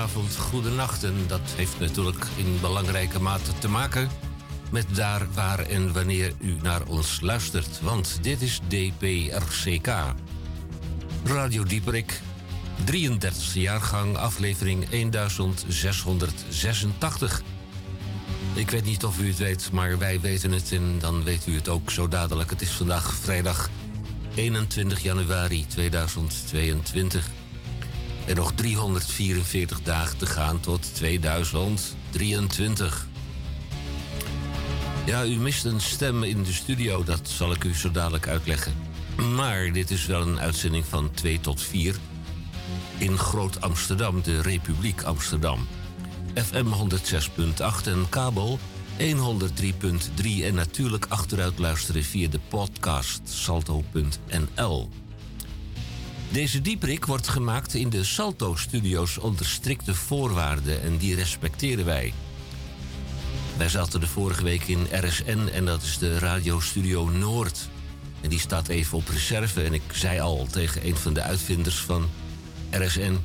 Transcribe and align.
goedenavond, 0.00 0.36
goedenacht. 0.36 1.04
En 1.04 1.14
dat 1.26 1.40
heeft 1.56 1.80
natuurlijk 1.80 2.26
in 2.36 2.58
belangrijke 2.60 3.20
mate 3.20 3.58
te 3.58 3.68
maken 3.68 4.08
met 4.70 4.86
daar, 4.94 5.26
waar 5.34 5.58
en 5.58 5.92
wanneer 5.92 6.32
u 6.38 6.56
naar 6.62 6.86
ons 6.86 7.20
luistert. 7.20 7.80
Want 7.80 8.18
dit 8.22 8.42
is 8.42 8.60
DPRCK. 8.68 9.88
Radio 11.24 11.64
Dieperik, 11.64 12.20
33e 12.90 13.52
jaargang, 13.52 14.16
aflevering 14.16 14.88
1686. 14.88 17.42
Ik 18.54 18.70
weet 18.70 18.84
niet 18.84 19.04
of 19.04 19.20
u 19.20 19.28
het 19.28 19.38
weet, 19.38 19.72
maar 19.72 19.98
wij 19.98 20.20
weten 20.20 20.52
het 20.52 20.72
en 20.72 20.98
dan 20.98 21.24
weet 21.24 21.46
u 21.46 21.54
het 21.54 21.68
ook 21.68 21.90
zo 21.90 22.08
dadelijk. 22.08 22.50
Het 22.50 22.62
is 22.62 22.70
vandaag 22.70 23.14
vrijdag 23.14 23.68
21 24.34 25.02
januari 25.02 25.66
2022. 25.66 27.39
En 28.26 28.36
nog 28.36 28.52
344 28.52 29.82
dagen 29.82 30.18
te 30.18 30.26
gaan 30.26 30.60
tot 30.60 30.94
2023. 30.94 33.06
Ja, 35.06 35.24
u 35.24 35.36
mist 35.36 35.64
een 35.64 35.80
stem 35.80 36.22
in 36.22 36.42
de 36.42 36.52
studio, 36.52 37.04
dat 37.04 37.28
zal 37.28 37.52
ik 37.52 37.64
u 37.64 37.74
zo 37.74 37.90
dadelijk 37.90 38.28
uitleggen. 38.28 38.72
Maar 39.34 39.72
dit 39.72 39.90
is 39.90 40.06
wel 40.06 40.22
een 40.22 40.40
uitzending 40.40 40.84
van 40.84 41.10
2 41.10 41.40
tot 41.40 41.62
4 41.62 41.96
in 42.98 43.18
Groot 43.18 43.60
Amsterdam, 43.60 44.22
de 44.22 44.42
Republiek 44.42 45.02
Amsterdam. 45.02 45.66
FM 46.34 46.66
106.8 46.66 47.86
en 47.86 48.08
kabel 48.08 48.58
103.3 49.00 50.44
en 50.44 50.54
natuurlijk 50.54 51.06
achteruit 51.08 51.58
luisteren 51.58 52.02
via 52.02 52.28
de 52.28 52.40
podcast 52.48 53.20
salto.nl. 53.24 54.88
Deze 56.30 56.60
dieprik 56.60 57.06
wordt 57.06 57.28
gemaakt 57.28 57.74
in 57.74 57.90
de 57.90 58.04
Salto-studio's 58.04 59.18
onder 59.18 59.46
strikte 59.46 59.94
voorwaarden 59.94 60.82
en 60.82 60.96
die 60.96 61.14
respecteren 61.14 61.84
wij. 61.84 62.12
Wij 63.56 63.68
zaten 63.68 64.00
de 64.00 64.06
vorige 64.06 64.44
week 64.44 64.62
in 64.62 64.86
RSN 64.90 65.48
en 65.52 65.64
dat 65.64 65.82
is 65.82 65.98
de 65.98 66.18
radiostudio 66.18 67.08
Noord. 67.08 67.68
En 68.20 68.28
die 68.28 68.38
staat 68.38 68.68
even 68.68 68.98
op 68.98 69.08
reserve 69.08 69.62
en 69.62 69.74
ik 69.74 69.82
zei 69.92 70.20
al 70.20 70.46
tegen 70.50 70.86
een 70.86 70.96
van 70.96 71.14
de 71.14 71.22
uitvinders 71.22 71.78
van 71.80 72.08
RSN... 72.70 73.18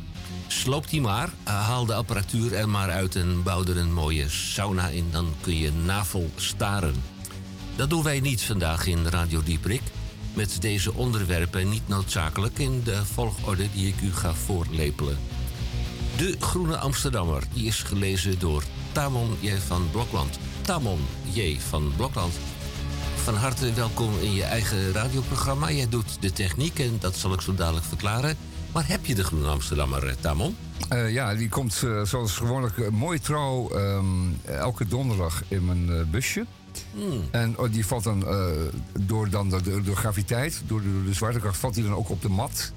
sloop 0.47 0.89
die 0.89 1.01
maar, 1.01 1.29
haal 1.43 1.85
de 1.85 1.93
apparatuur 1.93 2.53
er 2.53 2.69
maar 2.69 2.89
uit 2.89 3.15
en 3.15 3.43
bouw 3.43 3.63
er 3.63 3.77
een 3.77 3.93
mooie 3.93 4.29
sauna 4.29 4.87
in. 4.87 5.07
Dan 5.11 5.33
kun 5.41 5.57
je 5.57 5.71
navel 5.71 6.29
staren. 6.35 7.03
Dat 7.75 7.89
doen 7.89 8.03
wij 8.03 8.19
niet 8.19 8.41
vandaag 8.41 8.85
in 8.85 9.05
Radio 9.05 9.43
Dieprik 9.43 9.81
met 10.35 10.61
deze 10.61 10.93
onderwerpen 10.93 11.69
niet 11.69 11.87
noodzakelijk 11.87 12.59
in 12.59 12.81
de 12.83 13.05
volgorde 13.05 13.71
die 13.73 13.87
ik 13.87 14.01
u 14.01 14.13
ga 14.13 14.33
voorlepelen. 14.33 15.17
De 16.17 16.35
Groene 16.39 16.77
Amsterdammer, 16.77 17.43
die 17.53 17.65
is 17.65 17.83
gelezen 17.83 18.39
door 18.39 18.63
Tamon 18.91 19.37
J. 19.39 19.55
van 19.55 19.87
Blokland. 19.91 20.39
Tamon 20.61 20.99
J. 21.33 21.59
van 21.59 21.91
Blokland. 21.95 22.33
Van 23.23 23.35
harte 23.35 23.73
welkom 23.73 24.09
in 24.21 24.33
je 24.33 24.43
eigen 24.43 24.91
radioprogramma. 24.91 25.71
Jij 25.71 25.89
doet 25.89 26.21
de 26.21 26.31
techniek 26.31 26.79
en 26.79 26.97
dat 26.99 27.15
zal 27.15 27.33
ik 27.33 27.41
zo 27.41 27.55
dadelijk 27.55 27.85
verklaren. 27.85 28.37
Maar 28.73 28.87
heb 28.87 29.05
je 29.05 29.15
de 29.15 29.23
Groene 29.23 29.47
Amsterdammer, 29.47 30.07
eh, 30.07 30.15
Tamon? 30.19 30.55
Uh, 30.93 31.13
ja, 31.13 31.35
die 31.35 31.49
komt 31.49 31.81
uh, 31.85 32.01
zoals 32.01 32.37
gewoonlijk 32.37 32.91
mooi 32.91 33.19
trouw 33.19 33.75
um, 33.75 34.39
elke 34.45 34.87
donderdag 34.87 35.43
in 35.47 35.65
mijn 35.65 36.09
busje. 36.11 36.45
En 37.31 37.57
oh, 37.57 37.71
die 37.71 37.85
valt 37.85 38.03
dan 38.03 38.23
uh, 38.27 38.47
door, 38.99 39.29
dan 39.29 39.49
de, 39.49 39.81
de, 39.81 39.95
graviteit, 39.95 40.61
door 40.67 40.81
de, 40.81 41.03
de, 41.05 41.13
zwaartekracht, 41.13 41.57
valt 41.57 41.75
hij 41.75 41.83
dan 41.83 41.93
ook 41.93 42.09
op 42.09 42.21
de 42.21 42.29
mat. 42.29 42.71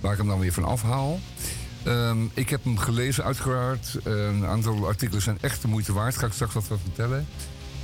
Waar 0.00 0.12
ik 0.12 0.18
hem 0.18 0.26
dan 0.26 0.38
weer 0.38 0.52
van 0.52 0.64
afhaal. 0.64 1.20
Um, 1.86 2.30
ik 2.34 2.48
heb 2.48 2.64
hem 2.64 2.78
gelezen, 2.78 3.24
uiteraard. 3.24 3.98
een 4.04 4.46
aantal 4.46 4.86
artikelen 4.86 5.22
zijn 5.22 5.38
echt 5.40 5.62
de 5.62 5.68
moeite 5.68 5.92
waard. 5.92 6.16
Ga 6.16 6.26
ik 6.26 6.32
straks 6.32 6.54
wat 6.54 6.64
van 6.64 6.78
vertellen. 6.78 7.26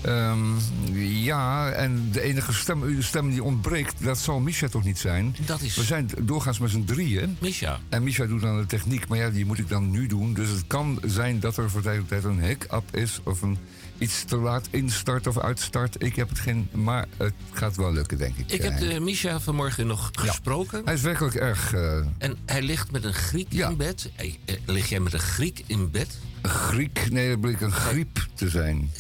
Um, 0.07 0.57
ja, 1.01 1.71
en 1.71 2.09
de 2.13 2.21
enige 2.21 2.53
stem, 2.53 3.03
stem 3.03 3.31
die 3.31 3.43
ontbreekt, 3.43 4.05
dat 4.05 4.19
zal 4.19 4.41
Misha 4.41 4.69
toch 4.69 4.85
niet 4.85 4.99
zijn? 4.99 5.37
Dat 5.47 5.61
is... 5.61 5.77
We 5.77 5.83
zijn 5.83 6.11
doorgaans 6.21 6.59
met 6.59 6.71
z'n 6.71 6.85
drieën. 6.85 7.37
Misha. 7.41 7.81
En 7.89 8.03
Misha 8.03 8.27
doet 8.27 8.41
dan 8.41 8.61
de 8.61 8.67
techniek, 8.67 9.09
maar 9.09 9.19
ja, 9.19 9.31
die 9.31 9.47
moet 9.47 9.59
ik 9.59 9.69
dan 9.69 9.91
nu 9.91 10.07
doen. 10.07 10.35
Dus 10.35 10.49
het 10.49 10.65
kan 10.67 11.01
zijn 11.05 11.41
dat 11.41 11.57
er 11.57 11.71
voor 11.71 11.83
tijd 11.83 12.01
op 12.01 12.09
tijd 12.09 12.25
een 12.25 12.41
hiccup 12.41 12.97
is 12.97 13.21
of 13.25 13.43
een 13.43 13.59
iets 14.03 14.25
te 14.25 14.37
laat 14.37 14.69
instart 14.71 15.27
of 15.27 15.39
uitstart. 15.39 16.03
Ik 16.03 16.17
heb 16.17 16.29
het 16.29 16.39
geen, 16.39 16.69
maar 16.73 17.07
het 17.17 17.35
gaat 17.53 17.77
wel 17.77 17.93
lukken, 17.93 18.19
denk 18.19 18.37
ik. 18.37 18.53
Ik 18.53 18.63
heb 18.63 18.79
de 18.79 19.01
Misha 19.01 19.41
vanmorgen 19.41 19.87
nog 19.87 20.11
gesproken. 20.13 20.85
Hij 20.85 20.95
is 20.95 21.01
werkelijk 21.01 21.35
erg. 21.35 21.73
Uh... 21.73 22.07
En 22.19 22.37
hij 22.47 22.63
ligt 22.63 22.91
met 22.91 23.05
een 23.05 23.15
Griek 23.15 23.47
ja. 23.51 23.69
in 23.69 23.77
bed. 23.77 24.11
Hey, 24.15 24.39
lig 24.67 24.89
jij 24.89 25.01
met 25.01 25.13
een 25.13 25.21
Griek 25.21 25.65
in 25.67 25.91
bed? 25.91 26.19
Een 26.43 26.51
Griek? 26.51 27.11
Nee, 27.11 27.29
dat 27.29 27.41
bleek 27.41 27.61
een 27.61 27.73
griep 27.73 28.27
te 28.35 28.49
zijn. 28.49 28.91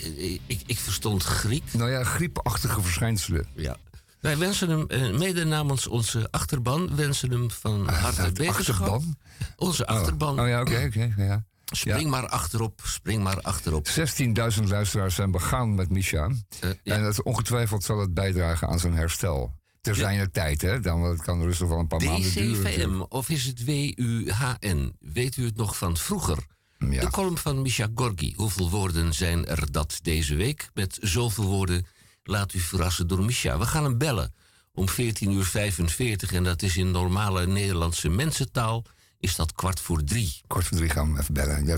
Ik, 0.47 0.61
ik 0.67 0.79
verstond 0.79 1.23
Griek. 1.23 1.65
Nou 1.73 1.91
ja, 1.91 2.05
griepachtige 2.05 2.83
verschijnselen. 2.83 3.47
Ja. 3.55 3.77
Wij 4.21 4.39
wensen 4.39 4.89
hem, 4.89 5.19
mede 5.19 5.45
namens 5.45 5.87
onze 5.87 6.29
achterban, 6.31 6.97
wensen 6.97 7.31
hem 7.31 7.51
van 7.51 7.89
harte 7.89 8.33
beterschap. 8.33 8.89
Achterban? 8.89 9.17
Onze 9.57 9.87
achterban. 9.87 10.39
Oh, 10.39 10.43
oh 10.43 10.49
ja, 10.49 10.61
oké, 10.61 10.71
okay, 10.71 10.87
oké. 10.87 11.11
Okay, 11.13 11.27
ja. 11.27 11.45
Spring 11.77 12.11
maar 12.11 12.29
achterop, 12.29 12.81
spring 12.85 13.23
maar 13.23 13.41
achterop. 13.41 13.89
16.000 13.89 14.63
luisteraars 14.65 15.15
zijn 15.15 15.31
begaan 15.31 15.75
met 15.75 15.91
Misha. 15.91 16.29
Uh, 16.29 16.71
ja. 16.83 16.95
En 16.95 17.03
het, 17.03 17.23
ongetwijfeld 17.23 17.85
zal 17.85 17.99
het 17.99 18.15
bijdragen 18.15 18.69
aan 18.69 18.79
zijn 18.79 18.95
herstel. 18.95 19.61
Ter 19.81 19.95
zijn 19.95 20.19
ja. 20.19 20.27
tijd, 20.33 20.63
hè? 20.63 20.81
Dan 20.81 21.17
kan 21.17 21.43
rustig 21.43 21.69
wel 21.69 21.79
een 21.79 21.87
paar 21.87 22.03
maanden 22.03 22.33
duren. 22.33 22.65
DCVM, 22.65 23.01
of 23.09 23.29
is 23.29 23.45
het 23.45 23.65
WUHN? 23.65 24.97
Weet 25.01 25.37
u 25.37 25.45
het 25.45 25.57
nog 25.57 25.77
van 25.77 25.97
vroeger? 25.97 26.39
Ja. 26.79 27.01
De 27.01 27.11
column 27.11 27.39
van 27.39 27.63
Misha 27.63 27.89
Gorgi. 27.95 28.35
Hoeveel 28.37 28.71
woorden 28.71 29.15
zijn 29.15 29.47
er 29.47 29.73
dat 29.73 29.99
deze 30.03 30.35
week? 30.35 30.71
Met 30.75 30.99
zoveel 31.01 31.45
woorden 31.45 31.87
laat 32.23 32.55
u 32.55 32.59
verrassen 32.59 33.07
door 33.07 33.25
Misha. 33.25 33.59
We 33.59 33.67
gaan 33.67 33.85
hem 33.85 33.99
bellen 33.99 34.35
om 34.73 34.89
14.45 34.89 34.95
uur. 35.21 36.35
En 36.35 36.45
dat 36.45 36.63
is 36.63 36.77
in 36.77 36.91
normale 36.91 37.47
Nederlandse 37.47 38.09
mensentaal 38.09 38.85
is 39.23 39.37
dat 39.37 39.53
kwart 39.53 39.81
voor 39.81 40.05
drie. 40.05 40.41
Kwart 40.47 40.67
voor 40.67 40.77
drie 40.77 40.91
gaan 40.91 41.13
we 41.13 41.21
even 41.21 41.35
bellen. 41.35 41.67
Ja, 41.67 41.77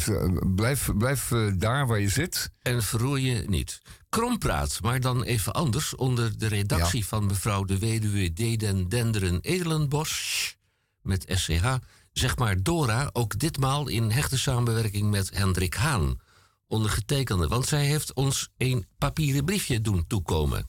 blijf 0.55 0.91
blijf 0.99 1.31
uh, 1.31 1.53
daar 1.56 1.87
waar 1.87 2.00
je 2.00 2.09
zit. 2.09 2.50
En 2.62 2.82
verroer 2.82 3.19
je 3.19 3.44
niet. 3.47 3.81
Krompraat, 4.09 4.78
maar 4.82 5.00
dan 5.00 5.22
even 5.22 5.53
anders. 5.53 5.97
Onder 5.97 6.38
de 6.38 6.47
redactie 6.47 6.99
ja. 6.99 7.06
van 7.06 7.27
mevrouw 7.27 7.65
de 7.65 7.78
weduwe 7.78 8.32
Deden 8.32 8.88
Denderen 8.88 9.41
Edelenbos. 9.41 10.56
Met 11.03 11.25
SCH. 11.28 11.77
Zeg 12.12 12.37
maar 12.37 12.62
Dora, 12.62 13.10
ook 13.12 13.38
ditmaal 13.38 13.88
in 13.88 14.11
hechte 14.11 14.38
samenwerking 14.38 15.11
met 15.11 15.31
Hendrik 15.34 15.75
Haan. 15.75 16.21
Ondergetekende, 16.66 17.49
want 17.49 17.66
zij 17.66 17.84
heeft 17.84 18.12
ons 18.12 18.50
een 18.56 18.87
papieren 18.99 19.44
briefje 19.44 19.81
doen 19.81 20.06
toekomen. 20.06 20.69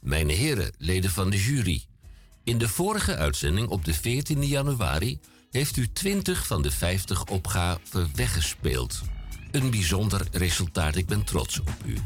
Mijn 0.00 0.28
heren, 0.28 0.74
leden 0.78 1.10
van 1.10 1.30
de 1.30 1.42
jury. 1.42 1.84
In 2.44 2.58
de 2.58 2.68
vorige 2.68 3.16
uitzending 3.16 3.68
op 3.68 3.84
de 3.84 3.94
14 3.94 4.46
januari 4.46 5.20
heeft 5.52 5.76
u 5.76 5.92
20 5.92 6.46
van 6.46 6.62
de 6.62 6.70
50 6.70 7.24
opgaven 7.24 8.10
weggespeeld. 8.14 9.00
Een 9.50 9.70
bijzonder 9.70 10.26
resultaat, 10.32 10.96
ik 10.96 11.06
ben 11.06 11.24
trots 11.24 11.60
op 11.60 11.76
u. 11.84 11.96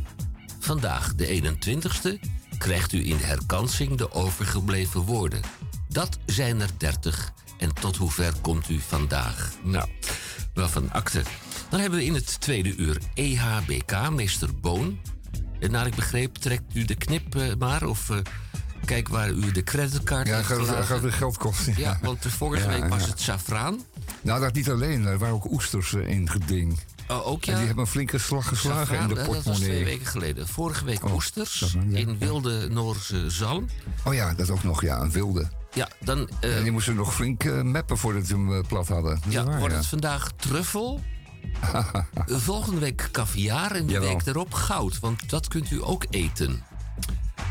Vandaag, 0.58 1.14
de 1.14 1.54
21ste, 1.56 2.28
krijgt 2.58 2.92
u 2.92 3.06
in 3.08 3.16
herkansing 3.16 3.96
de 3.96 4.12
overgebleven 4.12 5.00
woorden. 5.00 5.40
Dat 5.88 6.18
zijn 6.26 6.60
er 6.60 6.70
30. 6.78 7.32
En 7.58 7.74
tot 7.74 7.96
hoever 7.96 8.32
komt 8.40 8.68
u 8.68 8.80
vandaag? 8.80 9.52
Nou, 9.62 9.88
wel 10.54 10.68
van 10.68 10.92
akte. 10.92 11.22
Dan 11.68 11.80
hebben 11.80 11.98
we 11.98 12.04
in 12.04 12.14
het 12.14 12.40
tweede 12.40 12.76
uur 12.76 12.98
EHBK, 13.14 14.10
meester 14.10 14.60
Boon. 14.60 14.98
En 15.60 15.70
naar 15.70 15.86
ik 15.86 15.94
begreep, 15.94 16.34
trekt 16.34 16.74
u 16.74 16.84
de 16.84 16.94
knip 16.94 17.34
uh, 17.34 17.54
maar 17.58 17.84
of... 17.84 18.08
Uh, 18.08 18.18
Kijk 18.86 19.08
waar 19.08 19.30
u 19.30 19.52
de 19.52 19.62
creditcard 19.62 20.26
Ja, 20.26 20.42
gaat, 20.42 20.86
gaat 20.86 21.00
weer 21.00 21.12
geld 21.12 21.36
kosten. 21.36 21.74
Ja, 21.76 21.90
ja 21.90 21.98
want 22.02 22.26
vorige 22.28 22.70
ja, 22.70 22.80
week 22.80 22.88
was 22.88 23.06
het 23.06 23.20
safraan. 23.20 23.80
Nou, 24.22 24.40
dat 24.40 24.54
niet 24.54 24.70
alleen. 24.70 25.06
Er 25.06 25.18
waren 25.18 25.34
ook 25.34 25.50
oesters 25.50 25.92
uh, 25.92 26.08
in 26.08 26.30
geding. 26.30 26.78
Oh, 27.08 27.26
ook 27.26 27.44
ja? 27.44 27.52
En 27.52 27.58
die 27.58 27.66
hebben 27.66 27.84
een 27.84 27.90
flinke 27.90 28.18
slag 28.18 28.48
geslagen 28.48 28.98
in 28.98 29.08
de 29.08 29.14
portemonnee. 29.14 29.42
Dat 29.42 29.44
was 29.44 29.58
twee 29.58 29.84
weken 29.84 30.06
geleden. 30.06 30.48
Vorige 30.48 30.84
week 30.84 31.04
oh, 31.04 31.14
oesters 31.14 31.76
in 31.88 32.18
wilde 32.18 32.68
Noorse 32.68 33.30
zalm. 33.30 33.66
Oh 34.04 34.14
ja, 34.14 34.34
dat 34.34 34.50
ook 34.50 34.62
nog, 34.62 34.82
ja, 34.82 35.00
een 35.00 35.10
wilde. 35.10 35.48
Ja, 35.72 35.88
dan... 36.00 36.28
Uh, 36.40 36.56
en 36.56 36.62
die 36.62 36.72
moesten 36.72 36.94
nog 36.94 37.14
flink 37.14 37.44
uh, 37.44 37.62
meppen 37.62 37.98
voordat 37.98 38.26
ze 38.26 38.32
hem 38.32 38.66
plat 38.66 38.88
hadden. 38.88 39.20
Ja, 39.28 39.44
waar, 39.44 39.58
wordt 39.58 39.74
het 39.74 39.86
vandaag 39.86 40.30
truffel? 40.36 41.00
Volgende 42.26 42.80
week 42.80 43.08
caviar 43.12 43.70
en 43.70 43.86
de 43.86 43.92
Jawel. 43.92 44.08
week 44.08 44.26
erop 44.26 44.54
goud. 44.54 45.00
Want 45.00 45.30
dat 45.30 45.48
kunt 45.48 45.70
u 45.70 45.84
ook 45.84 46.06
eten. 46.10 46.62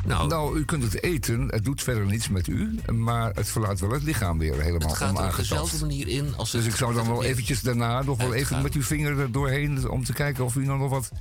Nou, 0.06 0.28
nou, 0.28 0.57
u 0.57 0.66
kunt 0.66 0.84
het 0.84 1.04
eten. 1.04 1.48
Het 1.48 1.66
doet 1.66 1.84
verder 1.84 2.06
niets 2.06 2.30
met 2.30 2.48
u. 2.48 2.80
Maar 2.92 3.31
het 3.34 3.50
verlaat 3.50 3.80
wel 3.80 3.92
het 3.92 4.04
lichaam 4.04 4.38
weer 4.38 4.62
helemaal 4.62 4.88
Het 4.88 4.98
gaat 4.98 5.30
op 5.30 5.36
dezelfde 5.38 5.80
manier 5.80 6.07
in. 6.07 6.36
Als 6.36 6.52
dus 6.52 6.66
ik 6.66 6.75
zou 6.75 6.94
dan 6.94 7.07
wel 7.07 7.24
eventjes 7.24 7.62
daarna 7.62 8.02
nog 8.02 8.18
wel 8.18 8.34
even 8.34 8.62
met 8.62 8.74
uw 8.74 8.84
vinger 8.84 9.19
er 9.19 9.31
doorheen... 9.31 9.90
om 9.90 10.04
te 10.04 10.13
kijken 10.13 10.44
of 10.44 10.56
u 10.56 10.66
nog 10.66 10.90
wat... 10.90 11.12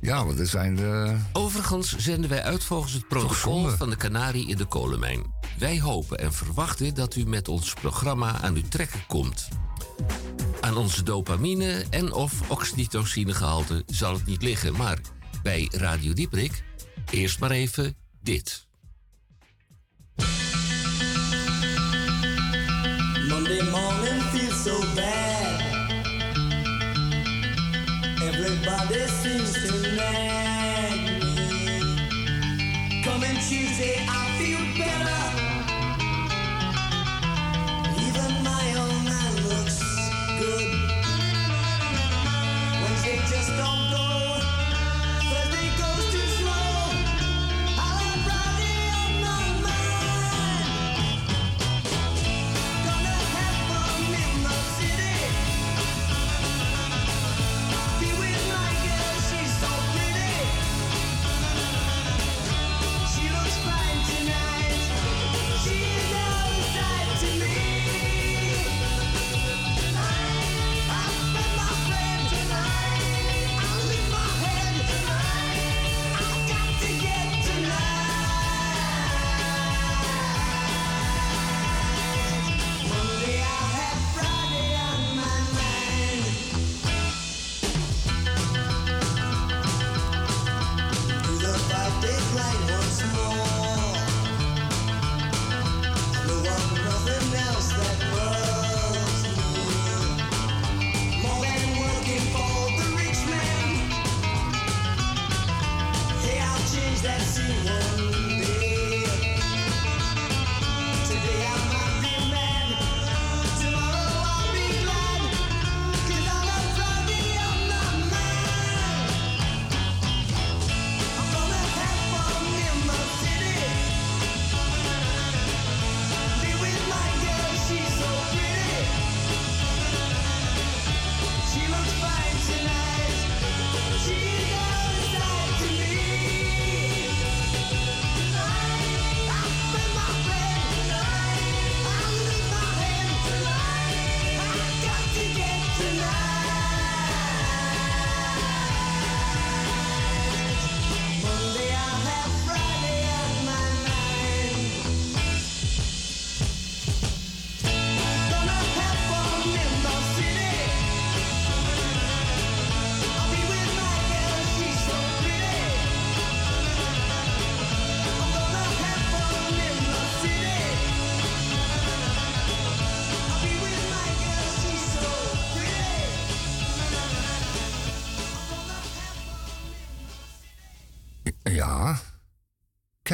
Ja, 0.00 0.24
want 0.24 0.38
er 0.38 0.46
zijn... 0.46 0.76
De... 0.76 1.16
Overigens 1.32 1.96
zenden 1.96 2.30
wij 2.30 2.42
uit 2.42 2.64
volgens 2.64 2.92
het 2.92 3.08
protocol 3.08 3.68
van 3.68 3.90
de 3.90 3.96
Canarie 3.96 4.48
in 4.48 4.56
de 4.56 4.64
kolenmijn. 4.64 5.22
Wij 5.58 5.80
hopen 5.80 6.18
en 6.18 6.32
verwachten 6.32 6.94
dat 6.94 7.16
u 7.16 7.24
met 7.26 7.48
ons 7.48 7.74
programma 7.74 8.40
aan 8.40 8.54
uw 8.54 8.68
trekken 8.68 9.06
komt. 9.06 9.48
Aan 10.60 10.76
onze 10.76 11.02
dopamine 11.02 11.84
en 11.90 12.12
of 12.12 12.50
oxytocinegehalte 12.50 13.82
zal 13.86 14.14
het 14.14 14.26
niet 14.26 14.42
liggen. 14.42 14.76
Maar 14.76 14.98
bij 15.42 15.68
Radio 15.72 16.12
Dieprik 16.12 16.64
eerst 17.10 17.40
maar 17.40 17.50
even 17.50 17.96
dit. 18.24 18.66
Monday 23.28 23.62
morning 23.70 24.03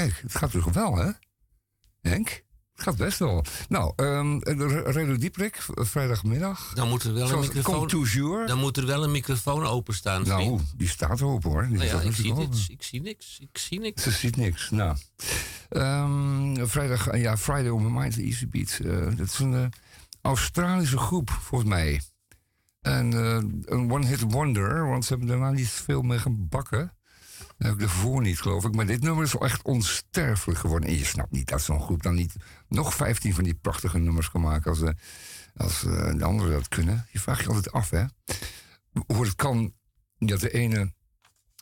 Kijk, 0.00 0.20
het 0.22 0.34
gaat 0.36 0.50
toch 0.50 0.72
wel, 0.72 0.96
hè? 0.96 1.10
Henk? 2.00 2.28
Het 2.72 2.82
gaat 2.82 2.96
best 2.96 3.18
wel. 3.18 3.44
Nou, 3.68 3.92
ehm 3.96 4.38
Radio 4.84 5.16
Dieprik, 5.16 5.56
v- 5.56 5.68
vrijdagmiddag. 5.74 6.72
Dan 6.74 6.88
moet 6.88 7.02
er 7.02 7.12
wel 7.14 7.30
een 7.32 7.38
microfoon. 7.40 7.88
Dan 8.46 8.58
moet 8.58 8.76
er 8.76 8.86
wel 8.86 9.04
een 9.04 9.10
microfoon 9.10 9.64
openstaan. 9.66 10.22
Nou, 10.26 10.42
vriend. 10.42 10.72
die 10.76 10.88
staat 10.88 11.22
open 11.22 11.50
hoor. 11.50 11.66
Die 11.68 11.76
Nou 11.76 11.84
ja, 11.88 12.00
ik 12.00 12.12
zie, 12.14 12.32
open. 12.32 12.58
ik 12.68 12.82
zie 12.82 13.00
niks. 13.02 13.38
Ik 13.40 13.58
zie 13.58 13.80
niks. 13.80 14.02
Ze 14.02 14.10
ziet 14.10 14.36
niks. 14.36 14.70
Nou. 14.70 14.96
Ehm, 15.68 16.66
vrijdag, 16.66 17.08
eh, 17.08 17.20
ja, 17.22 17.36
Friday 17.36 17.68
on 17.68 17.82
my 17.92 18.00
mind, 18.00 18.18
Easy 18.18 18.48
Beat. 18.48 18.78
Eh, 18.84 19.16
dat 19.16 19.26
is 19.26 19.38
een 19.38 19.54
eh, 19.54 19.66
Australische 20.20 20.98
groep, 20.98 21.30
volgens 21.30 21.70
mij. 21.70 22.00
En 22.80 23.12
een 23.64 23.92
one-hit 23.92 24.20
wonder, 24.32 24.86
want 24.88 25.04
ze 25.04 25.10
hebben 25.10 25.28
daarna 25.28 25.50
niet 25.50 25.68
veel 25.68 26.02
mee 26.02 26.18
gebakken. 26.18 26.94
Nou, 27.60 27.76
daarvoor 27.76 28.22
niet, 28.22 28.40
geloof 28.40 28.64
ik. 28.64 28.74
Maar 28.74 28.86
dit 28.86 29.02
nummer 29.02 29.24
is 29.24 29.32
wel 29.32 29.44
echt 29.44 29.62
onsterfelijk 29.62 30.58
geworden. 30.58 30.88
En 30.88 30.96
je 30.98 31.04
snapt 31.04 31.30
niet 31.30 31.48
dat 31.48 31.62
zo'n 31.62 31.80
groep 31.82 32.02
dan 32.02 32.14
niet 32.14 32.34
nog 32.68 32.94
15 32.94 33.34
van 33.34 33.44
die 33.44 33.54
prachtige 33.54 33.98
nummers 33.98 34.30
kan 34.30 34.40
maken 34.40 34.70
als, 34.70 34.80
eh, 34.82 34.90
als 35.56 35.84
eh, 35.84 36.14
de 36.16 36.24
anderen 36.24 36.52
dat 36.52 36.68
kunnen. 36.68 37.06
Je 37.12 37.18
vraagt 37.20 37.40
je 37.40 37.46
altijd 37.46 37.72
af, 37.72 37.90
hè? 37.90 38.04
Hoe 39.06 39.24
het 39.24 39.34
kan 39.34 39.72
dat 40.18 40.40
de 40.40 40.50
ene, 40.50 40.92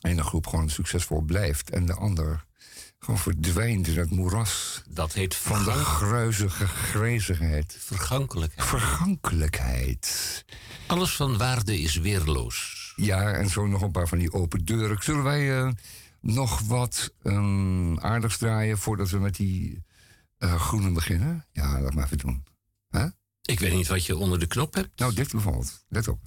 ene 0.01 0.23
groep 0.23 0.47
gewoon 0.47 0.69
succesvol 0.69 1.21
blijft 1.21 1.69
en 1.69 1.85
de 1.85 1.93
ander 1.93 2.45
gewoon 2.99 3.19
verdwijnt 3.19 3.87
in 3.87 3.97
het 3.97 4.09
moeras 4.11 4.81
Dat 4.89 5.13
heet 5.13 5.35
van 5.35 5.63
de 5.63 5.71
gruizige 5.71 6.67
grezigheid. 6.67 7.75
vergankelijkheid. 7.79 8.67
Vergankelijkheid. 8.67 10.45
Alles 10.87 11.15
van 11.15 11.37
waarde 11.37 11.79
is 11.79 11.95
weerloos. 11.95 12.78
Ja, 12.99 13.33
en 13.33 13.49
zo 13.49 13.67
nog 13.67 13.81
een 13.81 13.91
paar 13.91 14.07
van 14.07 14.17
die 14.17 14.31
open 14.33 14.65
deuren. 14.65 15.03
Zullen 15.03 15.23
wij 15.23 15.57
eh, 15.57 15.71
nog 16.21 16.59
wat 16.59 17.13
um, 17.23 17.99
aardigs 17.99 18.37
draaien 18.37 18.77
voordat 18.77 19.09
we 19.09 19.19
met 19.19 19.35
die 19.35 19.83
eh, 20.37 20.61
groene 20.61 20.91
beginnen? 20.91 21.45
Ja, 21.51 21.81
laat 21.81 21.93
maar 21.93 22.03
even 22.03 22.17
doen. 22.17 22.47
Ik 23.49 23.59
weet 23.59 23.73
niet 23.73 23.87
wat 23.87 24.05
je 24.05 24.17
onder 24.17 24.39
de 24.39 24.47
knop 24.47 24.73
hebt. 24.73 24.99
Nou, 24.99 25.13
dit 25.13 25.31
bijvoorbeeld. 25.31 25.85
Let 25.87 26.07
op. 26.07 26.19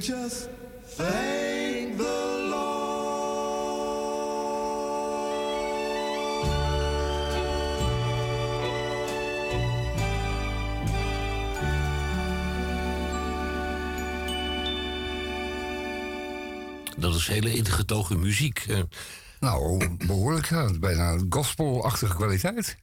just 0.00 0.48
thank 0.96 1.96
the 1.98 2.48
Lord. 2.50 3.00
Dat 16.96 17.14
is 17.14 17.26
hele 17.26 17.54
ingetogen 17.54 18.20
muziek. 18.20 18.64
eh. 18.68 18.78
Nou, 19.40 19.96
behoorlijk, 20.06 20.46
ja. 20.46 20.70
Bijna 20.80 21.18
gospelachtige 21.28 22.14
kwaliteit. 22.14 22.76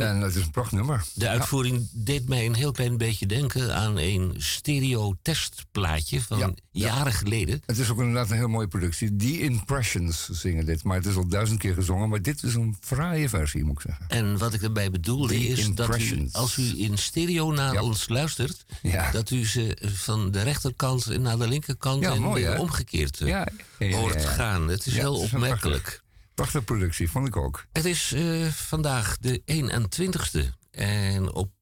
En- 0.00 0.08
En, 0.08 0.20
het 0.20 0.34
is 0.34 0.42
een 0.44 0.50
prachtnummer. 0.50 1.04
De 1.14 1.28
uitvoering 1.28 1.88
deed 1.92 2.28
mij 2.28 2.46
een 2.46 2.54
heel 2.54 2.72
klein 2.72 2.96
beetje 2.96 3.26
denken 3.26 3.74
aan 3.74 3.98
een 3.98 4.34
stereo-testplaatje 4.38 6.20
van 6.22 6.38
Ja, 6.38 6.50
ja. 6.70 6.86
jaren 6.86 7.12
geleden. 7.12 7.62
Het 7.66 7.78
is 7.78 7.90
ook 7.90 7.98
inderdaad 7.98 8.30
een 8.30 8.36
heel 8.36 8.48
mooie 8.48 8.68
productie. 8.68 9.16
The 9.16 9.40
Impressions 9.40 10.28
zingen 10.28 10.66
dit. 10.66 10.84
Maar 10.84 10.96
het 10.96 11.06
is 11.06 11.16
al 11.16 11.28
duizend 11.28 11.58
keer 11.58 11.74
gezongen. 11.74 12.08
Maar 12.08 12.22
dit 12.22 12.42
is 12.42 12.54
een 12.54 12.76
fraaie 12.80 13.28
versie, 13.28 13.64
moet 13.64 13.74
ik 13.74 13.80
zeggen. 13.80 14.08
En 14.08 14.38
wat 14.38 14.54
ik 14.54 14.62
erbij 14.62 14.90
bedoelde 14.90 15.28
The 15.34 15.46
is 15.46 15.74
dat 15.74 15.98
u, 15.98 16.28
als 16.32 16.56
u 16.56 16.82
in 16.82 16.98
stereo 16.98 17.50
naar 17.52 17.80
ons 17.80 18.08
luistert, 18.08 18.64
dat 19.12 19.30
u 19.30 19.46
ze 19.46 19.76
van 19.94 20.30
de 20.30 20.42
rechterkant 20.42 21.18
naar 21.18 21.38
de 21.38 21.48
linkerkant 21.48 22.04
en 22.04 22.20
mooi, 22.22 22.42
weer 22.42 22.52
hè? 22.52 22.58
omgekeerd 22.58 23.20
eh, 23.20 23.94
hoort 23.94 24.24
gaan. 24.24 24.68
Het 24.68 24.86
is 24.86 24.94
heel 24.96 25.14
opmerkelijk. 25.18 26.02
Prachtige 26.34 26.64
productie, 26.64 27.10
vond 27.10 27.26
ik 27.26 27.36
ook. 27.36 27.66
Het 27.72 27.84
is 27.84 28.12
eh, 28.12 28.46
vandaag 28.46 29.18
de 29.18 29.42
21ste. 29.44 30.68
En 30.70 31.32
op 31.34 31.52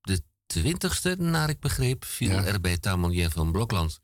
de 0.00 0.22
20ste, 0.60 1.18
naar 1.18 1.48
ik 1.48 1.60
begreep, 1.60 2.04
viel 2.04 2.30
Ja. 2.30 2.44
er 2.44 2.60
bij 2.60 2.78
Tamonier 2.78 3.30
van 3.30 3.52
Blokland 3.52 4.00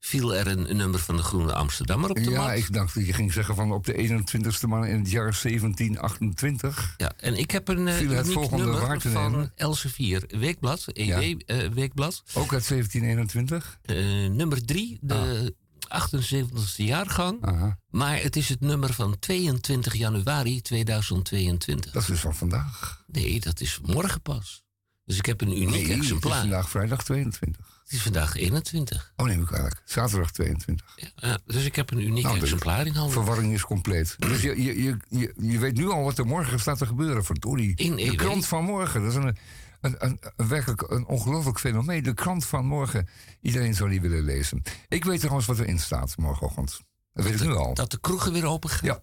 viel 0.00 0.34
er 0.34 0.46
een, 0.46 0.70
een 0.70 0.76
nummer 0.76 1.00
van 1.00 1.16
de 1.16 1.22
Groene 1.22 1.52
Amsterdammer 1.52 2.10
op 2.10 2.16
de 2.16 2.30
Ja, 2.30 2.46
mat. 2.46 2.56
ik 2.56 2.72
dacht 2.72 2.94
dat 2.94 3.06
je 3.06 3.12
ging 3.12 3.32
zeggen 3.32 3.54
van 3.54 3.72
op 3.72 3.84
de 3.86 3.94
21ste 3.94 4.68
man 4.68 4.86
in 4.86 4.98
het 4.98 5.10
jaar 5.10 5.38
1728. 5.42 6.94
Ja, 6.96 7.12
en 7.16 7.34
ik 7.38 7.50
heb 7.50 7.68
een 7.68 7.88
eh 7.88 7.94
Viel 7.94 8.10
het 8.10 8.32
volgende 8.32 8.64
nummer 8.64 9.00
van? 9.00 9.50
Elsevier 9.54 10.22
Weekblad, 10.38 10.84
EW 10.92 11.40
eh, 11.46 11.68
Weekblad. 11.68 12.22
Ook 12.34 12.52
uit 12.52 12.68
1721. 12.68 13.78
Eh, 13.82 13.96
nummer 14.30 14.64
3, 14.64 14.98
de 15.00 15.54
78ste 15.88 16.84
jaargang. 16.84 17.44
Aha. 17.44 17.78
Maar 17.90 18.22
het 18.22 18.36
is 18.36 18.48
het 18.48 18.60
nummer 18.60 18.92
van 18.94 19.18
22 19.18 19.94
januari 19.94 20.60
2022. 20.62 21.92
Dat 21.92 22.02
is 22.02 22.08
dus 22.08 22.20
van 22.20 22.34
vandaag. 22.34 23.02
Nee, 23.06 23.40
dat 23.40 23.60
is 23.60 23.80
morgen 23.86 24.20
pas. 24.22 24.62
Dus 25.04 25.18
ik 25.18 25.26
heb 25.26 25.40
een 25.40 25.56
uniek 25.56 25.68
Nee, 25.70 25.80
het 25.80 25.90
is 25.90 25.96
exemplaar. 25.98 26.40
vandaag 26.40 26.70
vrijdag 26.70 27.04
22. 27.04 27.66
Het 27.82 27.92
is 27.92 28.02
vandaag 28.02 28.36
21. 28.36 29.12
Oh, 29.16 29.26
neem 29.26 29.42
ik. 29.42 29.82
Zaterdag 29.84 30.30
22. 30.30 30.86
Ja, 31.16 31.38
dus 31.46 31.64
ik 31.64 31.76
heb 31.76 31.90
een 31.90 32.02
uniek 32.06 32.24
Nou, 32.24 32.36
de 32.36 32.42
exemplaar 32.42 32.86
in 32.86 32.94
handen. 32.94 33.12
Verwarring 33.12 33.52
is 33.52 33.62
compleet. 33.62 34.16
Dus 34.18 34.42
je, 34.42 34.62
je, 34.62 34.82
je, 34.82 34.96
je, 35.08 35.34
je 35.40 35.58
weet 35.58 35.76
nu 35.76 35.88
al 35.90 36.02
wat 36.02 36.18
er 36.18 36.26
morgen 36.26 36.60
staat 36.60 36.78
te 36.78 36.86
gebeuren. 36.86 37.24
Verdorie. 37.24 37.72
In 37.76 37.96
de 37.96 38.02
EW. 38.02 38.16
krant 38.16 38.46
van 38.46 38.64
morgen. 38.64 39.00
Dat 39.02 39.10
is 39.10 39.16
een, 39.16 39.36
een, 39.80 39.94
een, 39.98 40.18
een 40.36 40.48
werkelijk 40.48 40.82
een 40.90 41.06
ongelooflijk 41.06 41.58
fenomeen. 41.58 42.02
De 42.02 42.14
krant 42.14 42.44
van 42.44 42.66
morgen. 42.66 43.08
Iedereen 43.40 43.74
zou 43.74 43.90
die 43.90 44.00
willen 44.00 44.22
lezen. 44.24 44.62
Ik 44.88 45.04
weet 45.04 45.18
trouwens 45.20 45.46
wat 45.46 45.58
erin 45.58 45.78
staat 45.78 46.16
morgenochtend. 46.16 46.80
Dat 47.12 47.24
weet 47.24 47.34
ik 47.34 47.46
nu 47.46 47.54
al. 47.54 47.74
Dat 47.74 47.90
de 47.90 48.00
kroegen 48.00 48.32
weer 48.32 48.46
open 48.46 48.70
gaan. 48.70 48.88
Ja. 48.88 49.02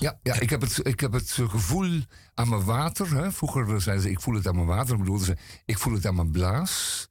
Ja, 0.00 0.18
ja 0.22 0.40
ik, 0.40 0.50
heb 0.50 0.60
het, 0.60 0.86
ik 0.86 1.00
heb 1.00 1.12
het 1.12 1.30
gevoel 1.30 2.00
aan 2.34 2.48
mijn 2.48 2.64
water. 2.64 3.14
Hè. 3.16 3.32
Vroeger 3.32 3.80
zeiden 3.80 4.04
ze, 4.04 4.10
ik 4.10 4.20
voel 4.20 4.34
het 4.34 4.46
aan 4.46 4.54
mijn 4.54 4.66
water. 4.66 4.98
bedoelden 4.98 5.26
ze, 5.26 5.36
ik 5.64 5.78
voel 5.78 5.92
het 5.94 6.06
aan 6.06 6.14
mijn 6.14 6.30
blaas. 6.30 7.08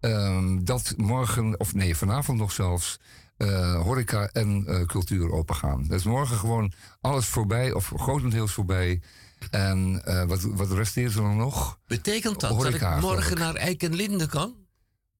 Ehm, 0.00 0.64
dat 0.64 0.94
morgen, 0.96 1.60
of 1.60 1.74
nee, 1.74 1.96
vanavond 1.96 2.38
nog 2.38 2.52
zelfs... 2.52 2.98
eh, 3.36 3.82
horeca 3.82 4.28
en 4.32 4.66
eh, 4.66 4.86
cultuur 4.86 5.30
open 5.32 5.54
gaan. 5.54 5.84
Dus 5.84 6.04
morgen 6.04 6.36
gewoon 6.36 6.72
alles 7.00 7.26
voorbij, 7.26 7.72
of 7.72 7.92
grotendeels 7.96 8.52
voorbij. 8.52 9.02
En 9.50 10.02
eh, 10.04 10.24
wat, 10.24 10.40
wat 10.42 10.70
resteert 10.72 11.14
er 11.14 11.20
dan 11.22 11.36
nog? 11.36 11.78
Betekent 11.86 12.40
dat 12.40 12.50
Horeca, 12.50 12.88
dat 12.88 12.98
ik 12.98 13.04
morgen 13.04 13.32
ik. 13.32 13.38
naar 13.38 13.54
Eik 13.54 13.82
en 13.82 13.94
Linde 13.94 14.26
kan? 14.26 14.54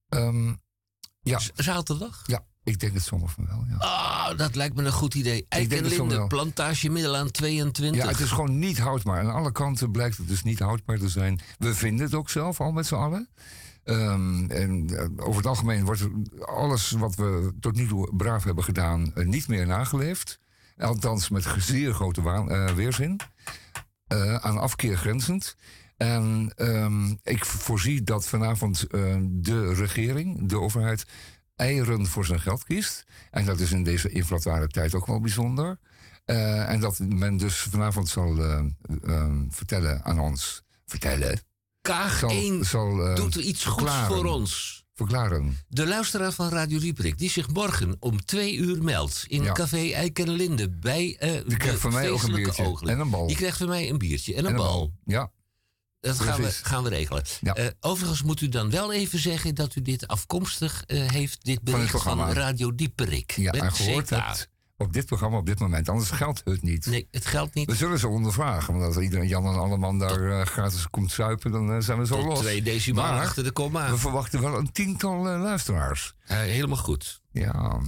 Ehm, 0.09 0.53
ja, 1.21 1.39
Z- 1.39 1.49
Zaterdag? 1.55 2.23
ja, 2.25 2.45
ik 2.63 2.79
denk 2.79 2.93
het 2.93 3.03
zomaar 3.03 3.29
van 3.29 3.45
wel. 3.47 3.65
Ja. 3.69 3.75
Ah, 3.77 4.37
dat 4.37 4.55
lijkt 4.55 4.75
me 4.75 4.83
een 4.83 4.91
goed 4.91 5.13
idee. 5.13 5.45
Eik 5.49 5.71
en 5.71 5.85
Linde, 5.85 6.27
plantage 6.27 6.89
Middelaan 6.89 7.31
22. 7.31 8.03
Ja, 8.03 8.09
het 8.09 8.19
is 8.19 8.29
gewoon 8.29 8.59
niet 8.59 8.79
houdbaar. 8.79 9.19
Aan 9.19 9.33
alle 9.33 9.51
kanten 9.51 9.91
blijkt 9.91 10.17
het 10.17 10.27
dus 10.27 10.43
niet 10.43 10.59
houdbaar 10.59 10.97
te 10.97 11.09
zijn. 11.09 11.39
We 11.57 11.75
vinden 11.75 12.05
het 12.05 12.15
ook 12.15 12.29
zelf 12.29 12.61
al 12.61 12.71
met 12.71 12.85
z'n 12.87 12.95
allen. 12.95 13.29
Ehm, 13.83 14.45
en 14.51 14.89
eh, 14.89 15.25
over 15.27 15.35
het 15.37 15.45
algemeen 15.45 15.85
wordt 15.85 16.07
alles 16.45 16.91
wat 16.91 17.15
we 17.15 17.53
tot 17.59 17.75
nu 17.75 17.87
toe 17.87 18.15
braaf 18.15 18.43
hebben 18.43 18.63
gedaan 18.63 19.15
eh, 19.15 19.25
niet 19.25 19.47
meer 19.47 19.67
nageleefd. 19.67 20.39
Althans 20.77 21.29
met 21.29 21.47
zeer 21.57 21.93
grote 21.93 22.21
waan- 22.21 22.75
weerzin. 22.75 23.19
Eh, 24.09 24.35
aan 24.35 24.57
afkeer 24.57 24.97
grenzend. 24.97 25.55
En 25.97 26.53
ehm, 26.55 27.09
ik 27.23 27.45
voorzie 27.45 28.03
dat 28.03 28.27
vanavond 28.27 28.83
eh, 28.83 29.17
de 29.21 29.73
regering, 29.73 30.49
de 30.49 30.59
overheid, 30.59 31.05
eieren 31.55 32.05
voor 32.05 32.25
zijn 32.25 32.39
geld 32.39 32.63
kiest. 32.63 33.05
En 33.31 33.45
dat 33.45 33.59
is 33.59 33.71
in 33.71 33.83
deze 33.83 34.09
inflatoire 34.09 34.67
tijd 34.67 34.93
ook 34.93 35.07
wel 35.07 35.19
bijzonder. 35.19 35.79
Eh, 36.29 36.69
en 36.69 36.79
dat 36.79 36.99
men 36.99 37.37
dus 37.37 37.55
vanavond 37.55 38.09
zal 38.09 38.37
eh, 38.37 38.59
eh, 39.03 39.31
vertellen 39.49 40.03
aan 40.03 40.19
ons. 40.19 40.63
Vertellen. 40.85 41.41
Kaag 41.81 42.17
Zal, 42.17 42.29
1 42.29 42.65
zal 42.65 43.15
doet 43.15 43.35
er 43.35 43.41
iets 43.41 43.65
goeds 43.65 43.93
voor 43.93 44.25
ons. 44.25 44.78
Verklaren. 44.99 45.57
De 45.67 45.87
luisteraar 45.87 46.31
van 46.31 46.49
Radio 46.49 46.79
Liebrik, 46.79 47.17
die 47.17 47.29
zich 47.29 47.49
morgen 47.49 47.95
om 47.99 48.25
twee 48.25 48.55
uur 48.55 48.83
meldt 48.83 49.25
in 49.27 49.43
Ja. 49.43 49.51
Café 49.51 49.91
Eik 49.91 50.19
en 50.19 50.29
Linde 50.29 50.69
bij 50.69 51.15
eh 51.19 51.31
Die 51.31 51.43
de 51.43 51.57
krijgt 51.57 51.79
van 51.79 51.93
mij 51.93 52.09
ook 52.09 52.23
een 52.23 52.33
biertje. 52.33 52.77
En 52.81 52.99
een 52.99 53.09
bal. 53.09 53.27
Die 53.27 53.35
krijgt 53.35 53.57
van 53.57 53.67
mij 53.67 53.89
een 53.89 53.97
biertje 53.97 54.33
en 54.33 54.39
een, 54.39 54.45
En 54.45 54.51
een 54.51 54.57
bal. 54.57 54.93
Ja. 55.05 55.31
Dat 55.99 56.19
gaan 56.19 56.41
we, 56.41 56.51
gaan 56.51 56.83
we 56.83 56.89
regelen. 56.89 57.23
Ja. 57.41 57.53
Eh, 57.53 57.67
overigens 57.79 58.23
moet 58.23 58.41
u 58.41 58.49
dan 58.49 58.69
wel 58.69 58.93
even 58.93 59.19
zeggen 59.19 59.55
dat 59.55 59.75
u 59.75 59.81
dit 59.81 60.07
afkomstig 60.07 60.83
eh, 60.85 61.09
heeft, 61.09 61.45
dit 61.45 61.61
bericht 61.61 62.01
van. 62.01 62.31
Radio 62.31 62.75
Dieperik. 62.75 63.31
Ja, 63.31 63.51
met 63.51 63.61
en 63.61 63.71
gehoord 63.71 64.05
CK. 64.05 64.09
hebt 64.09 64.49
op 64.79 64.93
dit 64.93 65.05
programma 65.05 65.37
op 65.37 65.45
dit 65.45 65.59
moment. 65.59 65.89
Anders 65.89 66.09
geldt 66.09 66.41
het 66.45 66.61
niet. 66.61 66.85
Nee, 66.85 67.07
het 67.11 67.25
geldt 67.25 67.53
niet 67.53 67.69
We 67.69 67.75
zullen 67.75 67.99
ze 67.99 68.07
ondervragen. 68.07 68.73
Want 68.73 68.85
als 68.85 69.03
iedereen 69.03 69.27
Jan 69.27 69.45
en 69.45 69.53
Alleman 69.59 69.99
daar 69.99 70.39
eh, 70.39 70.45
gratis 70.45 70.89
komt 70.89 71.11
zuipen, 71.11 71.51
dan 71.51 71.71
eh, 71.73 71.79
zijn 71.79 71.99
we 71.99 72.05
zo 72.05 72.15
tot 72.15 72.25
los. 72.25 72.39
twee 72.39 72.61
decimalen 72.61 73.21
achter 73.21 73.43
de 73.43 73.51
komma. 73.51 73.89
We 73.89 73.97
verwachten 73.97 74.41
wel 74.41 74.57
een 74.57 74.71
tiental 74.71 75.29
eh, 75.29 75.41
luisteraars. 75.41 76.13
Helemaal 76.23 76.77
goed. 76.77 77.21
Ja, 77.31 77.79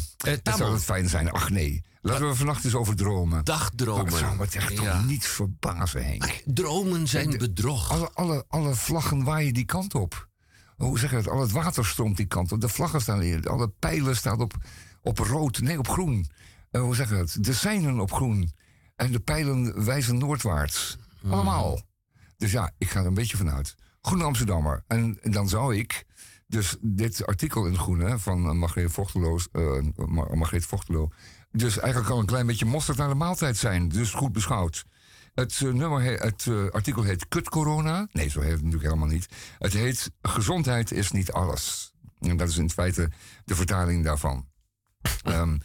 dat 0.43 0.57
zou 0.57 0.73
het 0.73 0.83
fijn 0.83 1.09
zijn. 1.09 1.31
Ach 1.31 1.49
nee, 1.49 1.83
laten 2.01 2.27
we 2.27 2.35
vannacht 2.35 2.65
eens 2.65 2.75
over 2.75 2.95
dromen. 2.95 3.43
dagdromen. 3.45 4.05
Dat 4.05 4.19
zou 4.19 4.35
me 4.37 4.43
echt 4.51 4.69
Ja. 4.71 4.75
toch 4.75 5.05
niet 5.05 5.25
verbazen, 5.27 6.05
Henk. 6.05 6.41
Dromen 6.45 7.07
zijn 7.07 7.37
bedrog. 7.37 7.91
Alle, 7.91 8.09
alle, 8.13 8.45
alle 8.47 8.75
vlaggen 8.75 9.23
waaien 9.23 9.53
die 9.53 9.65
kant 9.65 9.95
op. 9.95 10.29
Hoe 10.77 10.99
zeg 10.99 11.09
je 11.09 11.15
het? 11.15 11.29
Al 11.29 11.41
het 11.41 11.51
water 11.51 11.85
stroomt 11.85 12.17
die 12.17 12.25
kant 12.25 12.51
op. 12.51 12.61
De 12.61 12.69
vlaggen 12.69 13.01
staan 13.01 13.19
hier. 13.19 13.49
Alle 13.49 13.67
pijlen 13.79 14.15
staan 14.15 14.39
op, 14.39 14.53
op 15.01 15.17
rood. 15.17 15.61
Nee, 15.61 15.77
op 15.77 15.87
groen. 15.87 16.27
Eh, 16.71 16.81
hoe 16.81 16.95
zeg 16.95 17.09
je 17.09 17.15
het? 17.15 17.43
De 17.43 17.53
seinen 17.53 17.99
op 17.99 18.11
groen. 18.11 18.51
En 18.95 19.11
de 19.11 19.19
pijlen 19.19 19.85
wijzen 19.85 20.17
noordwaarts. 20.17 20.97
Allemaal. 21.29 21.81
Dus 22.37 22.51
ja, 22.51 22.71
ik 22.77 22.89
ga 22.89 22.99
er 22.99 23.05
een 23.05 23.13
beetje 23.13 23.37
vanuit. 23.37 23.75
Groene 24.01 24.23
Amsterdammer. 24.23 24.83
En 24.87 25.17
dan 25.21 25.49
zou 25.49 25.75
ik 25.75 26.05
dus 26.47 26.77
dit 26.81 27.25
artikel 27.25 27.65
in 27.65 27.71
het 27.71 27.81
Groene 27.81 28.19
van 28.19 28.45
eh, 28.45 28.51
Margreet 28.51 28.91
Vochteloos, 28.91 29.47
eh, 29.51 29.77
Mar- 29.95 30.37
Margreet 30.37 30.65
Vochtelo... 30.65 31.09
dus 31.51 31.79
eigenlijk 31.79 32.11
al 32.11 32.19
een 32.19 32.25
klein 32.25 32.45
beetje 32.47 32.65
mosterd 32.65 32.97
naar 32.97 33.09
de 33.09 33.15
maaltijd 33.15 33.57
zijn. 33.57 33.87
Dus 33.89 34.11
goed 34.11 34.31
beschouwd. 34.31 34.85
Het, 35.33 35.59
nummer 35.61 36.01
he- 36.01 36.13
het 36.27 36.47
artikel 36.73 37.03
heet 37.03 37.27
Kut 37.27 37.49
Corona. 37.49 38.07
Nee, 38.11 38.29
zo 38.29 38.39
heet 38.41 38.51
het 38.51 38.61
natuurlijk 38.63 38.89
helemaal 38.93 39.07
niet. 39.13 39.27
Het 39.57 39.73
heet 39.73 40.11
Gezondheid 40.21 40.91
is 40.91 41.11
niet 41.11 41.31
alles. 41.31 41.93
En 42.19 42.37
dat 42.37 42.49
is 42.49 42.57
in 42.57 42.69
feite 42.69 43.09
de 43.45 43.55
vertaling 43.55 44.03
daarvan. 44.03 44.47
Ehm, 45.23 45.57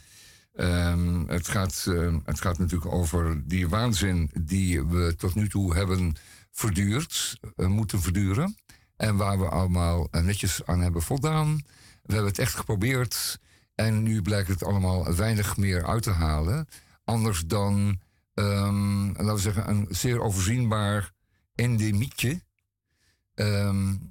ehm, 0.57 1.27
het, 1.27 1.49
gaat, 1.49 1.87
ehm, 1.89 2.19
het 2.25 2.41
gaat 2.41 2.59
natuurlijk 2.59 2.93
over 2.93 3.43
die 3.49 3.69
waanzin 3.69 4.31
die 4.41 4.85
we 4.85 5.15
tot 5.17 5.35
nu 5.35 5.49
toe 5.49 5.75
hebben 5.75 6.15
verduurd, 6.51 7.39
eh, 7.57 7.67
moeten 7.67 8.01
verduren. 8.01 8.57
En 8.97 9.17
waar 9.17 9.39
we 9.39 9.49
allemaal 9.49 10.09
eh, 10.11 10.23
netjes 10.23 10.65
aan 10.65 10.81
hebben 10.81 11.03
voldaan. 11.03 11.57
We 12.03 12.13
hebben 12.13 12.31
het 12.31 12.39
echt 12.39 12.55
geprobeerd. 12.55 13.41
En 13.75 14.03
nu 14.03 14.23
blijkt 14.23 14.49
het 14.49 14.65
allemaal 14.65 15.15
weinig 15.15 15.57
meer 15.57 15.87
uit 15.87 16.03
te 16.03 16.11
halen. 16.11 16.67
Anders 17.05 17.47
dan, 17.47 18.01
ehm, 18.35 19.07
laten 19.07 19.35
we 19.35 19.41
zeggen, 19.41 19.69
een 19.69 19.87
zeer 19.91 20.21
overzienbaar 20.21 21.13
endemietje. 21.55 22.41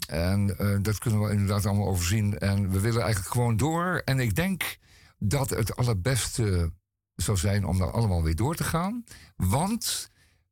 En 0.08 0.58
eh, 0.58 0.78
dat 0.82 0.98
kunnen 0.98 1.22
we 1.22 1.32
inderdaad 1.32 1.66
allemaal 1.66 1.88
overzien. 1.88 2.38
En 2.38 2.70
we 2.70 2.80
willen 2.80 3.02
eigenlijk 3.02 3.32
gewoon 3.32 3.58
door. 3.58 4.02
En 4.06 4.20
ik 4.20 4.36
denk 4.36 4.78
dat 5.28 5.50
het 5.50 5.76
allerbeste 5.76 6.72
zou 7.16 7.38
zijn 7.38 7.66
om 7.66 7.78
dan 7.78 7.94
allemaal 7.94 8.24
weer 8.24 8.36
door 8.36 8.56
te 8.56 8.64
gaan. 8.64 9.04
Want 9.36 10.10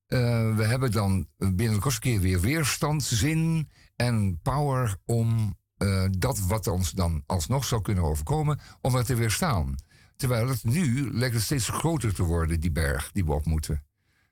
eh, 0.08 0.56
we 0.56 0.64
hebben 0.64 0.92
dan 0.92 1.28
binnen 1.38 1.82
de 1.82 2.00
keer 2.00 2.20
weer 2.20 2.40
weerstand, 2.40 3.04
zin 3.04 3.70
en 3.96 4.40
power 4.42 4.98
om 5.06 5.58
eh, 5.78 6.06
dat 6.18 6.40
wat 6.40 6.68
ons 6.68 6.92
dan 6.92 7.24
alsnog 7.26 7.66
zou 7.66 7.82
kunnen 7.82 8.04
overkomen, 8.04 8.60
om 8.82 8.94
dat 8.94 9.06
te 9.06 9.16
weerstaan. 9.16 9.76
Terwijl 10.16 10.48
het 10.48 10.64
nu 10.64 11.12
lijkt 11.14 11.42
steeds 11.42 11.70
groter 11.70 12.14
te 12.14 12.24
worden, 12.24 12.60
die 12.60 12.72
berg 12.72 13.12
die 13.12 13.26
we 13.26 13.34
op 13.34 13.46
moeten. 13.46 13.84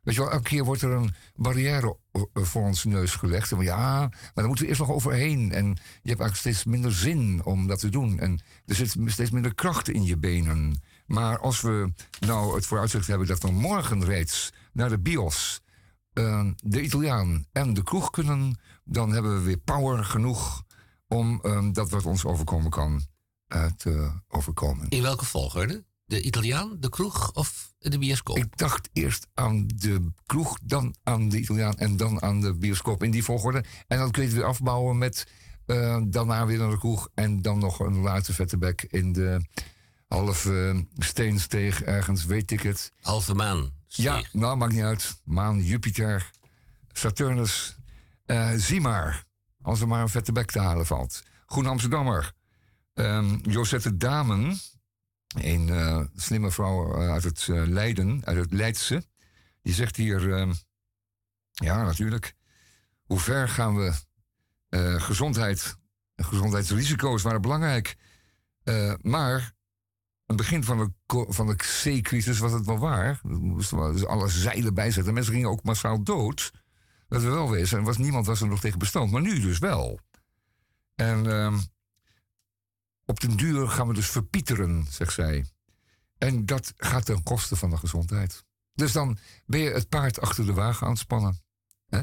Weet 0.02 0.16
je 0.16 0.22
wel, 0.22 0.32
elke 0.32 0.44
keer 0.50 0.64
wordt 0.64 0.82
er 0.82 0.92
een 0.92 1.14
barrière 1.36 1.98
o- 2.12 2.30
voor 2.34 2.62
ons 2.62 2.84
neus 2.84 3.16
gelegd. 3.16 3.50
Ja, 3.60 4.00
maar 4.00 4.32
daar 4.34 4.46
moeten 4.46 4.64
we 4.64 4.70
eerst 4.70 4.82
nog 4.82 4.92
overheen. 4.92 5.52
En 5.52 5.66
je 5.66 6.10
hebt 6.10 6.20
eigenlijk 6.20 6.36
steeds 6.36 6.64
minder 6.64 6.94
zin 6.94 7.42
om 7.44 7.68
dat 7.68 7.80
te 7.80 7.90
doen. 7.90 8.20
En 8.20 8.42
er 8.66 8.76
zit 8.76 8.96
steeds 9.06 9.32
minder 9.32 9.56
kracht 9.56 9.90
in 9.90 10.04
je 10.04 10.18
benen. 10.18 10.82
Maar 11.06 11.40
als 11.40 11.62
we 11.62 11.94
nou 12.20 12.56
het 12.56 12.66
vooruitzicht 12.66 13.08
hebben 13.08 13.28
dat 13.28 13.42
we 13.42 13.52
morgen 13.52 14.04
reeds 14.06 14.50
naar 14.74 14.90
de 14.90 15.00
bios, 15.00 15.62
eh, 16.14 16.46
de 16.56 16.82
Italiaan 16.82 17.46
en 17.52 17.74
de 17.74 17.84
kroeg 17.84 18.10
kunnen, 18.10 18.60
dan 18.84 19.12
hebben 19.12 19.34
we 19.38 19.42
weer 19.44 19.58
power 19.58 20.06
genoeg 20.06 20.64
om 21.08 21.40
eh, 21.42 21.68
dat 21.72 21.90
wat 21.90 22.06
ons 22.06 22.26
overkomen 22.26 22.70
kan 22.72 23.06
eh, 23.48 23.66
te 23.66 24.12
overkomen. 24.28 24.90
In 24.90 25.02
welke 25.02 25.26
volgorde? 25.26 25.84
De 26.12 26.22
Italiaan, 26.22 26.78
de 26.80 26.90
kroeg 26.90 27.34
of 27.34 27.74
de 27.80 27.98
bioscoop? 27.98 28.38
Ik 28.38 28.58
dacht 28.58 28.90
eerst 28.94 29.28
aan 29.34 29.68
de 29.68 30.12
kroeg, 30.26 30.60
dan 30.64 30.96
aan 31.04 31.30
de 31.30 31.40
Italiaan 31.40 31.78
en 31.78 31.98
dan 31.98 32.22
aan 32.22 32.42
de 32.42 32.54
bioscoop 32.54 33.04
in 33.04 33.12
die 33.12 33.24
volgorde. 33.24 33.64
En 33.88 33.98
dan 33.98 34.12
kun 34.12 34.22
je 34.22 34.28
het 34.28 34.38
weer 34.38 34.48
afbouwen 34.48 34.98
met 34.98 35.28
eh, 35.66 36.02
daarna 36.08 36.46
weer 36.46 36.58
naar 36.58 36.70
de 36.70 36.78
kroeg 36.78 37.10
en 37.14 37.42
dan 37.42 37.60
nog 37.60 37.80
een 37.80 37.98
late 37.98 38.34
vette 38.34 38.58
bek 38.58 38.86
in 38.90 39.14
de 39.14 39.46
halve 40.08 40.86
steensteeg 40.98 41.82
ergens, 41.82 42.26
weet 42.26 42.52
ik 42.52 42.62
het. 42.62 42.92
Halve 43.02 43.34
maan. 43.34 43.72
Ja, 43.88 44.24
nou 44.32 44.58
maakt 44.58 44.74
niet 44.74 44.84
uit. 44.84 45.22
Maan, 45.24 45.64
Jupiter, 45.64 46.32
Saturnus. 46.92 47.76
Eh, 48.26 48.52
zie 48.56 48.82
maar, 48.82 49.24
als 49.62 49.82
er 49.82 49.88
maar 49.88 50.02
een 50.02 50.10
vette 50.10 50.32
bek 50.32 50.52
te 50.52 50.60
halen 50.60 50.86
valt. 50.86 51.24
Groen 51.46 51.66
Amsterdammer. 51.66 52.32
Ehm, 52.94 53.38
Josette 53.42 53.98
Damen, 53.98 54.60
een 55.34 55.70
eh, 55.70 56.02
slimme 56.16 56.52
vrouw 56.52 56.94
eh, 56.94 57.10
uit 57.12 57.24
het 57.24 57.48
eh, 57.50 57.66
Leiden, 57.66 58.22
uit 58.26 58.38
het 58.38 58.52
Leidse. 58.52 59.04
Die 59.62 59.74
zegt 59.74 59.96
hier, 59.96 60.34
ehm, 60.34 60.54
ja 61.52 61.84
natuurlijk, 61.84 62.36
hoe 63.04 63.20
ver 63.20 63.50
gaan 63.50 63.76
we? 63.76 63.94
Gezondheid, 64.98 65.76
gezondheidsrisico's 66.16 67.22
waren 67.22 67.42
belangrijk. 67.42 67.96
Maar 69.02 69.54
het 70.26 70.36
begin 70.36 70.64
van 70.64 70.78
de, 70.78 71.26
van 71.30 71.48
de 71.48 71.56
C-crisis 71.56 72.40
was 72.40 72.52
het 72.52 72.66
wel 72.66 72.78
waar. 72.80 73.22
Er 73.24 73.30
moesten 73.30 73.94
dus 73.94 74.06
alle 74.06 74.30
zeilen 74.30 74.74
bijzetten. 74.74 75.14
Mensen 75.14 75.34
gingen 75.34 75.50
ook 75.50 75.64
massaal 75.64 76.04
dood. 76.04 76.52
Dat 77.08 77.22
we 77.22 77.30
wel 77.30 77.50
wezen. 77.50 77.78
En 77.78 77.84
was, 77.84 77.98
niemand 77.98 78.26
was 78.26 78.42
er 78.42 78.48
nog 78.48 78.60
tegen 78.60 78.80
bestand. 78.80 79.12
Maar 79.12 79.22
nu 79.22 79.40
dus 79.40 79.60
wel. 79.60 80.00
En 80.96 81.32
ehm, 81.32 81.58
op 83.12 83.20
den 83.20 83.38
duur 83.38 83.68
gaan 83.68 83.88
we 83.88 83.94
dus 83.94 84.10
verpieteren, 84.10 84.86
zegt 84.90 85.14
zij. 85.14 85.46
En 86.18 86.46
dat 86.46 86.74
gaat 86.78 87.06
ten 87.06 87.24
koste 87.24 87.56
van 87.56 87.70
de 87.70 87.78
gezondheid. 87.78 88.44
Dus 88.74 88.92
dan 88.92 89.18
ben 89.46 89.60
je 89.60 89.70
het 89.72 89.90
paard 89.90 90.22
achter 90.22 90.46
de 90.46 90.54
wagen 90.54 90.86
aan 90.86 90.92
het 90.92 91.02
spannen. 91.02 91.42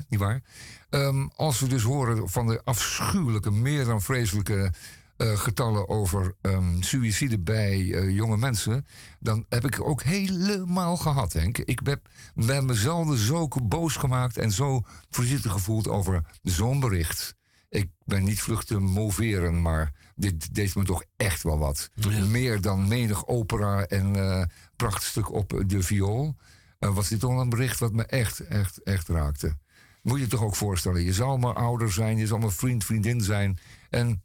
Niet 0.09 0.21
waar? 0.21 0.43
Ehm, 0.91 1.27
als 1.35 1.61
we 1.61 1.69
dus 1.69 1.83
horen 1.83 2.29
van 2.29 2.47
de 2.47 2.61
afschuwelijke, 2.65 3.51
meer 3.51 3.85
dan 3.85 4.03
vreselijke 4.03 4.73
eh, 5.17 5.39
getallen 5.39 5.89
over 5.89 6.35
ehm 6.41 6.81
suïcide 6.81 7.39
bij 7.39 7.93
eh, 7.93 8.11
jonge 8.11 8.37
mensen, 8.37 8.87
dan 9.21 9.45
heb 9.49 9.65
ik 9.65 9.81
ook 9.81 10.03
helemaal 10.03 10.97
gehad, 10.97 11.33
Henk. 11.33 11.59
Ik 11.59 11.81
heb, 11.85 12.09
ben 12.35 12.67
mezelf 12.67 13.19
zo 13.19 13.49
boos 13.63 13.97
gemaakt 13.97 14.37
en 14.37 14.53
zo 14.53 14.83
voorzichtig 15.11 15.53
gevoeld 15.53 15.89
over 15.89 16.25
zo'n 16.43 16.81
bericht. 16.81 17.38
Ik 17.69 17.91
ben 18.05 18.25
niet 18.25 18.41
vlug 18.43 18.65
te 18.65 18.79
moveren, 18.79 19.63
maar 19.63 19.93
dit 20.17 20.55
deed 20.55 20.75
me 20.75 20.85
toch 20.85 21.05
echt 21.17 21.43
wel 21.43 21.59
wat. 21.59 21.91
Ja. 21.95 22.25
Meer 22.25 22.61
dan 22.61 22.89
menig 22.89 23.27
opera 23.27 23.87
en 23.87 24.17
eh, 24.17 24.45
prachtstuk 24.77 25.33
op 25.33 25.63
de 25.67 25.83
viool. 25.83 26.37
eh, 26.79 26.95
was 26.95 27.09
dit 27.09 27.21
toch 27.21 27.41
een 27.41 27.49
bericht 27.49 27.79
wat 27.79 27.93
me 27.93 28.05
echt, 28.05 28.41
echt, 28.41 28.83
echt 28.83 29.09
raakte. 29.09 29.57
Moet 30.03 30.19
je 30.19 30.25
je 30.25 30.31
toch 30.31 30.43
ook 30.43 30.57
voorstellen. 30.57 31.03
Je 31.03 31.13
zal 31.13 31.37
maar 31.39 31.55
ouder 31.55 31.93
zijn, 31.93 32.17
je 32.19 32.27
zal 32.27 32.39
maar 32.39 32.53
vriend, 32.53 32.85
vriendin 32.85 33.21
zijn. 33.21 33.59
En 33.91 34.23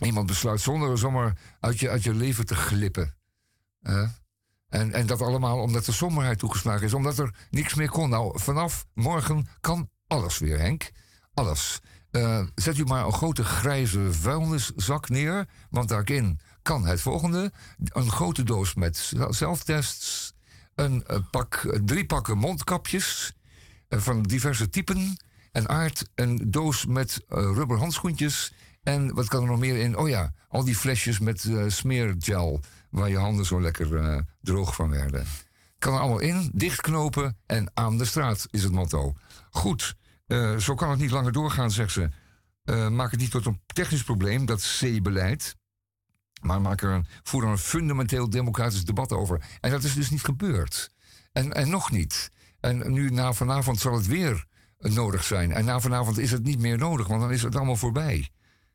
iemand 0.00 0.26
besluit 0.26 0.60
zonder 0.60 0.98
zomaar 0.98 1.38
uit 1.60 1.78
je, 1.80 1.90
uit 1.90 2.02
je 2.02 2.14
leven 2.14 2.46
te 2.46 2.54
glippen. 2.54 3.16
En, 4.68 4.92
en 4.92 5.06
dat 5.06 5.22
allemaal 5.22 5.58
omdat 5.60 5.84
de 5.84 5.92
somberheid 5.92 6.38
toegeslagen 6.38 6.86
is. 6.86 6.94
Omdat 6.94 7.18
er 7.18 7.34
niks 7.50 7.74
meer 7.74 7.90
kon. 7.90 8.10
Nou, 8.10 8.40
vanaf 8.40 8.86
morgen 8.94 9.48
kan 9.60 9.90
alles 10.06 10.38
weer, 10.38 10.58
Henk. 10.58 10.90
Alles. 11.34 11.80
Eh, 12.10 12.42
zet 12.54 12.78
u 12.78 12.84
maar 12.84 13.06
een 13.06 13.12
grote 13.12 13.44
grijze 13.44 14.12
vuilniszak 14.12 15.08
neer. 15.08 15.48
Want 15.70 15.88
daarin 15.88 16.40
kan 16.62 16.86
het 16.86 17.00
volgende. 17.00 17.52
Een 17.84 18.10
grote 18.10 18.42
doos 18.42 18.74
met 18.74 18.96
zel- 18.96 19.32
zelftests. 19.32 20.34
Een, 20.74 21.04
eh, 21.06 21.18
pak, 21.30 21.78
drie 21.84 22.06
pakken 22.06 22.38
mondkapjes. 22.38 23.32
eh, 23.88 23.98
van 23.98 24.22
diverse 24.22 24.68
typen 24.68 25.16
en 25.52 25.68
aard. 25.68 26.10
Een 26.14 26.50
doos 26.50 26.86
met 26.86 27.24
eh, 27.28 27.38
rubber 27.38 27.78
handschoentjes. 27.78 28.52
En 28.82 29.14
wat 29.14 29.28
kan 29.28 29.42
er 29.42 29.48
nog 29.48 29.58
meer 29.58 29.76
in? 29.76 29.96
Oh 29.96 30.08
ja, 30.08 30.32
al 30.48 30.64
die 30.64 30.76
flesjes 30.76 31.18
met 31.18 31.44
eh, 31.44 31.64
smeergel. 31.68 32.60
Waar 32.90 33.08
je 33.08 33.18
handen 33.18 33.44
zo 33.46 33.60
lekker 33.60 33.96
eh, 33.96 34.20
droog 34.40 34.74
van 34.74 34.90
werden. 34.90 35.26
Kan 35.78 35.94
er 35.94 36.00
allemaal 36.00 36.18
in, 36.18 36.50
dichtknopen 36.54 37.36
en 37.46 37.70
aan 37.74 37.98
de 37.98 38.04
straat 38.04 38.46
is 38.50 38.62
het 38.62 38.72
motto. 38.72 39.14
Goed, 39.50 39.96
eh, 40.26 40.56
zo 40.56 40.74
kan 40.74 40.90
het 40.90 40.98
niet 40.98 41.10
langer 41.10 41.32
doorgaan, 41.32 41.70
zegt 41.70 41.92
ze. 41.92 42.08
Eh, 42.64 42.88
maak 42.88 43.10
het 43.10 43.20
niet 43.20 43.30
tot 43.30 43.46
een 43.46 43.60
technisch 43.66 44.04
probleem, 44.04 44.46
dat 44.46 44.78
C-beleid. 44.78 45.56
Maar 46.40 46.60
maak 46.60 46.82
er 46.82 47.06
voer 47.22 47.42
er 47.42 47.48
een 47.48 47.58
fundamenteel 47.58 48.30
democratisch 48.30 48.84
debat 48.84 49.12
over. 49.12 49.44
En 49.60 49.70
dat 49.70 49.84
is 49.84 49.94
dus 49.94 50.10
niet 50.10 50.22
gebeurd. 50.22 50.90
En, 51.32 51.52
en 51.52 51.70
nog 51.70 51.90
niet. 51.90 52.30
En 52.60 52.92
nu 52.92 53.10
na 53.10 53.32
vanavond 53.32 53.80
zal 53.80 53.94
het 53.94 54.06
weer 54.06 54.44
nodig 54.78 55.24
zijn. 55.24 55.52
En 55.52 55.64
na 55.64 55.80
vanavond 55.80 56.18
is 56.18 56.30
het 56.30 56.42
niet 56.42 56.58
meer 56.58 56.78
nodig, 56.78 57.06
want 57.06 57.20
dan 57.20 57.32
is 57.32 57.42
het 57.42 57.56
allemaal 57.56 57.76
voorbij. 57.76 58.30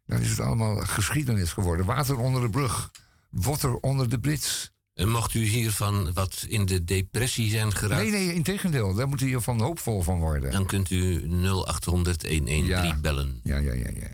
Dan 0.06 0.20
is 0.20 0.30
het 0.30 0.40
allemaal 0.40 0.76
geschiedenis 0.76 1.54
geworden. 1.54 1.86
Water 1.86 2.18
onder 2.18 2.42
de 2.42 2.50
brug. 2.50 2.92
Water 3.30 3.76
onder 3.76 4.10
de 4.10 4.20
brits. 4.20 4.72
En 5.02 5.10
mocht 5.10 5.34
u 5.34 5.44
hiervan 5.44 6.14
wat 6.14 6.46
in 6.48 6.66
de 6.66 6.84
depressie 6.84 7.50
zijn 7.50 7.76
geraakt, 7.76 8.02
Nee, 8.02 8.12
nee, 8.12 8.34
in 8.34 8.44
tegendeel. 8.44 8.94
Daar 8.94 9.08
moet 9.08 9.20
je 9.20 9.42
van 9.42 9.62
hoopvol 9.62 10.02
van 10.02 10.20
worden. 10.20 10.52
dan 10.52 10.66
kunt 10.66 10.90
u 10.90 11.28
0800 11.28 11.86
113 11.86 12.66
Ja. 12.66 12.96
bellen. 12.96 13.40
Ja, 13.44 13.58
ja, 13.58 13.74
ja, 13.74 13.90
ja. 13.94 14.10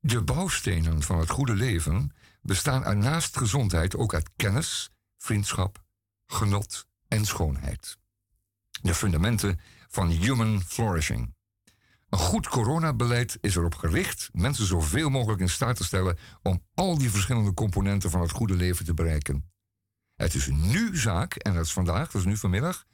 De 0.00 0.22
bouwstenen 0.22 1.02
van 1.02 1.18
het 1.18 1.30
goede 1.30 1.54
leven 1.54 2.14
bestaan 2.42 2.84
er 2.84 2.96
naast 2.96 3.36
gezondheid 3.36 3.96
ook 3.96 4.14
uit 4.14 4.30
kennis, 4.36 4.90
vriendschap, 5.18 5.82
genot 6.26 6.86
en 7.08 7.24
schoonheid. 7.24 7.96
De 8.82 8.94
fundamenten 8.94 9.60
van 9.88 10.08
human 10.08 10.62
flourishing. 10.66 11.34
Een 12.10 12.18
goed 12.18 12.48
coronabeleid 12.48 13.38
is 13.40 13.56
erop 13.56 13.74
gericht 13.74 14.28
mensen 14.32 14.66
zoveel 14.66 15.10
mogelijk 15.10 15.40
in 15.40 15.48
staat 15.48 15.76
te 15.76 15.84
stellen 15.84 16.18
om 16.42 16.62
al 16.74 16.98
die 16.98 17.10
verschillende 17.10 17.54
componenten 17.54 18.10
van 18.10 18.20
het 18.20 18.30
goede 18.30 18.54
leven 18.54 18.84
te 18.84 18.94
bereiken. 18.94 19.50
Het 20.16 20.34
is 20.34 20.46
nu 20.46 20.96
zaak, 20.96 21.34
en 21.34 21.54
dat 21.54 21.64
is 21.64 21.72
vandaag, 21.72 22.10
dat 22.10 22.20
is 22.20 22.26
nu 22.26 22.36
vanmiddag, 22.36 22.84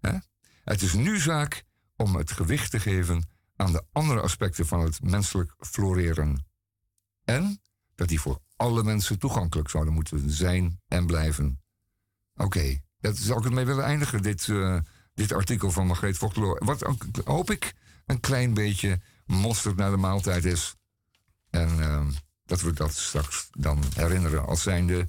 hè? 0.00 0.18
het 0.64 0.82
is 0.82 0.92
nu 0.92 1.18
zaak 1.18 1.64
om 1.96 2.16
het 2.16 2.30
gewicht 2.30 2.70
te 2.70 2.80
geven 2.80 3.28
aan 3.56 3.72
de 3.72 3.84
andere 3.92 4.20
aspecten 4.20 4.66
van 4.66 4.80
het 4.80 5.02
menselijk 5.02 5.54
floreren. 5.58 6.46
En 7.24 7.60
dat 7.94 8.08
die 8.08 8.20
voor 8.20 8.38
alle 8.56 8.82
mensen 8.82 9.18
toegankelijk 9.18 9.68
zouden 9.68 9.94
moeten 9.94 10.30
zijn 10.30 10.80
en 10.88 11.06
blijven. 11.06 11.62
Oké, 12.34 12.80
dat 13.00 13.16
zou 13.16 13.46
ik 13.46 13.52
mee 13.52 13.64
willen 13.64 13.84
eindigen, 13.84 14.22
dit, 14.22 14.48
eh, 14.48 14.78
dit 15.14 15.32
artikel 15.32 15.70
van 15.70 15.86
Margreet 15.86 16.18
Vochtelo. 16.18 16.56
Wat 16.58 16.80
hoop 17.24 17.50
ik 17.50 17.74
een 18.06 18.20
klein 18.20 18.54
beetje 18.54 19.00
mosterd 19.26 19.76
naar 19.76 19.90
de 19.90 19.96
maaltijd 19.96 20.44
is. 20.44 20.74
En 21.50 21.80
eh, 21.80 22.06
dat 22.44 22.60
we 22.60 22.72
dat 22.72 22.94
straks 22.94 23.48
dan 23.50 23.82
herinneren 23.94 24.46
als 24.46 24.62
zijnde 24.62 25.08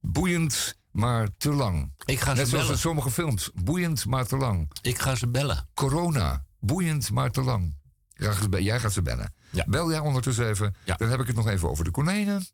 boeiend, 0.00 0.78
maar 0.90 1.28
te 1.36 1.52
lang. 1.52 1.92
Ik 2.04 2.20
ga 2.20 2.32
Net 2.32 2.44
ze 2.48 2.50
zoals 2.56 2.68
in 2.70 2.78
sommige 2.78 3.10
films, 3.10 3.50
boeiend, 3.54 4.06
maar 4.06 4.26
te 4.26 4.36
lang. 4.36 4.70
Ik 4.82 4.98
ga 4.98 5.14
ze 5.14 5.28
bellen. 5.28 5.68
Corona, 5.74 6.44
boeiend, 6.60 7.10
maar 7.10 7.30
te 7.30 7.42
lang. 7.42 7.74
Jij 8.12 8.32
gaat 8.32 8.42
ze 8.42 8.48
be- 8.48 8.62
Jij 8.62 8.80
gaat 8.80 8.92
ze 8.92 9.02
bellen. 9.02 9.34
Ja. 9.50 9.64
Bel 9.68 9.90
jij 9.90 9.98
ondertussen 9.98 10.48
even. 10.48 10.74
Ja. 10.84 10.94
Dan 10.96 11.08
heb 11.08 11.20
ik 11.20 11.26
het 11.26 11.36
nog 11.36 11.48
even 11.48 11.68
over 11.70 11.84
de 11.84 11.90
konijnen. 11.90 12.46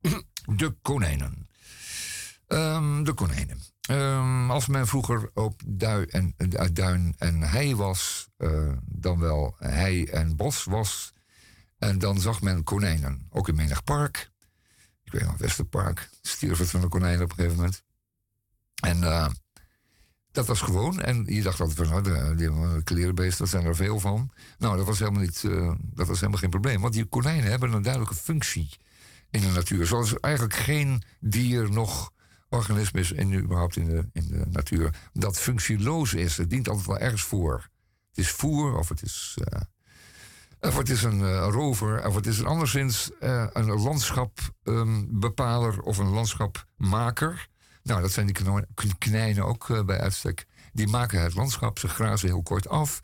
De 0.56 0.74
konijnen. 0.82 1.48
Ehm, 2.52 3.02
de 3.02 3.12
konijnen. 3.12 3.58
Ehm, 3.80 4.50
als 4.50 4.66
men 4.66 4.86
vroeger 4.86 5.30
op 5.34 5.62
Dui 5.66 6.04
en, 6.04 6.34
uh, 6.38 6.66
Duin 6.72 7.14
en 7.18 7.40
Hei 7.40 7.76
was, 7.76 8.28
uh, 8.38 8.72
dan 8.84 9.18
wel 9.18 9.54
Hei 9.58 10.04
en 10.04 10.36
Bos 10.36 10.64
was. 10.64 11.12
En 11.78 11.98
dan 11.98 12.20
zag 12.20 12.42
men 12.42 12.64
konijnen, 12.64 13.26
ook 13.30 13.48
in 13.48 13.54
menig 13.54 13.84
park. 13.84 14.30
Ik 15.02 15.12
weet 15.12 15.22
nog, 15.22 15.36
Westerpark, 15.36 16.10
stierf 16.22 16.58
het 16.58 16.70
van 16.70 16.80
de 16.80 16.88
konijnen 16.88 17.22
op 17.22 17.30
een 17.30 17.36
gegeven 17.36 17.56
moment. 17.56 17.82
En 18.82 18.98
uh, 18.98 19.28
dat 20.30 20.46
was 20.46 20.60
gewoon. 20.60 21.00
En 21.00 21.24
je 21.24 21.42
dacht 21.42 21.60
altijd 21.60 21.88
van, 21.88 22.02
nou, 22.02 22.36
die 22.36 22.82
klerenbeesten, 22.82 23.48
zijn 23.48 23.64
er 23.64 23.76
veel 23.76 24.00
van. 24.00 24.30
Nou, 24.58 24.76
dat 24.76 24.86
was 24.86 24.98
helemaal, 24.98 25.20
niet, 25.20 25.42
dat 25.80 26.06
was 26.06 26.16
helemaal 26.16 26.40
geen 26.40 26.50
probleem. 26.50 26.80
Want 26.80 26.94
die 26.94 27.04
konijnen 27.04 27.50
hebben 27.50 27.72
een 27.72 27.82
duidelijke 27.82 28.14
functie 28.14 28.68
in 29.30 29.40
de 29.40 29.50
natuur. 29.50 29.86
Zoals 29.86 30.20
eigenlijk 30.20 30.54
geen 30.54 31.02
dier 31.20 31.70
nog 31.70 32.12
organisme 32.52 33.00
is 33.00 33.12
in, 33.12 33.34
überhaupt 33.34 33.76
in 33.76 33.88
de, 33.88 34.08
in 34.12 34.26
de 34.28 34.46
natuur 34.50 34.94
dat 35.12 35.38
functieloos 35.38 36.14
is. 36.14 36.36
Het 36.36 36.50
dient 36.50 36.68
altijd 36.68 36.86
wel 36.86 36.98
ergens 36.98 37.22
voor. 37.22 37.70
Het 38.08 38.18
is 38.18 38.30
voer 38.30 38.76
of 38.78 38.88
het 38.88 39.02
is, 39.02 39.38
uh, 39.52 39.60
of 40.60 40.76
het 40.76 40.88
is 40.88 41.02
een 41.02 41.20
uh, 41.20 41.48
rover 41.50 42.06
of 42.06 42.14
het 42.14 42.26
is 42.26 42.38
een 42.38 42.46
anderszins 42.46 43.10
uh, 43.20 43.46
een 43.52 43.80
landschapbepaler 43.80 45.72
um, 45.72 45.80
of 45.80 45.98
een 45.98 46.10
landschapmaker. 46.10 47.48
Nou, 47.82 48.00
dat 48.00 48.12
zijn 48.12 48.26
die 48.26 48.36
knijnen 48.98 49.44
ook 49.44 49.86
bij 49.86 50.00
uitstek. 50.00 50.46
Die 50.72 50.88
maken 50.88 51.22
het 51.22 51.34
landschap, 51.34 51.78
ze 51.78 51.88
grazen 51.88 52.28
heel 52.28 52.42
kort 52.42 52.68
af. 52.68 53.00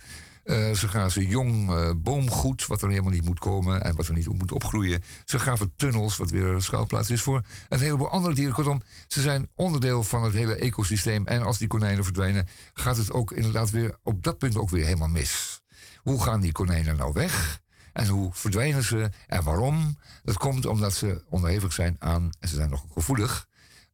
Uh, 0.48 1.08
ze 1.08 1.26
jong 1.26 1.70
uh, 1.70 1.90
boomgoed, 1.96 2.66
wat 2.66 2.82
er 2.82 2.88
helemaal 2.88 3.12
niet 3.12 3.24
moet 3.24 3.38
komen 3.38 3.82
en 3.84 3.96
wat 3.96 4.06
er 4.06 4.14
niet 4.14 4.32
moet 4.32 4.52
opgroeien. 4.52 5.02
Ze 5.24 5.38
graven 5.38 5.72
tunnels, 5.76 6.16
wat 6.16 6.30
weer 6.30 6.46
een 6.46 6.62
schuilplaats 6.62 7.10
is 7.10 7.22
voor 7.22 7.42
een 7.68 7.80
heleboel 7.80 8.10
andere 8.10 8.34
dieren. 8.34 8.54
Kortom, 8.54 8.82
ze 9.06 9.20
zijn 9.20 9.48
onderdeel 9.54 10.02
van 10.02 10.22
het 10.22 10.32
hele 10.32 10.54
ecosysteem. 10.54 11.26
En 11.26 11.42
als 11.42 11.58
die 11.58 11.68
konijnen 11.68 12.04
verdwijnen, 12.04 12.48
gaat 12.72 12.96
het 12.96 13.12
ook 13.12 13.32
inderdaad 13.32 13.70
weer 13.70 13.98
op 14.02 14.22
dat 14.22 14.38
punt 14.38 14.56
ook 14.56 14.70
weer 14.70 14.84
helemaal 14.84 15.08
mis. 15.08 15.60
Hoe 16.02 16.22
gaan 16.22 16.40
die 16.40 16.52
konijnen 16.52 16.96
nou 16.96 17.12
weg? 17.12 17.60
En 17.92 18.06
hoe 18.06 18.30
verdwijnen 18.32 18.82
ze? 18.82 19.10
En 19.26 19.42
waarom? 19.44 19.98
Dat 20.22 20.36
komt 20.36 20.66
omdat 20.66 20.94
ze 20.94 21.24
onderhevig 21.28 21.72
zijn 21.72 21.96
aan, 21.98 22.30
en 22.40 22.48
ze 22.48 22.54
zijn 22.54 22.70
nog 22.70 22.84
gevoelig, 22.92 23.46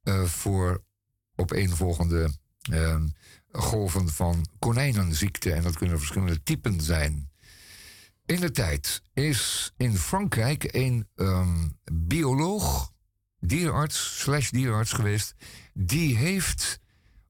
uh, 0.04 0.22
voor 0.22 0.82
opeenvolgende 1.36 2.30
golven 3.58 4.08
van 4.08 4.46
konijnenziekte. 4.58 5.52
En 5.52 5.62
dat 5.62 5.76
kunnen 5.76 5.98
verschillende 5.98 6.42
typen 6.42 6.80
zijn. 6.80 7.30
In 8.26 8.40
de 8.40 8.50
tijd 8.50 9.02
is 9.12 9.72
in 9.76 9.96
Frankrijk 9.96 10.68
een 10.70 11.08
um, 11.16 11.78
bioloog, 11.92 12.92
dierenarts, 13.40 14.20
slash 14.20 14.50
dierenarts 14.50 14.92
geweest. 14.92 15.34
Die 15.72 16.16
heeft, 16.16 16.80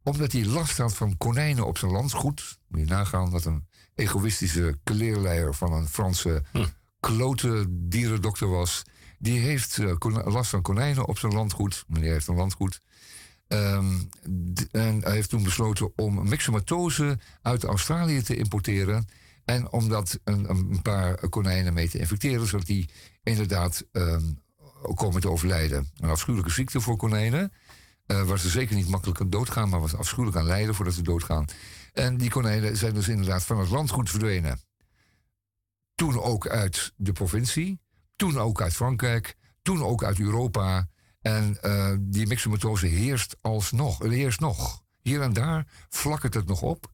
omdat 0.02 0.32
hij 0.32 0.44
last 0.44 0.76
had 0.76 0.94
van 0.94 1.16
konijnen 1.16 1.66
op 1.66 1.78
zijn 1.78 1.90
landgoed. 1.90 2.58
Moet 2.68 2.80
je 2.80 2.86
nagaan 2.86 3.30
dat 3.30 3.44
een 3.44 3.66
egoïstische 3.94 4.78
kleerleier 4.84 5.54
van 5.54 5.72
een 5.72 5.88
Franse 5.88 6.42
hm. 6.52 6.66
klote 7.00 7.66
dierendokter 7.68 8.48
was. 8.48 8.82
Die 9.18 9.40
heeft 9.40 9.78
uh, 9.78 9.94
last 10.24 10.50
van 10.50 10.62
konijnen 10.62 11.06
op 11.06 11.18
zijn 11.18 11.32
landgoed. 11.32 11.84
Meneer 11.88 12.12
heeft 12.12 12.28
een 12.28 12.36
landgoed. 12.36 12.80
Um, 13.48 14.08
en 14.70 15.02
hij 15.02 15.12
heeft 15.12 15.28
toen 15.28 15.42
besloten 15.42 15.92
om 15.96 16.28
myxomatose 16.28 17.18
uit 17.42 17.64
Australië 17.64 18.22
te 18.22 18.36
importeren. 18.36 19.06
En 19.44 19.72
om 19.72 19.88
dat 19.88 20.18
een, 20.24 20.50
een 20.50 20.82
paar 20.82 21.28
konijnen 21.28 21.74
mee 21.74 21.88
te 21.88 21.98
infecteren, 21.98 22.46
zodat 22.46 22.66
die 22.66 22.90
inderdaad 23.22 23.84
um, 23.92 24.42
komen 24.94 25.20
te 25.20 25.30
overlijden. 25.30 25.90
Een 25.96 26.10
afschuwelijke 26.10 26.52
ziekte 26.52 26.80
voor 26.80 26.96
konijnen. 26.96 27.52
Uh, 28.06 28.22
waar 28.22 28.38
ze 28.38 28.48
zeker 28.48 28.76
niet 28.76 28.88
makkelijk 28.88 29.20
aan 29.20 29.30
doodgaan, 29.30 29.68
maar 29.68 29.80
was 29.80 29.94
afschuwelijk 29.94 30.36
aan 30.36 30.46
lijden 30.46 30.74
voordat 30.74 30.94
ze 30.94 31.02
doodgaan. 31.02 31.44
En 31.92 32.16
die 32.16 32.30
konijnen 32.30 32.76
zijn 32.76 32.94
dus 32.94 33.08
inderdaad 33.08 33.44
van 33.44 33.58
het 33.58 33.68
landgoed 33.68 34.10
verdwenen. 34.10 34.60
Toen 35.94 36.20
ook 36.20 36.48
uit 36.48 36.92
de 36.96 37.12
provincie, 37.12 37.80
toen 38.16 38.38
ook 38.38 38.60
uit 38.62 38.74
Frankrijk, 38.74 39.36
toen 39.62 39.82
ook 39.82 40.04
uit 40.04 40.18
Europa. 40.18 40.88
En 41.24 41.58
uh, 41.62 41.94
die 42.00 42.26
myxomatose 42.26 42.86
heerst 42.86 43.36
alsnog, 43.40 43.98
heerst 43.98 44.40
nog. 44.40 44.82
Hier 45.02 45.20
en 45.20 45.32
daar 45.32 45.66
flakkert 45.88 46.34
het 46.34 46.46
nog 46.46 46.62
op. 46.62 46.92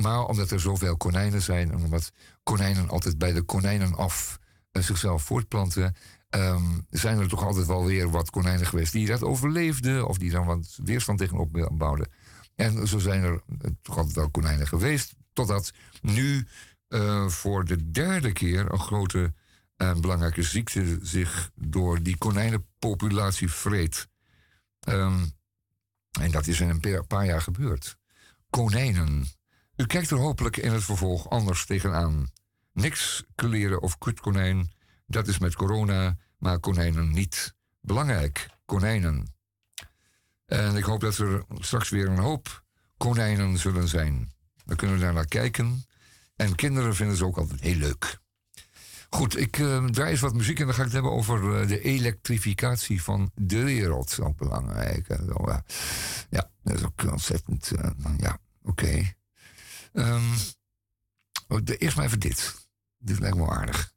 Maar 0.00 0.24
omdat 0.24 0.50
er 0.50 0.60
zoveel 0.60 0.96
konijnen 0.96 1.42
zijn 1.42 1.70
en 1.70 1.84
omdat 1.84 2.12
konijnen 2.42 2.88
altijd 2.88 3.18
bij 3.18 3.32
de 3.32 3.42
konijnen 3.42 3.94
af 3.94 4.38
uh, 4.72 4.82
zichzelf 4.82 5.22
voortplanten, 5.22 5.94
um, 6.30 6.86
zijn 6.90 7.18
er 7.18 7.28
toch 7.28 7.44
altijd 7.44 7.66
wel 7.66 7.84
weer 7.84 8.10
wat 8.10 8.30
konijnen 8.30 8.66
geweest 8.66 8.92
die 8.92 9.06
dat 9.06 9.22
overleefden 9.22 10.08
of 10.08 10.18
die 10.18 10.30
dan 10.30 10.46
wat 10.46 10.78
weerstand 10.84 11.18
tegenop 11.18 11.68
bouwden. 11.72 12.10
En 12.54 12.88
zo 12.88 12.98
zijn 12.98 13.22
er 13.22 13.42
toch 13.82 13.96
altijd 13.96 14.14
wel 14.14 14.30
konijnen 14.30 14.66
geweest, 14.66 15.14
totdat 15.32 15.72
nu 16.00 16.46
voor 17.26 17.64
de 17.64 17.90
derde 17.90 18.32
keer 18.32 18.72
een 18.72 18.80
grote 18.80 19.34
een 19.78 20.00
belangrijke 20.00 20.42
ziekte 20.42 20.98
zich 21.02 21.50
door 21.54 22.02
die 22.02 22.16
konijnenpopulatie 22.16 23.50
vreet. 23.50 24.08
Um, 24.88 25.32
en 26.20 26.30
dat 26.30 26.46
is 26.46 26.60
in 26.60 26.68
een 26.68 27.06
paar 27.06 27.24
jaar 27.24 27.42
gebeurd. 27.42 27.96
Konijnen. 28.50 29.26
U 29.76 29.86
kijkt 29.86 30.10
er 30.10 30.18
hopelijk 30.18 30.56
in 30.56 30.72
het 30.72 30.84
vervolg 30.84 31.30
anders 31.30 31.66
tegenaan. 31.66 32.30
Niks 32.72 33.24
kleren 33.34 33.82
of 33.82 33.98
kutkonijn, 33.98 34.72
dat 35.06 35.28
is 35.28 35.38
met 35.38 35.54
corona, 35.54 36.16
maar 36.38 36.58
konijnen 36.60 37.10
niet. 37.10 37.54
Belangrijk, 37.80 38.48
konijnen. 38.64 39.34
En 40.46 40.76
ik 40.76 40.84
hoop 40.84 41.00
dat 41.00 41.18
er 41.18 41.44
straks 41.58 41.88
weer 41.88 42.08
een 42.08 42.18
hoop 42.18 42.64
konijnen 42.96 43.58
zullen 43.58 43.88
zijn. 43.88 44.32
Dan 44.64 44.76
kunnen 44.76 44.96
we 44.96 45.02
daar 45.02 45.12
naar 45.12 45.26
kijken. 45.26 45.86
En 46.36 46.54
kinderen 46.54 46.94
vinden 46.94 47.16
ze 47.16 47.24
ook 47.24 47.36
altijd 47.36 47.60
heel 47.60 47.76
leuk. 47.76 48.18
Goed, 49.10 49.38
ik 49.38 49.58
uh, 49.58 49.84
draai 49.84 50.10
eens 50.10 50.20
wat 50.20 50.34
muziek 50.34 50.58
en 50.58 50.64
dan 50.64 50.74
ga 50.74 50.80
ik 50.80 50.84
het 50.84 50.94
hebben 50.94 51.12
over 51.12 51.60
uh, 51.60 51.68
de 51.68 51.80
elektrificatie 51.80 53.02
van 53.02 53.30
de 53.34 53.62
wereld. 53.62 54.18
Ook 54.20 54.36
belangrijk. 54.36 55.06
Zo, 55.06 55.48
uh, 55.48 55.58
ja, 56.30 56.50
dat 56.62 56.74
is 56.74 56.84
ook 56.84 57.10
ontzettend. 57.10 57.72
ja, 58.18 58.38
oké. 58.62 58.84
Okay. 58.84 59.16
Um, 59.92 60.22
oh, 61.48 61.60
eerst 61.64 61.96
maar 61.96 62.04
even 62.04 62.20
dit. 62.20 62.68
Dit 62.98 63.18
lijkt 63.18 63.36
me 63.36 63.50
aardig. 63.50 63.92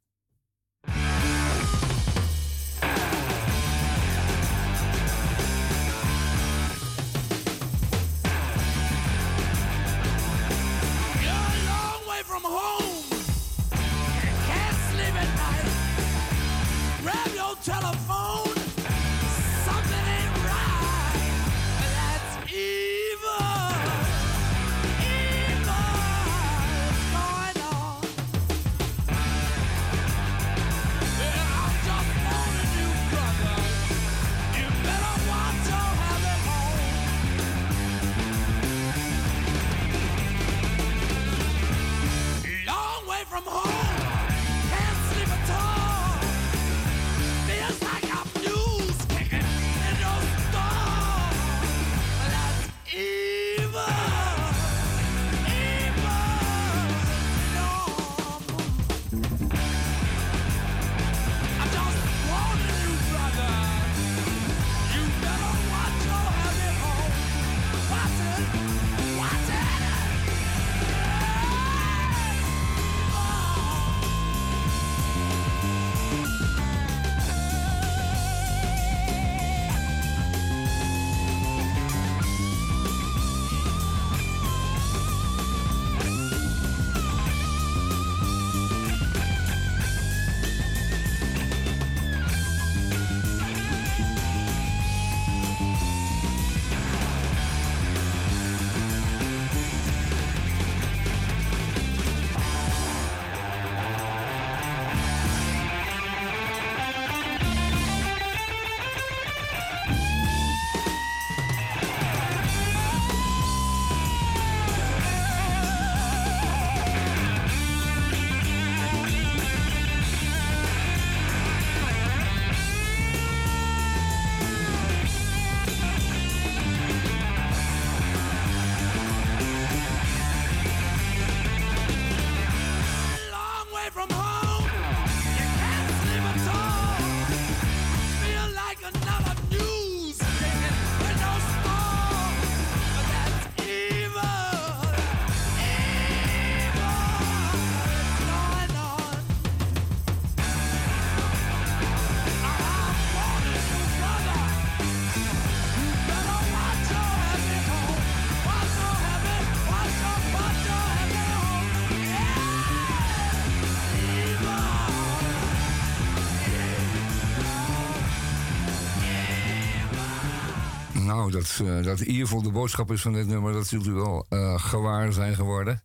Dat, 171.31 171.59
uh, 171.61 171.83
dat 171.83 171.99
de 172.43 172.51
boodschap 172.51 172.91
is 172.91 173.01
van 173.01 173.13
dit 173.13 173.27
nummer, 173.27 173.53
dat 173.53 173.67
zult 173.67 173.87
u 173.87 173.91
wel 173.91 174.25
uh, 174.29 174.59
gewaar 174.59 175.13
zijn 175.13 175.35
geworden. 175.35 175.83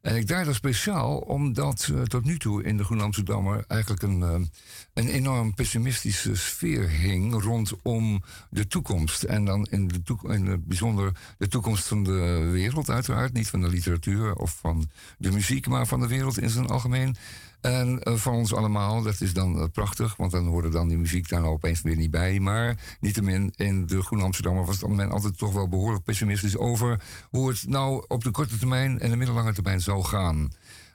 En 0.00 0.16
ik 0.16 0.28
daar 0.28 0.44
dat 0.44 0.54
speciaal 0.54 1.18
omdat 1.18 1.88
uh, 1.92 2.02
tot 2.02 2.24
nu 2.24 2.38
toe 2.38 2.62
in 2.62 2.76
de 2.76 2.84
Groen 2.84 3.00
Amsterdammer 3.00 3.64
eigenlijk 3.68 4.02
een, 4.02 4.50
een 4.94 5.08
enorm 5.08 5.54
pessimistische 5.54 6.36
sfeer 6.36 6.88
hing 6.88 7.42
rondom 7.42 8.22
de 8.50 8.66
toekomst. 8.66 9.22
En 9.22 9.44
dan 9.44 9.66
in, 9.70 9.88
de 9.88 10.02
toek 10.02 10.22
het 10.28 10.66
bijzonder 10.66 11.12
de 11.38 11.48
toekomst 11.48 11.84
van 11.84 12.04
de 12.04 12.48
wereld, 12.52 12.90
uiteraard. 12.90 13.32
Niet 13.32 13.48
van 13.48 13.60
de 13.60 13.68
literatuur 13.68 14.34
of 14.34 14.56
van 14.60 14.90
de 15.18 15.32
muziek, 15.32 15.66
maar 15.66 15.86
van 15.86 16.00
de 16.00 16.06
wereld 16.06 16.38
in 16.38 16.50
zijn 16.50 16.66
algemeen. 16.66 17.16
En 17.62 18.00
uh, 18.08 18.14
van 18.14 18.34
ons 18.34 18.54
allemaal, 18.54 19.02
dat 19.02 19.20
is 19.20 19.32
dan 19.32 19.58
uh, 19.58 19.64
prachtig, 19.72 20.16
want 20.16 20.30
dan 20.30 20.46
hoorde 20.46 20.68
dan 20.68 20.88
die 20.88 20.98
muziek 20.98 21.28
daar 21.28 21.40
nou 21.40 21.52
opeens 21.52 21.82
weer 21.82 21.96
niet 21.96 22.10
bij. 22.10 22.40
Maar 22.40 22.96
niettemin, 23.00 23.52
in 23.56 23.86
de 23.86 24.02
Groene 24.02 24.24
Amsterdammer 24.24 24.64
was 24.64 24.82
men 24.82 25.10
altijd 25.10 25.38
toch 25.38 25.52
wel 25.52 25.68
behoorlijk 25.68 26.04
pessimistisch 26.04 26.56
over 26.56 27.00
hoe 27.30 27.48
het 27.48 27.68
nou 27.68 28.04
op 28.08 28.24
de 28.24 28.30
korte 28.30 28.58
termijn 28.58 29.00
en 29.00 29.10
de 29.10 29.16
middellange 29.16 29.52
termijn 29.52 29.80
zou 29.80 30.04
gaan. 30.04 30.52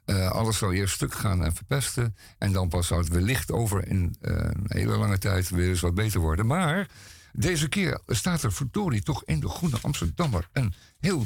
Uh, 0.07 0.29
alles 0.29 0.57
zou 0.57 0.75
eerst 0.75 0.93
stuk 0.93 1.13
gaan 1.13 1.43
en 1.43 1.55
verpesten. 1.55 2.15
En 2.37 2.51
dan 2.51 2.69
pas 2.69 2.87
zou 2.87 2.99
het 2.99 3.09
wellicht 3.09 3.51
over 3.51 3.87
in 3.87 4.15
een 4.21 4.65
hele 4.67 4.97
lange 4.97 5.17
tijd 5.17 5.49
weer 5.49 5.69
eens 5.69 5.79
wat 5.79 5.95
beter 5.95 6.19
worden. 6.19 6.45
Maar 6.45 6.87
deze 7.33 7.69
keer 7.69 7.99
staat 8.07 8.43
er 8.43 8.53
verdorie 8.53 9.03
toch 9.03 9.23
in 9.25 9.39
de 9.39 9.49
Groene 9.49 9.77
Amsterdammer 9.81 10.47
een 10.51 10.73
heel 10.99 11.25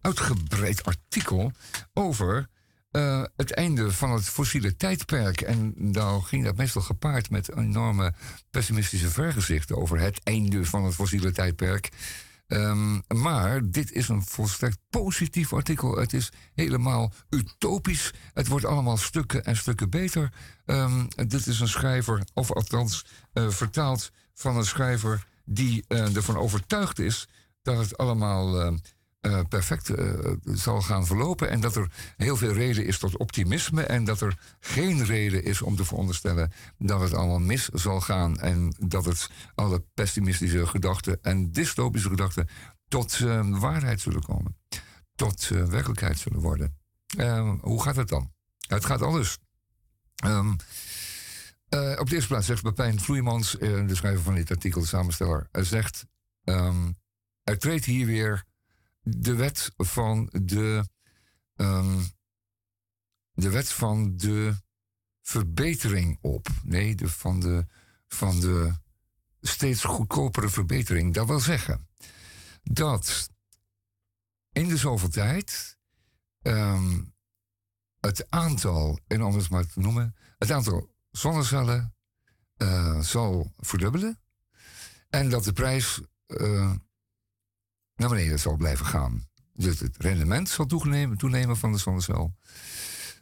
uitgebreid 0.00 0.84
artikel 0.84 1.52
over 1.92 2.48
uh, 2.92 3.24
het 3.36 3.52
einde 3.52 3.92
van 3.92 4.12
het 4.12 4.24
fossiele 4.24 4.76
tijdperk. 4.76 5.40
En 5.40 5.74
dan 5.92 6.24
ging 6.24 6.44
dat 6.44 6.56
meestal 6.56 6.82
gepaard 6.82 7.30
met 7.30 7.56
enorme 7.56 8.14
pessimistische 8.50 9.10
vergezichten 9.10 9.76
over 9.76 9.98
het 9.98 10.20
einde 10.22 10.64
van 10.64 10.84
het 10.84 10.94
fossiele 10.94 11.32
tijdperk. 11.32 11.88
Um, 12.52 13.02
maar 13.08 13.70
dit 13.70 13.92
is 13.92 14.08
een 14.08 14.22
volstrekt 14.22 14.78
positief 14.90 15.52
artikel. 15.52 15.96
Het 15.96 16.12
is 16.12 16.32
helemaal 16.54 17.12
utopisch. 17.30 18.12
Het 18.34 18.48
wordt 18.48 18.64
allemaal 18.64 18.96
stukken 18.96 19.44
en 19.44 19.56
stukken 19.56 19.90
beter. 19.90 20.32
Um, 20.66 21.08
dit 21.14 21.46
is 21.46 21.60
een 21.60 21.68
schrijver, 21.68 22.22
of 22.34 22.52
althans 22.52 23.04
uh, 23.34 23.48
vertaald 23.48 24.10
van 24.34 24.56
een 24.56 24.64
schrijver 24.64 25.26
die 25.44 25.84
uh, 25.88 26.16
ervan 26.16 26.36
overtuigd 26.36 26.98
is 26.98 27.28
dat 27.62 27.78
het 27.78 27.98
allemaal 27.98 28.78
uh, 29.26 29.40
perfect 29.48 29.88
uh, 29.88 30.30
zal 30.44 30.82
gaan 30.82 31.06
verlopen. 31.06 31.50
En 31.50 31.60
dat 31.60 31.76
er 31.76 31.90
heel 32.16 32.36
veel 32.36 32.52
reden 32.52 32.86
is 32.86 32.98
tot 32.98 33.16
optimisme. 33.16 33.82
En 33.82 34.04
dat 34.04 34.20
er 34.20 34.38
geen 34.60 35.04
reden 35.04 35.44
is 35.44 35.62
om 35.62 35.76
te 35.76 35.84
veronderstellen 35.84 36.52
dat 36.78 37.00
het 37.00 37.14
allemaal 37.14 37.38
mis 37.38 37.68
zal 37.68 38.00
gaan. 38.00 38.38
En 38.38 38.74
dat 38.78 39.04
het 39.04 39.30
alle 39.54 39.84
pessimistische 39.94 40.66
gedachten 40.66 41.18
en 41.22 41.52
dystopische 41.52 42.08
gedachten 42.08 42.48
tot 42.88 43.18
uh, 43.18 43.58
waarheid 43.58 44.00
zullen 44.00 44.22
komen. 44.22 44.56
Tot 45.14 45.48
werkelijkheid 45.48 46.18
zullen 46.18 46.40
worden. 46.40 46.76
Ehm, 47.16 47.56
hoe 47.60 47.82
gaat 47.82 47.96
het 47.96 48.08
dan? 48.08 48.32
Het 48.68 48.84
gaat 48.84 49.02
alles. 49.02 49.38
Um, 50.24 50.56
op 51.98 52.08
de 52.08 52.14
eerste 52.14 52.26
plaats 52.28 52.46
zegt 52.46 52.62
Bepijn 52.62 53.00
Vloeimans, 53.00 53.50
de 53.60 53.94
schrijver 53.94 54.22
van 54.22 54.34
dit 54.34 54.50
artikel, 54.50 54.80
de 54.80 54.86
samensteller, 54.86 55.48
zegt... 55.52 56.06
Um, 56.44 56.96
er 57.42 57.58
treedt 57.58 57.84
hier 57.84 58.06
weer 58.06 58.44
de 59.02 59.34
wet 59.34 59.72
van 59.76 60.28
de. 60.32 60.88
Um, 61.56 62.10
de 63.32 63.50
wet 63.50 63.72
van 63.72 64.16
de 64.16 64.56
verbetering 65.20 66.18
op. 66.20 66.48
Nee, 66.62 66.94
de, 66.94 67.08
van, 67.08 67.40
de, 67.40 67.66
van 68.08 68.40
de 68.40 68.72
steeds 69.40 69.84
goedkopere 69.84 70.48
verbetering. 70.48 71.14
Dat 71.14 71.26
wil 71.26 71.40
zeggen 71.40 71.88
dat 72.62 73.30
in 74.52 74.68
de 74.68 74.76
zoveel 74.76 75.08
tijd 75.08 75.78
um, 76.42 77.14
het 78.00 78.30
aantal, 78.30 78.98
en 79.06 79.20
het 79.20 79.48
maar 79.48 79.66
te 79.66 79.80
noemen, 79.80 80.16
het 80.38 80.50
aantal 80.50 80.94
zonnecellen 81.10 81.94
uh, 82.56 83.00
zal 83.00 83.52
verdubbelen. 83.56 84.20
En 85.10 85.30
dat 85.30 85.44
de 85.44 85.52
prijs 85.52 86.00
uh, 86.26 86.74
naar 88.02 88.10
beneden 88.10 88.38
zal 88.38 88.56
blijven 88.56 88.86
gaan. 88.86 89.26
Dus 89.54 89.80
het 89.80 89.96
rendement 89.98 90.48
zal 90.48 90.66
toenemen, 90.66 91.18
toenemen 91.18 91.56
van 91.56 91.72
de 91.72 91.78
zonnecel. 91.78 92.34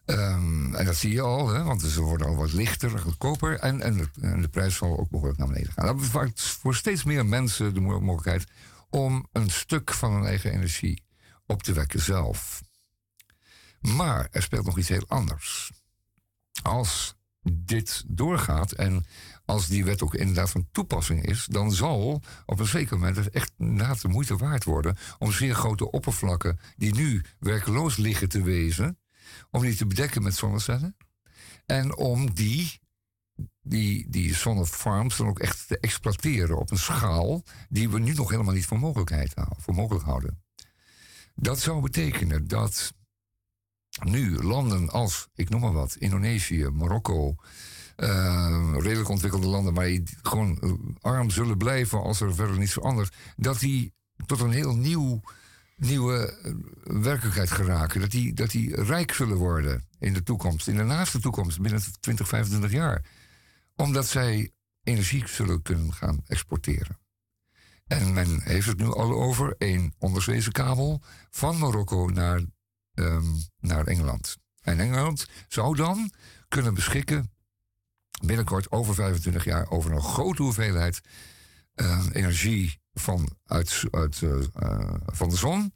Um, 0.06 0.74
en 0.74 0.84
dat 0.84 0.96
zie 0.96 1.12
je 1.12 1.20
al, 1.20 1.48
hè, 1.48 1.62
want 1.62 1.82
ze 1.82 2.00
worden 2.00 2.26
al 2.26 2.36
wat 2.36 2.52
lichter, 2.52 2.98
goedkoper. 2.98 3.58
En, 3.58 3.80
en, 3.80 4.10
de, 4.42 4.48
prijs 4.48 4.76
zal 4.76 4.98
ook 4.98 5.10
behoorlijk 5.10 5.38
naar 5.38 5.48
beneden 5.48 5.72
gaan. 5.72 5.86
Dat 5.86 5.96
bevat 5.96 6.40
voor 6.40 6.74
steeds 6.74 7.04
meer 7.04 7.26
mensen 7.26 7.74
de 7.74 7.80
mogelijkheid 7.80 8.46
om 8.90 9.28
een 9.32 9.50
stuk 9.50 9.92
van 9.92 10.12
hun 10.12 10.24
eigen 10.24 10.52
energie 10.52 11.04
op 11.46 11.62
te 11.62 11.72
wekken 11.72 12.00
zelf. 12.00 12.62
Maar 13.80 14.28
er 14.30 14.42
speelt 14.42 14.66
nog 14.66 14.78
iets 14.78 14.88
heel 14.88 15.08
anders. 15.08 15.70
Als 16.62 17.14
dit 17.42 18.04
doorgaat 18.06 18.72
en 18.72 19.04
als 19.50 19.66
die 19.66 19.84
wet 19.84 20.02
ook 20.02 20.14
inderdaad 20.14 20.50
van 20.50 20.68
toepassing 20.72 21.24
is, 21.24 21.46
dan 21.50 21.72
zal 21.72 22.22
op 22.46 22.58
een 22.58 22.66
zeker 22.66 22.98
moment 22.98 23.16
het 23.16 23.30
echt 23.30 23.52
inderdaad 23.58 24.00
de 24.00 24.08
moeite 24.08 24.36
waard 24.36 24.64
worden 24.64 24.96
om 25.18 25.32
zeer 25.32 25.54
grote 25.54 25.90
oppervlakken 25.90 26.58
die 26.76 26.94
nu 26.94 27.24
werkeloos 27.38 27.96
liggen 27.96 28.28
te 28.28 28.42
wezen, 28.42 28.98
om 29.50 29.62
die 29.62 29.76
te 29.76 29.86
bedekken 29.86 30.22
met 30.22 30.34
zonnecellen. 30.34 30.96
En 31.66 31.96
om 31.96 32.34
die, 32.34 32.80
die, 33.62 34.10
die 34.10 34.34
zonnefarms 34.34 35.16
dan 35.16 35.26
ook 35.26 35.38
echt 35.38 35.68
te 35.68 35.78
exploiteren 35.78 36.58
op 36.58 36.70
een 36.70 36.78
schaal 36.78 37.42
die 37.68 37.88
we 37.88 37.98
nu 37.98 38.12
nog 38.12 38.30
helemaal 38.30 38.54
niet 38.54 38.66
voor, 38.66 38.78
mogelijkheid, 38.78 39.34
voor 39.56 39.74
mogelijk 39.74 40.04
houden. 40.04 40.42
Dat 41.34 41.60
zou 41.60 41.80
betekenen 41.80 42.48
dat 42.48 42.92
nu 44.04 44.42
landen 44.42 44.90
als, 44.90 45.28
ik 45.34 45.48
noem 45.48 45.60
maar 45.60 45.72
wat, 45.72 45.96
Indonesië, 45.96 46.68
Marokko, 46.68 47.34
uh, 48.02 48.74
redelijk 48.78 49.08
ontwikkelde 49.08 49.46
landen, 49.46 49.72
maar 49.72 49.84
die 49.84 50.02
gewoon 50.22 50.58
uh, 50.60 50.72
arm 51.00 51.30
zullen 51.30 51.56
blijven 51.56 52.02
als 52.02 52.20
er 52.20 52.34
verder 52.34 52.58
niets 52.58 52.72
verandert, 52.72 53.16
dat 53.36 53.58
die 53.58 53.92
tot 54.26 54.40
een 54.40 54.50
heel 54.50 54.76
nieuw, 54.76 55.20
nieuwe 55.76 56.38
uh, 56.44 56.52
werkelijkheid 57.02 57.50
geraken. 57.50 58.00
Dat 58.00 58.10
die, 58.10 58.34
dat 58.34 58.50
die 58.50 58.82
rijk 58.82 59.12
zullen 59.12 59.36
worden 59.36 59.84
in 59.98 60.12
de 60.12 60.22
toekomst, 60.22 60.68
in 60.68 60.76
de 60.76 60.82
naaste 60.82 61.20
toekomst, 61.20 61.60
binnen 61.60 61.82
20, 62.00 62.28
25 62.28 62.70
jaar. 62.72 63.04
Omdat 63.76 64.06
zij 64.06 64.50
energie 64.82 65.28
zullen 65.28 65.62
kunnen 65.62 65.92
gaan 65.92 66.20
exporteren. 66.26 66.98
En 67.86 68.12
men 68.12 68.40
heeft 68.42 68.66
het 68.66 68.78
nu 68.78 68.86
al 68.86 69.12
over 69.12 69.54
een 69.58 69.94
onderzeese 69.98 70.50
kabel 70.50 71.02
van 71.30 71.58
Marokko 71.58 72.06
naar, 72.06 72.40
um, 72.94 73.36
naar 73.58 73.86
Engeland. 73.86 74.36
En 74.60 74.80
Engeland 74.80 75.26
zou 75.48 75.76
dan 75.76 76.12
kunnen 76.48 76.74
beschikken 76.74 77.30
binnenkort 78.20 78.70
over 78.70 78.94
25 78.94 79.44
jaar 79.44 79.70
over 79.70 79.92
een 79.92 80.02
grote 80.02 80.42
hoeveelheid 80.42 81.00
uh, 81.74 82.06
energie 82.12 82.80
van, 82.92 83.28
uit, 83.46 83.82
uit, 83.90 84.20
uh, 84.20 84.40
van 85.06 85.28
de 85.28 85.36
zon, 85.36 85.74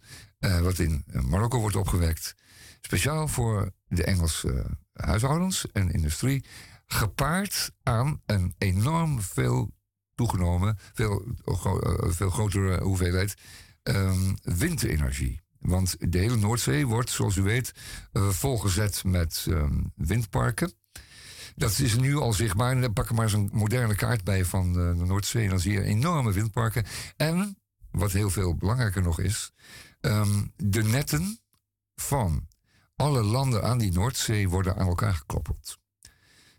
wat 0.63 0.79
in 0.79 1.05
Marokko 1.07 1.59
wordt 1.59 1.77
opgewekt, 1.77 2.35
speciaal 2.81 3.29
voor 3.29 3.71
de 3.87 4.05
Engelse 4.05 4.67
huishoudens 4.93 5.71
en 5.73 5.91
industrie, 5.91 6.45
gepaard 6.87 7.71
aan 7.83 8.21
een 8.27 8.55
enorm 8.59 9.21
veel 9.21 9.71
toegenomen, 10.15 10.79
veel, 10.93 11.25
veel 12.01 12.31
grotere 12.31 12.83
hoeveelheid 12.83 13.35
um, 13.83 14.37
windenergie. 14.43 15.43
Want 15.59 15.97
de 15.99 16.19
hele 16.19 16.37
Noordzee 16.37 16.87
wordt, 16.87 17.11
zoals 17.11 17.37
u 17.37 17.43
weet, 17.43 17.73
volgezet 18.13 19.05
met 19.05 19.47
um, 19.49 19.93
windparken. 19.95 20.73
Dat 21.57 21.79
is 21.79 21.97
nu 21.97 22.17
al 22.17 22.33
zichtbaar. 22.33 22.91
Pak 22.91 23.09
er 23.09 23.15
maar 23.15 23.33
een 23.33 23.51
moderne 23.53 23.95
kaart 23.95 24.25
bij 24.25 24.45
van 24.45 24.73
de 24.73 24.93
Noordzee. 24.97 25.45
En 25.45 25.51
dan 25.51 25.61
zie 25.61 25.73
je 25.73 25.83
enorme 25.83 26.33
windparken. 26.33 26.85
En, 27.17 27.59
wat 27.91 28.13
heel 28.13 28.31
veel 28.31 28.55
belangrijker 28.55 29.03
nog 29.03 29.21
is, 29.21 29.53
um, 30.01 30.53
de 30.57 30.83
netten 30.83 31.39
van 31.95 32.49
alle 32.97 33.23
landen 33.23 33.63
aan 33.65 33.79
die 33.79 33.93
Noordzee 33.93 34.49
worden 34.49 34.77
aan 34.77 34.87
elkaar 34.87 35.15
gekoppeld. 35.15 35.79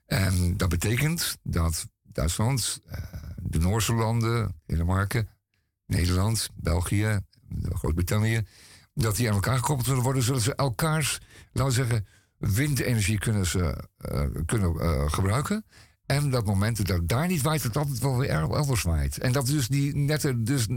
En 0.05 0.57
dat 0.57 0.69
betekent 0.69 1.37
dat 1.43 1.87
Duitsland, 2.01 2.81
uh, 2.87 2.97
de 3.41 3.59
Noorse 3.59 3.93
landen, 3.93 4.61
Denemarken, 4.65 5.29
Nederland, 5.85 6.49
België, 6.55 7.19
Groot-Brittannië, 7.73 8.45
dat 8.93 9.15
die 9.15 9.27
aan 9.27 9.35
elkaar 9.35 9.57
gekoppeld 9.57 9.87
zullen 9.87 10.03
worden, 10.03 10.23
zodat 10.23 10.41
ze 10.41 10.55
elkaars, 10.55 11.19
laten 11.51 11.65
we 11.65 11.87
zeggen, 11.87 12.07
windenergie 12.53 13.17
kunnen 13.17 13.45
ze 13.45 13.87
uh, 14.11 14.21
kunnen, 14.45 15.11
gebruiken. 15.11 15.65
En 16.05 16.29
dat 16.29 16.45
moment 16.45 16.87
dat 16.87 17.07
daar 17.07 17.27
niet 17.27 17.41
waait, 17.41 17.63
het 17.63 17.77
altijd 17.77 17.99
wel 17.99 18.17
weer 18.17 18.29
elders 18.29 18.81
waait. 18.81 19.17
En 19.17 19.31
dat 19.31 19.45
dus 19.45 19.67
die 19.67 19.95
nette, 19.95 20.41
dus 20.41 20.67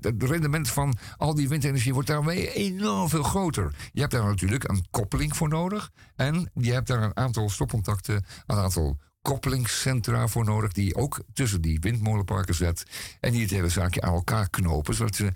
het 0.00 0.22
rendement 0.22 0.68
van 0.68 0.96
al 1.16 1.34
die 1.34 1.48
windenergie 1.48 1.92
wordt 1.92 2.08
daarmee 2.08 2.52
enorm 2.52 3.08
veel 3.08 3.22
groter. 3.22 3.74
Je 3.92 4.00
hebt 4.00 4.12
daar 4.12 4.24
natuurlijk 4.24 4.68
een 4.68 4.86
koppeling 4.90 5.36
voor 5.36 5.48
nodig. 5.48 5.90
En 6.16 6.50
je 6.54 6.72
hebt 6.72 6.86
daar 6.86 7.02
een 7.02 7.16
aantal 7.16 7.50
stopcontacten, 7.50 8.24
een 8.46 8.56
aantal 8.56 8.98
koppelingscentra 9.22 10.28
voor 10.28 10.44
nodig. 10.44 10.72
Die 10.72 10.94
ook 10.94 11.22
tussen 11.32 11.60
die 11.60 11.80
windmolenparken 11.80 12.54
zet. 12.54 12.84
En 13.20 13.32
die 13.32 13.42
het 13.42 13.50
hele 13.50 13.68
zaakje 13.68 14.00
aan 14.00 14.14
elkaar 14.14 14.50
knopen. 14.50 14.94
Zodat 14.94 15.14
ze 15.14 15.32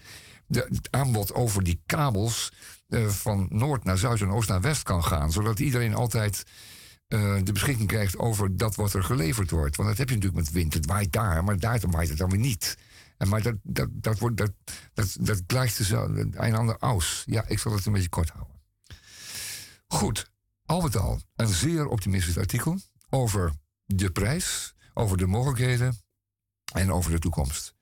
de, 0.47 0.67
het 0.69 0.89
aanbod 0.91 1.35
over 1.35 1.65
die 1.65 1.83
kabels 1.87 2.53
eh, 2.89 3.07
van 3.09 3.47
noord 3.51 3.85
naar 3.85 3.99
zuid 3.99 4.21
en 4.21 4.31
oost 4.31 4.49
naar 4.49 4.61
west 4.61 4.83
kan 4.83 5.05
gaan. 5.05 5.33
Zodat 5.33 5.59
iedereen 5.59 5.95
altijd 5.95 6.43
eh, 7.09 7.37
de 7.43 7.53
beschikking 7.53 7.89
krijgt 7.89 8.19
over 8.19 8.57
dat 8.57 8.75
wat 8.75 8.93
er 8.93 9.05
geleverd 9.05 9.51
wordt. 9.51 9.77
Want 9.77 9.89
dat 9.89 9.99
heb 9.99 10.09
je 10.09 10.15
natuurlijk 10.15 10.45
met 10.45 10.53
wind. 10.53 10.75
Het 10.75 10.87
waait 10.87 11.13
daar, 11.13 11.45
maar 11.45 11.59
daar 11.59 11.81
waait 11.91 12.09
het 12.09 12.19
dan 12.19 12.31
weer 12.31 12.39
niet. 12.39 12.77
En 13.17 13.29
maar 13.29 13.43
dat, 13.43 13.55
dat, 13.63 13.89
dat, 13.93 14.19
wordt, 14.19 14.37
dat, 14.37 14.53
dat, 14.95 15.17
dat 15.19 15.49
dus 15.49 15.91
een 15.91 16.55
ander 16.55 16.77
aus. 16.79 17.23
Ja, 17.27 17.45
ik 17.47 17.59
zal 17.59 17.73
het 17.73 17.87
een 17.87 17.93
beetje 17.93 18.09
kort 18.09 18.31
houden. 18.31 18.55
Goed, 19.87 20.31
al 20.65 20.81
met 20.81 20.97
al 20.97 21.21
een 21.37 21.49
zeer 21.49 21.87
optimistisch 21.87 22.39
artikel 22.39 22.79
over 23.09 23.53
de 23.85 24.11
prijs, 24.11 24.75
over 24.95 25.17
de 25.17 25.27
mogelijkheden 25.27 26.01
en 26.73 26.93
over 26.93 27.11
de 27.11 27.19
toekomst. 27.19 27.75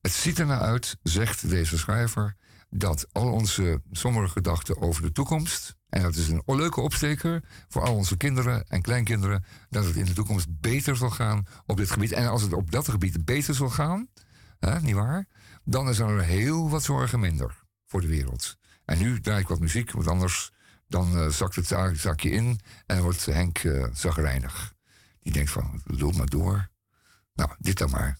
Het 0.00 0.12
ziet 0.12 0.38
er 0.38 0.46
naar 0.46 0.60
uit, 0.60 0.96
zegt 1.02 1.48
deze 1.48 1.78
schrijver, 1.78 2.36
dat 2.74 3.06
al 3.12 3.32
onze 3.32 3.82
sombere 3.90 4.28
gedachten 4.28 4.80
over 4.80 5.02
de 5.02 5.12
toekomst, 5.12 5.76
en 5.88 6.02
dat 6.02 6.14
is 6.14 6.28
een 6.28 6.42
leuke 6.46 6.80
opsteker 6.80 7.42
voor 7.68 7.82
al 7.82 7.94
onze 7.94 8.16
kinderen 8.16 8.64
en 8.68 8.82
kleinkinderen, 8.82 9.44
dat 9.70 9.84
het 9.84 9.96
in 9.96 10.04
de 10.04 10.12
toekomst 10.12 10.60
beter 10.60 10.96
zal 10.96 11.10
gaan 11.10 11.46
op 11.66 11.76
dit 11.76 11.90
gebied. 11.90 12.12
En 12.12 12.28
als 12.28 12.42
het 12.42 12.52
op 12.52 12.70
dat 12.70 12.88
gebied 12.88 13.24
beter 13.24 13.54
zal 13.54 13.70
gaan, 13.70 14.08
hè, 14.58 14.80
niet 14.80 14.94
waar, 14.94 15.26
dan 15.64 15.88
is 15.88 15.98
er 15.98 16.22
heel 16.22 16.70
wat 16.70 16.82
zorgen 16.82 17.20
minder 17.20 17.64
voor 17.86 18.00
de 18.00 18.06
wereld. 18.06 18.56
En 18.84 18.98
nu 18.98 19.20
draai 19.20 19.40
ik 19.40 19.48
wat 19.48 19.60
muziek, 19.60 19.90
want 19.90 20.06
anders 20.06 20.52
dan 20.88 21.16
uh, 21.16 21.28
zakt 21.28 21.54
het 21.54 21.66
zakje 21.92 22.30
in 22.30 22.60
en 22.86 23.02
wordt 23.02 23.24
Henk 23.26 23.62
uh, 23.62 23.86
zagrijnig. 23.92 24.74
Die 25.20 25.32
denkt 25.32 25.50
van, 25.50 25.82
doe 25.84 26.12
maar 26.12 26.28
door. 26.28 26.68
Nou, 27.34 27.50
dit 27.58 27.78
dan 27.78 27.90
maar. 27.90 28.18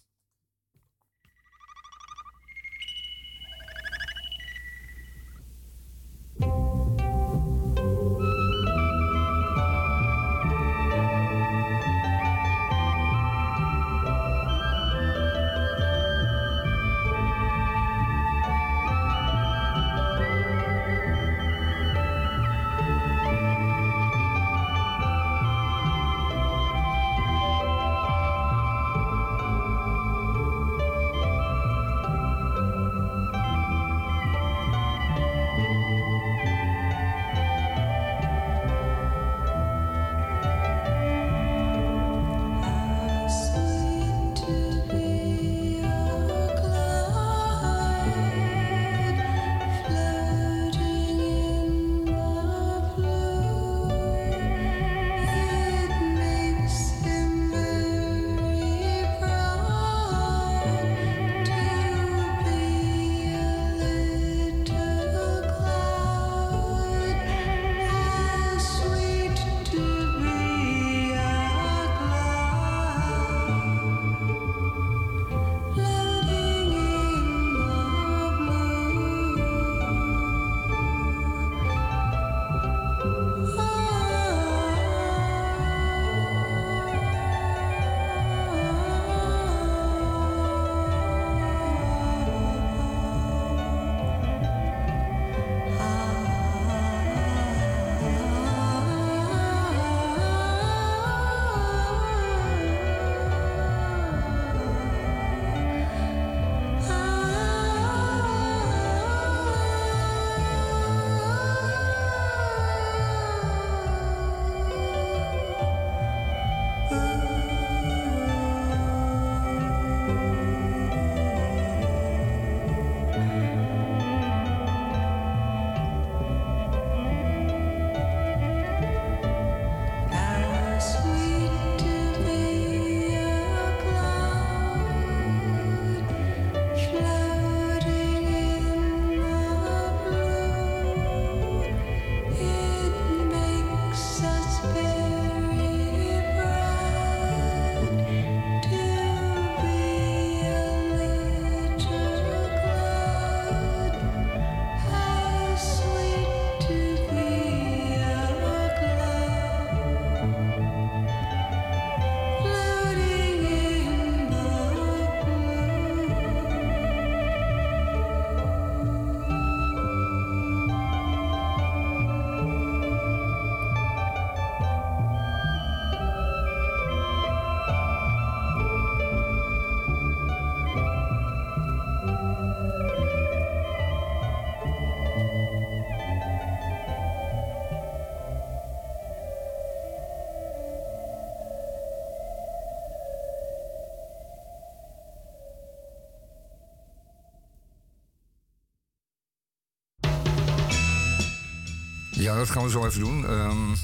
Ja, 202.32 202.38
dat 202.38 202.50
gaan 202.50 202.62
we 202.62 202.70
zo 202.70 202.86
even 202.86 203.00
doen. 203.00 203.30
Um, 203.30 203.74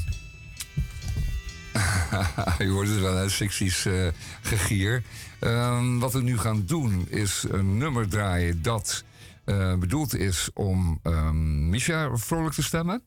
je 2.67 2.71
wordt 2.71 2.89
dus 2.89 3.01
wel 3.01 3.17
een 3.17 3.31
seksies 3.31 3.87
uh, 3.87 4.09
gegier. 4.43 5.03
Um, 5.41 5.99
wat 5.99 6.13
we 6.13 6.23
nu 6.23 6.39
gaan 6.39 6.63
doen 6.67 7.09
is 7.09 7.45
een 7.51 7.79
nummer 7.79 8.09
draaien 8.09 8.63
dat 8.63 9.05
uh, 9.45 9.75
bedoeld 9.75 10.15
is 10.15 10.51
om 10.55 11.01
um, 11.03 11.69
Misha 11.69 12.17
vrolijk 12.17 12.55
te 12.55 12.63
stemmen. 12.63 13.03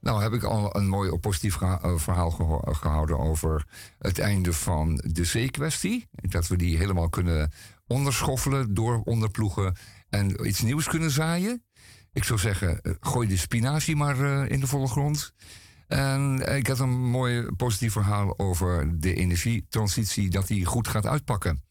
Nou 0.00 0.22
heb 0.22 0.32
ik 0.32 0.42
al 0.42 0.76
een 0.76 0.88
mooi 0.88 1.18
positief 1.18 1.54
geha 1.54 1.98
verhaal 1.98 2.30
geho 2.30 2.60
gehouden 2.64 3.18
over 3.18 3.66
het 3.98 4.18
einde 4.18 4.52
van 4.52 5.02
de 5.06 5.24
zeekwestie. 5.24 6.08
Dat 6.10 6.46
we 6.46 6.56
die 6.56 6.78
helemaal 6.78 7.08
kunnen 7.08 7.52
onderschoffelen, 7.86 8.74
door 8.74 9.00
onderploegen 9.04 9.76
en 10.08 10.46
iets 10.46 10.60
nieuws 10.60 10.88
kunnen 10.88 11.10
zaaien. 11.10 11.62
Ik 12.12 12.24
zou 12.24 12.38
zeggen, 12.38 12.80
gooi 13.00 13.28
de 13.28 13.36
spinazie 13.36 13.96
maar 13.96 14.18
uh, 14.18 14.50
in 14.50 14.60
de 14.60 14.66
volle 14.66 14.88
grond. 14.88 15.32
En 15.88 16.54
ik 16.56 16.66
had 16.66 16.78
een 16.78 17.00
mooi 17.10 17.42
positief 17.56 17.92
verhaal 17.92 18.38
over 18.38 19.00
de 19.00 19.14
energietransitie, 19.14 20.30
dat 20.30 20.46
die 20.46 20.64
goed 20.64 20.88
gaat 20.88 21.06
uitpakken. 21.06 21.62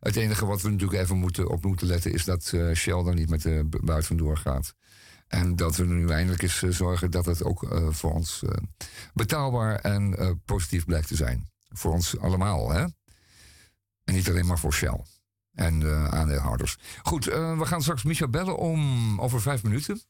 Het 0.00 0.16
enige 0.16 0.46
wat 0.46 0.62
we 0.62 0.70
natuurlijk 0.70 1.00
even 1.00 1.16
moeten, 1.18 1.50
op 1.50 1.64
moeten 1.64 1.86
letten 1.86 2.12
is 2.12 2.24
dat 2.24 2.50
eh, 2.54 2.72
Shell 2.74 3.04
er 3.06 3.14
niet 3.14 3.28
met 3.30 3.42
de 3.42 3.64
bu- 3.66 3.80
buiten 3.84 4.16
doorgaat. 4.16 4.74
En 5.28 5.56
dat 5.56 5.76
we 5.76 5.84
nu 5.86 6.08
eindelijk 6.08 6.42
eens 6.42 6.62
eh, 6.62 6.70
zorgen 6.70 7.10
dat 7.10 7.24
het 7.26 7.44
ook 7.44 7.62
eh, 7.62 7.86
voor 7.90 8.12
ons 8.12 8.42
eh, 8.42 8.50
betaalbaar 9.14 9.74
en 9.76 10.18
eh, 10.18 10.30
positief 10.44 10.84
blijkt 10.84 11.08
te 11.08 11.16
zijn. 11.16 11.50
Voor 11.68 11.92
ons 11.92 12.18
allemaal, 12.18 12.70
hè? 12.70 12.80
En 14.04 14.14
niet 14.14 14.28
alleen 14.28 14.46
maar 14.46 14.58
voor 14.58 14.72
Shell 14.72 15.00
en 15.54 15.80
de 15.80 16.06
aandeelhouders. 16.10 16.78
Goed, 17.02 17.26
eh, 17.26 17.58
we 17.58 17.66
gaan 17.66 17.82
straks 17.82 18.02
Michel 18.02 18.28
bellen 18.28 18.56
om 18.56 19.20
over 19.20 19.40
vijf 19.40 19.62
minuten. 19.62 20.00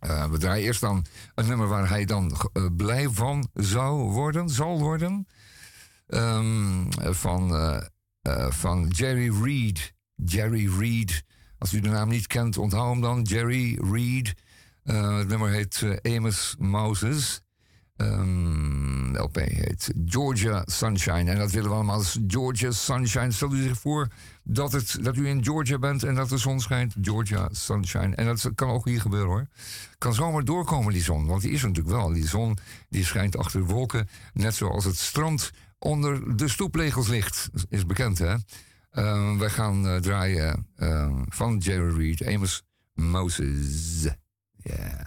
Eh, 0.00 0.30
we 0.30 0.38
draaien 0.38 0.64
eerst 0.64 0.80
dan 0.80 1.04
een 1.34 1.46
nummer 1.46 1.68
waar 1.68 1.88
hij 1.88 2.04
dan 2.04 2.36
eh, 2.52 2.66
blij 2.76 3.08
van 3.08 3.48
zou 3.54 4.10
worden, 4.10 4.48
zal 4.48 4.78
worden. 4.78 5.26
Ehm, 6.06 6.90
van, 7.12 7.54
eh, 7.54 7.82
eh, 8.22 8.50
van 8.50 8.88
Jerry 8.88 9.42
Reed. 9.42 9.94
Jerry 10.14 10.78
Reed. 10.78 11.24
Als 11.58 11.72
u 11.72 11.80
de 11.80 11.88
naam 11.88 12.08
niet 12.08 12.26
kent, 12.26 12.58
onthoud 12.58 12.92
hem 12.92 13.00
dan. 13.00 13.22
Jerry 13.22 13.78
Reed. 13.92 14.34
Eh, 14.82 15.16
het 15.16 15.28
nummer 15.28 15.50
heet 15.50 15.82
eh, 15.82 16.16
Amos 16.16 16.56
Moses. 16.58 17.40
Ehm, 17.96 19.16
LP 19.16 19.36
heet 19.36 19.92
Georgia 20.06 20.62
Sunshine. 20.66 21.30
En 21.30 21.38
dat 21.38 21.50
willen 21.50 21.68
we 21.68 21.74
allemaal. 21.74 21.98
Dus 21.98 22.18
Georgia 22.26 22.70
Sunshine. 22.70 23.30
Stel 23.30 23.52
u 23.52 23.62
zich 23.62 23.78
voor 23.78 24.08
dat, 24.44 24.72
het, 24.72 24.98
dat 25.00 25.16
u 25.16 25.28
in 25.28 25.44
Georgia 25.44 25.78
bent 25.78 26.02
en 26.02 26.14
dat 26.14 26.28
de 26.28 26.38
zon 26.38 26.60
schijnt. 26.60 26.94
Georgia 27.00 27.48
Sunshine. 27.50 28.14
En 28.14 28.26
dat 28.26 28.50
kan 28.54 28.68
ook 28.68 28.84
hier 28.84 29.00
gebeuren 29.00 29.28
hoor. 29.28 29.46
Kan 29.98 30.14
zomaar 30.14 30.44
doorkomen 30.44 30.92
die 30.92 31.02
zon. 31.02 31.26
Want 31.26 31.42
die 31.42 31.50
is 31.50 31.62
natuurlijk 31.62 31.96
wel. 31.96 32.12
Die 32.12 32.28
zon 32.28 32.58
die 32.88 33.04
schijnt 33.04 33.36
achter 33.36 33.60
de 33.60 33.66
wolken. 33.66 34.08
Net 34.32 34.54
zoals 34.54 34.84
het 34.84 34.96
strand 34.96 35.50
onder 35.78 36.36
de 36.36 36.48
stoeplegels 36.48 37.08
ligt. 37.08 37.50
Is 37.68 37.86
bekend 37.86 38.18
hè. 38.18 38.34
Eh, 38.90 39.36
wij 39.38 39.50
gaan 39.50 39.88
eh, 39.88 39.96
draaien 39.96 40.66
eh, 40.76 41.18
van 41.28 41.58
Jerry 41.58 41.96
Reed. 41.96 42.26
Amos 42.26 42.62
Moses. 42.94 44.02
Ja. 44.02 44.74
Yeah, 44.74 45.06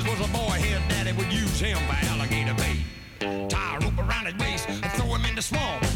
Moses 0.00 0.18
was 0.18 0.28
a 0.28 0.32
boy, 0.32 0.56
his 0.56 0.80
daddy 0.88 1.12
would 1.12 1.30
use 1.30 1.60
him 1.60 1.76
for 1.76 2.06
alligator 2.06 2.54
bait. 2.54 3.50
Tie 3.50 3.76
a 3.76 3.80
rope 3.80 3.98
around 3.98 4.26
his 4.26 4.34
waist 4.36 4.66
and 4.68 4.92
throw 4.92 5.14
him 5.14 5.24
in 5.26 5.34
the 5.34 5.42
swamp. 5.42 5.89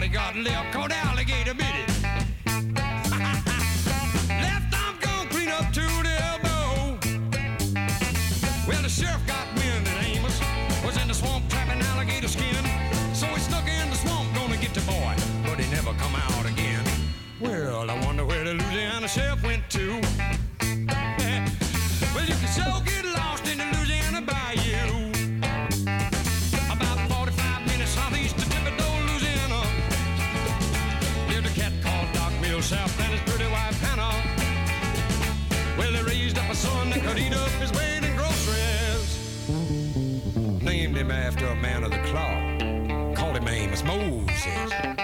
All 0.00 0.06
he 0.06 0.12
got 0.12 0.34
left, 0.36 0.72
called 0.72 0.92
alligator 0.92 1.52
bit 1.54 1.66
it. 1.66 1.88
Left 4.44 4.74
arm 4.74 4.96
gone 5.00 5.28
clean 5.28 5.48
up 5.48 5.70
to 5.72 5.80
the 5.80 6.16
elbow. 6.30 6.98
Well, 8.66 8.82
the 8.82 8.88
sheriff 8.88 9.26
got 9.26 9.46
wind 9.56 9.86
that 9.86 10.04
Amos 10.06 10.40
was 10.84 10.96
in 11.02 11.08
the 11.08 11.14
swamp 11.14 11.48
trapping 11.50 11.82
alligator 11.92 12.28
skin. 12.28 12.64
So 13.12 13.26
he 13.26 13.40
snuck 13.40 13.68
in 13.68 13.90
the 13.90 13.96
swamp, 13.96 14.34
gonna 14.34 14.56
get 14.56 14.72
the 14.72 14.80
boy, 14.82 15.14
but 15.44 15.58
he 15.58 15.70
never 15.70 15.92
come 15.94 16.14
out 16.14 16.46
again. 16.46 16.84
Well, 17.38 17.90
I 17.90 17.94
wonder 18.06 18.24
where 18.24 18.44
the 18.44 18.54
Louisiana 18.54 19.08
sheriff 19.08 19.42
went 19.42 19.68
to. 19.70 20.00
Up 37.32 37.50
his 37.60 37.72
weight 37.72 38.02
in 38.02 38.16
groceries. 38.16 39.48
Named 40.62 40.96
him 40.96 41.10
after 41.10 41.46
a 41.46 41.56
man 41.56 41.84
of 41.84 41.90
the 41.90 41.98
claw. 42.04 43.14
Called 43.14 43.36
him 43.36 43.48
Amos 43.48 43.82
Moses. 43.84 44.99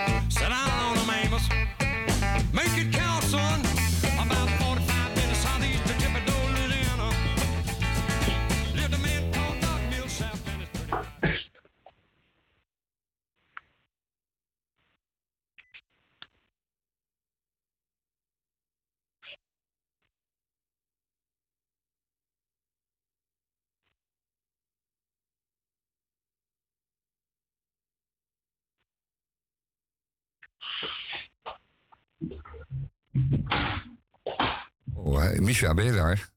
Misha, 35.35 35.74
ben 35.74 35.85
je 35.85 35.93
daar? 35.93 36.29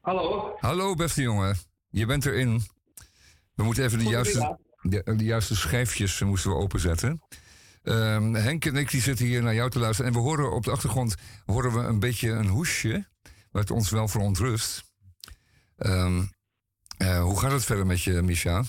Hallo. 0.00 0.56
Hallo, 0.58 0.94
beste 0.94 1.22
jongen. 1.22 1.56
Je 1.88 2.06
bent 2.06 2.26
erin. 2.26 2.60
We 3.54 3.62
moeten 3.62 3.84
even 3.84 3.98
de 3.98 4.04
juiste, 4.04 4.58
de, 4.82 5.02
de 5.16 5.24
juiste 5.24 5.56
schijfjes 5.56 6.20
moesten 6.20 6.50
we 6.50 6.56
openzetten. 6.56 7.22
Ehm, 7.82 8.34
Henk 8.34 8.64
en 8.64 8.76
ik 8.76 8.90
die 8.90 9.00
zitten 9.00 9.26
hier 9.26 9.42
naar 9.42 9.54
jou 9.54 9.70
te 9.70 9.78
luisteren. 9.78 10.10
En 10.10 10.16
we 10.16 10.24
horen 10.24 10.52
op 10.52 10.64
de 10.64 10.70
achtergrond 10.70 11.14
horen 11.44 11.72
we 11.72 11.80
een 11.80 11.98
beetje 11.98 12.30
een 12.30 12.48
hoesje. 12.48 13.06
Wat 13.50 13.70
ons 13.70 13.90
wel 13.90 14.08
verontrust. 14.08 14.92
Ehm, 15.76 16.22
eh, 16.96 17.22
hoe 17.22 17.40
gaat 17.40 17.52
het 17.52 17.64
verder 17.64 17.86
met 17.86 18.02
je, 18.02 18.22
Misha? 18.22 18.62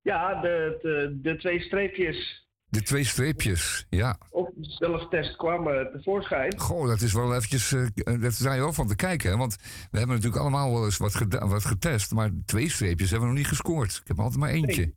Ja, 0.00 0.40
de, 0.40 0.78
de, 0.82 1.18
de 1.22 1.36
twee 1.36 1.60
streepjes 1.60 2.41
De 2.72 2.82
twee 2.82 3.04
streepjes, 3.04 3.86
ja. 3.90 4.16
op 4.30 4.50
de 4.54 4.64
zelftest 4.70 5.36
kwamen 5.36 5.90
tevoorschijn. 5.92 6.58
Goh, 6.58 6.86
dat 6.86 7.00
is 7.00 7.12
wel 7.12 7.34
eventjes... 7.34 7.72
eh, 7.72 8.20
dat 8.20 8.32
zijn 8.34 8.54
je 8.54 8.60
wel 8.60 8.72
van 8.72 8.86
te 8.86 8.96
kijken, 8.96 9.30
hè? 9.30 9.36
Want 9.36 9.56
we 9.90 9.98
hebben 9.98 10.16
natuurlijk 10.16 10.42
allemaal 10.42 10.72
wel 10.72 10.84
eens 10.84 10.96
wat, 10.96 11.14
geda- 11.14 11.46
wat 11.46 11.64
getest. 11.64 12.12
Maar 12.12 12.30
twee 12.46 12.70
streepjes 12.70 13.10
hebben 13.10 13.28
we 13.28 13.34
nog 13.34 13.42
niet 13.42 13.52
gescoord. 13.52 13.96
Ik 14.02 14.08
heb 14.08 14.18
altijd 14.18 14.40
maar 14.40 14.50
eentje. 14.50 14.94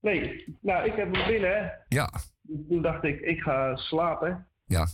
Nee, 0.00 0.44
nou, 0.60 0.84
ik 0.90 0.94
heb 0.96 1.14
hem 1.14 1.26
binnen. 1.26 1.72
Ja, 1.88 2.10
Toen 2.68 2.82
dacht 2.82 3.04
ik, 3.04 3.20
ik 3.20 3.40
ga 3.40 3.76
slapen. 3.76 4.46
ja. 4.66 4.86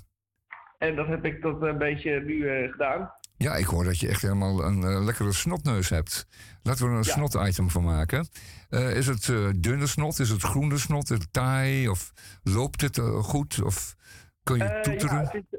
En 0.78 0.96
dat 0.96 1.06
heb 1.06 1.24
ik 1.24 1.40
tot 1.40 1.62
een 1.62 1.78
beetje 1.78 2.20
nu 2.20 2.48
eh, 2.48 2.70
gedaan. 2.70 3.10
Ja, 3.38 3.54
ik 3.56 3.64
hoor 3.66 3.84
dat 3.84 3.98
je 3.98 4.08
echt 4.08 4.22
helemaal 4.22 4.64
een 4.64 4.84
eh, 4.84 5.04
lekkere 5.04 5.32
snotneus 5.32 5.88
hebt. 5.88 6.26
Laten 6.62 6.84
we 6.84 6.90
er 6.90 6.96
een 6.98 7.04
Ja. 7.04 7.12
snot-item 7.12 7.70
van 7.70 7.84
maken. 7.84 8.28
Eh, 8.68 8.96
is 8.96 9.06
het 9.06 9.28
eh, 9.28 9.48
dunne 9.56 9.86
snot? 9.86 10.18
Is 10.18 10.28
het 10.28 10.42
groene 10.42 10.78
snot? 10.78 11.10
Is 11.10 11.18
het 11.18 11.32
taai? 11.32 11.88
Of 11.88 12.12
loopt 12.42 12.80
het 12.80 12.98
goed? 13.20 13.62
Of 13.62 13.94
kun 14.42 14.56
je 14.56 14.78
toeteren? 14.82 15.16
ja, 15.22 15.30
het, 15.32 15.44
is, 15.50 15.58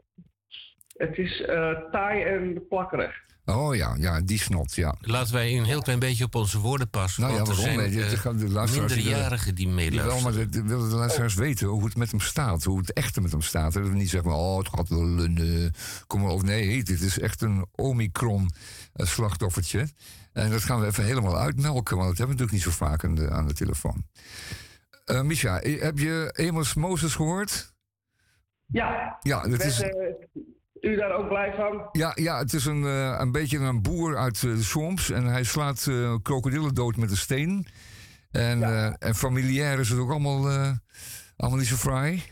Het 0.98 1.18
is 1.18 1.42
eh, 1.42 1.72
taai 1.92 2.24
en 2.24 2.68
plakkerig. 2.70 3.26
Oh 3.46 3.76
ja, 3.76 3.96
ja, 4.00 4.22
die 4.22 4.40
snot, 4.40 4.76
ja. 4.76 4.96
Laten 5.02 5.34
wij 5.34 5.58
een 5.58 5.64
heel 5.64 5.82
klein 5.82 6.00
beetje 6.00 6.24
op 6.24 6.36
onze 6.36 6.60
woorden 6.60 6.90
passen. 6.90 7.22
Nou 7.22 7.34
ja, 7.34 7.40
er 7.40 7.46
waarom? 7.46 7.64
zijn 7.66 7.80
eh, 7.94 8.06
gaan 8.10 8.38
de 8.38 8.48
minderjarigen 8.48 9.56
die 9.56 9.66
Wel, 9.66 9.76
meeluisteren. 9.76 10.24
maar 10.24 10.34
dat- 10.34 10.54
dat 10.54 10.64
willen 10.64 10.90
de 10.90 10.96
luisteraars 10.96 11.34
weten 11.34 11.68
hoe 11.68 11.86
het 11.86 11.96
met 11.96 12.12
hem 12.12 12.20
staat. 12.20 12.64
Hoe 12.64 12.78
het 12.80 12.94
echt 12.94 13.22
met 13.22 13.32
hem 13.32 13.42
staat. 13.42 13.74
Dat 13.74 13.88
we 13.88 13.94
niet 13.94 14.10
zeggen, 14.10 14.32
oh, 14.32 14.58
het 14.58 14.70
gaat 14.70 14.90
wel 14.90 15.02
een... 15.02 15.38
eh, 15.38 15.70
kom 16.08 16.22
maar 16.22 16.32
op. 16.32 16.44
Nee, 16.44 16.84
dit 16.84 17.02
is 17.02 17.20
echt 17.20 17.42
een 17.42 17.66
Omicron-slachtoffertje. 17.76 19.88
En 20.34 20.52
dat 20.52 20.64
gaan 20.64 20.80
we 20.80 20.86
even 20.86 21.06
helemaal 21.06 21.38
uitmelken. 21.38 21.98
Want 21.98 22.10
dat 22.10 22.18
hebben 22.18 22.36
we 22.38 22.42
natuurlijk 22.44 22.52
niet 22.52 22.62
zo 22.78 22.86
vaak 22.86 23.04
aan 23.04 23.16
de, 23.16 23.30
aan 23.30 23.48
de 23.48 23.54
telefoon. 23.54 24.04
Eh 25.06 25.22
Misha, 25.22 25.60
eh, 25.60 25.82
heb 25.82 25.98
je 25.98 26.34
Amos 26.50 26.74
Moses 26.74 27.16
gehoord? 27.16 27.74
Ja, 28.66 29.18
Ja, 29.22 29.48
dat 29.48 29.64
is... 29.64 29.84
eh, 30.82 30.92
u 30.92 30.96
daar 30.96 31.12
ook 31.12 31.28
blij 31.28 31.54
van? 31.56 31.90
Ja, 31.92 32.12
ja, 32.16 32.38
het 32.38 32.54
is 32.54 32.66
een, 32.66 32.84
eh, 32.86 33.16
een 33.20 33.32
beetje 33.32 33.58
een 33.58 33.82
boer 33.82 34.18
uit 34.18 34.36
eh, 34.36 34.42
de 34.56 34.64
swamps. 34.64 35.10
En 35.12 35.26
hij 35.26 35.44
slaat 35.44 35.88
eh, 35.90 36.16
krokodillen 36.22 36.74
dood 36.74 36.96
met 36.98 37.12
een 37.12 37.18
steen. 37.18 37.68
En, 38.32 38.60
Ja. 38.60 38.88
eh, 39.00 39.08
en 39.08 39.16
familiair 39.16 39.80
is 39.80 39.90
het 39.90 40.00
ook 40.00 40.10
allemaal, 40.10 40.50
eh, 40.50 40.72
allemaal 41.38 41.60
niet 41.60 41.68
zo 41.68 41.76
fraai. 41.76 42.24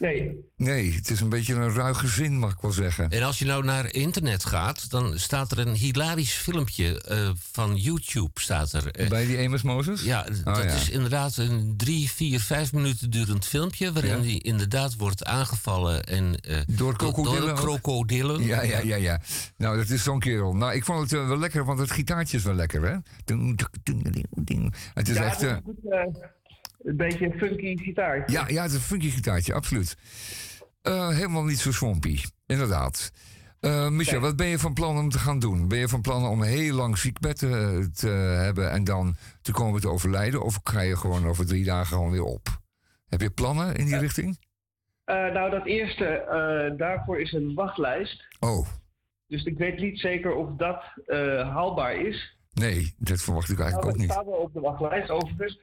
Nee. 0.00 0.48
Nee, 0.56 0.92
het 0.94 1.10
is 1.10 1.20
een 1.20 1.28
beetje 1.28 1.54
een 1.54 1.74
ruig 1.74 1.98
gezin, 1.98 2.38
mag 2.38 2.52
ik 2.52 2.60
wel 2.60 2.70
zeggen. 2.72 3.08
En 3.10 3.22
als 3.22 3.38
je 3.38 3.44
nou 3.44 3.64
naar 3.64 3.92
internet 3.94 4.44
gaat, 4.44 4.90
dan 4.90 5.18
staat 5.18 5.52
er 5.52 5.58
een 5.58 5.74
hilarisch 5.74 6.32
filmpje 6.32 7.02
eh, 7.02 7.30
van 7.52 7.76
YouTube. 7.76 8.30
Staat 8.40 8.72
er. 8.72 8.90
Eh, 8.90 9.08
Bij 9.08 9.26
die 9.26 9.38
Amos 9.46 9.62
Moses? 9.62 10.02
ja, 10.02 10.22
d- 10.22 10.44
dat 10.44 10.56
ja. 10.56 10.62
is 10.64 10.90
inderdaad 10.90 11.36
een 11.36 11.74
drie, 11.76 12.10
vier, 12.10 12.40
vijf 12.40 12.72
minuten 12.72 13.10
durend 13.10 13.46
filmpje. 13.46 13.92
waarin 13.92 14.16
Ja. 14.16 14.22
hij 14.22 14.38
inderdaad 14.38 14.96
wordt 14.96 15.24
aangevallen 15.24 16.04
en, 16.04 16.40
eh, 16.40 16.56
Door 16.66 16.96
krokodillen 16.96 17.40
door 17.46 17.54
krokodillen. 17.54 18.44
Ja, 18.44 18.62
ja, 18.62 18.78
ja, 18.78 18.96
ja. 18.96 19.20
Nou, 19.56 19.76
dat 19.76 19.88
is 19.88 20.02
zo'n 20.02 20.18
kerel. 20.20 20.54
Nou, 20.54 20.74
ik 20.74 20.84
vond 20.84 21.00
het 21.10 21.26
wel 21.26 21.38
lekker, 21.38 21.64
want 21.64 21.78
het 21.78 21.90
gitaartje 21.90 22.36
is 22.36 22.42
wel 22.42 22.54
lekker, 22.54 22.82
hè? 22.82 22.96
Het 24.94 25.08
is 25.08 25.16
ja, 25.16 25.24
echt... 25.24 25.42
is 25.42 25.52
goed, 25.64 25.76
een 26.82 26.96
beetje 26.96 27.26
een 27.32 27.38
funky 27.38 27.76
gitaar. 27.76 28.30
Ja, 28.30 28.48
ja, 28.48 28.62
het 28.62 28.70
is 28.70 28.76
een 28.76 28.82
funky 28.82 29.10
gitaartje, 29.10 29.54
absoluut. 29.54 29.96
Eh, 30.82 31.08
helemaal 31.08 31.44
niet 31.44 31.58
zo 31.58 31.72
swampy, 31.72 32.18
inderdaad. 32.46 33.10
Eh 33.60 33.88
Michel, 33.88 34.20
wat 34.20 34.36
ben 34.36 34.46
je 34.46 34.58
van 34.58 34.72
plan 34.74 34.98
om 34.98 35.08
te 35.08 35.18
gaan 35.18 35.38
doen? 35.38 35.68
Ben 35.68 35.78
je 35.78 35.88
van 35.88 36.00
plan 36.00 36.26
om 36.26 36.42
heel 36.42 36.74
lang 36.74 36.98
ziekbed 36.98 37.38
te, 37.38 37.88
te 37.94 38.08
hebben 38.44 38.70
en 38.70 38.84
dan 38.84 39.16
te 39.42 39.52
komen 39.52 39.80
te 39.80 39.88
overlijden? 39.88 40.42
Of 40.42 40.60
ga 40.64 40.80
je 40.80 40.96
gewoon 40.96 41.26
over 41.26 41.46
drie 41.46 41.64
dagen 41.64 41.86
gewoon 41.86 42.10
weer 42.10 42.22
op? 42.24 42.48
Heb 43.08 43.20
je 43.20 43.30
plannen 43.30 43.74
in 43.74 43.84
die 43.86 43.98
richting? 43.98 44.38
Eh, 45.04 45.14
nou, 45.16 45.50
dat 45.50 45.66
eerste, 45.66 46.04
eh, 46.06 46.78
daarvoor 46.78 47.20
is 47.20 47.32
een 47.32 47.54
wachtlijst. 47.54 48.24
Oh, 48.40 48.66
Dus 49.26 49.44
ik 49.44 49.58
weet 49.58 49.78
niet 49.80 49.98
zeker 50.00 50.34
of 50.34 50.48
dat 50.56 50.82
eh, 51.06 51.16
haalbaar 51.54 51.94
is. 52.06 52.36
nee, 52.52 52.94
dat 52.98 53.22
verwacht 53.22 53.50
ik 53.50 53.58
eigenlijk 53.60 53.88
ook 53.90 53.96
Nou, 53.96 54.02
ik 54.02 54.08
niet. 54.08 54.18
sta 54.18 54.30
wel 54.30 54.40
op 54.40 54.52
de 54.52 54.60
wachtlijst 54.60 55.10
overigens. 55.10 55.58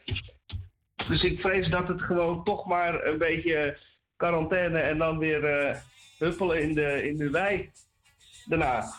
Dus 1.08 1.24
ik 1.24 1.40
vrees 1.40 1.70
dat 1.70 1.88
het 1.88 2.02
gewoon 2.02 2.44
toch 2.44 2.66
maar 2.66 3.06
een 3.06 3.18
beetje 3.18 3.78
quarantaine 4.18 4.80
en 4.80 4.98
dan 4.98 5.18
weer 5.18 5.46
eh, 5.46 5.76
huppelen 6.18 6.62
in 6.62 6.74
de, 6.74 7.08
in 7.10 7.18
de 7.18 7.30
wei 7.30 7.72
daarna. 8.46 8.94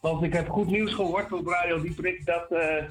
Want 0.00 0.22
ik 0.22 0.32
heb 0.32 0.48
goed 0.48 0.66
nieuws 0.66 0.94
gehoord 0.94 1.32
op 1.32 1.46
Radio 1.46 1.80
Dieprik 1.80 2.26
dat 2.26 2.50
eh, 2.50 2.84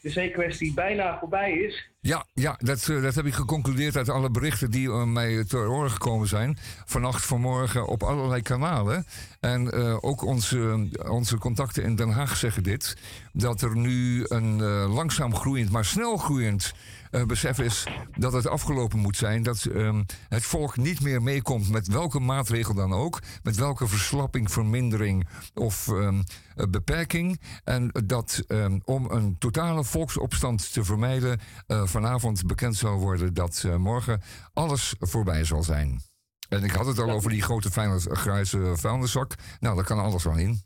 de 0.00 0.10
zeekwestie 0.10 0.74
bijna 0.74 1.18
voorbij 1.18 1.52
is. 1.52 1.90
Ja, 2.00 2.26
ja 2.34 2.56
dat, 2.58 2.88
eh, 2.88 3.02
dat 3.02 3.14
heb 3.14 3.24
ik 3.24 3.34
geconcludeerd 3.34 3.96
uit 3.96 4.08
alle 4.08 4.30
berichten 4.30 4.70
die 4.70 4.88
mij 4.88 5.44
ter 5.44 5.68
oren 5.68 5.90
gekomen 5.90 6.28
zijn. 6.28 6.58
Vannacht, 6.84 7.24
vanmorgen 7.24 7.86
op 7.86 8.02
allerlei 8.02 8.42
kanalen. 8.42 9.06
En 9.40 9.72
ook 10.02 10.22
onze, 10.22 10.88
onze 11.08 11.38
contacten 11.38 11.82
in 11.82 11.96
Den 11.96 12.10
Haag 12.10 12.36
zeggen 12.36 12.62
dit. 12.62 12.96
Dat 13.32 13.60
er 13.60 13.76
nu 13.76 14.24
een 14.28 14.62
langzaam 14.88 15.34
groeiend, 15.34 15.70
maar 15.70 15.84
snel 15.84 16.16
groeiend 16.16 16.74
eh, 17.10 17.24
besef 17.24 17.58
is 17.58 17.86
dat 18.16 18.32
het 18.32 18.46
afgelopen 18.46 18.98
moet 18.98 19.16
zijn. 19.16 19.42
Dat 19.42 19.64
ehm, 19.64 20.02
het 20.28 20.44
volk 20.44 20.76
niet 20.76 21.00
meer 21.00 21.22
meekomt 21.22 21.70
met 21.70 21.86
welke 21.86 22.20
maatregel 22.20 22.74
dan 22.74 22.92
ook. 22.92 23.22
Met 23.42 23.56
welke 23.56 23.88
verslapping, 23.88 24.50
vermindering 24.50 25.28
of 25.54 25.88
ehm, 25.88 26.22
eh, 26.56 26.66
beperking. 26.70 27.40
En 27.64 27.90
dat 28.06 28.42
ehm, 28.46 28.78
om 28.84 29.10
een 29.10 29.38
totale 29.38 29.84
volksopstand 29.84 30.72
te 30.72 30.84
vermijden. 30.84 31.40
eh, 31.66 31.86
vanavond 31.86 32.46
bekend 32.46 32.76
zal 32.76 32.98
worden 32.98 33.34
dat 33.34 33.64
morgen 33.78 34.22
alles 34.52 34.94
voorbij 34.98 35.44
zal 35.44 35.62
zijn. 35.62 36.02
En 36.48 36.64
ik 36.64 36.70
had 36.70 36.86
het 36.86 36.98
al 36.98 37.10
over 37.10 37.30
die 37.30 37.42
grote 37.42 37.70
grijze 38.12 38.72
vuilniszak. 38.76 39.34
Nou, 39.60 39.76
daar 39.76 39.84
kan 39.84 39.98
alles 39.98 40.24
wel 40.24 40.36
in. 40.36 40.62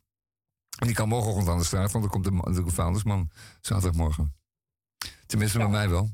En 0.78 0.86
die 0.86 0.96
kan 0.96 1.08
morgenochtend 1.08 1.48
aan 1.48 1.58
de 1.58 1.64
straat, 1.64 1.92
want 1.92 2.04
dan 2.04 2.12
komt 2.12 2.54
de, 2.54 2.62
de 2.64 2.70
vuilnisman 2.70 3.30
zaterdagmorgen. 3.60 4.34
Tenminste, 5.26 5.58
bij 5.58 5.68
mij 5.68 5.88
wel. 5.88 6.10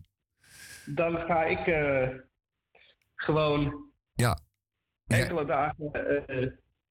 Dan 0.94 1.16
ga 1.16 1.44
ik 1.44 1.66
eh, 1.66 2.08
gewoon 3.14 3.84
Ja. 4.14 4.38
Enkele 5.06 5.44
dagen 5.44 5.92
eh, 5.92 6.46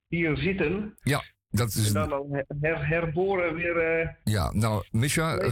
hier 0.07 0.37
zitten. 0.37 0.97
ja, 1.01 1.23
dat 1.49 1.73
is. 1.73 1.87
En 1.87 1.93
dan 1.93 2.11
al 2.11 2.43
her, 2.61 2.87
herboren 2.87 3.53
weer 3.55 3.77
eh 3.77 4.07
Ja, 4.23 4.51
nou, 4.53 4.83
Misha, 4.91 5.49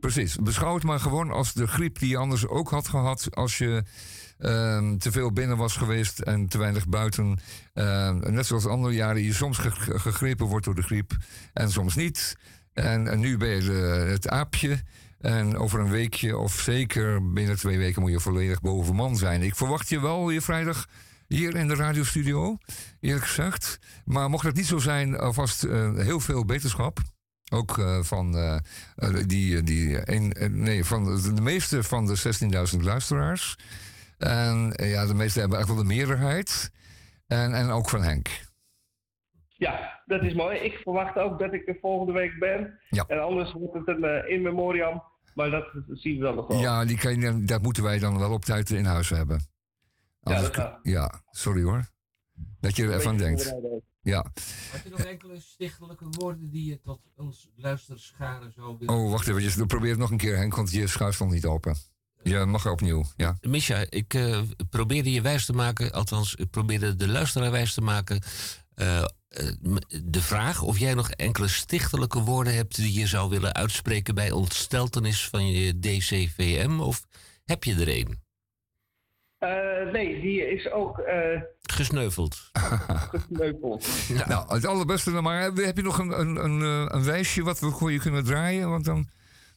precies. 0.00 0.36
Beschouw 0.36 0.74
het 0.74 0.82
maar 0.84 0.98
gewoon 1.00 1.30
als 1.30 1.52
de 1.52 1.66
griep 1.66 1.98
die 1.98 2.08
je 2.08 2.16
anders 2.16 2.46
ook 2.46 2.70
had 2.70 2.88
gehad. 2.88 3.28
als 3.34 3.58
je 3.58 3.82
ehm, 4.38 4.96
te 4.96 5.12
veel 5.12 5.32
binnen 5.32 5.56
was 5.56 5.76
geweest 5.76 6.18
en 6.20 6.46
te 6.48 6.58
weinig 6.58 6.88
buiten. 6.88 7.38
Ehm, 7.74 8.32
net 8.34 8.46
zoals 8.46 8.66
andere 8.66 8.94
jaren, 8.94 9.22
je 9.22 9.32
soms 9.32 9.58
ge- 9.58 9.98
gegrepen 9.98 10.46
wordt 10.46 10.64
door 10.64 10.74
de 10.74 10.82
griep 10.82 11.12
en 11.52 11.70
soms 11.70 11.94
niet. 11.96 12.36
En, 12.72 13.08
en 13.08 13.20
nu 13.20 13.36
ben 13.36 13.48
je 13.48 13.60
de- 13.60 14.06
het 14.10 14.28
aapje. 14.28 14.78
En 15.24 15.56
over 15.56 15.80
een 15.80 15.90
weekje 15.90 16.38
of 16.38 16.52
zeker 16.52 17.32
binnen 17.32 17.56
twee 17.56 17.78
weken 17.78 18.02
moet 18.02 18.10
je 18.10 18.20
volledig 18.20 18.60
boven 18.60 18.94
man 18.94 19.16
zijn. 19.16 19.42
Ik 19.42 19.56
verwacht 19.56 19.88
je 19.88 20.00
wel 20.00 20.26
weer 20.26 20.42
vrijdag 20.42 20.86
hier 21.28 21.56
in 21.56 21.68
de 21.68 21.74
radiostudio, 21.74 22.58
eerlijk 23.00 23.24
gezegd. 23.24 23.78
Maar 24.04 24.30
mocht 24.30 24.46
het 24.46 24.56
niet 24.56 24.66
zo 24.66 24.78
zijn, 24.78 25.18
alvast 25.18 25.64
eh, 25.64 25.94
heel 25.94 26.20
veel 26.20 26.44
beterschap. 26.44 26.98
Ook 27.52 27.78
eh, 27.78 28.02
van, 28.02 28.36
eh, 28.36 28.58
die, 29.26 29.62
die, 29.62 30.12
een, 30.12 30.34
nee, 30.50 30.84
van 30.84 31.04
de, 31.04 31.42
meeste 31.42 31.82
van 31.82 32.06
de 32.06 32.68
16.000 32.76 32.82
luisteraars. 32.82 33.56
En 34.18 34.72
ja, 34.76 35.06
de 35.06 35.14
meeste 35.14 35.40
hebben 35.40 35.58
echt 35.58 35.68
wel 35.68 35.76
de 35.76 35.84
meerderheid. 35.84 36.70
En, 37.26 37.54
en 37.54 37.70
ook 37.70 37.88
van 37.88 38.02
Henk. 38.02 38.28
Ja, 39.48 40.02
dat 40.06 40.22
is 40.22 40.34
mooi. 40.34 40.58
Ik 40.58 40.74
verwacht 40.74 41.16
ook 41.16 41.38
dat 41.38 41.52
ik 41.52 41.68
er 41.68 41.78
volgende 41.80 42.12
week 42.12 42.38
ben. 42.38 42.78
Ja. 42.88 43.04
En 43.08 43.22
anders 43.22 43.52
wordt 43.52 43.86
het 43.86 43.88
een 43.88 44.28
in 44.28 44.42
memoriam. 44.42 45.12
Maar 45.34 45.50
dat 45.50 45.64
zien 45.88 46.16
we 46.16 46.22
wel 46.22 46.34
nog 46.34 46.46
wel. 46.46 46.60
Ja, 46.60 46.84
die 46.84 46.98
kan 46.98 47.20
je, 47.20 47.44
dat 47.44 47.62
moeten 47.62 47.82
wij 47.82 47.98
dan 47.98 48.18
wel 48.18 48.32
op 48.32 48.44
tijd 48.44 48.70
in 48.70 48.84
huis 48.84 49.08
hebben. 49.08 49.46
Ja, 50.20 50.40
dat 50.40 50.54
gaat. 50.54 50.78
ja 50.82 51.22
sorry 51.30 51.62
hoor. 51.62 51.88
Dat 52.60 52.76
je 52.76 52.82
er 52.82 52.88
Een 52.88 52.94
even 52.98 53.10
aan 53.10 53.16
beetje 53.16 53.44
denkt. 53.44 53.82
Ja. 54.02 54.26
Heb 54.70 54.84
je 54.84 54.90
nog 54.90 55.00
enkele 55.00 55.40
stichtelijke 55.40 56.04
woorden 56.10 56.50
die 56.50 56.64
je 56.64 56.80
tot 56.80 57.00
ons 57.16 57.50
luisterscharen 57.56 58.52
zou 58.52 58.76
willen... 58.78 58.94
Oh, 58.94 59.10
wacht 59.10 59.28
even. 59.28 59.66
Probeer 59.66 59.90
het 59.90 59.98
nog 59.98 60.10
een 60.10 60.16
keer, 60.16 60.36
Henk, 60.36 60.56
want 60.56 60.70
je 60.70 60.86
schuif 60.86 61.14
stond 61.14 61.30
niet 61.30 61.46
open. 61.46 61.76
Je 62.22 62.44
mag 62.44 62.66
opnieuw, 62.66 63.04
ja. 63.16 63.38
Misha, 63.40 63.84
ik 63.88 64.14
eh, 64.14 64.40
probeerde 64.70 65.12
je 65.12 65.20
wijs 65.20 65.44
te 65.44 65.52
maken, 65.52 65.92
althans, 65.92 66.34
ik 66.34 66.50
probeerde 66.50 66.96
de 66.96 67.08
luisteraar 67.08 67.50
wijs 67.50 67.74
te 67.74 67.80
maken. 67.80 68.22
Eh, 68.74 68.98
eh, 68.98 69.06
de 70.04 70.20
vraag 70.20 70.62
of 70.62 70.78
jij 70.78 70.94
nog 70.94 71.10
enkele 71.10 71.48
stichtelijke 71.48 72.20
woorden 72.20 72.54
hebt 72.54 72.76
die 72.76 73.00
je 73.00 73.06
zou 73.06 73.30
willen 73.30 73.54
uitspreken 73.54 74.14
bij 74.14 74.30
ontsteltenis 74.30 75.28
van 75.28 75.46
je 75.46 75.78
DCVM, 75.78 76.80
of 76.80 77.02
heb 77.44 77.64
je 77.64 77.74
er 77.74 77.88
een? 77.88 78.22
Eh, 79.38 79.92
nee, 79.92 80.20
die 80.20 80.48
is 80.48 80.70
ook 80.70 80.98
eh 80.98 81.40
Gesneuveld. 81.62 82.50
gesneuveld. 83.10 84.08
Nou, 84.26 84.54
het 84.54 84.66
allerbeste 84.66 85.12
dan 85.12 85.22
maar. 85.22 85.42
Heb 85.42 85.76
je 85.76 85.82
nog 85.82 85.98
een, 85.98 86.20
een, 86.20 86.44
een, 86.44 86.60
een 86.94 87.04
wijsje 87.04 87.42
wat 87.42 87.60
we 87.60 87.70
voor 87.70 87.92
je 87.92 87.98
kunnen 87.98 88.24
draaien? 88.24 88.70
Want 88.70 88.84
dan, 88.84 89.08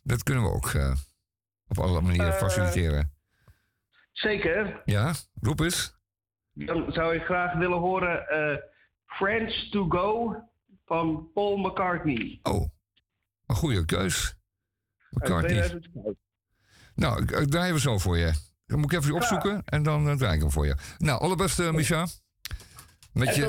dat 0.04 0.24
kunnen 0.24 0.44
we 0.44 0.50
ook 0.50 0.70
eh, 0.70 0.94
op 1.68 1.80
alle 1.80 2.02
manieren 2.02 2.34
faciliteren. 2.34 3.14
Zeker. 4.12 4.82
Ja, 4.86 5.14
roep 5.42 5.60
eens. 5.60 5.96
Dan 6.54 6.92
zou 6.92 7.16
ik 7.16 7.24
graag 7.24 7.54
willen 7.54 7.80
horen 7.80 8.28
eh 8.28 8.58
Friends 9.08 9.70
to 9.70 9.86
Go 9.90 10.36
van 10.86 11.32
Paul 11.34 11.58
McCartney. 11.58 12.40
Oh, 12.44 12.70
een 13.46 13.56
goede 13.56 13.86
keus. 13.86 14.36
McCartney. 15.10 15.62
2005. 15.62 16.14
Nou, 16.96 17.22
ik, 17.22 17.32
ik 17.32 17.50
draai 17.50 17.74
we 17.74 17.80
zo 17.80 17.98
voor 17.98 18.18
je. 18.18 18.32
Dan 18.66 18.80
moet 18.80 18.92
ik 18.92 19.00
even 19.00 19.16
opzoeken 19.16 19.62
en 19.66 19.84
dan 19.84 20.10
eh, 20.10 20.16
draai 20.16 20.36
ik 20.36 20.42
hem 20.42 20.52
voor 20.52 20.66
je. 20.66 20.76
Nou, 20.98 21.22
allerbeste, 21.22 21.72
Misha. 21.72 22.08
Met 23.14 23.36
je... 23.36 23.42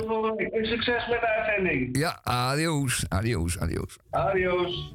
succes 0.63 1.09
met 1.09 1.21
de 1.21 1.27
uitzending. 1.27 1.99
Ja, 1.99 2.21
adios, 2.23 3.05
adios, 3.09 3.59
adios. 3.59 3.99
Adios. 4.11 4.95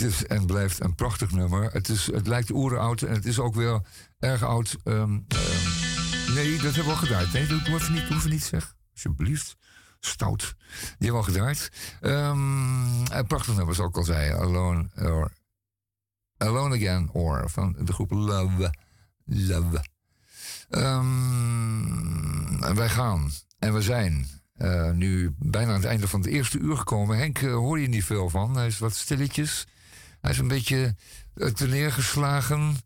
Dit 0.00 0.10
is 0.10 0.26
en 0.26 0.46
blijft 0.46 0.80
een 0.80 0.94
prachtig 0.94 1.30
nummer. 1.30 1.72
Het, 1.72 1.88
is, 1.88 2.06
het 2.06 2.26
lijkt 2.26 2.50
oeroud 2.50 3.02
en 3.02 3.14
het 3.14 3.26
is 3.26 3.38
ook 3.38 3.54
weer 3.54 3.80
erg 4.18 4.42
oud. 4.42 4.76
Ehm, 4.84 5.18
ehm, 5.28 6.34
nee, 6.34 6.52
dat 6.52 6.62
hebben 6.62 6.84
we 6.84 6.90
al 6.90 6.96
gedraaid. 6.96 7.32
Nee, 7.32 7.46
dat 7.46 7.66
hoeven 7.66 7.92
niet, 7.92 8.08
hoeven 8.08 8.30
niet 8.30 8.44
zeg. 8.44 8.74
Alsjeblieft. 8.92 9.56
Stout. 10.00 10.38
Die 10.38 10.88
hebben 10.88 11.10
we 11.10 11.16
al 11.16 11.22
gedraaid. 11.22 11.70
Ehm, 12.00 13.12
een 13.12 13.26
prachtig 13.26 13.56
nummer, 13.56 13.74
zoals 13.74 13.90
ik 13.90 13.96
al 13.96 14.04
zei. 14.04 14.32
Alone, 14.32 14.88
or, 14.96 15.32
Alone 16.36 16.76
Again 16.76 17.10
or 17.12 17.50
van 17.50 17.76
de 17.78 17.92
groep 17.92 18.10
Love. 18.10 18.74
Love. 19.24 19.84
En 22.60 22.74
wij 22.74 22.88
gaan 22.88 23.30
en 23.58 23.74
we 23.74 23.82
zijn 23.82 24.26
eh, 24.54 24.90
nu 24.90 25.34
bijna 25.38 25.68
aan 25.68 25.80
het 25.80 25.88
einde 25.88 26.08
van 26.08 26.20
het 26.20 26.28
eerste 26.28 26.58
uur 26.58 26.76
gekomen. 26.76 27.18
Henk 27.18 27.38
eh, 27.38 27.54
hoor 27.54 27.80
je 27.80 27.88
niet 27.88 28.04
veel 28.04 28.28
van. 28.28 28.56
Hij 28.56 28.66
is 28.66 28.78
wat 28.78 28.94
stilletjes. 28.94 29.66
Hij 30.20 30.30
is 30.30 30.38
een 30.38 30.48
beetje 30.48 30.94
neergeslagen. 31.66 32.76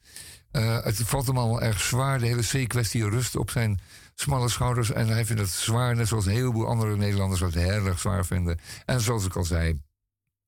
Eh, 0.50 0.82
het 0.82 0.96
valt 0.96 1.26
hem 1.26 1.38
allemaal 1.38 1.62
erg 1.62 1.80
zwaar. 1.80 2.18
De 2.18 2.26
hele 2.26 2.64
C-kwestie 2.64 3.08
rust 3.08 3.36
op 3.36 3.50
zijn 3.50 3.80
smalle 4.14 4.48
schouders. 4.48 4.92
En 4.92 5.08
hij 5.08 5.24
vindt 5.24 5.42
het 5.42 5.50
zwaar, 5.50 5.96
net 5.96 6.08
zoals 6.08 6.26
een 6.26 6.32
heleboel 6.32 6.66
andere 6.66 6.96
Nederlanders 6.96 7.40
dat 7.40 7.54
heel 7.54 7.86
erg 7.86 7.98
zwaar 7.98 8.26
vinden. 8.26 8.58
En 8.84 9.00
zoals 9.00 9.24
ik 9.24 9.36
al 9.36 9.44
zei, 9.44 9.80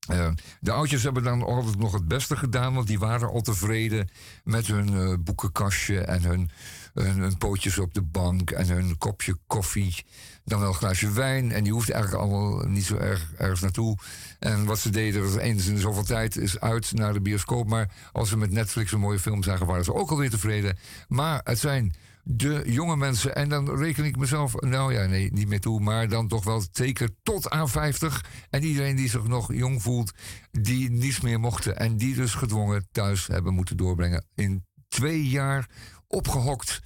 eh, 0.07 0.29
de 0.59 0.71
oudjes 0.71 1.03
hebben 1.03 1.23
dan 1.23 1.43
altijd 1.43 1.77
nog 1.77 1.93
het 1.93 2.07
beste 2.07 2.35
gedaan, 2.35 2.73
want 2.73 2.87
die 2.87 2.99
waren 2.99 3.29
al 3.29 3.41
tevreden 3.41 4.09
met 4.43 4.67
hun 4.67 4.87
eh, 4.93 5.13
boekenkastje 5.19 5.99
en 5.99 6.23
hun, 6.23 6.49
hun 6.93 7.37
pootjes 7.37 7.77
op 7.77 7.93
de 7.93 8.01
bank 8.01 8.51
en 8.51 8.67
hun 8.67 8.97
kopje 8.97 9.37
koffie. 9.47 10.05
Dan 10.47 10.59
wel 10.59 10.67
een 10.67 10.73
glaasje 10.73 11.11
wijn 11.11 11.51
en 11.51 11.63
die 11.63 11.73
hoefde 11.73 11.93
eigenlijk 11.93 12.23
allemaal 12.23 12.67
niet 12.67 12.85
zo 12.85 12.95
erg 12.95 13.33
ergens 13.37 13.61
naartoe. 13.61 13.97
En 14.39 14.65
wat 14.65 14.79
ze 14.79 14.89
deden, 14.89 15.23
was 15.23 15.35
eens 15.35 15.67
in 15.67 15.77
zoveel 15.77 16.03
tijd 16.03 16.37
is 16.37 16.59
uit 16.59 16.93
naar 16.93 17.13
de 17.13 17.21
bioscoop. 17.21 17.67
Maar 17.67 17.91
als 18.11 18.29
ze 18.29 18.37
met 18.37 18.51
Netflix 18.51 18.91
een 18.91 18.99
mooie 18.99 19.19
film 19.19 19.43
zagen, 19.43 19.65
waren 19.65 19.83
ze 19.83 19.93
ook 19.93 20.09
alweer 20.09 20.29
tevreden. 20.29 20.77
Maar 21.07 21.41
het 21.43 21.59
zijn 21.59 21.93
de 22.23 22.63
jonge 22.65 22.95
mensen, 22.95 23.35
en 23.35 23.49
dan 23.49 23.77
reken 23.77 24.05
ik 24.05 24.17
mezelf, 24.17 24.53
nou 24.59 24.93
ja, 24.93 25.05
nee, 25.05 25.31
niet 25.33 25.47
meer 25.47 25.59
toe, 25.59 25.79
maar 25.79 26.09
dan 26.09 26.27
toch 26.27 26.43
wel 26.43 26.63
zeker 26.71 27.09
tot 27.23 27.49
aan 27.49 27.69
50. 27.69 28.25
En 28.49 28.63
iedereen 28.63 28.95
die 28.95 29.09
zich 29.09 29.27
nog 29.27 29.53
jong 29.53 29.81
voelt, 29.81 30.11
die 30.51 30.91
niets 30.91 31.21
meer 31.21 31.39
mochten 31.39 31.77
en 31.77 31.97
die 31.97 32.15
dus 32.15 32.33
gedwongen 32.33 32.87
thuis 32.91 33.27
hebben 33.27 33.53
moeten 33.53 33.77
doorbrengen. 33.77 34.25
In 34.35 34.65
twee 34.87 35.29
jaar 35.29 35.69
opgehokt. 36.07 36.79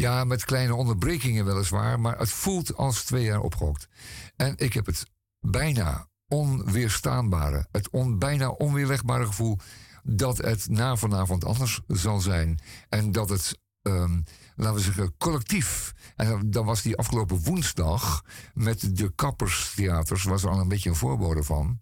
Ja, 0.00 0.24
met 0.24 0.44
kleine 0.44 0.74
onderbrekingen 0.74 1.44
weliswaar, 1.44 2.00
maar 2.00 2.18
het 2.18 2.30
voelt 2.30 2.76
als 2.76 3.04
twee 3.04 3.24
jaar 3.24 3.40
opgehokt. 3.40 3.88
En 4.36 4.54
ik 4.56 4.72
heb 4.72 4.86
het 4.86 5.06
bijna 5.40 6.08
onweerstaanbare, 6.28 7.66
het 7.72 8.18
bijna 8.18 8.48
onweerlegbare 8.48 9.26
gevoel 9.26 9.58
dat 10.02 10.38
het 10.38 10.68
na 10.68 10.96
vanavond 10.96 11.44
anders 11.44 11.80
zal 11.86 12.20
zijn. 12.20 12.60
En 12.88 13.12
dat 13.12 13.28
het 13.28 13.58
ehm, 13.82 14.20
laten 14.56 14.74
we 14.74 14.80
zeggen, 14.80 15.16
collectief. 15.18 15.92
En 16.16 16.50
dan 16.50 16.64
was 16.66 16.82
die 16.82 16.96
afgelopen 16.96 17.42
woensdag 17.42 18.24
met 18.54 18.96
de 18.96 19.12
Kapperstheaters, 19.14 20.24
was 20.24 20.42
er 20.42 20.50
al 20.50 20.60
een 20.60 20.68
beetje 20.68 20.90
een 20.90 20.96
voorbode 20.96 21.42
van. 21.42 21.78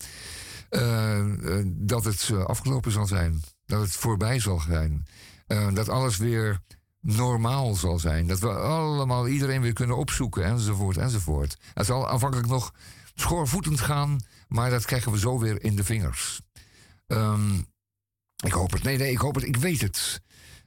eh, 0.68 1.58
eh, 1.58 1.66
dat 1.66 2.04
het 2.04 2.28
eh, 2.32 2.44
afgelopen 2.44 2.92
zal 2.92 3.06
zijn. 3.06 3.42
Dat 3.66 3.80
het 3.80 3.92
voorbij 3.92 4.40
zal 4.40 4.60
zijn. 4.60 5.06
Dat 5.74 5.88
alles 5.88 6.16
weer 6.16 6.60
normaal 7.00 7.74
zal 7.74 7.98
zijn. 7.98 8.26
Dat 8.26 8.38
we 8.38 8.48
allemaal 8.48 9.28
iedereen 9.28 9.60
weer 9.60 9.72
kunnen 9.72 9.96
opzoeken, 9.96 10.44
enzovoort, 10.44 10.96
enzovoort. 10.96 11.56
Het 11.74 11.86
zal 11.86 12.08
aanvankelijk 12.08 12.48
nog 12.48 12.72
schoorvoetend 13.14 13.80
gaan, 13.80 14.20
maar 14.48 14.70
dat 14.70 14.84
krijgen 14.84 15.12
we 15.12 15.18
zo 15.18 15.38
weer 15.38 15.64
in 15.64 15.76
de 15.76 15.84
vingers. 15.84 16.40
Ehm, 17.06 17.54
ik 18.44 18.52
hoop 18.52 18.70
het. 18.70 18.82
Nee, 18.82 18.98
nee, 18.98 19.12
ik 19.12 19.18
hoop 19.18 19.34
het. 19.34 19.44
Ik 19.44 19.56
weet 19.56 19.80
het. 19.80 20.20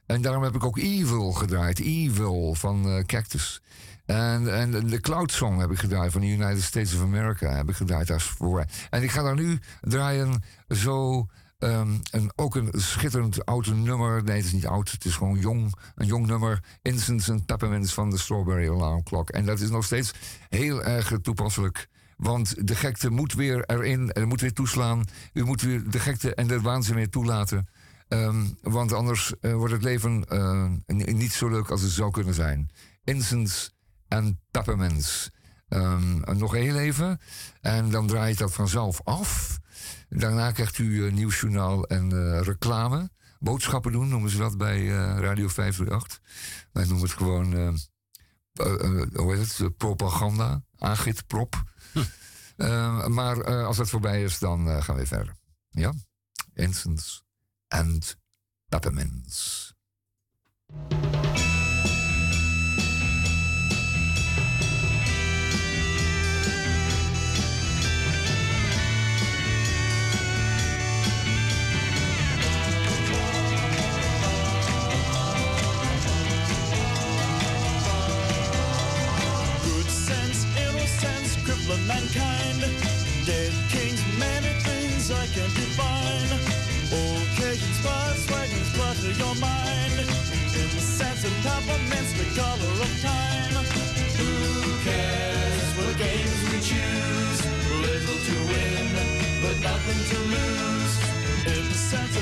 En 0.06 0.22
daarom 0.22 0.42
heb 0.42 0.54
ik 0.54 0.64
ook 0.64 0.78
Evil 0.78 1.32
gedraaid. 1.32 1.78
Evil 1.78 2.54
van 2.54 2.88
eh, 2.88 3.04
Cactus. 3.04 3.62
En, 4.04 4.54
en 4.54 4.86
de 4.86 5.00
Cloud 5.00 5.32
Song 5.32 5.58
heb 5.58 5.70
ik 5.70 5.78
gedraaid 5.78 6.12
van 6.12 6.20
de 6.20 6.26
United 6.26 6.62
States 6.62 6.94
of 6.94 7.00
America. 7.00 7.56
Heb 7.56 7.68
ik 7.68 7.76
gedraaid 7.76 8.10
als 8.10 8.24
voor. 8.24 8.64
En 8.90 9.02
ik 9.02 9.10
ga 9.10 9.22
daar 9.22 9.34
nu 9.34 9.58
draaien 9.80 10.42
zo. 10.68 11.26
Ehm, 11.62 11.98
een, 12.10 12.32
ook 12.36 12.54
een 12.54 12.68
schitterend 12.72 13.44
oud 13.44 13.66
nummer. 13.66 14.24
Nee, 14.24 14.36
het 14.36 14.44
is 14.44 14.52
niet 14.52 14.66
oud. 14.66 14.90
Het 14.90 15.04
is 15.04 15.16
gewoon 15.16 15.38
jong. 15.38 15.74
Een 15.94 16.06
jong 16.06 16.26
nummer. 16.26 16.64
Incense 16.82 17.32
and 17.32 17.46
Peppermints 17.46 17.94
van 17.94 18.10
de 18.10 18.18
Strawberry 18.18 18.70
Alarm 18.70 19.02
Clock. 19.02 19.30
En 19.30 19.46
dat 19.46 19.60
is 19.60 19.70
nog 19.70 19.84
steeds 19.84 20.12
heel 20.48 20.82
erg 20.82 21.12
toepasselijk. 21.22 21.88
Want 22.16 22.66
de 22.66 22.74
gekte 22.74 23.10
moet 23.10 23.34
weer 23.34 23.64
erin. 23.64 24.12
Er 24.12 24.26
moet 24.26 24.40
weer 24.40 24.52
toeslaan. 24.52 25.04
U 25.32 25.44
moet 25.44 25.62
weer 25.62 25.90
de 25.90 25.98
gekte 25.98 26.34
en 26.34 26.46
de 26.46 26.60
waanzin 26.60 26.94
weer 26.94 27.10
toelaten. 27.10 27.68
Ehm, 28.08 28.44
want 28.62 28.92
anders 28.92 29.32
eh, 29.40 29.54
wordt 29.54 29.72
het 29.72 29.82
leven 29.82 30.24
eh, 30.24 30.70
niet 30.86 31.32
zo 31.32 31.48
leuk 31.48 31.70
als 31.70 31.82
het 31.82 31.90
zou 31.90 32.10
kunnen 32.10 32.34
zijn. 32.34 32.70
Incense 33.04 33.70
en 34.08 34.40
peppermints. 34.50 35.30
Ehm, 35.68 36.38
nog 36.38 36.52
heel 36.52 36.76
even. 36.76 37.20
En 37.60 37.90
dan 37.90 38.06
draait 38.06 38.38
dat 38.38 38.52
vanzelf 38.52 39.00
af. 39.04 39.60
Daarna 40.18 40.50
krijgt 40.50 40.78
u 40.78 41.04
een 41.04 41.14
nieuwsjournaal 41.14 41.84
en 41.86 42.12
eh, 42.12 42.40
reclame. 42.40 43.10
Boodschappen 43.38 43.92
doen 43.92 44.08
noemen 44.08 44.30
ze 44.30 44.38
dat 44.38 44.56
bij 44.58 44.78
eh, 44.78 45.18
Radio 45.18 45.48
538. 45.48 46.20
Wij 46.72 46.84
noemen 46.84 47.02
het 47.02 47.12
gewoon, 47.12 47.52
eh, 47.52 47.66
eh, 48.52 49.00
eh, 49.00 49.06
hoe 49.14 49.34
heet 49.36 49.48
het, 49.48 49.60
Eh, 49.60 49.66
propaganda, 49.76 50.62
agitprop. 50.78 51.62
Eh, 52.56 53.06
maar 53.06 53.40
eh, 53.40 53.66
als 53.66 53.78
het 53.78 53.88
voorbij 53.90 54.22
is, 54.22 54.38
dan 54.38 54.68
eh, 54.68 54.82
gaan 54.82 54.96
we 54.96 55.06
verder. 55.06 55.34
Ja? 55.70 55.92
Incense 56.54 57.20
and 57.68 58.16
peppermints. 58.68 59.72
Mankind. 81.92 82.60
Dead 83.26 83.52
kings, 83.72 84.00
many 84.18 84.52
things 84.66 85.10
I 85.10 85.24
can't 85.34 85.54
define. 85.54 86.30
Occasions, 86.92 87.78
buzz, 87.84 88.20
wagons, 88.30 88.70
clutter 88.76 89.12
your 89.22 89.34
mind. 89.36 89.96
In 90.60 90.68
the 90.76 90.82
sense 90.98 91.22
of 91.28 91.34
peppermints, 91.44 92.12
the 92.18 92.26
color 92.40 92.74
of 92.86 92.92
time. 93.02 93.54
Who 94.18 94.32
cares 94.86 95.68
what 95.76 95.94
games 95.98 96.40
we 96.50 96.58
choose? 96.70 97.40
Little 97.86 98.20
to 98.28 98.36
win, 98.50 98.88
but 99.42 99.56
nothing 99.68 100.00
to 100.12 100.18
lose. 100.34 100.94
In 101.52 101.62
the 101.68 101.78
sense 101.90 102.12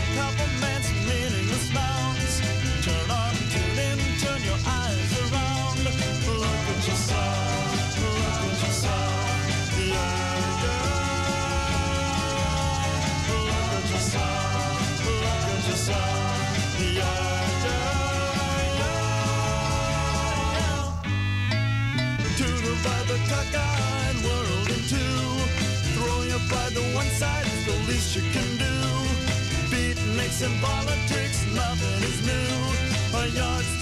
and 30.43 30.63
politics, 30.63 31.45
nothing 31.55 32.03
is 32.03 32.25
new. 32.25 33.19
A 33.19 33.27
yardstick 33.29 33.80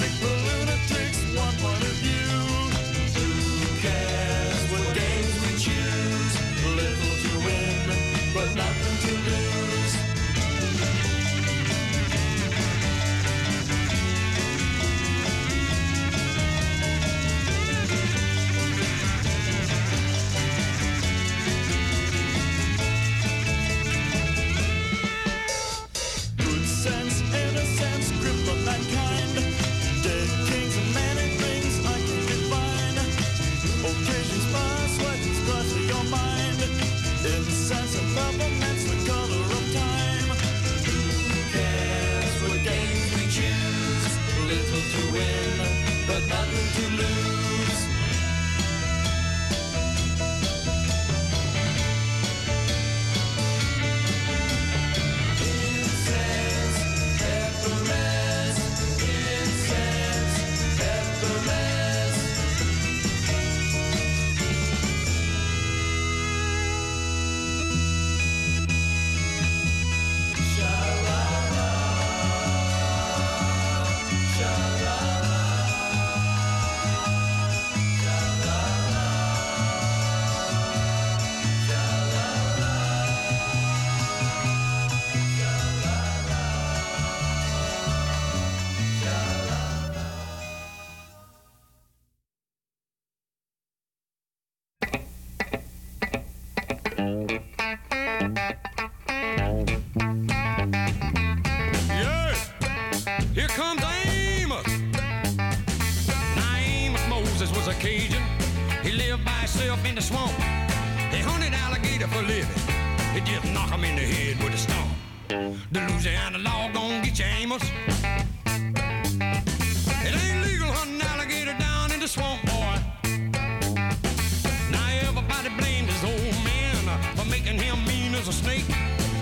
a 128.29 128.33
snake. 128.33 128.64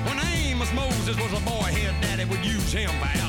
When 0.05 0.19
Amos 0.19 0.73
Moses 0.73 1.17
was 1.17 1.33
a 1.33 1.45
boy, 1.45 1.71
his 1.71 1.93
daddy 2.03 2.25
would 2.25 2.45
use 2.45 2.73
him 2.73 2.91
for 2.99 3.26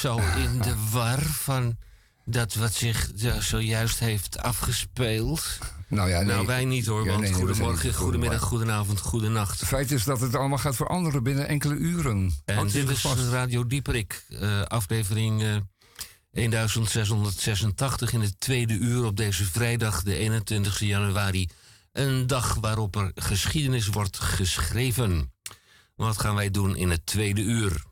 zo 0.00 0.16
in 0.18 0.58
de 0.60 0.74
war 0.90 1.22
van 1.22 1.76
dat 2.24 2.54
wat 2.54 2.72
zich 2.74 3.10
zo- 3.16 3.40
zojuist 3.40 3.98
heeft 3.98 4.38
afgespeeld? 4.38 5.58
Nou 5.88 6.08
ja, 6.08 6.16
nee. 6.18 6.26
Nou, 6.26 6.46
wij 6.46 6.64
niet 6.64 6.86
hoor, 6.86 7.06
want 7.06 7.20
nee, 7.20 7.32
goedemorgen, 7.32 7.86
niet 7.86 7.96
goedemiddag, 7.96 8.40
goedenavond, 8.40 9.00
goedenacht. 9.00 9.60
Het 9.60 9.68
feit 9.68 9.90
is 9.90 10.04
dat 10.04 10.20
het 10.20 10.34
allemaal 10.34 10.58
gaat 10.58 10.76
veranderen 10.76 11.22
binnen 11.22 11.48
enkele 11.48 11.74
uren. 11.74 12.34
En 12.44 12.68
dit 12.68 12.88
is 12.88 13.00
vast. 13.00 13.28
Radio 13.28 13.66
Dieperik, 13.66 14.24
eh, 14.40 14.62
aflevering 14.62 15.42
eh 15.42 15.56
1686 16.30 18.12
in 18.12 18.20
het 18.20 18.40
tweede 18.40 18.74
uur 18.74 19.04
op 19.04 19.16
deze 19.16 19.44
vrijdag, 19.44 20.02
de 20.02 20.16
21 20.16 20.78
januari. 20.80 21.48
Een 21.92 22.26
dag 22.26 22.54
waarop 22.60 22.96
er 22.96 23.10
geschiedenis 23.14 23.86
wordt 23.86 24.18
geschreven. 24.18 25.32
Wat 25.96 26.18
gaan 26.20 26.34
wij 26.34 26.50
doen 26.50 26.76
in 26.76 26.90
het 26.90 27.06
tweede 27.06 27.40
uur? 27.40 27.84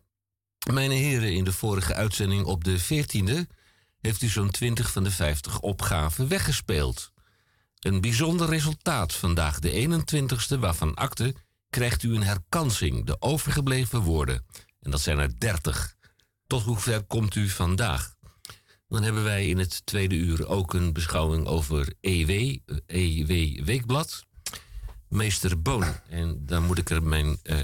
Mijn 0.70 0.90
heren, 0.90 1.32
in 1.32 1.44
de 1.44 1.52
vorige 1.52 1.94
uitzending 1.94 2.44
op 2.44 2.64
de 2.64 2.80
14e 2.80 3.50
heeft 4.00 4.22
u 4.22 4.28
zo'n 4.28 4.50
20 4.50 4.92
van 4.92 5.04
de 5.04 5.10
50 5.10 5.60
opgaven 5.60 6.28
weggespeeld. 6.28 7.12
Een 7.78 8.00
bijzonder 8.00 8.48
resultaat 8.48 9.12
vandaag, 9.12 9.58
de 9.58 10.02
21ste, 10.02 10.58
waarvan 10.58 10.94
akte 10.94 11.34
krijgt 11.70 12.02
u 12.02 12.14
een 12.14 12.22
herkansing, 12.22 13.06
de 13.06 13.16
overgebleven 13.20 14.00
woorden. 14.00 14.44
En 14.80 14.90
dat 14.90 15.00
zijn 15.00 15.18
er 15.18 15.38
30. 15.38 15.94
Tot 16.46 16.62
hoe 16.62 16.78
ver 16.78 17.02
komt 17.02 17.34
u 17.34 17.48
vandaag? 17.48 18.14
Dan 18.88 19.02
hebben 19.02 19.24
wij 19.24 19.48
in 19.48 19.58
het 19.58 19.86
tweede 19.86 20.14
uur 20.14 20.46
ook 20.46 20.74
een 20.74 20.92
beschouwing 20.92 21.46
over 21.46 21.92
EW, 22.00 22.56
EW 22.86 23.64
Weekblad. 23.64 24.24
Meester 25.08 25.62
Boon. 25.62 25.84
En 26.08 26.46
dan 26.46 26.64
moet 26.64 26.78
ik 26.78 26.90
er 26.90 27.02
mijn 27.02 27.38
eh, 27.42 27.58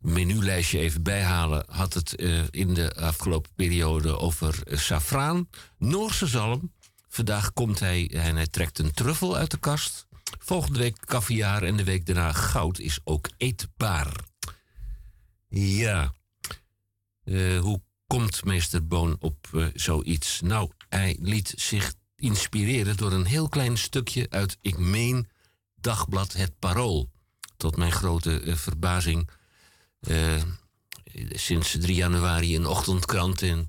menulijstje 0.00 0.78
even 0.78 1.02
bij 1.02 1.22
halen. 1.22 1.64
Had 1.68 1.94
het 1.94 2.16
eh, 2.16 2.42
in 2.50 2.74
de 2.74 2.94
afgelopen 2.94 3.50
periode 3.56 4.18
over 4.18 4.62
eh, 4.66 4.78
safraan, 4.78 5.48
Noorse 5.78 6.26
zalm. 6.26 6.72
Vandaag 7.08 7.52
komt 7.52 7.80
hij 7.80 8.10
en 8.12 8.36
hij 8.36 8.46
trekt 8.46 8.78
een 8.78 8.92
truffel 8.92 9.36
uit 9.36 9.50
de 9.50 9.58
kast. 9.58 10.06
Volgende 10.38 10.78
week 10.78 11.06
caviar 11.06 11.62
en 11.62 11.76
de 11.76 11.84
week 11.84 12.06
daarna 12.06 12.32
goud 12.32 12.78
is 12.78 12.98
ook 13.04 13.28
eetbaar. 13.36 14.24
Ja. 15.48 16.12
Eh, 17.24 17.58
hoe 17.58 17.80
komt 18.06 18.44
meester 18.44 18.86
Boon 18.86 19.16
op 19.20 19.70
zoiets? 19.74 20.40
Nou, 20.40 20.70
hij 20.88 21.16
liet 21.20 21.52
zich 21.56 21.94
inspireren 22.16 22.96
door 22.96 23.12
een 23.12 23.24
heel 23.24 23.48
klein 23.48 23.78
stukje 23.78 24.26
uit, 24.30 24.58
ik 24.60 24.78
meen, 24.78 25.28
dagblad 25.74 26.32
Het 26.32 26.58
Parool. 26.58 27.10
Tot 27.56 27.76
mijn 27.76 27.92
grote 27.92 28.42
verbazing. 28.56 29.30
Eh, 30.00 30.42
sinds 31.30 31.76
3 31.80 31.94
januari 31.94 32.56
een 32.56 32.66
ochtendkrant 32.66 33.42
en 33.42 33.66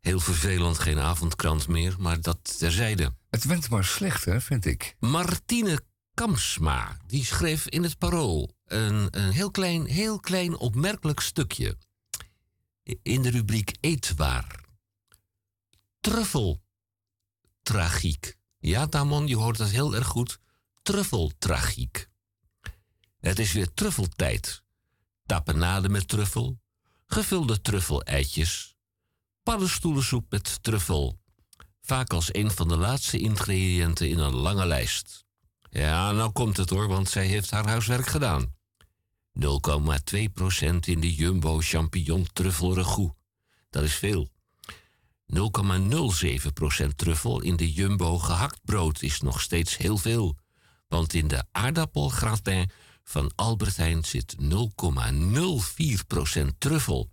heel 0.00 0.20
vervelend 0.20 0.78
geen 0.78 0.98
avondkrant 0.98 1.68
meer, 1.68 1.94
maar 1.98 2.20
dat 2.20 2.58
terzijde. 2.58 3.14
Het 3.30 3.44
went 3.44 3.68
maar 3.68 3.84
slecht, 3.84 4.24
hè, 4.24 4.40
vind 4.40 4.64
ik. 4.64 4.96
Martine 4.98 5.80
Kamsma, 6.14 6.96
die 7.06 7.24
schreef 7.24 7.68
in 7.68 7.82
het 7.82 7.98
Parool 7.98 8.56
een, 8.66 9.08
een 9.10 9.30
heel, 9.30 9.50
klein, 9.50 9.86
heel 9.86 10.20
klein 10.20 10.56
opmerkelijk 10.56 11.20
stukje. 11.20 11.76
In 13.02 13.22
de 13.22 13.30
rubriek 13.30 13.76
Eetbaar. 13.80 14.60
Truffeltragiek. 16.00 18.36
Ja, 18.58 18.86
Tamon, 18.86 19.26
je 19.26 19.36
hoort 19.36 19.58
dat 19.58 19.68
heel 19.68 19.94
erg 19.94 20.06
goed. 20.06 20.38
Truffeltragiek. 20.82 22.08
Het 23.20 23.38
is 23.38 23.52
weer 23.52 23.74
truffeltijd. 23.74 24.61
Tapenade 25.32 25.88
met 25.88 26.08
truffel, 26.08 26.60
gevulde 27.06 27.60
truffeleitjes, 27.60 28.76
paddenstoelensoep 29.42 30.30
met 30.30 30.62
truffel, 30.62 31.18
vaak 31.80 32.12
als 32.12 32.34
een 32.34 32.50
van 32.50 32.68
de 32.68 32.76
laatste 32.76 33.18
ingrediënten 33.18 34.08
in 34.08 34.18
een 34.18 34.34
lange 34.34 34.66
lijst. 34.66 35.24
Ja, 35.70 36.12
nou 36.12 36.30
komt 36.30 36.56
het 36.56 36.70
hoor, 36.70 36.88
want 36.88 37.08
zij 37.08 37.26
heeft 37.26 37.50
haar 37.50 37.66
huiswerk 37.66 38.06
gedaan. 38.06 38.54
0,2% 39.40 39.44
in 40.80 41.00
de 41.00 41.14
Jumbo 41.14 41.58
champignon 41.60 42.26
truffel 42.32 42.74
ragout. 42.76 43.14
Dat 43.70 43.82
is 43.82 43.94
veel. 43.94 44.28
0,07% 45.26 46.86
truffel 46.96 47.40
in 47.40 47.56
de 47.56 47.72
Jumbo 47.72 48.18
gehakt 48.18 48.60
brood 48.64 49.02
is 49.02 49.20
nog 49.20 49.40
steeds 49.40 49.76
heel 49.76 49.98
veel. 49.98 50.38
Want 50.88 51.14
in 51.14 51.28
de 51.28 51.44
aardappelgratin 51.52 52.70
van 53.04 53.32
Albert 53.34 53.76
Heijn 53.76 54.04
zit 54.04 54.36
0,04% 54.40 54.46
truffel. 56.58 57.10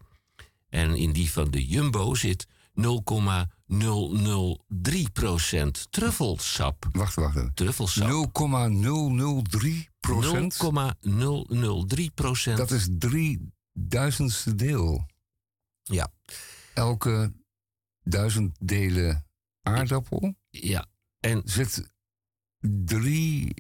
En 0.69 0.95
in 0.95 1.13
die 1.13 1.31
van 1.31 1.51
de 1.51 1.65
Jumbo 1.65 2.15
zit 2.15 2.47
0,003% 2.73 2.79
truffelsap. 5.89 6.87
Wacht, 6.91 7.15
wacht. 7.15 7.35
even. 7.35 7.53
Truffelsap. 7.53 8.07
0,003 8.07 9.89
procent. 9.99 10.57
0,003 11.01 12.11
procent. 12.11 12.57
Dat 12.57 12.71
is 12.71 12.87
drie 12.91 13.53
duizendste 13.73 14.55
deel. 14.55 15.05
Ja, 15.83 16.11
Elke 16.73 17.33
duizend 18.03 18.55
delen 18.59 19.25
aardappel 19.61 20.35
ja. 20.49 20.85
En 21.19 21.41
zit 21.45 21.91
drie, 22.85 23.53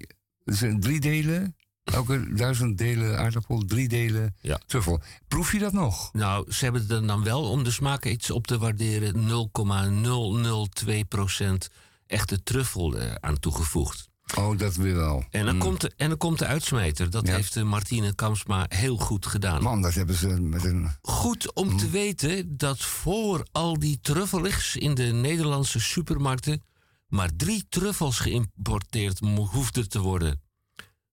zijn 0.45 0.79
drie 0.79 0.99
delen. 0.99 1.55
Elke 1.93 2.33
duizend 2.33 2.77
delen 2.77 3.19
aardappel, 3.19 3.63
drie 3.65 3.87
delen 3.87 4.35
Ja. 4.41 4.59
truffel. 4.67 5.01
Proef 5.27 5.51
je 5.51 5.59
dat 5.59 5.73
nog? 5.73 6.13
nou, 6.13 6.51
ze 6.51 6.63
hebben 6.63 6.85
er 6.89 7.07
dan 7.07 7.23
wel 7.23 7.43
om 7.49 7.63
de 7.63 7.71
smaak 7.71 8.05
iets 8.05 8.31
op 8.31 8.47
te 8.47 8.57
waarderen 8.57 9.25
0,002 9.25 11.05
procent 11.05 11.69
echte 12.07 12.43
truffel 12.43 12.97
eh, 12.97 13.15
aan 13.19 13.39
toegevoegd. 13.39 14.07
Oh, 14.35 14.57
dat 14.57 14.75
weer 14.75 14.95
wel. 14.95 15.23
En 15.29 15.45
dan, 15.45 15.57
komt, 15.57 15.81
de, 15.81 15.91
en 15.97 16.09
dan 16.09 16.17
komt 16.17 16.39
de 16.39 16.45
uitsmijter. 16.45 17.09
Dat 17.09 17.27
Ja. 17.27 17.35
heeft 17.35 17.55
eh, 17.55 17.63
Martine 17.63 18.15
Kamsma 18.15 18.65
heel 18.69 18.97
goed 18.97 19.25
gedaan. 19.25 19.63
Man, 19.63 19.81
dat 19.81 19.93
hebben 19.93 20.15
ze 20.15 20.27
met 20.27 20.63
een... 20.63 20.89
Goed 21.01 21.53
om 21.53 21.77
te 21.77 21.89
weten 21.89 22.57
dat 22.57 22.79
voor 22.79 23.45
al 23.51 23.79
die 23.79 23.99
truffeligs 24.01 24.75
in 24.75 24.93
de 24.93 25.03
Nederlandse 25.03 25.79
supermarkten 25.79 26.63
maar 27.07 27.29
drie 27.35 27.65
truffels 27.69 28.19
geïmporteerd 28.19 29.19
hoefden 29.19 29.89
te 29.89 29.99
worden. 29.99 30.41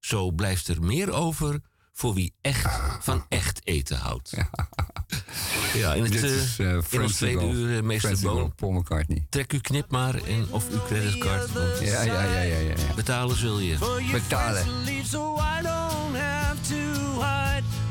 Zo 0.00 0.30
blijft 0.30 0.68
er 0.68 0.82
meer 0.82 1.12
over 1.12 1.60
voor 1.92 2.14
wie 2.14 2.34
echt 2.40 2.78
van 3.00 3.24
echt 3.28 3.60
eten 3.64 3.96
houdt. 3.96 4.32
Ja, 5.74 5.94
in 5.94 6.02
het, 6.02 6.12
Dit 6.12 6.22
eh, 6.22 6.30
is 6.30 6.58
eh, 6.58 6.78
in 6.90 7.02
ons 7.02 7.14
tweede 7.14 7.50
uur, 7.50 7.76
eh, 7.76 7.82
meester 7.82 8.18
Boon. 8.20 8.54
Paul 8.54 8.72
McCartney. 8.72 9.26
Trek 9.30 9.52
uw 9.52 9.60
knip 9.60 9.90
maar 9.90 10.14
en 10.14 10.46
of 10.50 10.70
uw 10.70 10.82
creditcard. 10.86 11.52
Want 11.52 11.78
Ja, 11.78 12.02
ja, 12.02 12.22
ja, 12.22 12.40
ja, 12.40 12.58
ja. 12.58 12.74
ja. 12.76 12.94
betalen 12.94 13.36
zul 13.36 13.58
je. 13.58 13.76
Betalen. 14.12 14.64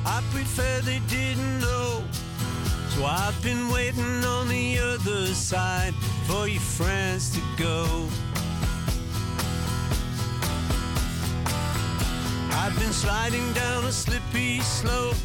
I 0.07 0.21
prefer 0.31 0.81
they 0.81 1.01
didn't 1.07 1.59
know. 1.61 2.03
So 2.89 3.03
I've 3.05 3.41
been 3.41 3.69
waiting 3.69 4.23
on 4.23 4.47
the 4.47 4.79
other 4.79 5.33
side 5.33 5.93
for 6.27 6.47
your 6.47 6.61
friends 6.61 7.31
to 7.31 7.41
go. 7.57 8.07
I've 12.57 12.77
been 12.79 12.93
sliding 12.93 13.51
down 13.53 13.83
a 13.83 13.91
slippy 13.91 14.59
slope. 14.61 15.17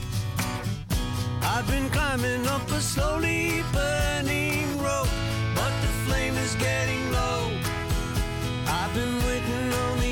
I've 1.42 1.66
been 1.68 1.88
climbing 1.90 2.44
up 2.46 2.68
a 2.70 2.80
slowly 2.80 3.62
burning 3.72 4.66
rope, 4.78 5.08
but 5.54 5.72
the 5.84 5.92
flame 6.06 6.36
is 6.36 6.54
getting 6.56 7.12
low. 7.12 7.52
I've 8.66 8.92
been 8.94 9.16
waiting 9.28 9.72
on 9.84 10.00
the 10.00 10.09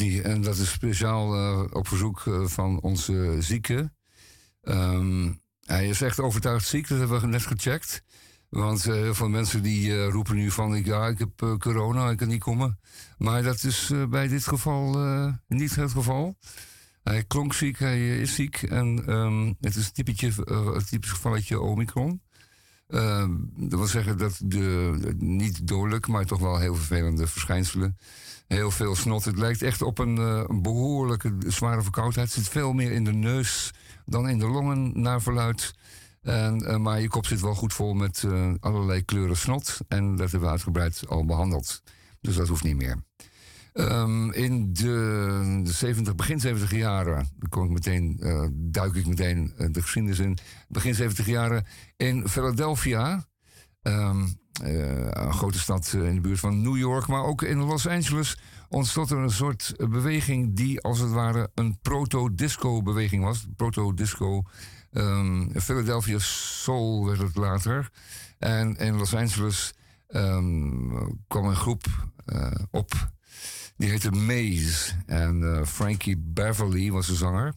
En 0.00 0.40
dat 0.42 0.56
is 0.56 0.70
speciaal 0.70 1.34
eh, 1.34 1.74
op 1.76 1.88
verzoek 1.88 2.22
eh, 2.26 2.46
van 2.46 2.80
onze 2.80 3.36
zieke. 3.38 3.92
Ehm, 4.62 5.32
hij 5.64 5.88
is 5.88 6.00
echt 6.02 6.20
overtuigd 6.20 6.66
ziek, 6.66 6.88
dat 6.88 6.98
hebben 6.98 7.20
we 7.20 7.26
net 7.26 7.46
gecheckt. 7.46 8.02
Want 8.48 8.86
eh, 8.86 8.92
heel 8.94 9.14
veel 9.14 9.28
mensen 9.28 9.62
die 9.62 10.04
roepen 10.04 10.36
nu 10.36 10.50
van... 10.50 10.74
ik- 10.74 10.86
ja, 10.86 11.06
ik 11.06 11.18
heb 11.18 11.56
corona, 11.58 12.10
ik 12.10 12.16
kan 12.16 12.28
niet 12.28 12.40
komen. 12.42 12.78
Maar 13.18 13.42
dat 13.42 13.64
is 13.64 13.92
bij 14.10 14.28
dit 14.28 14.46
geval 14.46 14.98
niet 15.48 15.74
het 15.76 15.90
geval. 15.90 16.36
Hij 17.02 17.24
klonk 17.24 17.54
ziek, 17.54 17.78
hij 17.78 18.18
is 18.20 18.34
ziek. 18.34 18.62
En 18.62 19.02
ehm, 19.06 19.52
het 19.60 19.76
is 19.76 19.86
een 19.86 19.92
typetje, 19.92 20.32
een 20.44 20.84
typisch 20.84 21.10
gevalletje 21.10 21.60
Omicron. 21.60 22.22
Ehm, 22.92 23.30
dat 23.56 23.78
wil 23.78 23.88
zeggen 23.88 24.18
dat 24.18 24.40
de, 24.44 25.14
niet 25.18 25.66
dodelijk, 25.66 26.08
maar 26.08 26.24
toch 26.24 26.40
wel 26.40 26.58
heel 26.58 26.74
vervelende 26.74 27.26
verschijnselen. 27.26 27.96
Heel 28.46 28.70
veel 28.70 28.94
snot. 28.94 29.24
Het 29.24 29.38
lijkt 29.38 29.62
echt 29.62 29.82
op 29.82 29.98
een, 29.98 30.18
eh, 30.18 30.44
behoorlijke 30.60 31.34
zware 31.46 31.82
verkoudheid. 31.82 32.34
Het 32.34 32.44
zit 32.44 32.52
veel 32.52 32.72
meer 32.72 32.92
in 32.92 33.04
de 33.04 33.12
neus 33.12 33.70
dan 34.06 34.28
in 34.28 34.38
de 34.38 34.46
longen, 34.46 35.00
naar 35.00 35.22
verluid. 35.22 35.74
En, 36.22 36.66
eh, 36.66 36.76
maar 36.76 37.00
je 37.00 37.08
kop 37.08 37.26
zit 37.26 37.40
wel 37.40 37.54
goed 37.54 37.72
vol 37.72 37.94
met 37.94 38.22
eh, 38.24 38.52
allerlei 38.60 39.04
kleuren 39.04 39.36
snot. 39.36 39.78
En 39.88 40.10
dat 40.10 40.30
hebben 40.30 40.40
we 40.40 40.54
uitgebreid 40.54 41.02
al 41.08 41.24
behandeld. 41.24 41.82
Dus 42.20 42.36
dat 42.36 42.48
hoeft 42.48 42.64
niet 42.64 42.76
meer. 42.76 42.96
Ehm, 43.72 44.30
in 44.30 44.72
de, 44.72 45.60
de 45.64 45.72
70, 45.72 46.14
begin 46.14 46.40
70 46.40 46.74
jaren, 46.74 47.28
kom 47.48 47.64
ik 47.64 47.70
meteen, 47.70 48.16
eh, 48.20 48.46
duik 48.52 48.94
ik 48.94 49.06
meteen 49.06 49.52
eh, 49.56 49.68
de 49.70 49.82
geschiedenis 49.82 50.18
in. 50.18 50.38
Begin 50.68 50.94
70 50.94 51.26
jaren 51.26 51.66
in 51.96 52.28
Philadelphia, 52.28 53.26
ehm, 53.82 54.26
eh, 54.62 55.06
een 55.10 55.32
grote 55.32 55.58
stad 55.58 55.92
in 55.92 56.14
de 56.14 56.20
buurt 56.20 56.40
van 56.40 56.62
New 56.62 56.76
York, 56.76 57.06
maar 57.06 57.22
ook 57.22 57.42
in 57.42 57.58
Los 57.58 57.86
Angeles 57.86 58.38
ontstond 58.68 59.10
er 59.10 59.18
een 59.18 59.30
soort 59.30 59.74
beweging 59.76 60.56
die 60.56 60.80
als 60.80 60.98
het 60.98 61.10
ware 61.10 61.50
een 61.54 61.78
proto-disco-beweging 61.82 63.24
was. 63.24 63.46
Proto-disco, 63.56 64.42
ehm, 64.90 65.58
Philadelphia 65.60 66.18
Soul 66.18 67.06
werd 67.06 67.18
het 67.18 67.36
later. 67.36 67.90
En 68.38 68.76
in 68.76 68.96
Los 68.96 69.14
Angeles 69.14 69.74
kwam 71.26 71.44
een 71.44 71.56
groep 71.56 71.84
op 72.70 73.12
die 73.82 73.90
heette 73.90 74.10
Maze. 74.10 74.94
En 75.06 75.42
eh, 75.42 75.66
Frankie 75.66 76.16
Beverly 76.18 76.90
was 76.90 77.06
de 77.06 77.14
zanger. 77.14 77.54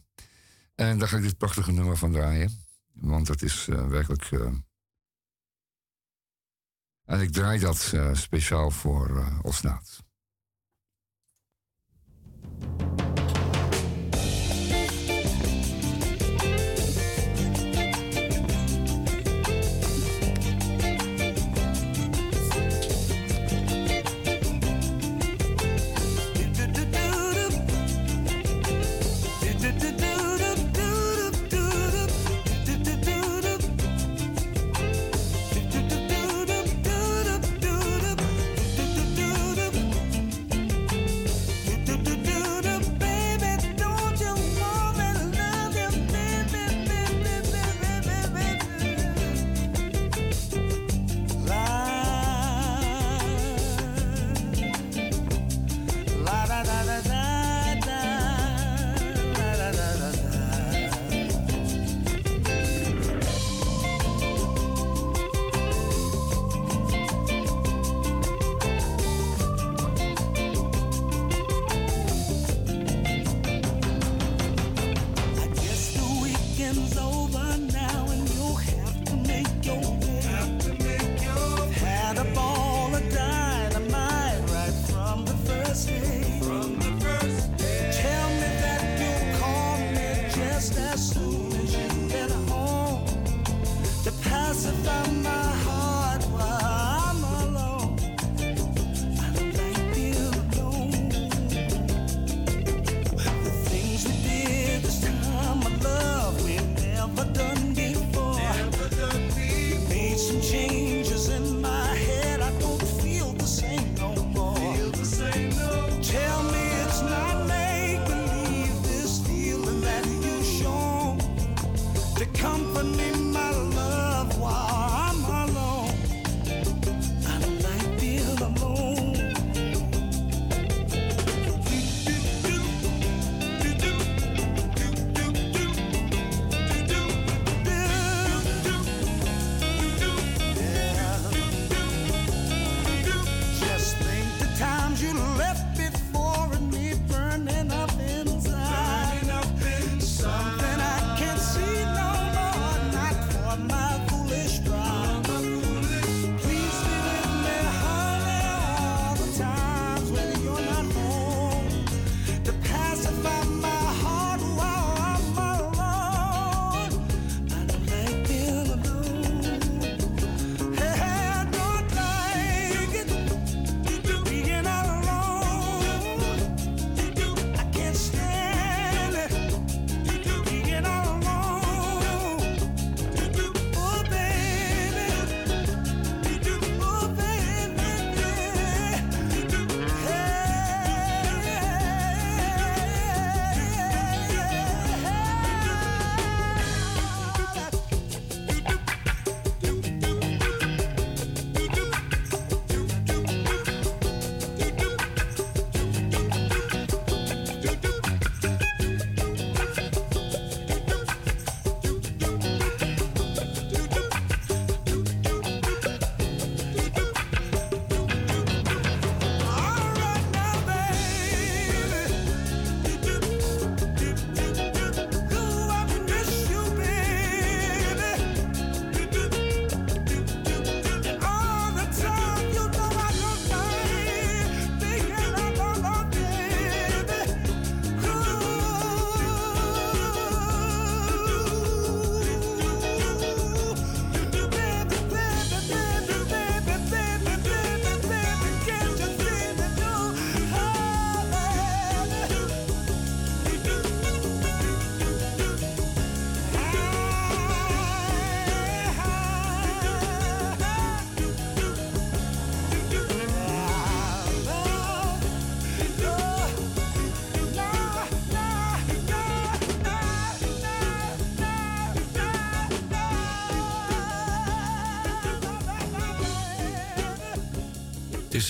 En 0.74 0.98
daar 0.98 1.08
ga 1.08 1.16
ik 1.16 1.22
dit 1.22 1.38
prachtige 1.38 1.72
nummer 1.72 1.96
van 1.96 2.12
draaien. 2.12 2.64
Want 2.92 3.26
dat 3.26 3.42
is 3.42 3.68
eh, 3.68 3.86
werkelijk. 3.86 4.30
eh, 4.32 4.52
En 7.04 7.20
ik 7.20 7.32
draai 7.32 7.58
dat 7.58 7.94
speciaal 8.12 8.70
voor 8.70 9.24
Osnaat. 9.42 10.04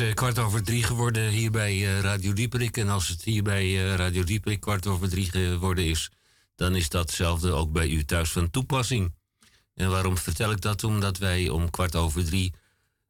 Is 0.01 0.09
eh, 0.09 0.15
kwart 0.15 0.39
over 0.39 0.63
drie 0.63 0.83
geworden 0.83 1.29
hier 1.29 1.51
bij 1.51 1.73
eh, 1.73 2.01
Radio 2.01 2.33
Dieperik. 2.33 2.77
En 2.77 2.89
als 2.89 3.09
het 3.09 3.23
hier 3.23 3.43
bij 3.43 3.63
eh, 3.63 3.95
Radio 3.95 4.25
Dieperik 4.25 4.61
kwart 4.61 4.87
over 4.87 5.09
drie 5.09 5.31
geworden 5.31 5.85
is, 5.85 6.11
dan 6.55 6.77
is 6.77 6.89
datzelfde 6.89 7.53
ook 7.53 7.73
bij 7.73 7.89
u 7.89 8.05
thuis 8.05 8.31
van 8.31 8.51
toepassing. 8.51 9.15
En 9.75 9.91
waarom 9.91 10.19
vertel 10.19 10.51
ik 10.51 10.61
dat? 10.61 10.85
Omdat 10.85 11.19
wij 11.19 11.49
om 11.49 11.71
kwart 11.71 11.97
over 11.97 12.25
drie 12.25 12.55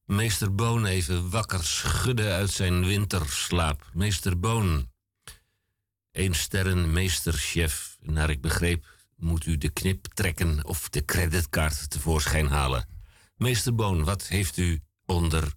meester 0.04 0.54
Boon 0.54 0.86
even 0.86 1.30
wakker 1.30 1.64
schudden 1.64 2.32
uit 2.32 2.50
zijn 2.50 2.84
winterslaap. 2.84 3.90
Meester 3.92 4.38
Boon, 4.38 4.90
één 6.12 6.34
sterren 6.34 6.92
meesterchef. 6.92 7.96
Naar 8.00 8.30
ik 8.30 8.40
begreep 8.40 8.86
moet 9.16 9.46
u 9.46 9.58
de 9.58 9.70
knip 9.70 10.06
trekken 10.14 10.64
of 10.64 10.88
de 10.88 11.04
creditcard 11.04 11.90
tevoorschijn 11.90 12.46
halen. 12.46 12.88
Meester 13.36 13.74
Boon, 13.74 14.04
wat 14.04 14.26
heeft 14.26 14.56
u 14.56 14.80
onder 15.06 15.52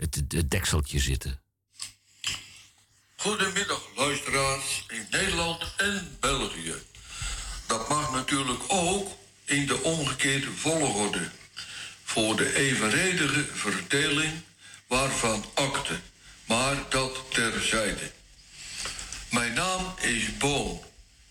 het, 0.00 0.50
dekseltje 0.50 0.98
zitten? 0.98 1.40
Goedemiddag 3.16 3.88
luisteraars 3.96 4.84
in 4.88 5.06
Nederland 5.10 5.74
en 5.76 6.16
België. 6.20 6.74
Dat 7.66 7.88
mag 7.88 8.12
natuurlijk 8.12 8.62
ook 8.68 9.08
in 9.44 9.66
de 9.66 9.82
omgekeerde 9.82 10.50
volgorde. 10.50 11.30
Voor 12.04 12.36
de 12.36 12.54
evenredige 12.54 13.44
verdeling 13.52 14.32
waarvan 14.86 15.44
akte. 15.54 15.98
Maar 16.44 16.76
dat 16.88 17.24
terzijde. 17.30 18.10
Mijn 19.30 19.52
naam 19.52 19.94
is 20.00 20.36
Boon. 20.36 20.80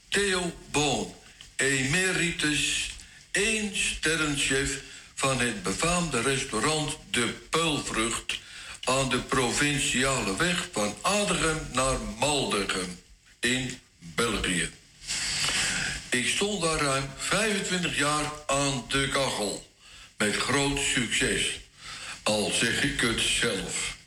Theo 0.09 0.53
Boon. 0.71 1.15
Emeritus 1.55 2.91
één 3.31 3.77
sterrenchef 3.77 4.81
van 5.15 5.39
het 5.39 5.63
befaamde 5.63 6.21
restaurant 6.21 6.97
De 7.11 7.27
Peulvrucht 7.49 8.38
aan 8.89 9.09
de 9.09 9.21
provinciale 9.21 10.35
weg 10.35 10.69
van 10.71 10.95
Adegem 11.01 11.67
naar 11.71 11.97
Maldegem 12.19 12.99
in 13.39 13.79
België. 13.99 14.69
Ik 16.09 16.27
stond 16.27 16.61
daar 16.61 16.79
ruim 16.79 17.09
25 17.17 17.97
jaar 17.97 18.31
aan 18.47 18.85
de 18.87 19.09
kachel. 19.11 19.67
Met 20.17 20.35
groot 20.35 20.79
succes. 20.79 21.59
Al 22.23 22.51
zeg 22.53 22.83
ik 22.83 23.01
het 23.01 23.19
zelf. 23.19 23.97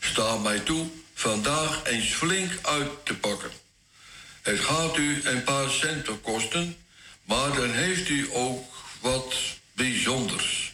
Sta 0.00 0.36
mij 0.36 0.58
toe 0.58 0.86
vandaag 1.14 1.84
eens 1.84 2.14
flink 2.14 2.52
uit 2.62 2.90
te 3.04 3.14
pakken. 3.14 3.50
Het 4.42 4.60
gaat 4.60 4.96
u 4.96 5.20
een 5.24 5.44
paar 5.44 5.70
centen 5.70 6.20
kosten, 6.20 6.76
maar 7.24 7.52
dan 7.52 7.70
heeft 7.70 8.08
u 8.08 8.28
ook 8.32 8.74
wat 9.00 9.34
bijzonders. 9.72 10.73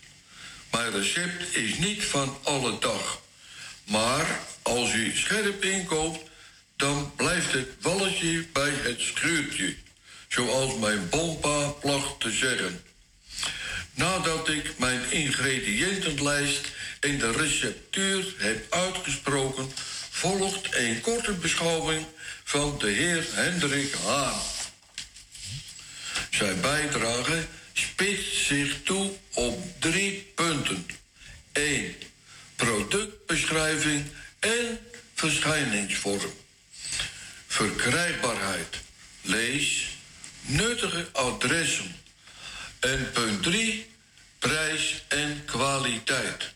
Mijn 0.70 0.90
recept 0.90 1.56
is 1.56 1.78
niet 1.78 2.04
van 2.04 2.38
alle 2.42 2.78
dag. 2.78 3.20
Maar 3.84 4.40
als 4.62 4.92
u 4.92 5.16
scherp 5.16 5.64
inkoopt, 5.64 6.30
dan 6.76 7.12
blijft 7.16 7.52
het 7.52 7.68
walletje 7.80 8.46
bij 8.52 8.70
het 8.70 9.00
schuurtje. 9.00 9.76
Zoals 10.28 10.78
mijn 10.78 11.08
bompa 11.08 11.68
placht 11.68 12.20
te 12.20 12.30
zeggen. 12.30 12.82
Nadat 13.94 14.48
ik 14.48 14.78
mijn 14.78 15.10
ingrediëntenlijst 15.10 16.68
in 17.00 17.18
de 17.18 17.32
receptuur 17.32 18.34
heb 18.36 18.72
uitgesproken, 18.72 19.72
volgt 20.10 20.74
een 20.74 21.00
korte 21.00 21.32
beschouwing 21.32 22.06
van 22.44 22.78
de 22.78 22.90
heer 22.90 23.26
Hendrik 23.30 23.94
Haan. 24.04 24.40
Zijn 26.30 26.60
bijdrage 26.60 27.46
spitst 27.80 28.46
zich 28.46 28.82
toe 28.82 29.12
op 29.34 29.80
drie 29.80 30.32
punten. 30.34 30.86
1. 31.52 31.94
Productbeschrijving 32.56 34.04
en 34.38 34.78
verschijningsvorm. 35.14 36.32
Verkrijgbaarheid. 37.46 38.76
Lees 39.22 39.88
nuttige 40.40 41.08
adressen. 41.12 41.94
En 42.80 43.10
punt 43.12 43.42
3. 43.42 43.86
Prijs 44.38 45.02
en 45.08 45.42
kwaliteit. 45.44 46.52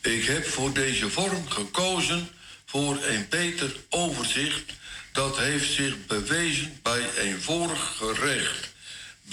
Ik 0.00 0.24
heb 0.24 0.46
voor 0.46 0.72
deze 0.72 1.10
vorm 1.10 1.48
gekozen 1.48 2.28
voor 2.66 3.04
een 3.04 3.26
beter 3.28 3.76
overzicht. 3.88 4.72
Dat 5.12 5.38
heeft 5.38 5.72
zich 5.72 6.06
bewezen 6.06 6.78
bij 6.82 7.08
een 7.18 7.42
vorig 7.42 7.96
gerecht. 7.96 8.73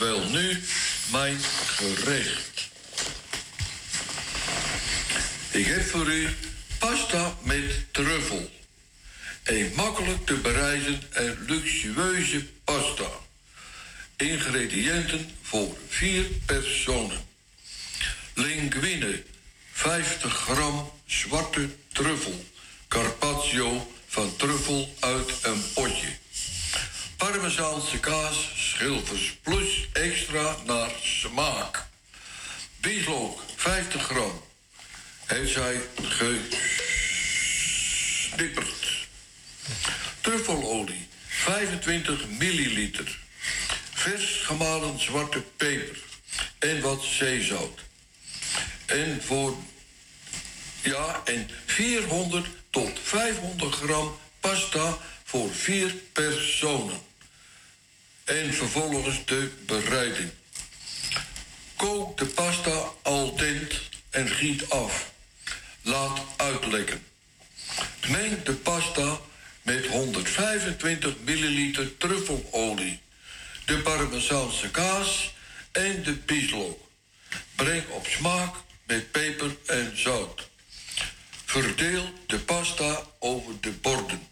Wel 0.01 0.29
nu 0.29 0.63
mijn 1.11 1.39
gerecht. 1.65 2.69
Ik 5.51 5.65
heb 5.65 5.81
voor 5.81 6.11
u 6.11 6.29
pasta 6.79 7.37
met 7.43 7.93
truffel. 7.93 8.49
Een 9.43 9.71
makkelijk 9.75 10.25
te 10.25 10.33
bereiden 10.33 11.01
en 11.11 11.37
luxueuze 11.47 12.45
pasta. 12.63 13.09
Ingrediënten 14.17 15.29
voor 15.41 15.77
vier 15.87 16.25
personen. 16.45 17.21
Linguine, 18.33 19.23
50 19.71 20.33
gram 20.33 20.91
zwarte 21.05 21.69
truffel. 21.93 22.45
Carpaccio 22.87 23.91
van 24.07 24.35
truffel 24.35 24.95
uit 24.99 25.31
een 25.41 25.63
potje. 25.73 26.17
Parmezaanse 27.21 27.99
kaas, 27.99 28.51
schilfers 28.55 29.37
plus 29.43 29.87
extra 29.93 30.55
naar 30.65 30.91
smaak. 31.01 31.85
Bieslook, 32.79 33.43
50 33.55 34.03
gram. 34.03 34.43
Heeft 35.25 35.51
zij 35.51 35.81
gesnipperd. 36.01 37.07
Truffelolie, 40.21 41.07
25 41.27 42.27
milliliter. 42.27 43.19
Vers 43.93 44.41
gemalen 44.43 44.99
zwarte 44.99 45.41
peper. 45.41 45.97
En 46.59 46.81
wat 46.81 47.03
zeezout. 47.03 47.79
En 48.85 49.23
voor... 49.23 49.55
Ja, 50.81 51.21
en 51.25 51.49
400 51.65 52.47
tot 52.69 52.99
500 53.03 53.75
gram 53.75 54.17
pasta 54.39 54.97
voor 55.23 55.53
vier 55.53 55.95
personen. 56.13 57.09
En 58.31 58.53
vervolgens 58.53 59.25
de 59.25 59.51
bereiding. 59.65 60.29
Kook 61.75 62.17
de 62.17 62.25
pasta 62.25 62.91
al 63.01 63.35
dent 63.35 63.81
en 64.09 64.29
giet 64.29 64.69
af. 64.69 65.11
Laat 65.81 66.19
uitlekken. 66.37 67.05
Meng 68.07 68.43
de 68.43 68.53
pasta 68.53 69.19
met 69.61 69.87
125 69.87 71.15
milliliter 71.23 71.97
truffelolie, 71.97 72.99
de 73.65 73.77
parmezaanse 73.77 74.71
kaas 74.71 75.33
en 75.71 76.03
de 76.03 76.13
bieslook. 76.13 76.79
Breng 77.55 77.87
op 77.89 78.07
smaak 78.07 78.55
met 78.85 79.11
peper 79.11 79.55
en 79.65 79.91
zout. 79.97 80.49
Verdeel 81.45 82.13
de 82.27 82.39
pasta 82.39 83.03
over 83.19 83.53
de 83.61 83.71
borden. 83.71 84.27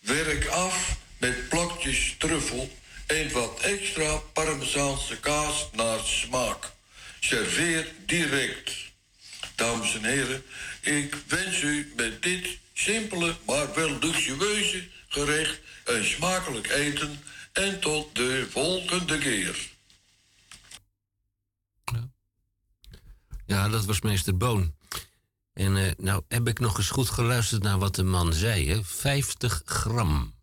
Werk 0.00 0.46
af 0.46 0.96
met 1.18 1.48
plakjes 1.48 2.14
truffel 2.18 2.82
en 3.06 3.32
wat 3.32 3.60
extra 3.60 4.16
parmezaanse 4.16 5.20
kaas 5.20 5.68
naar 5.72 6.00
smaak. 6.00 6.72
Serveer 7.20 7.92
direct. 8.06 8.72
Dames 9.54 9.94
en 9.94 10.04
heren, 10.04 10.42
ik 10.80 11.14
wens 11.26 11.62
u 11.62 11.92
met 11.96 12.22
dit 12.22 12.58
simpele, 12.72 13.36
maar 13.46 13.74
wel 13.74 13.98
luxueuze 13.98 14.88
gerecht 15.08 15.60
een 15.84 16.04
smakelijk 16.04 16.68
eten 16.68 17.22
en 17.52 17.80
tot 17.80 18.14
de 18.14 18.46
volgende 18.50 19.18
keer. 19.18 19.72
Ja, 23.46 23.68
dat 23.68 23.84
was 23.84 24.00
meester 24.00 24.36
Boon. 24.36 24.74
En 25.52 25.76
eh, 25.76 25.92
nou 25.96 26.22
heb 26.28 26.48
ik 26.48 26.58
nog 26.58 26.78
eens 26.78 26.90
goed 26.90 27.10
geluisterd 27.10 27.62
naar 27.62 27.78
wat 27.78 27.94
de 27.94 28.02
man 28.02 28.32
zei. 28.32 28.68
Hè? 28.68 28.84
50 28.84 29.62
gram. 29.64 30.34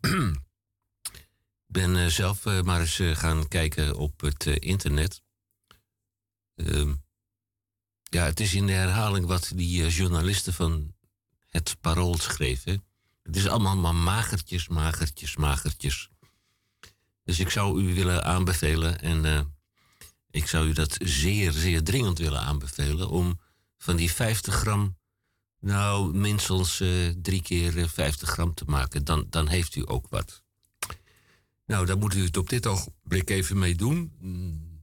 Ben 1.70 1.96
eh, 1.96 2.06
zelf 2.06 2.46
eh, 2.46 2.62
maar 2.62 2.80
eens 2.80 2.98
eh, 2.98 3.16
gaan 3.16 3.48
kijken 3.48 3.96
op 3.96 4.20
het 4.20 4.46
internet. 4.46 5.22
Ehm, 6.54 6.94
ja, 8.02 8.24
het 8.24 8.40
is 8.40 8.54
in 8.54 8.66
de 8.66 8.72
herhaling 8.72 9.26
wat 9.26 9.52
die 9.54 9.88
journalisten 9.88 10.52
van 10.52 10.94
het 11.48 11.76
Parool 11.80 12.18
schreven. 12.18 12.84
Het 13.22 13.36
is 13.36 13.48
allemaal 13.48 13.76
maar 13.76 13.94
magertjes, 13.94 14.68
magertjes, 14.68 15.36
magertjes. 15.36 16.08
Dus 17.24 17.38
ik 17.38 17.50
zou 17.50 17.82
u 17.82 17.94
willen 17.94 18.24
aanbevelen, 18.24 19.00
en 19.00 19.54
ik 20.30 20.46
zou 20.46 20.68
u 20.68 20.72
dat 20.72 20.96
zeer, 20.98 21.52
zeer 21.52 21.82
dringend 21.82 22.18
willen 22.18 22.40
aanbevelen, 22.40 23.08
om 23.08 23.40
van 23.78 23.96
die 23.96 24.12
50 24.12 24.54
gram, 24.54 24.98
nou 25.60 26.14
minstens 26.14 26.82
drie 27.22 27.42
keer 27.42 27.78
eh, 27.78 27.88
50 27.88 28.28
gram 28.28 28.54
te 28.54 28.64
maken. 28.66 29.04
Dan, 29.04 29.26
dan 29.30 29.48
heeft 29.48 29.74
u 29.74 29.82
ook 29.86 30.08
wat. 30.08 30.42
Nou, 31.70 31.86
daar 31.86 31.98
moet 31.98 32.14
u 32.14 32.24
het 32.24 32.36
op 32.36 32.48
dit 32.48 32.66
ogenblik 32.66 33.30
even 33.30 33.58
mee 33.58 33.74
doen. 33.74 34.12
Mm, 34.18 34.80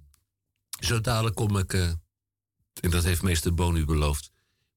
Zo 0.79 1.01
dadelijk 1.01 1.35
kom 1.35 1.57
ik 1.57 1.73
eh, 1.73 1.91
En 2.81 2.89
dat 2.89 3.03
heeft 3.03 3.21
meester 3.21 3.53
Boon 3.53 3.75
u 3.75 3.85
beloofd. 3.85 4.31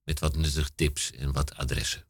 Met 0.04 0.18
wat 0.18 0.36
nuttige 0.36 0.70
tips 0.74 1.12
en 1.12 1.32
wat 1.32 1.54
adressen. 1.54 2.04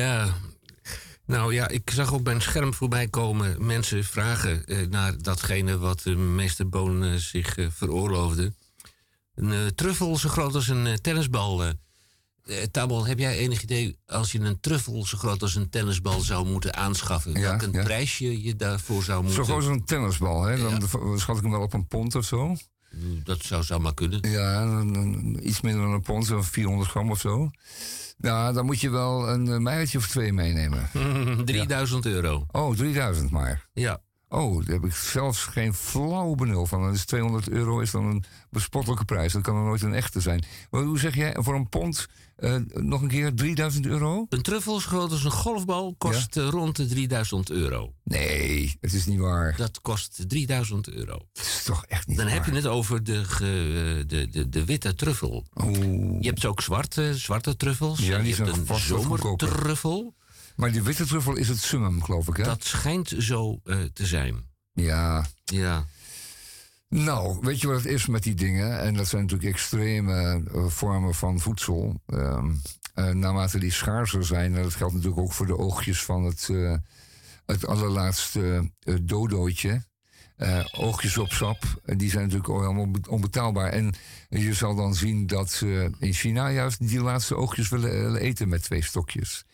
Ja. 0.00 0.34
Nou 1.26 1.54
ja, 1.54 1.68
ik 1.68 1.90
zag 1.90 2.12
op 2.12 2.24
mijn 2.24 2.40
scherm 2.42 2.74
voorbij 2.74 3.08
komen 3.08 3.66
mensen 3.66 4.04
vragen 4.04 4.66
eh, 4.66 4.86
naar 4.86 5.22
datgene 5.22 5.78
wat 5.78 6.00
de 6.02 6.16
meester 6.16 6.68
Boon 6.68 7.04
eh, 7.04 7.14
zich 7.14 7.56
eh, 7.56 7.66
veroorloofde. 7.70 8.52
Een 9.34 9.74
truffel 9.74 10.16
zo 10.18 10.28
groot 10.28 10.54
als 10.54 10.68
een 10.68 10.98
tennisbal. 11.00 11.62
Tabel, 12.70 13.06
heb 13.06 13.18
jij 13.18 13.36
enig 13.36 13.62
idee 13.62 13.96
als 14.06 14.32
je 14.32 14.40
een 14.40 14.60
truffel 14.60 15.06
zo 15.06 15.18
groot 15.18 15.42
als 15.42 15.54
een 15.54 15.70
tennisbal 15.70 16.20
zou 16.20 16.46
moeten 16.46 16.74
aanschaffen? 16.76 17.32
Ja, 17.32 17.40
welk 17.40 17.62
een 17.62 17.72
ja. 17.72 17.82
prijsje 17.82 18.42
je 18.42 18.56
daarvoor 18.56 19.02
zou 19.02 19.18
Zo 19.18 19.24
moeten... 19.26 19.44
gewoon 19.44 19.62
zo'n 19.62 19.84
tennisbal, 19.84 20.42
hè? 20.42 20.56
Dan 20.58 21.18
schat 21.18 21.36
ik 21.36 21.42
hem 21.42 21.50
wel 21.50 21.60
op 21.62 21.72
een 21.72 21.86
pond 21.86 22.14
of 22.14 22.24
zo. 22.24 22.56
Dat 23.24 23.42
zou 23.42 23.62
zomaar 23.62 23.94
kunnen. 23.94 24.30
Ja, 24.30 24.62
een- 24.62 24.94
een- 24.94 25.48
iets 25.48 25.60
minder 25.60 25.82
dan 25.82 25.92
een 25.92 26.02
pond, 26.02 26.26
zo'n 26.26 26.44
400 26.44 26.90
gram 26.90 27.10
of 27.10 27.20
zo. 27.20 27.50
Nou, 28.20 28.54
dan 28.54 28.64
moet 28.66 28.80
je 28.80 28.90
wel 28.90 29.28
een 29.28 29.62
meiltje 29.62 29.98
of 29.98 30.06
twee 30.08 30.32
meenemen. 30.32 30.88
3000 31.44 32.06
euro. 32.06 32.46
Oh, 32.50 32.74
3000 32.76 33.30
maar. 33.30 33.68
Ja. 33.72 34.00
Oh, 34.32 34.64
daar 34.66 34.74
heb 34.74 34.84
ik 34.84 34.94
zelfs 34.94 35.42
geen 35.44 35.74
flauw 35.74 36.34
benul 36.34 36.66
van. 36.66 36.82
Dan 36.82 36.92
is 36.92 37.04
200 37.04 37.48
euro 37.48 37.80
is 37.80 37.90
dan 37.90 38.04
een 38.04 38.24
bespottelijke 38.50 39.04
prijs. 39.04 39.32
Dat 39.32 39.42
kan 39.42 39.56
er 39.56 39.62
nooit 39.62 39.82
een 39.82 39.94
echte 39.94 40.20
zijn. 40.20 40.44
Maar 40.70 40.82
hoe 40.82 40.98
zeg 40.98 41.14
jij, 41.14 41.36
voor 41.38 41.54
een 41.54 41.68
pond 41.68 42.06
eh, 42.36 42.56
nog 42.72 43.02
een 43.02 43.08
keer 43.08 43.34
3000 43.34 43.86
euro? 43.86 44.26
Een 44.28 44.42
truffel 44.42 44.80
zo 44.80 44.88
groot 44.88 45.10
als 45.10 45.24
een 45.24 45.30
golfbal 45.30 45.94
kost 45.98 46.36
eh, 46.36 46.48
rond 46.48 46.76
de 46.76 46.86
3000 46.86 47.50
euro. 47.50 47.92
Nee, 48.04 48.76
het 48.80 48.92
is 48.92 49.06
niet 49.06 49.18
waar. 49.18 49.56
Dat 49.56 49.80
kost 49.80 50.24
3000 50.28 50.88
euro. 50.88 51.18
Dat 51.32 51.44
is 51.44 51.62
toch 51.64 51.84
echt 51.86 52.06
niet 52.06 52.16
Dan 52.16 52.26
waar. 52.26 52.34
heb 52.34 52.44
je 52.44 52.52
het 52.52 52.66
over 52.66 53.04
de, 53.04 53.24
ge- 53.24 54.04
de, 54.06 54.28
de, 54.30 54.48
de 54.48 54.64
witte 54.64 54.94
truffel. 54.94 55.44
Je 56.20 56.26
hebt 56.28 56.44
ook 56.44 56.62
zwarte, 56.62 57.18
zwarte 57.18 57.56
truffels. 57.56 57.98
Ja, 57.98 58.18
die 58.18 58.28
je 58.28 58.34
zijn 58.34 58.48
hebt 58.48 58.68
een 58.70 58.76
zomertruffel. 58.78 60.14
Maar 60.60 60.72
die 60.72 60.82
witte 60.82 61.06
truffel 61.06 61.36
is 61.36 61.48
het 61.48 61.58
summum, 61.58 62.02
geloof 62.02 62.28
ik, 62.28 62.36
hè? 62.36 62.42
Dat 62.42 62.64
schijnt 62.64 63.14
zo 63.18 63.60
eh, 63.64 63.76
te 63.92 64.06
zijn. 64.06 64.44
Ja. 64.72 65.26
Ja. 65.44 65.84
Nou, 66.88 67.38
weet 67.40 67.60
je 67.60 67.66
wat 67.66 67.76
het 67.76 67.86
is 67.92 68.06
met 68.06 68.22
die 68.22 68.34
dingen? 68.34 68.80
En 68.80 68.94
dat 68.94 69.08
zijn 69.08 69.22
natuurlijk 69.22 69.50
extreme 69.50 70.42
eh, 70.52 70.66
vormen 70.66 71.14
van 71.14 71.40
voedsel. 71.40 72.00
Ehm, 72.06 72.50
eh, 72.94 73.08
naarmate 73.08 73.58
die 73.58 73.70
schaarser 73.72 74.24
zijn, 74.24 74.54
en 74.56 74.62
dat 74.62 74.74
geldt 74.74 74.94
natuurlijk 74.94 75.20
ook 75.20 75.32
voor 75.32 75.46
de 75.46 75.58
oogjes 75.58 76.02
van 76.02 76.24
het, 76.24 76.48
het 77.46 77.66
allerlaatste 77.66 78.70
dodootje. 79.02 79.82
Oogjes 80.72 81.18
op 81.18 81.32
sap, 81.32 81.58
die 81.84 82.10
zijn 82.10 82.22
natuurlijk 82.22 82.48
ook 82.48 82.60
helemaal 82.60 82.90
be- 82.90 83.10
onbetaalbaar. 83.10 83.70
En 83.70 83.94
je 84.28 84.54
zal 84.54 84.74
dan 84.74 84.94
zien 84.94 85.26
dat 85.26 85.50
ze 85.50 85.90
in 85.98 86.12
China 86.12 86.50
juist 86.50 86.88
die 86.88 87.00
laatste 87.00 87.36
oogjes 87.36 87.68
willen 87.68 88.16
eten 88.16 88.48
met 88.48 88.62
twee 88.62 88.82
stokjes. 88.84 89.44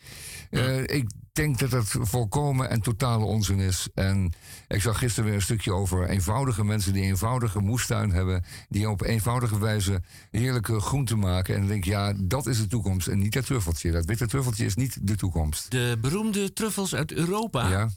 Eh, 0.49 0.81
ik 0.81 1.09
denk 1.31 1.59
dat 1.59 1.69
dat 1.69 1.95
volkomen 2.01 2.69
en 2.69 2.81
totale 2.81 3.25
onzin 3.25 3.59
is. 3.59 3.87
En 3.93 4.33
ik 4.67 4.81
zag 4.81 4.97
gisteren 4.97 5.25
weer 5.25 5.35
een 5.35 5.41
stukje 5.41 5.73
over 5.73 6.09
eenvoudige 6.09 6.63
mensen 6.63 6.93
die 6.93 7.03
een 7.03 7.09
eenvoudige 7.09 7.59
moestuin 7.59 8.11
hebben. 8.11 8.43
Die 8.69 8.89
op 8.89 9.01
eenvoudige 9.01 9.59
wijze 9.59 10.01
heerlijke 10.31 10.79
groenten 10.79 11.19
maken. 11.19 11.53
En 11.53 11.59
dan 11.59 11.69
denk 11.69 11.85
ik, 11.85 11.91
ja, 11.91 12.13
dat 12.17 12.45
is 12.47 12.57
de 12.57 12.67
toekomst. 12.67 13.07
En 13.07 13.19
niet 13.19 13.33
dat 13.33 13.45
truffeltje. 13.45 13.91
Dat 13.91 14.05
witte 14.05 14.27
truffeltje 14.27 14.65
is 14.65 14.75
niet 14.75 14.97
de 15.07 15.15
toekomst. 15.15 15.71
De 15.71 15.97
beroemde 16.01 16.53
truffels 16.53 16.95
uit 16.95 17.11
Europa. 17.11 17.69
Ja. 17.69 17.89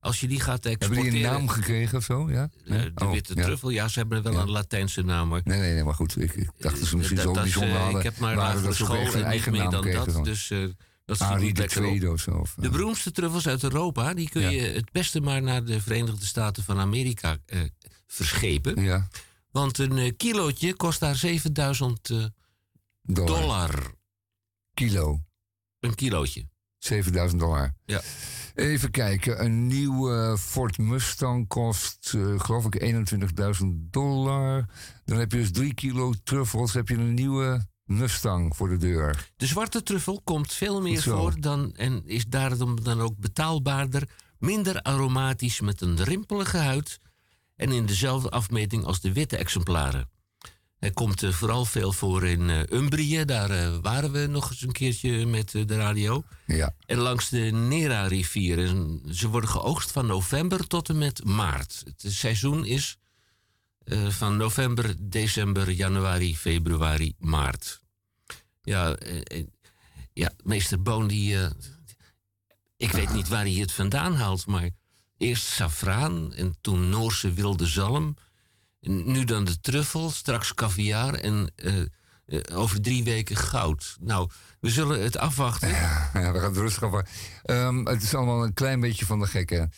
Als 0.00 0.20
je 0.20 0.28
die 0.28 0.40
gaat 0.40 0.64
Hebben 0.64 0.70
exporteren... 0.72 1.10
die 1.10 1.24
een 1.26 1.32
naam 1.32 1.48
gekregen 1.48 1.98
of 1.98 2.04
zo? 2.04 2.30
Ja? 2.30 2.42
eh, 2.64 2.70
Nee? 2.70 2.92
de 2.94 3.04
Oh, 3.04 3.12
witte 3.12 3.34
ja. 3.36 3.42
truffel, 3.42 3.70
ja, 3.70 3.88
ze 3.88 3.98
hebben 3.98 4.22
wel 4.22 4.32
Ja. 4.32 4.38
een 4.40 4.50
Latijnse 4.50 5.02
naam. 5.02 5.28
Maar 5.28 5.40
Nee, 5.44 5.58
nee, 5.60 5.74
nee, 5.74 5.84
maar 5.84 5.94
goed. 5.94 6.20
Ik, 6.22 6.32
ik 6.34 6.50
dacht 6.58 6.78
dat 6.78 6.88
ze 6.88 6.96
misschien 6.96 7.16
dat- 7.18 7.26
zo 7.26 7.32
dat 7.32 7.42
bijzonder 7.42 7.70
eh, 7.74 7.80
hadden. 7.80 7.98
Ik 7.98 8.04
heb 8.04 8.18
maar 8.18 8.36
waren 8.36 8.62
dat 8.62 8.74
school 8.74 9.02
niet 9.04 9.14
eigen 9.22 9.52
meer 9.52 9.60
naam 9.62 9.70
dan 9.70 9.80
kregen. 9.80 10.04
dat. 10.04 10.14
dan. 10.14 10.24
Dus 10.24 10.50
eh, 10.50 10.58
dat 11.06 11.20
Arie 11.20 11.44
niet 11.46 11.56
de. 11.56 11.66
Tweede 11.66 12.10
of 12.10 12.20
zo. 12.20 12.44
De 12.56 12.66
eh, 12.66 12.70
beroemdste 12.72 13.12
truffels 13.12 13.48
uit 13.48 13.62
Europa, 13.62 14.14
die 14.14 14.28
kun 14.28 14.40
Ja. 14.42 14.48
je 14.48 14.60
het 14.60 14.92
beste 14.92 15.20
maar 15.20 15.42
naar 15.42 15.64
de 15.64 15.80
Verenigde 15.80 16.26
Staten 16.26 16.62
van 16.62 16.78
Amerika 16.78 17.36
eh, 17.46 17.60
verschepen. 18.06 18.82
ja, 18.82 19.08
Want 19.50 19.78
een 19.78 19.98
eh, 19.98 20.12
kilootje 20.16 20.74
kost 20.74 21.00
daar 21.00 21.16
7000 21.16 22.10
eh, 22.10 22.24
dollar. 23.02 23.40
dollar. 23.40 23.92
Kilo. 24.74 25.20
Een 25.80 25.94
kilootje. 25.94 26.48
7000 26.78 27.40
dollar. 27.40 27.74
Ja. 27.84 28.00
Even 28.54 28.90
kijken. 28.90 29.44
Een 29.44 29.66
nieuwe 29.66 30.36
Ford 30.38 30.78
Mustang 30.78 31.48
kost, 31.48 32.14
geloof 32.36 32.64
ik, 32.64 32.82
21.000 33.60 33.66
dollar. 33.90 34.68
Dan 35.04 35.18
heb 35.18 35.32
je 35.32 35.38
dus 35.38 35.52
drie 35.52 35.74
kilo 35.74 36.14
truffels. 36.24 36.72
Heb 36.72 36.88
je 36.88 36.94
een 36.94 37.14
nieuwe 37.14 37.66
Mustang 37.86 38.56
voor 38.56 38.68
de 38.68 38.76
deur. 38.76 39.30
De 39.36 39.46
zwarte 39.46 39.82
truffel 39.82 40.20
komt 40.24 40.52
veel 40.52 40.82
meer 40.82 41.02
voor 41.02 41.40
dan, 41.40 41.74
en 41.76 42.02
is 42.06 42.26
daarom 42.26 42.82
dan 42.82 43.00
ook 43.00 43.16
betaalbaarder, 43.16 44.08
minder 44.38 44.82
aromatisch 44.82 45.60
met 45.60 45.80
een 45.80 46.04
rimpelige 46.04 46.56
huid 46.56 47.00
en 47.56 47.72
in 47.72 47.86
dezelfde 47.86 48.30
afmeting 48.30 48.84
als 48.84 49.00
de 49.00 49.12
witte 49.12 49.36
exemplaren. 49.36 50.08
Hij 50.78 50.90
komt 50.90 51.22
eh, 51.22 51.30
vooral 51.30 51.64
veel 51.64 51.92
voor 51.92 52.26
in 52.26 52.50
eh, 52.50 52.60
Umbrië, 52.70 53.24
daar 53.24 53.50
eh, 53.50 53.76
waren 53.82 54.12
we 54.12 54.26
nog 54.26 54.50
eens 54.50 54.62
een 54.62 54.72
keertje 54.72 55.26
met 55.26 55.50
de 55.50 55.76
radio. 55.76 56.22
Ja. 56.46 56.74
En 56.86 56.98
langs 56.98 57.28
de 57.28 57.38
Nera-rivier. 57.38 58.74
Ze 59.10 59.28
worden 59.28 59.50
geoogst 59.50 59.90
van 59.90 60.06
november 60.06 60.66
tot 60.66 60.88
en 60.88 60.98
met 60.98 61.24
maart. 61.24 61.82
Het 61.84 62.12
seizoen 62.12 62.64
is 62.64 62.98
eh, 63.86 64.08
van 64.08 64.36
november, 64.36 64.94
december, 64.98 65.70
januari, 65.70 66.36
februari, 66.36 67.14
maart. 67.18 67.80
Ja, 68.62 68.94
eh, 68.94 69.20
eh, 69.24 69.46
ja 70.12 70.30
meester 70.44 70.82
Boon 70.82 71.06
die... 71.06 71.36
ik 72.76 72.90
weet 72.90 73.12
niet 73.12 73.28
waar 73.28 73.42
hij 73.42 73.52
het 73.52 73.72
vandaan 73.72 74.14
haalt, 74.14 74.46
maar 74.46 74.70
eerst 75.16 75.44
safraan 75.46 76.34
en 76.34 76.56
toen 76.60 76.88
Noorse 76.88 77.32
wilde 77.32 77.66
zalm. 77.66 78.16
Nu 78.80 79.24
dan 79.24 79.44
de 79.44 79.60
truffel, 79.60 80.10
straks 80.10 80.54
caviar 80.54 81.14
en 81.14 81.52
over 82.52 82.80
drie 82.80 83.04
weken 83.04 83.36
goud. 83.36 83.96
Nou, 84.00 84.30
we 84.60 84.70
zullen 84.70 85.02
het 85.02 85.18
afwachten. 85.18 85.68
Ja, 85.68 86.10
we 86.12 86.18
gaan 86.18 86.34
het 86.42 86.56
rustig 86.56 86.82
over. 86.82 87.08
Ehm, 87.42 87.84
het 87.84 88.02
is 88.02 88.14
allemaal 88.14 88.44
een 88.44 88.54
klein 88.54 88.80
beetje 88.80 89.06
van 89.06 89.18
de 89.18 89.26
gekke. 89.26 89.68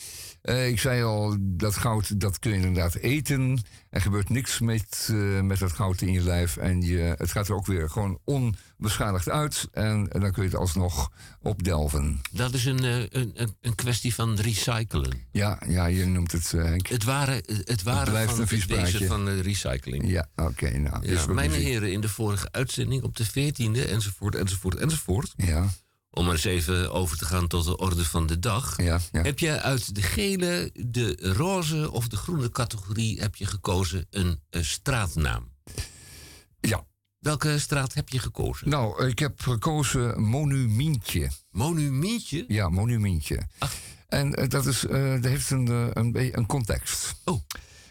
Eh, 0.49 0.69
ik 0.69 0.79
zei 0.79 1.03
al, 1.03 1.37
dat 1.41 1.77
goud 1.77 2.21
dat 2.21 2.39
kun 2.39 2.51
je 2.51 2.57
inderdaad 2.57 2.95
eten. 2.95 3.63
Er 3.91 4.01
gebeurt 4.01 4.29
niks 4.29 4.61
met, 4.61 5.09
eh, 5.11 5.41
met 5.41 5.59
dat 5.59 5.73
goud 5.73 6.01
in 6.01 6.13
je 6.13 6.21
lijf. 6.21 6.57
En 6.57 6.81
je, 6.83 7.15
het 7.17 7.31
gaat 7.31 7.49
er 7.49 7.55
ook 7.55 7.67
weer 7.67 7.91
gewoon 7.91 8.19
onbeschadigd 8.25 9.29
uit. 9.29 9.69
En, 9.73 10.13
en 10.13 10.21
dan 10.21 10.33
kun 10.33 10.43
je 10.43 10.49
het 10.49 10.59
alsnog 10.59 11.13
opdelven. 11.43 12.21
Dat 12.33 12.55
is 12.55 12.65
een, 12.65 12.85
eh, 12.85 12.99
een, 12.99 13.31
een, 13.35 13.57
een 13.61 13.75
kwestie 13.75 14.15
van 14.15 14.37
recyclen. 14.37 15.27
Ja, 15.31 15.61
ja 15.67 15.87
je 15.87 16.07
noemt 16.07 16.33
het, 16.33 16.51
Henk. 16.51 16.87
Het 16.87 17.05
waren, 17.05 17.43
het 17.65 17.83
waren 17.83 18.13
blijft 18.13 18.31
van 18.31 18.41
het 18.41 18.67
wezen 18.67 19.07
van 19.07 19.25
de 19.25 19.41
recycling. 19.41 20.11
Ja, 20.11 20.29
oké. 20.37 20.79
nou, 20.79 21.09
Ja, 21.09 21.15
wat 21.15 21.35
mijn 21.35 21.51
heren, 21.51 21.93
in 21.93 22.01
de 22.01 22.09
vorige 22.09 22.49
uitzending 22.51 23.03
op 23.03 23.17
de 23.17 23.27
14e, 23.27 23.89
enzovoort, 23.89 24.35
enzovoort, 24.35 24.75
enzovoort. 24.75 25.33
Ja, 25.37 25.69
Om 26.19 26.25
maar 26.25 26.35
eens 26.35 26.45
even 26.45 26.93
over 26.93 27.17
te 27.19 27.25
gaan 27.25 27.47
tot 27.47 27.65
de 27.65 27.77
orde 27.77 28.05
van 28.05 28.27
de 28.27 28.39
dag. 28.39 28.83
ja, 28.83 29.01
ja. 29.13 29.23
Heb 29.23 29.39
je 29.39 29.61
uit 29.61 29.95
de 29.95 30.03
gele, 30.03 30.71
de 30.75 31.17
roze 31.21 31.91
of 31.91 32.09
de 32.09 32.17
groene 32.17 32.51
categorie 32.51 33.21
heb 33.21 33.37
je 33.37 33.47
gekozen 33.47 34.07
een, 34.11 34.41
straatnaam? 34.51 35.53
ja. 36.61 36.87
Welke 37.19 37.59
straat 37.59 37.95
heb 37.95 38.09
je 38.09 38.19
gekozen? 38.19 38.69
Nou, 38.69 39.07
ik 39.07 39.19
heb 39.19 39.41
gekozen 39.41 40.23
Monumentje. 40.23 41.31
Monumentje? 41.51 42.45
Ja, 42.49 42.69
Monumentje. 42.69 43.43
Ach. 43.59 43.75
En 44.09 44.35
eh, 44.35 44.49
dat, 44.49 44.67
is, 44.67 44.87
eh, 44.87 45.13
dat 45.13 45.25
heeft 45.25 45.51
een, 45.51 45.69
eh, 45.69 45.87
een, 45.93 46.39
een 46.39 46.47
context. 46.47 47.15
Oh. 47.25 47.41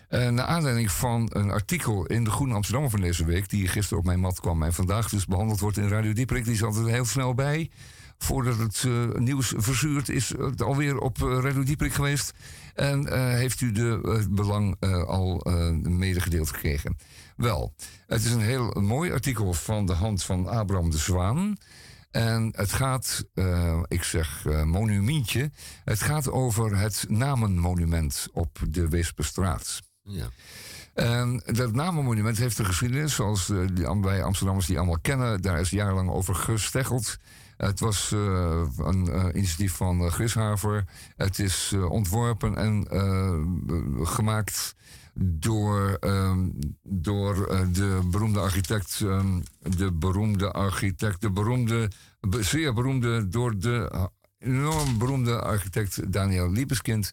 Eh, 0.07 0.29
naar 0.29 0.45
aanleiding 0.45 0.91
van 0.91 1.29
een 1.33 1.51
artikel 1.51 2.05
in 2.05 2.23
de 2.23 2.29
Groene 2.29 2.53
Amsterdammer 2.53 2.91
van 2.91 3.01
deze 3.01 3.25
week... 3.25 3.49
die 3.49 3.67
gisteren 3.67 3.99
op 3.99 4.05
mijn 4.05 4.19
mat 4.19 4.39
kwam 4.39 4.63
en 4.63 4.73
vandaag 4.73 5.09
dus 5.09 5.25
behandeld 5.25 5.59
wordt 5.59 5.77
in 5.77 5.87
Radio 5.87 6.13
Dieprik... 6.13 6.43
die 6.43 6.53
is 6.53 6.63
altijd 6.63 6.87
heel 6.87 7.05
snel 7.05 7.33
bij. 7.33 7.69
Voordat 8.17 8.57
het 8.57 8.83
eh, 8.85 9.19
nieuws 9.19 9.53
verzuurt 9.57 10.09
is 10.09 10.29
het 10.37 10.61
alweer 10.61 10.97
op 10.97 11.21
eh, 11.21 11.39
Radio 11.41 11.63
Dieprik 11.63 11.93
geweest. 11.93 12.33
En 12.73 13.07
eh, 13.07 13.19
heeft 13.19 13.61
u 13.61 13.71
de, 13.71 13.99
eh, 14.03 14.11
het 14.11 14.35
belang 14.35 14.75
eh, 14.79 15.03
al 15.03 15.41
eh, 15.41 15.69
medegedeeld 15.71 16.49
gekregen. 16.49 16.97
Wel, 17.35 17.73
het 18.07 18.25
is 18.25 18.31
een 18.31 18.41
heel 18.41 18.71
mooi 18.71 19.11
artikel 19.11 19.53
van 19.53 19.85
de 19.85 19.93
hand 19.93 20.23
van 20.23 20.47
Abraham 20.47 20.89
de 20.91 20.97
Zwaan... 20.97 21.57
En 22.11 22.53
het 22.55 22.71
gaat, 22.71 23.25
eh, 23.33 23.79
ik 23.87 24.03
zeg 24.03 24.45
eh, 24.45 24.63
monumentje, 24.63 25.51
het 25.83 26.01
gaat 26.01 26.31
over 26.31 26.77
het 26.77 27.05
namenmonument 27.07 28.27
op 28.33 28.59
de 28.69 28.89
Weesperstraat. 28.89 29.81
Ja. 30.01 30.29
En 30.93 31.43
dat 31.45 31.73
namenmonument 31.73 32.37
heeft 32.37 32.57
een 32.59 32.65
geschiedenis, 32.65 33.15
zoals 33.15 33.49
eh, 33.49 33.57
die, 33.73 33.87
wij 34.01 34.23
Amsterdammers 34.23 34.67
die 34.67 34.77
allemaal 34.77 34.99
kennen. 35.01 35.41
Daar 35.41 35.59
is 35.59 35.69
jarenlang 35.69 36.09
over 36.09 36.35
gesteggeld. 36.35 37.17
Het 37.57 37.79
was 37.79 38.11
eh, 38.11 38.61
een 38.77 39.07
eh, 39.09 39.25
initiatief 39.33 39.73
van 39.73 40.01
uh, 40.01 40.11
Grishaver. 40.11 40.85
Het 41.15 41.39
is 41.39 41.71
eh, 41.73 41.89
ontworpen 41.91 42.55
en 42.55 42.87
eh, 42.89 44.05
gemaakt 44.07 44.75
door, 45.19 45.97
ehm, 45.99 46.49
door 46.83 47.47
eh, 47.47 47.59
de 47.71 47.99
beroemde 48.11 48.39
architect, 48.39 48.99
ehm, 49.03 49.39
de 49.59 49.91
beroemde 49.91 50.51
architect, 50.51 51.21
de 51.21 51.31
beroemde, 51.31 51.91
be- 52.19 52.43
zeer 52.43 52.73
beroemde, 52.73 53.27
door 53.27 53.59
de 53.59 53.89
eh, 53.91 54.05
enorm 54.39 54.97
beroemde 54.97 55.41
architect 55.41 56.11
Daniel 56.13 56.51
Liebeskind. 56.51 57.11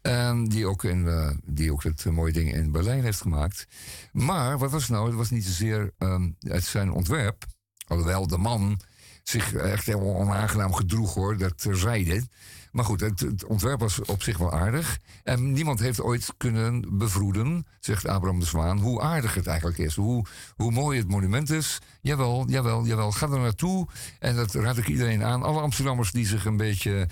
En 0.00 0.44
die 0.44 0.66
ook, 0.66 0.84
in, 0.84 1.08
eh, 1.08 1.30
die 1.44 1.72
ook 1.72 1.82
het 1.82 2.06
eh, 2.06 2.12
mooie 2.12 2.32
ding 2.32 2.54
in 2.54 2.72
Berlijn 2.72 3.02
heeft 3.02 3.20
gemaakt. 3.20 3.66
Maar 4.12 4.58
wat 4.58 4.70
was 4.70 4.88
nou? 4.88 5.06
Het 5.06 5.14
was 5.14 5.30
niet 5.30 5.44
zozeer 5.44 5.90
ehm, 5.98 6.30
het 6.38 6.64
zijn 6.64 6.92
ontwerp. 6.92 7.44
Alhoewel 7.86 8.26
de 8.26 8.38
man 8.38 8.80
zich 9.22 9.54
echt 9.54 9.86
helemaal 9.86 10.14
onaangenaam 10.14 10.74
gedroeg 10.74 11.14
hoor, 11.14 11.36
dat 11.36 11.58
terzijde. 11.58 12.26
Maar 12.72 12.84
goed, 12.84 13.00
het, 13.00 13.44
ontwerp 13.44 13.80
was 13.80 14.00
op 14.04 14.22
zich 14.22 14.38
wel 14.38 14.52
aardig. 14.52 14.98
En 15.24 15.52
niemand 15.52 15.80
heeft 15.80 16.00
ooit 16.00 16.34
kunnen 16.36 16.98
bevroeden, 16.98 17.66
zegt 17.80 18.06
Abraham 18.06 18.40
de 18.40 18.46
Zwaan, 18.46 18.78
hoe 18.78 19.00
aardig 19.00 19.34
het 19.34 19.46
eigenlijk 19.46 19.78
is. 19.78 19.94
Hoe, 19.94 20.26
hoe 20.56 20.72
mooi 20.72 20.98
het 20.98 21.08
monument 21.08 21.50
is. 21.50 21.78
Jawel, 22.00 22.44
jawel, 22.48 22.86
jawel. 22.86 23.12
Ga 23.12 23.28
er 23.28 23.38
naartoe. 23.38 23.86
En 24.18 24.36
dat 24.36 24.54
raad 24.54 24.76
ik 24.76 24.88
iedereen 24.88 25.24
aan. 25.24 25.42
Alle 25.42 25.60
Amsterdammers 25.60 26.12
die 26.12 26.26
zich 26.26 26.44
een 26.44 26.56
beetje 26.56 27.08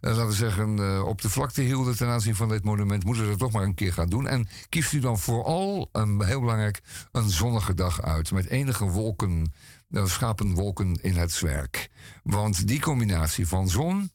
eh, 0.00 0.10
laten 0.10 0.26
we 0.26 0.34
zeggen, 0.34 0.78
eh, 0.78 1.06
op 1.06 1.22
de 1.22 1.30
vlakte 1.30 1.60
hielden 1.62 1.96
ten 1.96 2.08
aanzien 2.08 2.34
van 2.34 2.48
dit 2.48 2.64
monument, 2.64 3.04
moeten 3.04 3.26
dat 3.26 3.38
toch 3.38 3.52
maar 3.52 3.62
een 3.62 3.74
keer 3.74 3.92
gaan 3.92 4.08
doen. 4.08 4.26
En 4.26 4.48
kiest 4.68 4.92
u 4.92 4.98
dan 4.98 5.18
vooral, 5.18 5.88
een, 5.92 6.24
heel 6.24 6.40
belangrijk, 6.40 6.80
een 7.12 7.30
zonnige 7.30 7.74
dag 7.74 8.02
uit. 8.02 8.32
Met 8.32 8.46
enige 8.46 8.84
wolken, 8.84 9.52
uh, 9.90 10.06
schapenwolken 10.06 10.98
in 11.02 11.16
het 11.16 11.32
zwerk. 11.32 11.88
Want 12.22 12.66
die 12.66 12.80
combinatie 12.80 13.46
van 13.46 13.68
zon, 13.68 14.10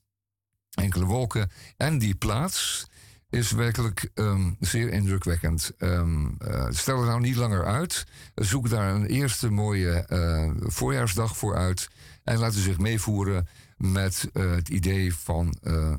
enkele 0.69 1.05
wolken 1.05 1.51
en 1.77 1.97
die 1.97 2.15
plaats 2.15 2.87
is 3.33 3.51
werkelijk 3.51 4.09
ehm, 4.13 4.51
zeer 4.59 4.89
indrukwekkend. 4.89 5.71
Ehm, 5.77 6.27
eh, 6.37 6.65
stel 6.69 6.97
het 6.97 7.07
nou 7.07 7.21
niet 7.21 7.35
langer 7.35 7.65
uit. 7.65 8.05
Zoek 8.35 8.69
daar 8.69 8.95
een 8.95 9.05
eerste 9.05 9.49
mooie 9.49 9.91
eh, 9.91 10.51
voorjaarsdag 10.59 11.37
voor 11.37 11.55
uit. 11.55 11.89
En 12.23 12.37
laat 12.37 12.55
u 12.55 12.59
zich 12.59 12.77
meevoeren 12.77 13.47
met 13.77 14.29
eh, 14.33 14.51
het 14.51 14.69
idee 14.69 15.15
van 15.15 15.55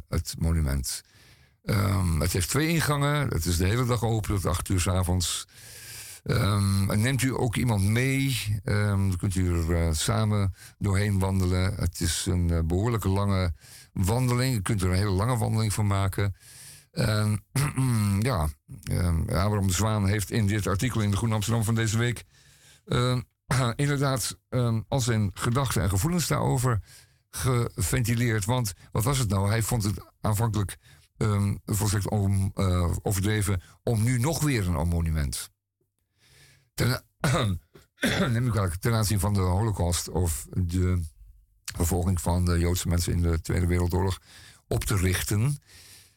het 0.08 0.34
monument. 0.38 1.02
Ehm, 1.64 2.20
het 2.20 2.32
heeft 2.32 2.48
twee 2.48 2.68
ingangen. 2.68 3.28
Het 3.28 3.44
is 3.44 3.56
de 3.56 3.66
hele 3.66 3.86
dag 3.86 4.02
open 4.02 4.34
tot 4.34 4.46
acht 4.46 4.68
uur 4.68 4.80
s 4.80 4.88
avonds. 4.88 5.46
Ehm, 6.24 7.00
neemt 7.00 7.22
u 7.22 7.34
ook 7.38 7.56
iemand 7.56 7.82
mee, 7.82 8.36
ehm, 8.64 9.08
dan 9.08 9.16
kunt 9.16 9.34
u 9.34 9.54
er 9.54 9.76
eh, 9.76 9.92
samen 9.92 10.54
doorheen 10.78 11.18
wandelen. 11.18 11.74
Het 11.74 12.00
is 12.00 12.26
een 12.26 12.50
eh, 12.50 12.58
behoorlijke 12.64 13.08
lange 13.08 13.52
wandeling. 13.92 14.56
U 14.56 14.60
kunt 14.60 14.82
er 14.82 14.88
een 14.88 14.96
hele 14.96 15.10
lange 15.10 15.36
wandeling 15.36 15.72
van 15.72 15.86
maken. 15.86 16.34
En 16.90 17.44
ja, 18.20 18.48
ehm, 18.82 19.20
Abraham 19.20 19.66
de 19.66 19.72
Zwaan 19.72 20.06
heeft 20.06 20.30
in 20.30 20.46
dit 20.46 20.66
artikel 20.66 21.00
in 21.00 21.10
de 21.10 21.16
Groene 21.16 21.34
Amsterdam 21.34 21.64
van 21.64 21.74
deze 21.74 21.98
week... 21.98 22.24
inderdaad 23.76 24.38
al 24.88 25.00
zijn 25.00 25.30
gedachten 25.34 25.82
en 25.82 25.88
gevoelens 25.88 26.26
daarover 26.26 26.80
geventileerd. 27.30 28.44
Want 28.44 28.72
wat 28.92 29.04
was 29.04 29.18
het 29.18 29.28
nou? 29.28 29.48
Hij 29.48 29.62
vond 29.62 29.84
het 29.84 30.10
aanvankelijk 30.20 30.76
volstrekt 31.64 32.10
om, 32.10 32.52
uh, 32.54 32.92
overdreven 33.02 33.60
om 33.82 34.02
nu 34.02 34.18
nog 34.18 34.42
weer 34.42 34.68
een 34.68 34.88
monument. 34.88 35.52
Ten, 38.80 38.92
aanzien 38.92 39.20
van 39.20 39.32
de 39.34 39.40
Holocaust 39.40 40.08
of 40.08 40.46
de 40.50 41.02
vervolging 41.76 42.20
van 42.20 42.44
de 42.44 42.58
Joodse 42.58 42.88
mensen 42.88 43.12
in 43.12 43.22
de 43.22 43.40
Tweede 43.40 43.66
Wereldoorlog 43.66 44.20
op 44.68 44.84
te 44.84 44.96
richten. 44.96 45.58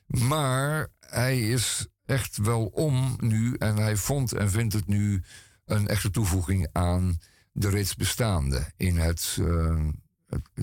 Maar 0.06 0.88
hij 1.00 1.40
is 1.40 1.88
echt 2.06 2.38
wel 2.38 2.66
om 2.66 3.16
nu 3.20 3.54
en 3.54 3.76
hij 3.76 3.98
vond 3.98 4.34
en 4.34 4.52
vindt 4.52 4.74
het 4.74 4.88
nu 4.88 5.24
een 5.66 5.88
echte 5.88 6.10
toevoeging 6.10 6.68
aan 6.72 7.20
de 7.52 7.70
reeds 7.70 7.96
bestaande 7.96 8.72
in 8.78 8.98
het, 8.98 9.38
eh, 9.40 9.86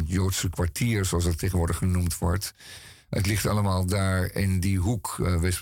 Joodse 0.04 0.50
kwartier, 0.50 1.04
zoals 1.04 1.24
het 1.24 1.38
tegenwoordig 1.38 1.76
genoemd 1.76 2.18
wordt. 2.18 2.54
Het 3.08 3.26
ligt 3.26 3.46
allemaal 3.46 3.86
daar 3.86 4.32
in 4.32 4.60
die 4.60 4.78
hoek, 4.78 5.16
uh. 5.20 5.52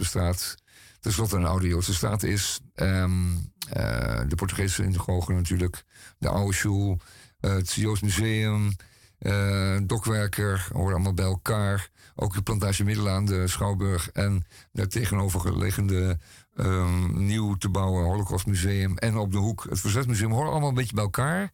Tenslotte 1.01 1.37
een 1.37 1.45
oude 1.45 1.69
Joodse 1.69 1.95
staat 1.95 2.23
is. 2.23 2.61
Ehm, 2.75 3.37
eh, 3.70 4.20
de 4.28 4.34
Portugese 4.34 4.82
synagoge 4.82 5.32
natuurlijk. 5.32 5.84
De 6.18 6.28
oude 6.28 6.55
school. 6.55 6.98
het 7.40 7.72
Joods 7.72 8.01
Museum. 8.01 8.76
eh 9.18 9.78
Dokwerker. 9.82 10.68
Horen 10.72 10.94
allemaal 10.94 11.14
bij 11.14 11.24
elkaar. 11.24 11.90
Ook 12.16 12.34
de 12.34 12.43
plantage 12.43 12.84
Middelaan, 12.84 13.24
de 13.24 13.48
Schouwburg. 13.48 14.10
En 14.10 14.44
daar 14.72 14.86
tegenoverliggende 14.86 16.18
ehm, 16.56 17.26
nieuw 17.26 17.55
te 17.55 17.68
bouwen 17.68 18.05
Holocaustmuseum. 18.05 18.98
En 18.98 19.16
op 19.16 19.32
de 19.32 19.39
hoek 19.39 19.66
het 19.68 19.80
Verzetsmuseum. 19.80 20.32
Horen 20.32 20.51
allemaal 20.51 20.68
een 20.68 20.74
beetje 20.74 20.94
bij 20.94 21.05
elkaar. 21.05 21.52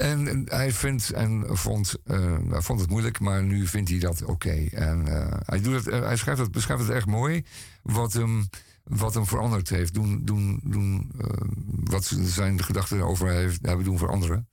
En 0.00 0.44
hij 0.48 0.72
vindt 0.72 1.10
en 1.10 1.44
vond, 1.48 1.94
eh, 2.04 2.36
vond 2.48 2.80
het 2.80 2.90
moeilijk, 2.90 3.20
maar 3.20 3.42
nu 3.42 3.66
vindt 3.66 3.90
hij 3.90 3.98
dat 3.98 4.24
oké. 4.24 4.66
En 4.72 5.06
eh, 5.08 5.36
hij, 5.44 5.60
doet 5.60 5.74
het, 5.74 5.88
eh, 5.88 6.00
hij 6.00 6.16
schrijft 6.16 6.40
het, 6.40 6.50
beschrijft 6.50 6.82
het 6.82 6.92
erg 6.92 7.06
mooi 7.06 7.44
wat 7.82 8.12
hem, 8.12 8.48
wat 8.90 9.14
hem 9.14 9.26
veranderd 9.26 9.68
heeft. 9.68 9.94
Doen, 9.94 10.24
doen, 10.24 10.60
doen, 10.64 11.12
eh, 11.18 11.26
wat 11.66 12.12
zijn 12.22 12.62
gedachten 12.62 12.96
erover 12.96 13.30
heeft, 13.30 13.66
hebben 13.66 13.84
doen 13.84 13.98
veranderen. 13.98 14.48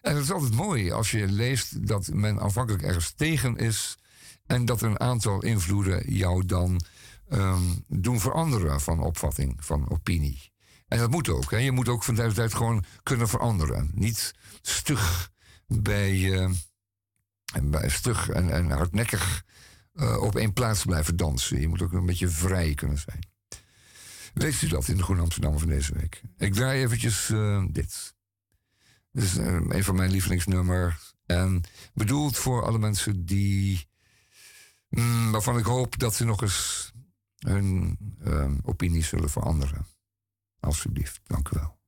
En 0.00 0.14
het 0.14 0.24
is 0.24 0.30
altijd 0.30 0.54
mooi 0.54 0.90
als 0.90 1.10
je 1.10 1.26
leest 1.26 1.86
dat 1.86 2.08
men 2.12 2.40
aanvankelijk 2.40 2.82
ergens 2.82 3.12
tegen 3.12 3.56
is. 3.56 3.98
En 4.46 4.64
dat 4.64 4.82
een 4.82 5.00
aantal 5.00 5.42
invloeden 5.42 6.14
jou 6.14 6.46
dan 6.46 6.80
ehm, 7.28 7.62
doen 7.86 8.20
veranderen 8.20 8.80
van 8.80 9.00
opvatting, 9.00 9.64
van 9.64 9.90
opinie. 9.90 10.52
En 10.88 10.98
dat 10.98 11.10
moet 11.10 11.28
ook. 11.28 11.50
Hè. 11.50 11.56
Je 11.56 11.72
moet 11.72 11.88
ook 11.88 12.02
van 12.02 12.14
tijd 12.14 12.26
tot 12.26 12.36
tijd 12.36 12.54
gewoon 12.54 12.84
kunnen 13.02 13.28
veranderen. 13.28 13.90
Niet 13.94 14.34
stug 14.62 15.30
bij, 15.66 16.32
en 17.52 17.70
bij 17.70 17.88
stug 17.88 18.28
en, 18.28 18.50
en 18.50 18.70
hardnekkig 18.70 19.44
eh, 19.92 20.22
op 20.22 20.36
één 20.36 20.52
plaats 20.52 20.84
blijven 20.84 21.16
dansen. 21.16 21.60
Je 21.60 21.68
moet 21.68 21.82
ook 21.82 21.92
een 21.92 22.06
beetje 22.06 22.28
vrij 22.28 22.74
kunnen 22.74 22.98
zijn. 22.98 23.28
Leest 24.34 24.62
u 24.62 24.68
dat 24.68 24.88
in 24.88 24.96
de 24.96 25.02
Groene 25.02 25.22
Amsterdam 25.22 25.58
van 25.58 25.68
deze 25.68 25.94
week? 25.94 26.22
Ik 26.36 26.54
draai 26.54 26.82
eventjes 26.82 27.30
eh, 27.30 27.64
dit. 27.70 28.14
Dit 29.12 29.24
is 29.24 29.36
eh, 29.36 29.46
een 29.68 29.84
van 29.84 29.94
mijn 29.94 30.10
lievelingsnummers. 30.10 31.14
En 31.26 31.62
bedoeld 31.94 32.36
voor 32.36 32.64
alle 32.64 32.78
mensen 32.78 33.24
die... 33.24 33.88
mm, 34.88 35.30
waarvan 35.30 35.58
ik 35.58 35.64
hoop 35.64 35.98
dat 35.98 36.14
ze 36.14 36.24
nog 36.24 36.42
eens 36.42 36.92
hun 37.38 37.98
eh, 38.24 38.50
opinie 38.62 39.04
zullen 39.04 39.30
veranderen. 39.30 39.86
Alsjeblieft, 40.60 41.20
dank 41.26 41.48
u 41.48 41.58
wel. 41.58 41.78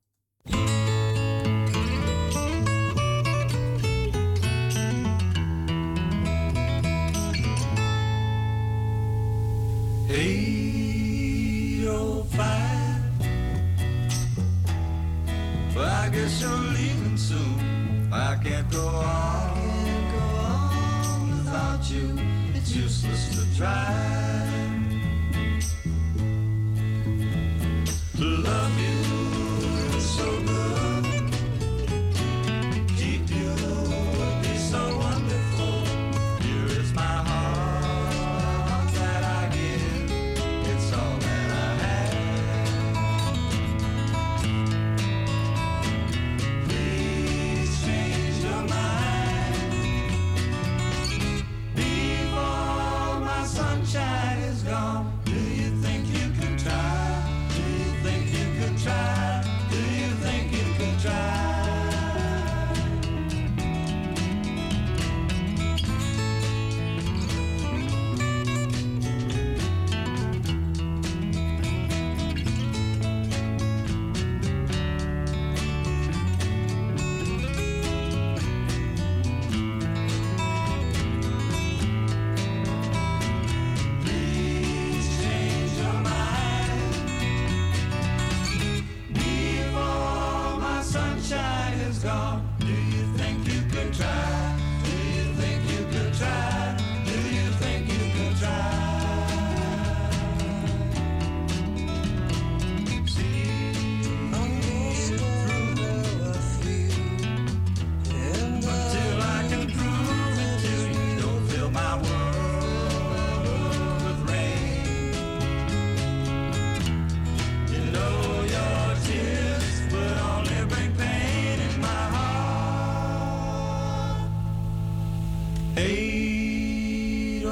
Eight 10.09 10.81
I 15.77 16.09
guess 16.12 16.40
you're 16.40 16.51
leaving 16.51 17.16
soon. 17.16 18.12
I 18.12 18.36
can't 18.43 18.70
go 18.70 18.86
on, 18.86 19.55
can't 19.55 20.12
go 20.12 20.24
on 20.39 21.31
without 21.31 21.90
you. 21.90 22.19
It's 22.55 22.77
useless 22.77 23.31
to 23.36 23.57
try. 23.57 24.39
To 28.19 28.24
love 28.24 28.81
you 28.81 28.91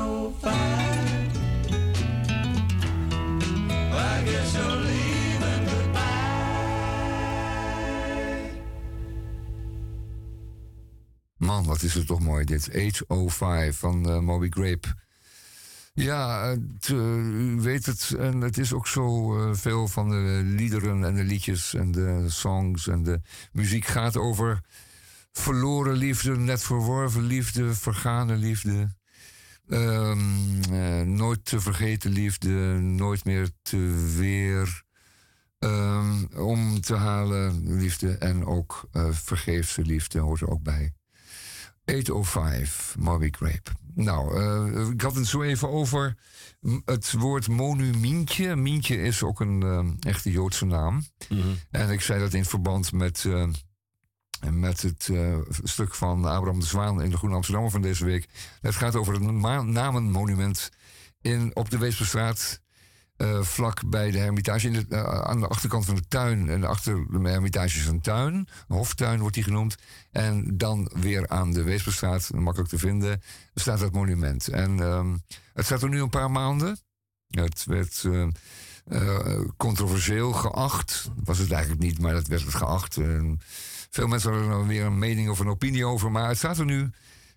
Goodbye. 0.00 0.80
Man, 11.40 11.64
wat 11.64 11.82
is 11.82 11.94
het 11.94 12.06
toch 12.06 12.20
mooi 12.20 12.44
dit. 12.44 12.68
805 12.74 13.76
van 13.76 14.10
eh, 14.10 14.18
Moby 14.18 14.48
Grape. 14.50 14.88
Ja, 15.92 16.48
het, 16.48 16.88
eh, 16.88 16.96
u 17.16 17.60
weet 17.60 17.86
het. 17.86 18.14
En 18.18 18.40
het 18.40 18.58
is 18.58 18.72
ook 18.72 18.86
zo 18.86 19.36
eh, 19.38 19.54
veel 19.54 19.88
van 19.88 20.08
de 20.08 20.42
liederen 20.44 21.04
en 21.04 21.14
de 21.14 21.24
liedjes 21.24 21.74
en 21.74 21.92
de 21.92 22.24
songs 22.28 22.88
en 22.88 23.02
de 23.02 23.20
muziek 23.52 23.84
gaat 23.84 24.16
over 24.16 24.60
verloren 25.32 25.96
liefde, 25.96 26.36
net 26.36 26.62
verworven 26.62 27.22
liefde, 27.22 27.74
vergane 27.74 28.36
liefde. 28.36 28.99
Ehm, 29.70 30.62
eh, 30.72 31.00
nooit 31.00 31.44
te 31.44 31.60
vergeten 31.60 32.10
liefde, 32.10 32.48
nooit 32.78 33.24
meer 33.24 33.50
te 33.62 34.12
weer 34.16 34.82
ehm, 35.58 36.24
om 36.36 36.80
te 36.80 36.94
halen 36.94 37.76
liefde 37.76 38.18
en 38.18 38.46
ook 38.46 38.88
eh, 38.92 39.08
vergeefse 39.10 39.82
liefde 39.82 40.18
hoort 40.18 40.40
er 40.40 40.50
ook 40.50 40.62
bij. 40.62 40.92
805, 41.84 42.94
Moby 42.98 43.28
Grape. 43.30 43.70
Nou, 43.94 44.36
eh, 44.36 44.88
ik 44.88 45.00
had 45.00 45.14
het 45.14 45.26
zo 45.26 45.42
even 45.42 45.68
over 45.68 46.16
het 46.84 47.12
woord 47.12 47.48
monumintje. 47.48 48.56
Mintje 48.56 49.02
is 49.02 49.22
ook 49.22 49.40
een 49.40 49.62
eh, 49.62 50.10
echte 50.10 50.30
Joodse 50.30 50.64
naam. 50.66 51.04
En 51.70 51.90
ik 51.90 52.00
zei 52.00 52.20
dat 52.20 52.34
in 52.34 52.44
verband 52.44 52.92
met, 52.92 53.26
eh, 54.40 54.50
met 54.50 54.82
het 54.82 55.08
eh, 55.12 55.36
stuk 55.62 55.94
van 55.94 56.24
Abraham 56.24 56.60
de 56.60 56.66
Zwaan 56.66 57.02
in 57.02 57.10
de 57.10 57.16
Groene 57.16 57.34
Amsterdammer 57.34 57.72
van 57.72 57.82
deze 57.82 58.04
week. 58.04 58.28
Het 58.60 58.74
gaat 58.74 58.96
over 58.96 59.12
het 59.12 59.22
namenmonument 59.66 60.70
in, 61.20 61.50
op 61.56 61.70
de 61.70 61.78
Weesperstraat. 61.78 62.60
eh, 63.16 63.42
vlak 63.42 63.90
bij 63.90 64.10
de 64.10 64.18
Hermitage. 64.18 64.66
In 64.66 64.72
de, 64.72 64.86
eh, 64.88 65.20
aan 65.20 65.40
de 65.40 65.46
achterkant 65.46 65.84
van 65.84 65.94
de 65.94 66.08
tuin. 66.08 66.48
En 66.48 66.64
achter 66.64 67.06
de 67.10 67.28
Hermitage 67.28 67.78
is 67.78 67.86
een 67.86 68.00
tuin. 68.00 68.34
Een 68.34 68.76
hoftuin 68.76 69.20
wordt 69.20 69.34
die 69.34 69.44
genoemd. 69.44 69.76
En 70.10 70.56
dan 70.56 70.90
weer 70.94 71.28
aan 71.28 71.52
de 71.52 71.62
Weesperstraat, 71.62 72.30
makkelijk 72.34 72.70
te 72.70 72.78
vinden, 72.78 73.22
staat 73.54 73.78
dat 73.80 73.92
monument. 73.92 74.48
En 74.48 74.80
ehm, 74.80 75.16
het 75.54 75.64
staat 75.64 75.82
er 75.82 75.88
nu 75.88 76.02
een 76.02 76.10
paar 76.10 76.30
maanden. 76.30 76.78
Het 77.30 77.64
werd 77.64 78.04
controversieel 79.56 80.32
geacht. 80.32 81.10
Was 81.24 81.38
het 81.38 81.52
eigenlijk 81.52 81.82
niet, 81.82 81.98
maar 81.98 82.12
dat 82.12 82.26
werd 82.26 82.42
het 82.44 82.54
geacht. 82.54 82.96
Veel 83.90 84.06
mensen 84.06 84.30
hadden 84.30 84.48
er 84.50 84.56
dan 84.56 84.66
weer 84.66 84.84
een 84.84 84.98
mening 84.98 85.28
of 85.30 85.38
een 85.38 85.48
opinie 85.48 85.84
over. 85.84 86.10
Maar 86.10 86.28
het 86.28 86.38
staat 86.38 86.58
er 86.58 86.64
nu. 86.64 86.90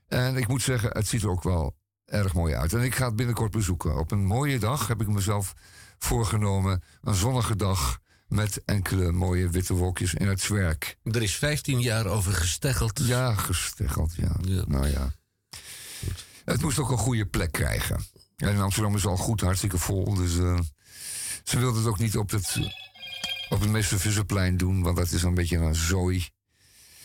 En 0.07 0.37
ik 0.37 0.47
moet 0.47 0.61
zeggen, 0.61 0.89
het 0.89 1.07
ziet 1.07 1.23
er 1.23 1.29
ook 1.29 1.43
wel 1.43 1.75
erg 2.05 2.33
mooi 2.33 2.53
uit. 2.53 2.73
En 2.73 2.81
ik 2.81 2.95
ga 2.95 3.05
het 3.05 3.15
binnenkort 3.15 3.51
bezoeken. 3.51 3.97
Op 3.97 4.11
een 4.11 4.25
mooie 4.25 4.59
dag 4.59 4.87
heb 4.87 5.01
ik 5.01 5.07
mezelf 5.07 5.53
voorgenomen. 5.97 6.83
Een 7.01 7.15
zonnige 7.15 7.55
dag 7.55 7.99
met 8.27 8.61
enkele 8.65 9.11
mooie 9.11 9.49
witte 9.49 9.73
wolkjes 9.73 10.13
in 10.13 10.27
het 10.27 10.41
zwerk. 10.41 10.97
Er 11.03 11.21
is 11.21 11.35
15 11.35 11.81
jaar 11.81 12.05
over 12.05 12.33
gesteggeld. 12.33 12.99
Ja, 13.03 13.33
gesteggeld, 13.33 14.15
ja. 14.15 14.35
Ja. 14.41 14.63
Nou 14.67 14.87
ja. 14.87 15.13
Het 16.45 16.61
moest 16.61 16.79
ook 16.79 16.91
een 16.91 16.97
goede 16.97 17.25
plek 17.25 17.51
krijgen. 17.51 18.05
En 18.35 18.59
Amsterdam 18.59 18.95
is 18.95 19.05
al 19.05 19.17
goed 19.17 19.41
hartstikke 19.41 19.77
vol. 19.77 20.13
Dus 20.13 20.37
eh, 20.37 20.59
ze 21.43 21.59
wilden 21.59 21.81
het 21.81 21.89
ook 21.89 21.99
niet 21.99 22.17
op 22.17 22.31
het, 22.31 22.59
op 23.49 23.61
het 23.61 23.85
Visserplein 23.85 24.57
doen, 24.57 24.81
want 24.81 24.97
dat 24.97 25.11
is 25.11 25.23
een 25.23 25.33
beetje 25.33 25.57
een 25.57 25.75
zooi. 25.75 26.29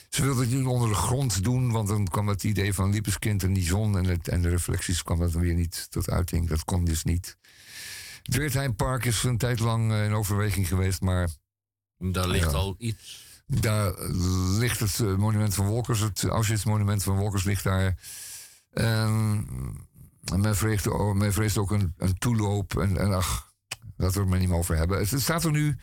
Ze 0.09 0.23
wilden 0.23 0.45
het 0.49 0.55
niet 0.57 0.67
onder 0.67 0.89
de 0.89 0.95
grond 0.95 1.43
doen, 1.45 1.71
want 1.71 1.89
dan 1.89 2.09
kwam 2.09 2.29
het 2.29 2.45
idee 2.45 2.75
van 2.75 2.91
Liebeskind 2.91 3.43
en 3.43 3.53
die 3.53 3.67
zon 3.67 3.97
en, 3.99 4.05
het, 4.05 4.29
en 4.29 4.43
de 4.43 4.49
reflecties 4.49 5.03
kwam 5.03 5.19
dat 5.19 5.33
dan 5.33 5.41
weer 5.41 5.55
niet 5.55 5.87
tot 5.91 6.11
uiting. 6.11 6.49
Dat 6.49 6.65
kon 6.65 6.85
dus 6.85 7.05
niet. 7.05 7.37
Het 8.23 8.37
Weertheimpark 8.37 9.05
is 9.05 9.23
een 9.23 9.39
tijd 9.39 9.59
lang 9.61 9.93
eh, 9.93 10.05
in 10.05 10.13
overweging 10.13 10.69
geweest, 10.69 11.01
maar 11.01 11.29
Daar 11.99 12.29
ligt 12.29 12.51
Ja. 12.51 12.57
al 12.57 12.75
iets. 12.79 13.27
daar 13.47 13.93
ligt 14.59 14.81
het 14.81 15.01
eh, 15.01 15.15
monument 15.17 15.55
van 15.55 15.67
Wolkers, 15.67 16.01
het 16.01 16.25
Auschwitz-monument 16.25 17.03
van 17.03 17.17
Wolkers 17.17 17.45
ligt 17.45 17.65
daar. 17.65 17.99
En 18.71 19.47
men 20.37 20.57
vreest, 20.57 20.87
o- 20.89 21.15
men 21.15 21.33
vreest 21.33 21.59
ook 21.59 21.71
een, 21.71 21.95
een 21.97 22.19
toeloop. 22.19 22.79
En, 22.79 22.97
en 22.97 23.13
ach, 23.13 23.53
laten 23.97 24.15
we 24.15 24.21
het 24.21 24.29
maar 24.29 24.39
niet 24.39 24.49
meer 24.49 24.59
over 24.59 24.77
hebben. 24.77 24.99
Het, 24.99 25.11
het 25.11 25.21
staat 25.21 25.45
er 25.45 25.51
nu. 25.51 25.77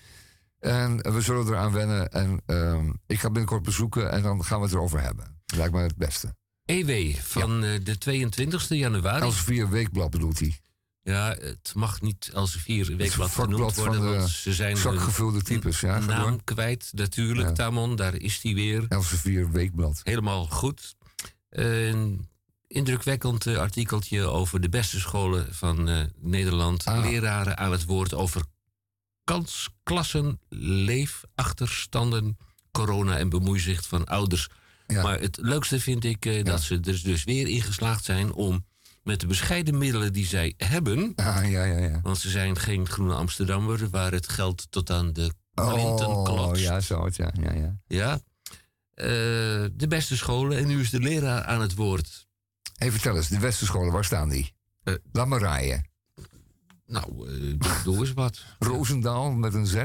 En 0.66 1.14
we 1.14 1.22
zullen 1.22 1.48
eraan 1.48 1.72
wennen. 1.72 2.12
En 2.12 2.42
ehm, 2.46 2.92
ik 3.08 3.20
ga 3.20 3.28
binnenkort 3.28 3.64
bezoeken 3.64 4.12
en 4.12 4.22
dan 4.22 4.46
gaan 4.46 4.58
we 4.60 4.66
het 4.66 4.74
erover 4.74 5.02
hebben. 5.02 5.42
Lijkt 5.56 5.74
me 5.74 5.82
het 5.82 5.96
beste. 5.96 6.36
EW 6.66 7.16
van 7.16 7.64
eh, 7.64 7.80
de 7.84 8.30
22e 8.30 8.68
januari. 8.68 9.22
Elsevier 9.22 9.70
Weekblad 9.70 10.10
bedoelt 10.10 10.40
hij. 10.40 10.60
Ja, 11.02 11.36
het 11.40 11.72
mag 11.76 12.02
niet 12.02 12.30
Elsevier 12.34 12.98
Weekblad 12.98 13.32
vakblad 13.32 13.56
genoemd 13.56 13.74
van 13.74 13.86
worden, 13.86 14.12
de 14.12 14.18
want 14.18 14.30
ze 14.30 14.54
zijn 14.54 14.78
Zakgevulde 14.78 15.42
types, 15.42 15.80
ja. 15.80 16.00
naam 16.00 16.30
door. 16.30 16.44
kwijt. 16.44 16.90
Natuurlijk, 16.94 17.48
Ja. 17.48 17.54
Tamon, 17.54 17.96
daar 17.96 18.16
is 18.16 18.40
hij 18.42 18.54
weer. 18.54 18.86
Elsevier 18.90 19.52
Weekblad. 19.52 20.02
Helemaal 20.04 20.46
goed. 20.46 20.96
Een 21.50 22.28
indrukwekkend 22.68 23.48
eh, 23.48 23.58
artikeltje 23.58 24.22
over 24.22 24.62
de 24.62 24.70
beste 24.70 25.00
scholen 25.00 25.56
van 25.56 25.90
eh, 25.90 26.02
Nederland. 26.20 26.86
Ah. 26.86 27.04
Leraren 27.10 27.58
aan 27.58 27.72
het 27.72 27.86
woord 27.86 28.14
over 28.14 28.42
kans, 29.26 29.70
klassen, 29.84 30.40
leefachterstanden, 30.50 32.38
corona 32.72 33.18
en 33.18 33.30
bemoeizicht 33.30 33.88
van 33.88 34.06
ouders. 34.06 34.48
Ja. 34.88 35.04
Maar 35.04 35.20
het 35.20 35.38
leukste 35.42 35.80
vind 35.80 36.04
ik 36.04 36.26
eh, 36.26 36.44
dat 36.44 36.62
ze 36.62 36.74
er 36.76 37.04
dus 37.04 37.24
weer 37.24 37.48
in 37.48 37.62
geslaagd 37.62 38.04
zijn 38.04 38.34
om 38.34 38.66
met 39.04 39.20
de 39.20 39.28
bescheiden 39.28 39.78
middelen 39.78 40.14
die 40.14 40.26
zij 40.26 40.54
hebben. 40.58 41.14
Ah, 41.16 41.50
ja, 41.52 41.64
ja, 41.64 41.78
ja. 41.78 42.00
Want 42.02 42.18
ze 42.18 42.30
zijn 42.30 42.58
geen 42.58 42.88
groene 42.88 43.14
Amsterdammer 43.14 43.90
waar 43.90 44.12
het 44.12 44.30
geld 44.30 44.68
tot 44.70 44.90
aan 44.90 45.14
de 45.14 45.34
plinten 45.54 46.08
Oh, 46.08 46.24
klotst. 46.24 46.64
ja, 46.64 46.80
zo. 46.80 47.10
Ja, 47.12 47.32
ja, 47.42 47.54
ja. 47.54 47.76
Ja. 47.88 48.20
Eh, 48.94 49.06
de 49.74 49.86
beste 49.88 50.18
scholen. 50.18 50.58
En 50.58 50.68
nu 50.68 50.80
is 50.82 50.90
de 50.90 51.00
leraar 51.00 51.44
aan 51.44 51.62
het 51.62 51.76
woord. 51.76 52.28
Hey, 52.76 52.92
vertel 52.92 53.16
eens, 53.16 53.28
de 53.28 53.40
Westerscholen, 53.40 53.92
waar 53.94 54.06
staan 54.06 54.30
die? 54.30 54.54
Laat 55.12 55.42
raaien. 55.42 55.90
Nou, 56.86 57.30
eh, 57.30 57.84
doe- 57.84 57.98
eens 57.98 58.14
wat. 58.14 58.46
Roosendaal 58.60 59.32
met 59.32 59.54
een 59.54 59.68
Z. 59.68 59.76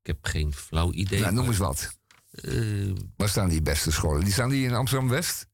Ik 0.00 0.06
heb 0.06 0.18
geen 0.24 0.54
flauw 0.54 0.92
idee. 0.92 1.20
Nou, 1.20 1.32
noem 1.34 1.46
eens 1.46 1.56
wat. 1.58 1.96
eh, 2.30 2.90
Waar 3.16 3.28
staan 3.28 3.48
die 3.48 3.62
beste 3.62 3.90
scholen? 3.92 4.24
Die 4.24 4.32
staan 4.32 4.48
die 4.48 4.66
in 4.66 4.74
Amsterdam-West? 4.74 5.46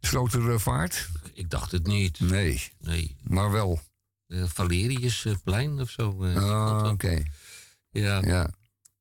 Slotervaart? 0.00 1.08
ik 1.32 1.50
dacht 1.50 1.72
het 1.72 1.86
niet. 1.86 2.20
Nee, 2.20 2.62
Nee. 2.78 3.16
maar 3.22 3.50
wel. 3.50 3.80
Eh, 4.26 4.44
Valeriusplein 4.46 5.80
of 5.80 5.90
zo. 5.90 6.24
Ah, 6.24 6.90
Oké, 6.92 7.22
ja. 7.90 8.20
ja. 8.24 8.50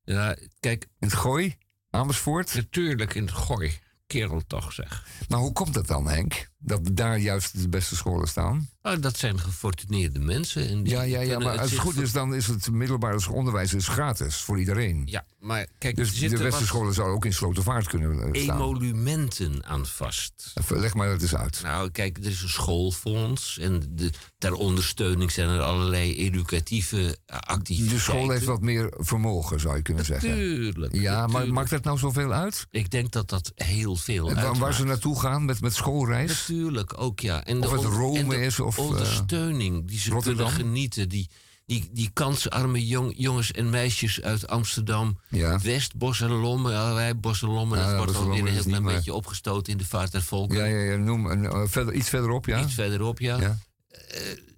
ja, 0.04 0.36
kijk, 0.60 0.84
In 0.84 1.08
het 1.08 1.14
Gooi? 1.18 1.58
Amersfoort? 1.90 2.54
natuurlijk 2.56 3.14
in 3.14 3.26
het 3.26 3.36
gooi. 3.36 3.80
Kerel 4.08 4.42
toch 4.48 4.74
zeg. 4.74 5.08
Maar 5.30 5.40
hoe 5.40 5.54
komt 5.54 5.74
dat 5.74 5.88
dan, 5.88 6.08
Henk? 6.08 6.50
Dat 6.66 6.90
daar 6.94 7.18
juist 7.18 7.62
de 7.62 7.70
beste 7.70 7.96
scholen 7.96 8.28
staan? 8.28 8.70
Ah, 8.82 9.02
dat 9.02 9.18
zijn 9.18 9.40
gefortuneerde 9.40 10.20
mensen. 10.20 10.70
En 10.70 10.84
die 10.84 10.94
Ja, 10.94 11.02
ja, 11.02 11.20
ja, 11.20 11.40
maar 11.40 11.60
als 11.60 11.72
het 11.72 11.80
goed 11.80 11.98
is, 11.98 12.12
dan 12.12 12.36
is 12.36 12.48
het 12.48 12.72
middelbare 12.72 13.32
onderwijs 13.32 13.74
is 13.74 13.88
gratis 13.88 14.36
voor 14.36 14.60
iedereen. 14.60 15.02
Ja, 15.06 15.26
maar 15.40 15.68
kijk, 15.78 15.96
Dus 15.96 16.10
de 16.10 16.16
zitten 16.16 16.38
wat 16.38 16.48
Westerscholen 16.48 16.94
zouden 16.94 17.16
ook 17.16 17.26
in 17.26 17.34
Slotervaart 17.34 17.88
kunnen 17.88 18.34
eh, 18.34 18.42
staan. 18.44 18.56
emolumenten 18.56 19.66
aan 19.66 19.86
vast. 19.86 20.52
Even, 20.54 20.80
Leg 20.80 20.94
maar 20.94 21.08
dat 21.08 21.22
eens 21.22 21.36
uit. 21.36 21.60
Nou, 21.64 21.90
kijk, 21.92 22.18
er 22.18 22.26
is 22.26 22.42
een 22.42 22.50
schoolfonds. 22.50 23.58
En 23.58 23.84
de, 23.90 24.12
ter 24.38 24.54
ondersteuning 24.54 25.32
zijn 25.32 25.50
er 25.50 25.62
allerlei 25.62 26.18
educatieve 26.18 27.18
eh, 27.26 27.38
activiteiten. 27.38 27.96
De 27.96 28.02
school 28.02 28.30
heeft 28.30 28.46
wat 28.46 28.62
meer 28.62 28.94
vermogen, 28.98 29.60
zou 29.60 29.76
je 29.76 29.82
kunnen 29.82 30.06
zeggen. 30.06 30.34
Tuurlijk. 30.34 30.96
Ja, 30.96 31.28
maar 31.28 31.54
maakt 31.54 31.70
dat 31.70 31.84
nou 31.84 31.98
zoveel 31.98 32.34
uit? 32.34 32.68
Ik 32.72 32.90
denk 32.90 33.12
dat 33.12 33.30
dat 33.30 33.52
heel 33.56 33.96
veel 33.96 34.30
En 34.30 34.60
waar, 34.60 34.74
ze 34.74 34.84
naartoe 34.84 35.20
gaan 35.20 35.46
met, 35.46 35.62
met 35.62 35.74
schoolreis? 35.74 36.30
Natuurlijk 36.30 36.55
ook, 36.96 37.20
ja. 37.20 37.46
En 37.46 37.64
Of 37.64 37.70
de 37.70 37.76
het 37.76 37.86
Rome 37.86 38.20
en 38.20 38.30
de 38.30 38.42
is, 38.46 38.60
of, 38.60 38.78
eh, 38.78 38.86
ondersteuning 38.86 39.88
die 39.88 40.00
ze 40.00 40.10
Rotterdam? 40.12 40.48
kunnen 40.48 40.66
genieten. 40.66 41.10
Die, 41.10 41.30
die, 41.66 41.90
die 41.94 42.10
kansarme 42.14 42.88
jong, 42.88 43.14
jongens 43.18 43.52
en 43.52 43.70
meisjes 43.70 44.22
uit 44.22 44.48
Amsterdam. 44.48 45.20
Ja. 45.30 45.60
West, 45.60 45.96
Bos 45.96 46.22
en 46.22 46.32
Lommen. 46.32 46.72
Ja, 46.72 46.94
wij 46.94 47.20
Bos 47.20 47.42
en 47.42 47.48
Lommen. 47.50 47.80
Ja, 47.80 47.88
dat 47.88 47.98
wordt 47.98 48.16
alweer 48.16 48.40
een 48.40 48.48
heel 48.48 48.64
klein 48.64 48.84
beetje 48.84 49.14
opgestoten 49.14 49.72
in 49.72 49.78
de 49.78 49.86
vaart 49.86 50.12
der 50.12 50.24
volken. 50.24 50.58
Ja, 50.58 50.66
ja, 50.66 50.92
ja 50.92 50.96
noem 50.98 51.26
een, 51.26 51.46
eh, 51.46 51.62
verder, 51.66 51.94
iets 51.94 52.10
verderop, 52.10 52.46
ja. 52.46 52.62
Iets 52.64 52.74
verderop, 52.74 53.20
ja. 53.20 53.40
Ja. 53.40 53.58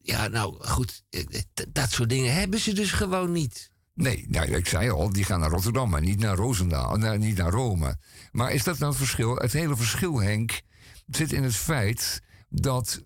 Ja, 0.01 0.27
nou 0.27 0.55
goed. 0.65 1.03
eh, 1.09 1.23
Dat 1.71 1.91
soort 1.91 2.09
dingen 2.09 2.33
hebben 2.33 2.59
ze 2.59 2.73
dus 2.73 2.91
gewoon 2.91 3.31
niet. 3.31 3.69
Nee, 3.93 4.25
nou, 4.29 4.47
ik 4.55 4.67
zei 4.67 4.89
al, 4.89 5.09
die 5.13 5.23
gaan 5.23 5.39
naar 5.39 5.49
Rotterdam, 5.49 5.89
maar 5.89 6.01
niet 6.01 6.19
naar 6.19 6.35
Roosendaal, 6.35 6.95
niet 7.17 7.37
naar 7.37 7.51
Rome. 7.51 7.97
Maar 8.31 8.51
is 8.53 8.63
dat 8.63 8.77
nou 8.77 8.89
het 8.91 8.99
verschil? 8.99 9.35
Het 9.35 9.53
hele 9.53 9.75
verschil, 9.75 10.21
Henk, 10.21 10.61
zit 11.07 11.31
in 11.31 11.43
het 11.43 11.55
feit 11.55 12.21
dat, 12.49 13.05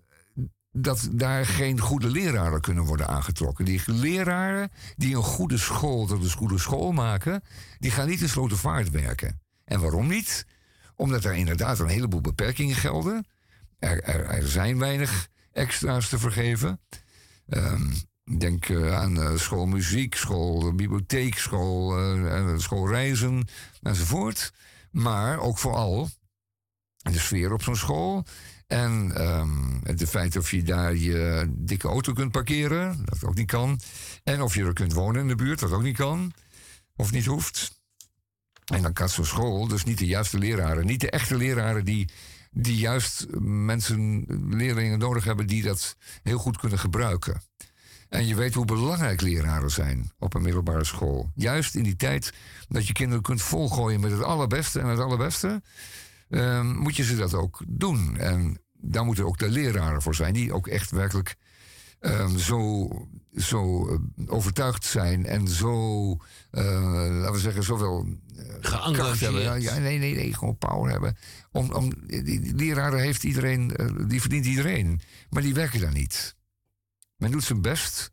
dat 0.72 1.08
daar 1.12 1.46
geen 1.46 1.80
goede 1.80 2.10
leraren 2.10 2.60
kunnen 2.60 2.84
worden 2.84 3.08
aangetrokken. 3.08 3.64
Die 3.64 3.82
leraren 3.86 4.70
die 4.96 5.16
een 5.16 5.22
goede 5.22 5.58
school 5.58 6.06
tot 6.06 6.24
een 6.24 6.30
goede 6.30 6.58
school 6.58 6.92
maken, 6.92 7.42
die 7.78 7.90
gaan 7.90 8.08
niet 8.08 8.20
in 8.20 8.28
Slotervaart 8.28 8.90
werken. 8.90 9.40
En 9.64 9.80
waarom 9.80 10.06
niet? 10.06 10.46
Omdat 10.96 11.24
er 11.24 11.34
inderdaad 11.34 11.78
een 11.78 11.88
heleboel 11.88 12.20
beperkingen 12.20 12.76
gelden. 12.76 13.26
Er, 13.78 14.02
er, 14.02 14.48
zijn 14.48 14.78
weinig 14.78 15.28
extra's 15.52 16.08
te 16.08 16.18
vergeven. 16.18 16.80
Ehm, 17.48 17.90
denk 18.38 18.68
eh, 18.68 18.98
aan 18.98 19.22
eh, 19.22 19.36
school 19.36 19.66
muziek, 19.66 20.14
school 20.14 20.74
bibliotheek, 20.74 21.34
eh, 21.34 22.56
schoolreizen 22.56 23.48
enzovoort. 23.82 24.52
Maar 24.90 25.38
ook 25.38 25.58
vooral 25.58 26.08
de 27.02 27.18
sfeer 27.18 27.52
op 27.52 27.62
zo'n 27.62 27.76
school. 27.76 28.24
En 28.66 29.12
ehm, 29.14 29.80
het 29.82 30.08
feit 30.08 30.36
of 30.36 30.50
je 30.50 30.62
daar 30.62 30.96
je 30.96 31.46
dikke 31.50 31.88
auto 31.88 32.12
kunt 32.12 32.32
parkeren, 32.32 33.04
dat 33.04 33.24
ook 33.24 33.34
niet 33.34 33.46
kan. 33.46 33.80
En 34.24 34.42
of 34.42 34.54
je 34.54 34.64
er 34.64 34.72
kunt 34.72 34.92
wonen 34.92 35.20
in 35.20 35.28
de 35.28 35.34
buurt, 35.34 35.58
dat 35.58 35.72
ook 35.72 35.82
niet 35.82 35.96
kan. 35.96 36.32
Of 36.96 37.12
niet 37.12 37.26
hoeft. 37.26 37.80
En 38.64 38.82
dan 38.82 38.92
kan 38.92 39.08
zo'n 39.08 39.24
school 39.24 39.68
dus 39.68 39.84
niet 39.84 39.98
de 39.98 40.06
juiste 40.06 40.38
leraren, 40.38 40.86
niet 40.86 41.00
de 41.00 41.10
echte 41.10 41.36
leraren 41.36 41.84
die, 41.84 42.08
die 42.50 42.76
juist 42.76 43.26
mensen, 43.40 44.24
leerlingen 44.56 44.98
nodig 44.98 45.24
hebben 45.24 45.46
die 45.46 45.62
dat 45.62 45.96
heel 46.22 46.38
goed 46.38 46.56
kunnen 46.56 46.78
gebruiken. 46.78 47.42
En 48.08 48.26
je 48.26 48.34
weet 48.34 48.54
hoe 48.54 48.64
belangrijk 48.64 49.20
leraren 49.20 49.70
zijn 49.70 50.12
op 50.18 50.34
een 50.34 50.42
middelbare 50.42 50.84
school. 50.84 51.30
Juist 51.34 51.74
in 51.74 51.82
die 51.82 51.96
tijd 51.96 52.32
dat 52.68 52.86
je 52.86 52.92
kinderen 52.92 53.22
kunt 53.22 53.42
volgooien 53.42 54.00
met 54.00 54.10
het 54.10 54.22
allerbeste 54.22 54.80
en 54.80 54.86
het 54.86 54.98
allerbeste, 54.98 55.62
ehm, 56.32 56.66
moet 56.66 56.96
je 56.96 57.04
ze 57.04 57.16
dat 57.16 57.34
ook 57.34 57.62
doen. 57.66 58.16
En 58.16 58.60
daar 58.72 59.04
moeten 59.04 59.26
ook 59.26 59.38
de 59.38 59.48
leraren 59.48 60.02
voor 60.02 60.14
zijn, 60.14 60.34
die 60.34 60.52
ook 60.52 60.66
echt 60.66 60.90
werkelijk 60.90 61.36
ehm, 62.00 62.36
zo, 62.36 62.88
zo 63.36 63.88
eh, 63.88 63.98
overtuigd 64.26 64.84
zijn 64.84 65.26
en 65.26 65.48
zo, 65.48 66.10
eh, 66.50 66.62
laten 67.10 67.32
we 67.32 67.38
zeggen, 67.38 67.62
zoveel 67.62 68.06
eh, 68.36 68.92
kracht 68.92 69.20
hebben. 69.20 69.60
Ja, 69.60 69.78
nee, 69.78 69.98
nee, 69.98 70.14
nee, 70.14 70.34
gewoon 70.34 70.58
power 70.58 70.90
hebben. 70.90 71.16
Om, 71.50 71.72
om, 71.72 71.92
die, 72.06 72.54
leraren 72.54 73.00
heeft 73.00 73.24
iedereen, 73.24 73.72
die 74.08 74.20
verdient 74.20 74.46
iedereen. 74.46 75.00
Maar 75.30 75.42
die 75.42 75.54
werken 75.54 75.80
daar 75.80 75.92
niet. 75.92 76.36
Men 77.16 77.30
doet 77.30 77.44
zijn 77.44 77.62
best, 77.62 78.10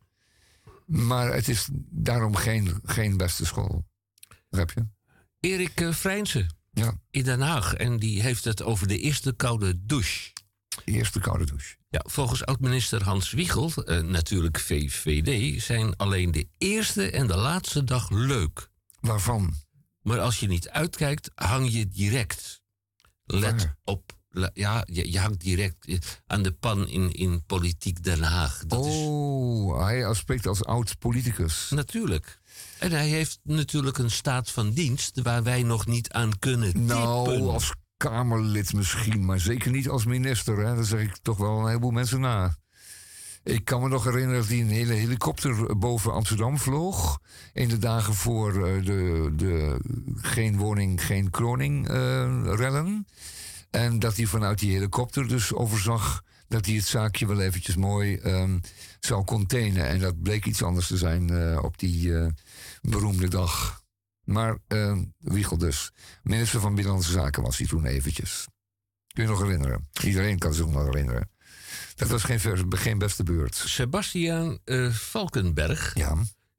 maar 0.85 1.33
het 1.33 1.47
is 1.47 1.69
daarom 1.89 2.35
geen, 2.35 2.79
geen 2.83 3.17
beste 3.17 3.45
school. 3.45 3.85
Begrijp 4.49 4.71
je? 4.71 4.87
Erik 5.39 5.81
uh, 5.81 5.93
Vrijnsen 5.93 6.58
Ja, 6.71 6.93
in 7.11 7.23
Den 7.23 7.41
Haag. 7.41 7.73
En 7.73 7.97
die 7.97 8.21
heeft 8.21 8.43
het 8.43 8.63
over 8.63 8.87
de 8.87 8.99
eerste 8.99 9.33
koude 9.33 9.85
douche. 9.85 10.31
de 10.85 10.91
eerste 10.91 11.19
koude 11.19 11.45
douche. 11.45 11.75
Ja, 11.89 12.03
volgens 12.07 12.45
oud-minister 12.45 13.03
Hans 13.03 13.31
Wiegel, 13.31 13.71
eh, 13.73 13.99
natuurlijk 14.01 14.59
VVD, 14.59 15.61
zijn 15.61 15.95
alleen 15.95 16.31
de 16.31 16.47
eerste 16.57 17.11
en 17.11 17.27
de 17.27 17.37
laatste 17.37 17.83
dag 17.83 18.09
leuk. 18.09 18.69
Waarvan? 18.99 19.53
Maar 20.01 20.19
als 20.19 20.39
je 20.39 20.47
niet 20.47 20.69
uitkijkt, 20.69 21.31
hang 21.35 21.71
je 21.71 21.87
direct. 21.87 22.61
Let 23.25 23.61
Waar? 23.63 23.77
op. 23.83 24.17
Ja, 24.53 24.83
je, 24.91 25.11
je 25.11 25.19
hangt 25.19 25.39
direct 25.41 25.85
eh, 25.87 25.97
aan 26.27 26.43
de 26.43 26.51
pan 26.51 26.87
in, 26.87 27.11
in 27.11 27.45
politiek 27.45 28.03
Den 28.03 28.21
Haag. 28.23 28.63
Dat 28.65 28.85
is 28.85 28.93
oh, 28.95 29.83
hij 29.83 30.13
spreekt 30.13 30.47
als 30.47 30.65
oud 30.65 30.99
politicus. 30.99 31.69
natuurlijk. 31.69 32.38
En 32.79 32.91
hij 32.91 33.07
heeft 33.07 33.39
natuurlijk 33.43 33.97
een 33.97 34.11
staat 34.11 34.51
van 34.51 34.71
dienst 34.71 35.21
waar 35.21 35.43
wij 35.43 35.63
nog 35.63 35.85
niet 35.85 36.11
aan 36.11 36.39
kunnen 36.39 36.73
tippen. 36.73 36.85
Nou, 36.85 37.47
als 37.49 37.73
Kamerlid 37.97 38.73
misschien, 38.73 39.25
maar 39.25 39.39
zeker 39.39 39.71
niet 39.71 39.89
als 39.89 40.05
minister. 40.05 40.57
Hè? 40.57 40.75
Dat 40.75 40.87
zeg 40.87 41.01
ik 41.01 41.17
toch 41.21 41.37
wel 41.37 41.59
een 41.59 41.67
heleboel 41.67 41.91
mensen 41.91 42.19
na. 42.19 42.57
Ik 43.43 43.65
kan 43.65 43.81
me 43.81 43.87
nog 43.87 44.03
herinneren 44.03 44.39
dat 44.39 44.49
hij 44.49 44.59
een 44.59 44.69
hele 44.69 44.93
helikopter 44.93 45.77
boven 45.77 46.13
Amsterdam 46.13 46.57
vloog. 46.57 47.19
In 47.53 47.69
de 47.69 47.77
dagen 47.77 48.13
voor 48.13 48.67
eh, 48.67 48.85
de, 48.85 49.31
de 49.35 49.79
geen 50.15 50.57
woning, 50.57 51.05
geen 51.05 51.29
kroning 51.29 51.87
eh, 51.87 51.95
rellen. 52.43 53.07
En 53.69 53.99
dat 53.99 54.15
hij 54.15 54.25
vanuit 54.25 54.59
die 54.59 54.71
helikopter 54.71 55.27
dus 55.27 55.53
overzag 55.53 56.23
dat 56.49 56.65
hij 56.65 56.75
het 56.75 56.85
zaakje 56.85 57.27
wel 57.27 57.39
eventjes 57.39 57.75
mooi 57.75 58.15
ehm, 58.15 58.59
zou 58.99 59.23
containen. 59.23 59.87
En 59.87 59.99
dat 59.99 60.21
bleek 60.21 60.45
iets 60.45 60.63
anders 60.63 60.87
te 60.87 60.97
zijn 60.97 61.29
eh, 61.29 61.63
op 61.63 61.79
die 61.79 62.17
eh, 62.17 62.27
beroemde 62.81 63.27
dag. 63.27 63.83
Maar 64.23 64.57
eh, 64.67 64.97
Wiegel 65.17 65.57
dus. 65.57 65.91
Minister 66.23 66.59
van 66.59 66.75
Binnenlandse 66.75 67.11
Zaken 67.11 67.43
was 67.43 67.57
hij 67.57 67.67
toen 67.67 67.85
eventjes. 67.85 68.47
Kun 69.13 69.23
je 69.23 69.29
nog 69.29 69.41
herinneren? 69.41 69.87
Iedereen 70.03 70.37
kan 70.37 70.53
zich 70.53 70.65
nog 70.65 70.83
herinneren. 70.83 71.29
Dat 71.95 72.07
was 72.07 72.23
geen, 72.23 72.39
geen 72.69 72.97
beste 72.97 73.23
beurt. 73.23 73.55
Sebastiaan 73.55 74.59
eh, 74.65 74.91
Valkenberg, 74.91 75.95
Ja, 75.95 76.15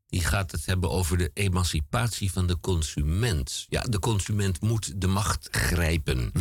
die 0.07 0.25
gaat 0.25 0.51
het 0.51 0.67
hebben 0.67 0.91
over 0.91 1.19
de 1.19 1.31
emancipatie 1.35 2.33
van 2.33 2.47
de 2.47 2.61
consument. 2.61 3.67
Ja, 3.69 3.81
de 3.81 3.99
consument 3.99 4.61
moet 4.61 5.01
de 5.01 5.07
macht 5.07 5.49
grijpen. 5.51 6.33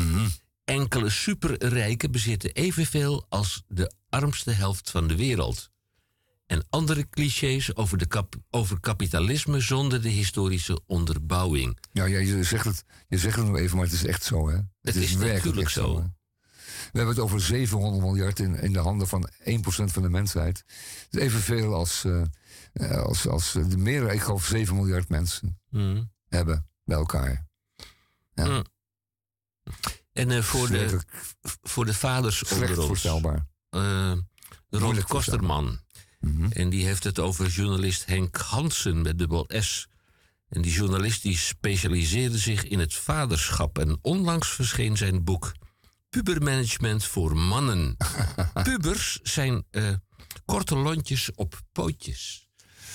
Enkele 0.69 1.09
superrijken 1.09 2.11
bezitten 2.11 2.51
evenveel 2.51 3.25
als 3.29 3.63
de 3.67 3.93
armste 4.09 4.51
helft 4.51 4.89
van 4.89 5.07
de 5.07 5.15
wereld. 5.15 5.71
En 6.45 6.65
andere 6.69 7.09
clichés 7.09 7.75
over, 7.75 7.97
de 7.97 8.05
kap- 8.05 8.35
over 8.49 8.79
kapitalisme 8.79 9.59
zonder 9.59 10.01
de 10.01 10.09
historische 10.09 10.81
onderbouwing. 10.85 11.77
ja, 11.91 12.05
ja 12.05 12.19
je, 12.19 12.43
zegt 12.43 12.65
het, 12.65 12.83
je 13.07 13.17
zegt 13.17 13.35
het 13.35 13.45
nog 13.45 13.57
even, 13.57 13.75
maar 13.75 13.85
het 13.85 13.93
is 13.93 14.05
echt 14.05 14.23
zo, 14.23 14.49
hè? 14.49 14.55
Het, 14.81 14.95
is 14.95 15.15
echt 15.15 15.71
zo. 15.71 15.95
We 16.91 16.97
hebben 16.97 17.15
het 17.15 17.23
over 17.23 17.41
700 17.41 18.03
miljard 18.03 18.39
in, 18.39 18.55
in 18.55 18.73
de 18.73 18.79
handen 18.79 19.07
van 19.07 19.29
1% 19.29 19.31
van 19.63 20.01
de 20.01 20.09
mensheid. 20.09 20.63
Evenveel 21.09 21.73
als, 21.73 22.03
eh, 22.05 22.21
eh, 22.73 22.91
als, 23.03 23.27
als 23.27 23.51
de 23.51 23.77
meer, 23.77 24.11
ik 24.11 24.21
geloof 24.21 24.45
7 24.45 24.75
miljard 24.75 25.09
mensen 25.09 25.59
Hmm. 25.69 26.11
hebben 26.27 26.69
bij 26.83 26.97
elkaar. 26.97 27.47
En 30.19 30.31
eh, 30.31 30.41
voor, 30.41 30.67
de, 30.67 30.99
voor 31.61 31.85
de 31.85 31.93
vaders 31.93 32.43
onder 32.43 32.77
ons. 32.77 32.87
voorstelbaar. 32.87 33.47
Ron 34.69 35.03
Kosterman. 35.03 35.79
Mhm. 36.19 36.51
En 36.51 36.69
die 36.69 36.85
heeft 36.85 37.03
het 37.03 37.19
over 37.19 37.47
journalist 37.47 38.05
Henk 38.05 38.37
Hansen 38.37 39.01
met 39.01 39.17
dubbel 39.17 39.49
S. 39.59 39.87
En 40.49 40.61
die 40.61 40.71
journalist 40.71 41.21
die 41.21 41.37
specialiseerde 41.37 42.37
zich 42.37 42.63
in 42.63 42.79
het 42.79 42.93
vaderschap. 42.93 43.79
En 43.79 43.97
onlangs 44.01 44.47
verscheen 44.49 44.97
zijn 44.97 45.23
boek 45.23 45.51
Pubermanagement 46.09 47.05
voor 47.05 47.37
mannen. 47.37 47.97
Pubers 48.63 49.19
zijn 49.23 49.65
eh, 49.71 49.93
korte 50.45 50.75
lontjes 50.75 51.31
op 51.35 51.61
pootjes. 51.71 52.47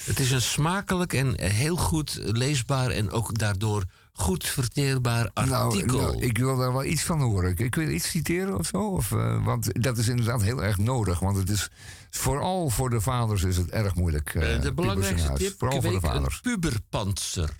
Het 0.04 0.20
is 0.20 0.30
een 0.30 0.42
smakelijk 0.42 1.12
en 1.12 1.40
heel 1.40 1.76
goed 1.76 2.18
leesbaar 2.22 2.90
en 2.90 3.10
ook 3.10 3.38
daardoor 3.38 3.84
goed 4.16 4.46
verteerbaar 4.46 5.30
artikel. 5.32 5.96
Nou, 5.98 6.12
nou, 6.12 6.22
ik 6.24 6.38
wil 6.38 6.56
daar 6.56 6.72
wel 6.72 6.84
iets 6.84 7.02
van 7.02 7.20
horen. 7.20 7.50
Ik, 7.50 7.60
ik 7.60 7.74
wil 7.74 7.88
iets 7.88 8.08
citeren 8.10 8.58
of 8.58 8.66
zo. 8.66 8.78
Of, 8.78 9.12
eh, 9.12 9.44
want 9.44 9.82
dat 9.82 9.98
is 9.98 10.08
inderdaad 10.08 10.42
heel 10.42 10.62
erg 10.62 10.78
nodig. 10.78 11.18
Want 11.18 11.36
het 11.36 11.50
is 11.50 11.68
vooral 12.10 12.70
voor 12.70 12.90
de 12.90 13.00
vaders 13.00 13.42
is 13.42 13.56
het 13.56 13.70
erg 13.70 13.94
moeilijk. 13.94 14.34
eh, 14.34 14.54
Eh, 14.54 14.60
de 14.62 14.68
in 14.68 14.74
belangrijkste 14.74 15.32
tip, 15.32 15.54
Vooral 15.58 15.80
voor 15.82 15.90
de 15.92 15.98
kweek 15.98 16.10
een 16.10 16.16
vaders. 16.16 16.40
puberpanzer. 16.40 17.50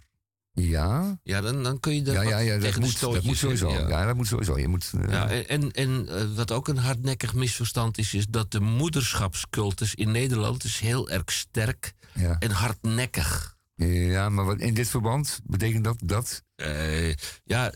Ja, 0.53 1.19
Ja, 1.23 1.41
dan, 1.41 1.63
dan 1.63 1.81
kun 1.81 1.95
je 1.95 2.03
er 2.05 2.13
ja, 2.13 2.23
ja, 2.23 2.39
ja 2.39 2.59
dat, 2.59 2.79
moet, 2.81 3.01
dat 3.01 3.23
moet 3.23 3.37
sowieso. 3.37 3.71
Ja. 3.71 4.07
dat 4.07 4.17
moet 4.17 4.27
sowieso. 4.27 4.59
Je 4.59 4.69
moet, 4.69 4.91
eh, 5.01 5.11
Ja, 5.11 5.29
en 5.31 5.71
en 5.73 6.09
eh, 6.09 6.25
wat 6.37 6.53
ook 6.53 6.69
een 6.69 6.77
hardnekkig 6.79 7.35
misverstand 7.35 7.99
is, 7.99 8.15
is 8.15 8.27
dat 8.27 8.51
de 8.51 8.61
moederschapscultus 8.61 9.95
in 9.95 10.11
Nederland 10.11 10.65
is 10.65 10.79
heel 10.81 11.11
erg 11.11 11.33
sterk 11.33 11.93
ja. 12.13 12.37
en 12.39 12.51
hardnekkig. 12.51 13.54
Ja, 13.77 14.29
maar 14.29 14.45
wat, 14.45 14.59
in 14.59 14.75
dit 14.75 14.89
verband 14.89 15.41
betekent 15.45 15.85
dat 15.85 15.97
dat, 16.05 16.43
Eh, 16.57 17.15
ja, 17.45 17.73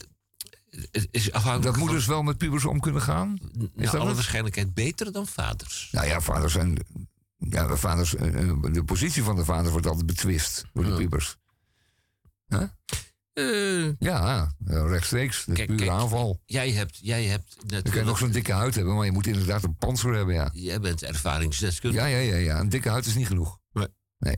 het 0.90 1.08
is 1.10 1.32
afhankelijk 1.32 1.74
dat 1.74 1.84
moeders 1.84 2.06
wel 2.06 2.22
met 2.22 2.38
pubers 2.38 2.64
om 2.64 2.80
kunnen 2.80 3.02
gaan? 3.02 3.38
naar 3.74 3.84
dat 3.84 3.94
alle 3.94 4.06
het? 4.06 4.14
waarschijnlijkheid 4.14 4.74
beter 4.74 5.12
dan 5.12 5.26
vaders. 5.26 5.88
Nou 5.92 6.06
ja, 6.06 6.20
vaders 6.20 6.52
zijn. 6.52 6.78
Ja, 7.36 7.66
de, 7.66 7.76
vaders, 7.76 8.14
eh, 8.14 8.48
eh, 8.48 8.62
de 8.72 8.84
positie 8.84 9.22
van 9.22 9.36
de 9.36 9.44
vader 9.44 9.70
wordt 9.72 9.86
altijd 9.86 10.06
betwist 10.06 10.64
door 10.72 10.84
de 10.84 10.90
Ja. 10.90 10.96
pubers. 10.96 11.36
Huh? 12.46 12.62
Ja, 13.98 14.54
rechtstreeks. 14.60 15.44
De 15.44 15.52
Kijk, 15.52 15.66
pure 15.68 15.78
kijk. 15.84 15.90
aanval. 15.90 16.40
jij 16.46 16.70
hebt, 16.70 16.98
jij 17.02 17.24
hebt 17.24 17.54
kan 17.56 17.66
je 17.68 17.74
natuurlijk, 17.74 18.06
nog 18.06 18.18
zo'n 18.18 18.30
dikke 18.30 18.52
huid 18.52 18.74
hebben, 18.74 18.94
maar 18.94 19.04
je 19.04 19.12
moet 19.12 19.26
inderdaad 19.26 19.62
een 19.64 19.76
panzer 19.76 20.14
hebben, 20.14 20.34
ja. 20.34 20.50
jij 20.52 20.80
bent 20.80 21.02
ervaringsdeskundige. 21.02 22.08
Ja, 22.08 22.16
ja, 22.16 22.18
ja, 22.32 22.36
ja. 22.36 22.60
Een 22.60 22.68
dikke 22.68 22.88
huid 22.88 23.06
is 23.06 23.14
niet 23.14 23.26
genoeg. 23.26 23.58
Nee. 23.72 23.86
Nee. 24.18 24.36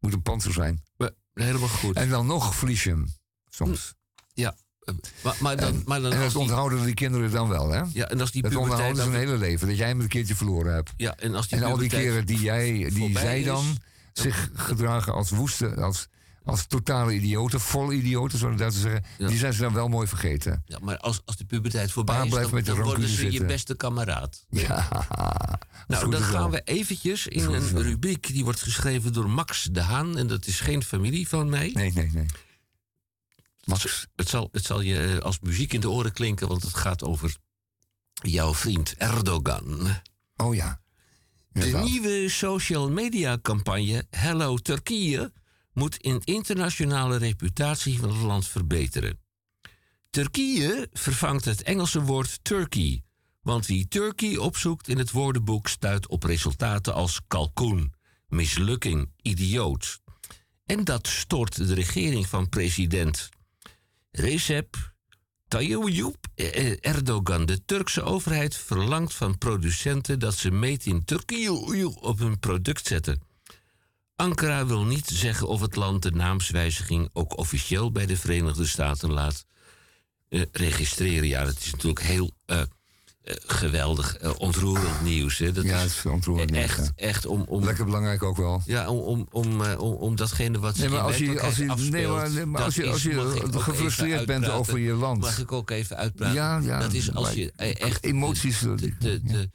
Moet 0.00 0.12
een 0.12 0.22
panzer 0.22 0.52
zijn. 0.52 0.82
Maar 0.96 1.10
Helemaal 1.34 1.68
goed. 1.68 1.96
En 1.96 2.08
dan 2.08 2.26
nog 2.26 2.54
verlies 2.54 2.84
je 2.84 2.90
hem. 2.90 3.06
Soms. 3.48 3.94
ja, 4.34 4.56
eh, 4.80 4.94
maar, 5.22 5.36
maar 5.40 5.56
dan, 5.56 5.82
maar 5.86 6.00
dan 6.00 6.12
En 6.12 6.20
dat 6.20 6.30
die, 6.30 6.38
onthouden 6.38 6.84
die 6.84 6.94
kinderen 6.94 7.30
dan 7.30 7.48
wel, 7.48 7.70
hè? 7.70 7.82
ja, 7.92 8.08
en 8.08 8.20
als 8.20 8.30
die 8.30 8.42
Dat 8.42 8.54
onderhouden 8.54 9.02
ze 9.02 9.08
hun 9.08 9.18
hele 9.18 9.36
leven. 9.36 9.68
Dat 9.68 9.76
jij 9.76 9.88
hem 9.88 10.00
een 10.00 10.08
keertje 10.08 10.34
verloren 10.34 10.74
hebt. 10.74 10.92
ja, 10.96 11.16
en 11.16 11.34
als 11.34 11.48
die 11.48 11.58
En 11.58 11.64
al 11.64 11.76
die 11.76 11.88
keren 11.88 12.26
die, 12.26 12.40
jij, 12.40 12.90
die 12.92 13.18
zij 13.18 13.38
is, 13.38 13.46
dan 13.46 13.78
zich 14.12 14.50
gedragen 14.54 15.12
als 15.12 15.30
woeste, 15.30 15.74
als, 15.74 16.08
als 16.44 16.66
totale 16.66 17.12
idioten, 17.14 17.60
vol 17.60 17.92
idioten, 17.92 18.38
de 18.50 18.54
Duitsers 18.56 18.84
zeggen, 18.84 19.04
Ja. 19.18 19.28
die 19.28 19.38
zijn 19.38 19.52
ze 19.52 19.60
dan 19.60 19.72
wel 19.74 19.88
mooi 19.88 20.06
vergeten. 20.06 20.62
Ja, 20.66 20.78
maar 20.82 20.98
als, 20.98 21.22
als 21.24 21.36
de 21.36 21.44
puberteit 21.44 21.92
voorbij 21.92 22.16
Pa 22.16 22.24
is, 22.24 22.30
dan, 22.30 22.54
met 22.54 22.64
de 22.66 22.74
dan 22.74 22.82
worden 22.82 23.08
ze 23.08 23.24
je 23.24 23.30
zitten. 23.30 23.46
beste 23.46 23.76
kameraad. 23.76 24.44
Ja, 24.50 24.88
Nou, 25.88 26.10
dan 26.10 26.22
gaan 26.22 26.50
we 26.50 26.60
eventjes 26.64 27.26
in 27.26 27.44
een 27.44 27.72
wel. 27.72 27.82
rubriek 27.82 28.26
die 28.32 28.44
wordt 28.44 28.60
geschreven 28.62 29.12
door 29.12 29.30
Max 29.30 29.68
de 29.72 29.80
Haan. 29.82 30.18
En 30.18 30.26
dat 30.26 30.46
is 30.46 30.60
geen 30.60 30.82
familie 30.82 31.28
van 31.28 31.48
mij. 31.48 31.70
Nee, 31.74 31.92
nee, 31.92 32.10
nee. 32.12 32.26
Max. 33.64 34.06
Het 34.16 34.28
zal, 34.28 34.48
het 34.52 34.64
zal 34.64 34.80
je 34.80 35.02
eh, 35.06 35.18
als 35.18 35.38
muziek 35.40 35.72
in 35.72 35.80
de 35.80 35.90
oren 35.90 36.12
klinken, 36.12 36.48
want 36.48 36.62
het 36.62 36.74
gaat 36.74 37.02
over 37.04 37.36
jouw 38.12 38.54
vriend 38.54 38.94
Erdogan. 38.94 39.88
Oh 40.36 40.54
ja. 40.54 40.80
De 41.52 41.66
nieuwe 41.84 42.28
social 42.28 42.90
media 42.90 43.38
campagne 43.42 44.06
Hello 44.10 44.56
Turkije 44.56 45.32
moet 45.72 45.96
in 45.96 46.20
internationale 46.24 47.16
reputatie 47.16 47.98
van 47.98 48.08
het 48.08 48.22
land 48.22 48.46
verbeteren. 48.46 49.18
Turkije 50.10 50.88
vervangt 50.92 51.44
het 51.44 51.62
Engelse 51.62 52.02
woord 52.02 52.38
Turkey, 52.44 53.02
want 53.42 53.66
wie 53.66 53.88
Turkey 53.88 54.36
opzoekt 54.36 54.88
in 54.88 54.98
het 54.98 55.10
woordenboek 55.10 55.68
stuit 55.68 56.08
op 56.08 56.22
resultaten 56.22 56.94
als 56.94 57.20
kalkoen, 57.26 57.92
mislukking, 58.28 59.12
idioot. 59.22 60.00
En 60.66 60.84
dat 60.84 61.06
stort 61.06 61.56
de 61.56 61.74
regering 61.74 62.26
van 62.26 62.48
president 62.48 63.28
Recep 64.10 64.92
Tayyip 65.48 66.16
Erdogan. 66.80 67.46
De 67.46 67.64
Turkse 67.64 68.02
overheid 68.02 68.56
verlangt 68.56 69.14
van 69.14 69.38
producenten 69.38 70.18
dat 70.18 70.34
ze 70.34 70.50
meet 70.50 70.86
in 70.86 71.04
Turkije 71.04 71.88
op 72.00 72.18
hun 72.18 72.38
product 72.38 72.86
zetten. 72.86 73.29
Ankara 74.20 74.66
wil 74.66 74.84
niet 74.84 75.06
zeggen 75.06 75.48
of 75.48 75.60
het 75.60 75.76
land 75.76 76.02
de 76.02 76.10
naamswijziging 76.10 77.08
ook 77.12 77.38
officieel 77.38 77.92
bij 77.92 78.06
de 78.06 78.16
Verenigde 78.16 78.66
Staten 78.66 79.12
laat 79.12 79.44
eh, 80.28 80.42
registreren. 80.52 81.28
Ja, 81.28 81.44
dat 81.44 81.56
is 81.58 81.70
natuurlijk 81.72 82.02
heel 82.02 82.30
eh, 82.46 82.60
eh, 82.60 82.66
geweldig, 83.46 84.36
ontroerend 84.38 85.02
nieuws. 85.02 85.38
Hè. 85.38 85.52
Dat 85.52 85.64
Ja, 85.64 85.76
is 85.76 85.82
het 85.82 86.04
is 86.04 86.06
ontroerend 86.06 86.50
nieuws, 86.50 86.64
echt, 86.64 86.92
ja. 86.96 87.06
echt 87.06 87.26
om, 87.26 87.42
om, 87.42 87.64
Lekker 87.64 87.84
belangrijk 87.84 88.22
ook 88.22 88.36
wel. 88.36 88.62
ja, 88.64 88.88
om, 88.88 89.00
om, 89.00 89.26
om, 89.30 89.62
om, 89.62 89.92
om 89.94 90.16
datgene 90.16 90.58
wat 90.58 90.76
Nee, 90.76 90.88
maar 90.88 91.00
als 91.00 91.16
je, 91.16 91.40
als 91.40 91.56
je, 91.56 91.64
nee, 91.64 92.06
maar, 92.08 92.30
nee, 92.30 92.56
als 92.56 92.74
je, 92.74 92.90
als 92.90 93.02
je 93.02 93.42
gefrustreerd 93.50 94.26
bent 94.26 94.48
over 94.48 94.78
je 94.78 94.92
land. 94.92 95.20
Mag 95.20 95.38
ik 95.38 95.52
ook 95.52 95.70
even 95.70 95.96
uitpraten? 95.96 96.34
Ja, 96.34 96.58
ja, 96.58 96.80
dat 96.80 96.92
is 96.92 97.14
als 97.14 97.32
je 97.32 97.52
echt... 97.52 98.04
emoties, 98.04 98.58
De, 98.58 98.76
de, 98.98 99.20
de, 99.22 99.50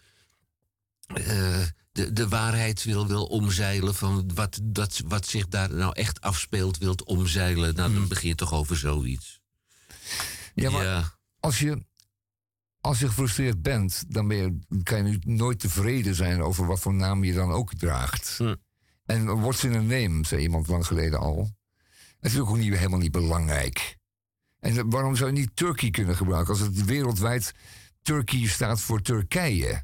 de, 1.95 2.13
de, 2.13 2.27
waarheid 2.27 2.83
wil, 2.83 3.07
wil 3.07 3.25
omzeilen 3.25 3.95
van 3.95 4.31
wat, 4.33 4.59
dat, 4.63 5.01
wat 5.07 5.27
zich 5.27 5.47
daar 5.47 5.73
nou 5.73 5.93
echt 5.93 6.21
afspeelt, 6.21 6.77
wilt 6.77 7.03
omzeilen. 7.03 7.75
Nou, 7.75 7.93
dan 7.93 8.07
begin 8.07 8.29
je 8.29 8.35
toch 8.35 8.53
over 8.53 8.77
zoiets. 8.77 9.41
Hmm. 10.53 10.63
Ja, 10.63 10.69
maar 10.69 10.83
Ja. 10.83 11.17
als 11.39 11.59
je, 11.59 11.85
als 12.81 12.99
je 12.99 13.07
gefrustreerd 13.07 13.61
bent, 13.61 14.03
dan 14.07 14.27
ben 14.27 14.37
je, 14.37 14.59
kan 14.83 14.97
je 14.97 15.03
nu 15.03 15.35
nooit 15.35 15.59
tevreden 15.59 16.15
zijn 16.15 16.41
over 16.41 16.65
wat 16.65 16.79
voor 16.79 16.93
naam 16.93 17.23
je 17.23 17.33
dan 17.33 17.51
ook 17.51 17.73
draagt. 17.73 18.35
Hm. 18.37 18.55
En 19.05 19.39
what's 19.41 19.63
in 19.63 19.75
a 19.75 19.81
name, 19.81 20.25
zei 20.25 20.41
iemand 20.41 20.67
lang 20.67 20.85
geleden 20.87 21.19
al. 21.19 21.55
Het 22.19 22.31
is 22.31 22.39
ook 22.39 22.57
niet, 22.57 22.75
helemaal 22.75 22.99
niet 22.99 23.11
belangrijk. 23.11 23.97
En 24.59 24.89
waarom 24.89 25.15
zou 25.15 25.33
je 25.33 25.39
niet 25.39 25.55
Turkey 25.55 25.89
kunnen 25.89 26.15
gebruiken 26.15 26.53
als 26.53 26.61
het 26.61 26.85
wereldwijd 26.85 27.51
Turkey 28.01 28.47
staat 28.47 28.81
voor 28.81 29.01
Turkije? 29.01 29.83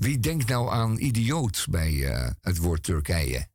Wie 0.00 0.18
denkt 0.18 0.48
nou 0.48 0.70
aan 0.70 0.98
idioot 0.98 1.66
bij 1.70 2.06
eh, 2.08 2.30
het 2.40 2.56
woord 2.58 2.82
Turkije? 2.82 3.48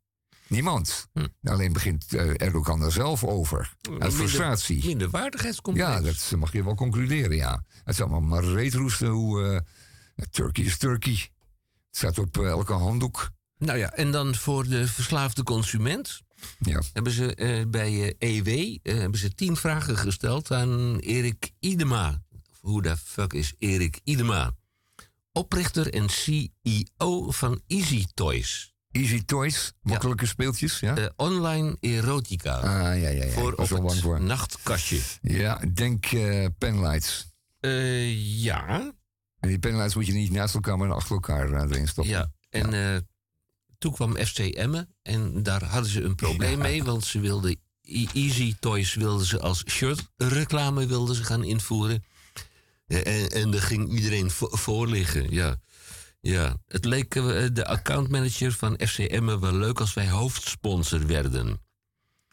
Niemand. 0.47 1.07
Alleen 1.43 1.73
begint 1.73 2.13
eh, 2.13 2.41
Erdogan 2.41 2.81
er 2.81 2.91
zelf 2.91 3.23
over. 3.23 3.75
Uit 3.99 4.13
frustratie. 4.13 4.85
Minderwaardigheidscomplex. 4.85 5.89
Ja, 5.89 6.01
dat 6.01 6.31
mag 6.39 6.51
je 6.51 6.63
wel 6.63 6.75
concluderen, 6.75 7.35
ja. 7.35 7.63
Het 7.83 7.93
is 7.93 8.01
allemaal 8.01 8.21
maar 8.21 8.43
reetroesten 8.43 9.07
hoe... 9.07 9.63
Turkey 10.31 10.63
is 10.63 10.77
Turkey. 10.77 11.13
Het 11.13 11.97
staat 11.97 12.19
op 12.19 12.37
elke 12.37 12.73
handdoek. 12.73 13.31
Nou 13.57 13.77
ja, 13.77 13.91
en 13.91 14.11
dan 14.11 14.35
voor 14.35 14.67
de 14.67 14.87
verslaafde 14.87 15.43
consument 15.43 16.21
Ja. 16.59 16.81
hebben 16.93 17.11
ze 17.11 17.65
bij 17.67 18.15
EW 18.17 18.47
eh, 18.47 18.97
hebben 18.97 19.19
ze 19.19 19.35
tien 19.35 19.55
vragen 19.57 19.97
gesteld 19.97 20.51
aan 20.51 20.97
Erik 20.99 21.51
Idema. 21.59 22.23
Hoe 22.59 22.81
de 22.81 22.97
fuck 22.97 23.33
is 23.33 23.53
Erik 23.59 23.99
Idema? 24.03 24.53
Oprichter 25.35 25.93
en 25.93 26.09
CEO 26.09 27.31
van 27.31 27.61
Easy 27.67 28.05
Toys. 28.13 28.73
Easy 28.91 29.23
Toys, 29.25 29.73
makkelijke 29.81 30.25
speeltjes, 30.25 30.79
ja? 30.79 30.95
Eh, 30.97 31.05
online 31.15 31.77
erotica. 31.79 32.53
ah, 32.55 32.63
ja, 32.63 32.93
ja, 32.93 33.07
ja. 33.09 33.29
voor 33.29 33.53
op 33.53 33.69
het 33.69 33.99
voor. 33.99 34.21
nachtkastje. 34.21 34.99
Ja, 35.21 35.61
denk 35.73 36.05
eh 36.05 36.45
penlights. 36.57 37.27
Eh, 37.59 38.41
ja, 38.43 38.93
En 39.39 39.49
die 39.49 39.59
penlights 39.59 39.95
moet 39.95 40.05
je 40.05 40.13
niet 40.13 40.31
naast 40.31 40.53
elkaar, 40.53 40.77
maar 40.77 40.91
achter 40.93 41.11
elkaar 41.15 41.53
erin 41.69 41.87
stoppen. 41.87 42.13
ja. 42.13 42.31
En 42.49 43.07
toen 43.77 43.93
kwam 43.93 44.15
FC 44.15 44.37
Emmen 44.39 44.95
en 45.01 45.43
daar 45.43 45.63
hadden 45.63 45.91
ze 45.91 46.01
een 46.01 46.15
probleem 46.15 46.59
mee, 46.59 46.83
want 46.83 47.03
ze 47.05 47.19
wilden 47.19 47.59
E- 47.81 48.05
Easy 48.13 48.55
Toys 48.59 48.93
wilden 48.93 49.25
ze 49.25 49.39
als 49.39 49.63
shirtreclame 49.69 50.85
wilden 50.85 51.15
ze 51.15 51.23
gaan 51.23 51.43
invoeren. 51.43 52.03
Eh, 52.87 53.23
en, 53.23 53.29
en 53.31 53.51
daar 53.51 53.61
ging 53.61 53.91
iedereen 53.93 54.31
vo- 54.31 54.55
voor 54.55 54.87
liggen. 54.87 55.31
Ja. 55.31 55.55
Ja, 56.21 56.57
het 56.67 56.85
leek 56.85 57.15
eh, 57.15 57.45
de 57.53 57.65
accountmanager 57.65 58.51
van 58.51 58.79
FC 58.87 58.97
Emmen 58.99 59.39
wel 59.39 59.53
leuk 59.53 59.79
als 59.79 59.93
wij 59.93 60.09
hoofdsponsor 60.09 61.07
werden. 61.07 61.61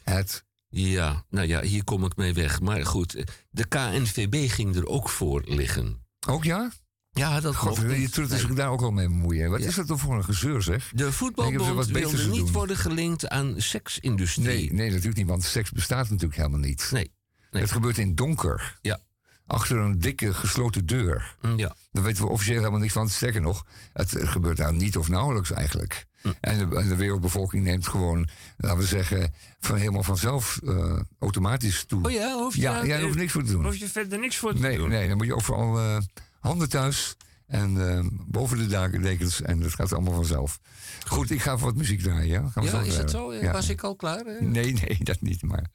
Het. 0.03 0.45
Ja, 0.69 1.24
nou 1.31 1.47
ja, 1.47 1.62
hier 1.62 1.85
kom 1.85 2.05
ik 2.05 2.16
mee 2.16 2.33
weg. 2.33 2.61
Maar 2.61 2.87
goed, 2.87 3.24
de 3.51 3.65
KNVB 3.69 4.51
ging 4.51 4.77
er 4.77 4.87
ook 4.87 5.09
voor 5.09 5.43
liggen. 5.45 6.05
Ook 6.29 6.45
ja? 6.45 6.73
Ja, 7.11 7.41
dat 7.41 7.55
God, 7.57 7.69
mocht 7.69 7.81
je 7.81 7.87
Nee. 7.87 8.39
zich 8.39 8.55
daar 8.55 8.69
ook 8.70 8.83
al 8.83 8.91
mee 8.91 9.07
bemoeien. 9.09 9.51
Wat 9.51 9.61
Ja. 9.61 9.66
is 9.66 9.74
dat 9.74 9.87
toch 9.87 10.01
voor 10.01 10.15
een 10.16 10.24
gezeur, 10.24 10.62
zeg? 10.62 10.93
De 10.95 11.12
voetbalbond 11.12 11.87
wilde 11.91 12.27
niet 12.27 12.37
doen. 12.37 12.53
worden 12.53 12.77
gelinkt 12.77 13.29
aan 13.29 13.55
seksindustrie. 13.61 14.47
Nee, 14.47 14.73
nee, 14.73 14.89
natuurlijk 14.91 15.16
niet, 15.16 15.27
want 15.27 15.45
seks 15.45 15.70
bestaat 15.70 16.09
natuurlijk 16.11 16.37
helemaal 16.37 16.59
niet. 16.59 16.89
Nee, 16.93 17.12
nee. 17.51 17.62
Het 17.62 17.70
gebeurt 17.70 17.99
in 17.99 18.15
donker. 18.15 18.79
Ja. 18.81 18.99
Achter 19.47 19.77
een 19.77 19.98
dikke 19.98 20.35
gesloten 20.35 20.86
deur. 20.86 21.36
Mm, 21.40 21.59
ja. 21.59 21.74
Daar 21.93 22.02
weten 22.05 22.24
we 22.24 22.31
officieel 22.31 22.59
helemaal 22.59 22.81
niks 22.81 22.93
van. 22.93 23.09
Sterker 23.09 23.40
nog, 23.40 23.66
het 23.93 24.14
gebeurt 24.19 24.56
daar 24.56 24.73
niet 24.74 24.97
of 24.97 25.09
nauwelijks 25.09 25.51
eigenlijk. 25.52 26.06
Hm. 26.23 26.28
En, 26.40 26.59
de, 26.70 26.77
en 26.77 26.89
de 26.89 26.97
wereldbevolking 26.97 27.64
neemt 27.64 27.86
gewoon, 27.89 28.28
laten 28.56 28.78
we 28.78 28.85
zeggen, 28.86 29.35
van 29.60 29.77
helemaal 29.77 30.02
vanzelf 30.02 30.60
eh, 30.64 31.01
automatisch 31.19 31.85
toe. 31.85 32.05
Oh 32.05 32.10
ja, 32.10 32.32
hoef 32.35 32.55
je, 32.55 32.60
ja, 32.60 32.73
daar- 32.73 32.86
jij 32.86 33.02
hoeft 33.02 33.16
niks 33.16 33.32
voor 33.32 33.43
te 33.44 33.52
doen. 33.52 33.64
hoef 33.64 33.77
je 33.77 33.89
verder 33.89 34.19
niks 34.19 34.36
voor 34.36 34.55
te 34.55 34.60
Nee, 34.60 34.77
doen. 34.77 34.89
nee, 34.89 35.09
dan 35.09 35.16
moet 35.16 35.27
je 35.27 35.35
overal 35.35 35.78
eh 35.78 35.97
handen 36.40 36.69
thuis 36.69 37.16
en 37.53 37.89
eh, 37.91 38.05
boven 38.27 38.59
de 38.59 38.66
daken 38.66 39.03
dekens 39.03 39.43
en 39.43 39.61
dat 39.61 39.74
gaat 39.74 39.93
allemaal 39.93 40.15
vanzelf. 40.15 40.61
Goed, 41.07 41.31
ik 41.31 41.43
ga 41.43 41.53
even 41.53 41.65
wat 41.65 41.77
muziek 41.77 42.01
draaien. 42.03 42.27
Ja, 42.27 42.49
Gaan 42.49 42.65
we 42.65 42.70
Ja, 42.70 42.81
is 42.81 42.97
dat 42.97 43.11
zo? 43.11 43.35
Ja. 43.35 43.53
Was 43.53 43.69
ik 43.69 43.83
al 43.83 43.97
klaar? 43.97 44.24
Nee, 44.41 44.73
nee, 44.73 44.99
dat 45.11 45.20
niet, 45.20 45.43
maar 45.43 45.66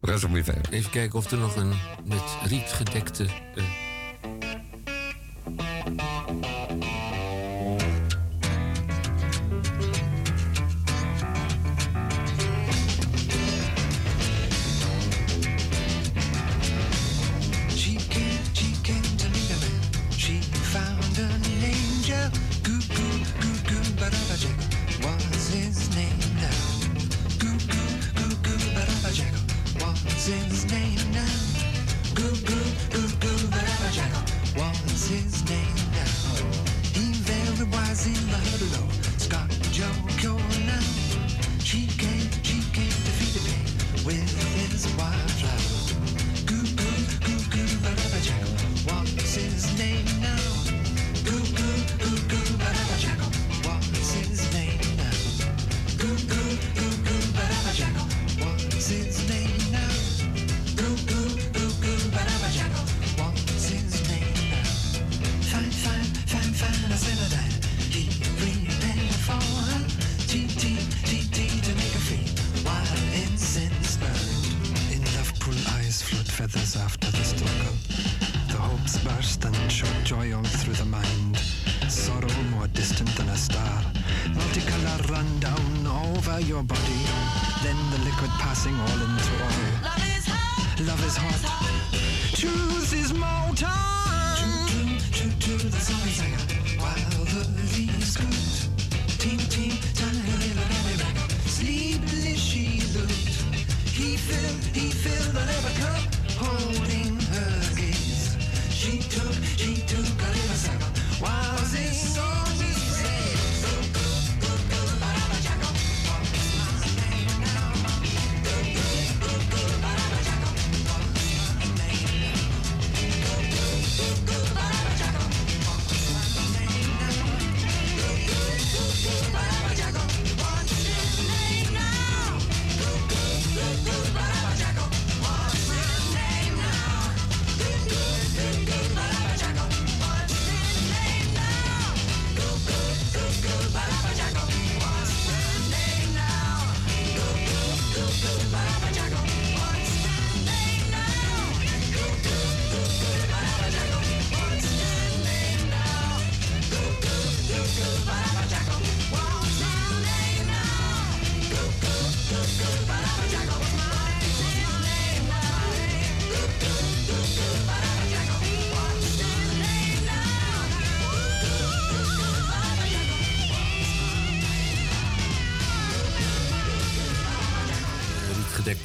we 0.00 0.08
gaan 0.08 0.18
zo 0.18 0.30
weer 0.30 0.44
verder. 0.44 0.72
Even 0.72 0.90
kijken 0.90 1.18
of 1.18 1.30
er 1.30 1.38
nog 1.38 1.56
een 1.56 1.72
met 2.04 2.22
riet 2.42 2.72
gedekte... 2.72 3.24
eh, 3.54 3.64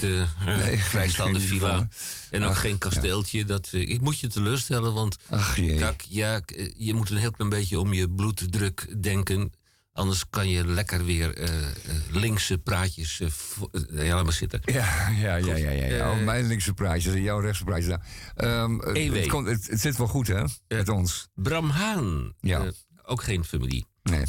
overdekte 0.03 0.51
uh, 0.51 0.57
Nee, 0.65 0.77
vrijstaande 0.93 1.39
villa. 1.39 1.87
En 2.29 2.43
ook 2.43 2.49
Ach, 2.49 2.61
geen 2.61 2.77
kasteeltje. 2.77 3.45
Dat, 3.45 3.69
eh, 3.71 3.89
ik 3.89 4.01
moet 4.01 4.19
je 4.19 4.27
teleurstellen, 4.27 4.93
want 4.93 5.17
Ach 5.29 5.53
kijk, 5.55 6.05
ja, 6.09 6.41
eh, 6.45 6.71
je 6.77 6.93
moet 6.93 7.09
een 7.09 7.17
heel 7.17 7.31
klein 7.31 7.49
beetje 7.49 7.79
om 7.79 7.93
je 7.93 8.09
bloeddruk 8.09 9.03
denken. 9.03 9.51
Anders 9.93 10.29
kan 10.29 10.49
je 10.49 10.65
lekker 10.67 11.05
weer 11.05 11.35
eh, 11.37 11.59
eh, 11.69 11.71
linkse 12.11 12.57
praatjes. 12.57 13.19
eh, 13.19 14.09
eh, 14.09 14.23
maar 14.23 14.33
zitten. 14.33 14.59
Ja, 14.65 15.09
ja, 15.09 15.35
ja, 15.35 15.55
ja. 15.55 15.69
ja, 15.69 15.85
ja. 15.85 16.05
Eh, 16.05 16.09
Oh, 16.19 16.23
mijn 16.25 16.47
linkse 16.47 16.73
praatjes 16.73 17.13
en 17.13 17.21
jouw 17.21 17.39
rechtse 17.39 17.63
praatjes. 17.63 17.95
Ehm, 18.35 18.77
het- 18.79 19.13
het, 19.13 19.27
komt- 19.27 19.47
het, 19.47 19.67
het 19.67 19.79
zit 19.79 19.97
wel 19.97 20.07
goed, 20.07 20.27
hè? 20.27 20.43
Met 20.67 20.89
ons. 20.89 21.27
Bram 21.35 21.69
Haan. 21.69 22.33
Ja. 22.39 22.59
eh, 22.63 22.69
ook 23.03 23.23
geen 23.23 23.45
familie. 23.45 23.85
Nee. 24.03 24.23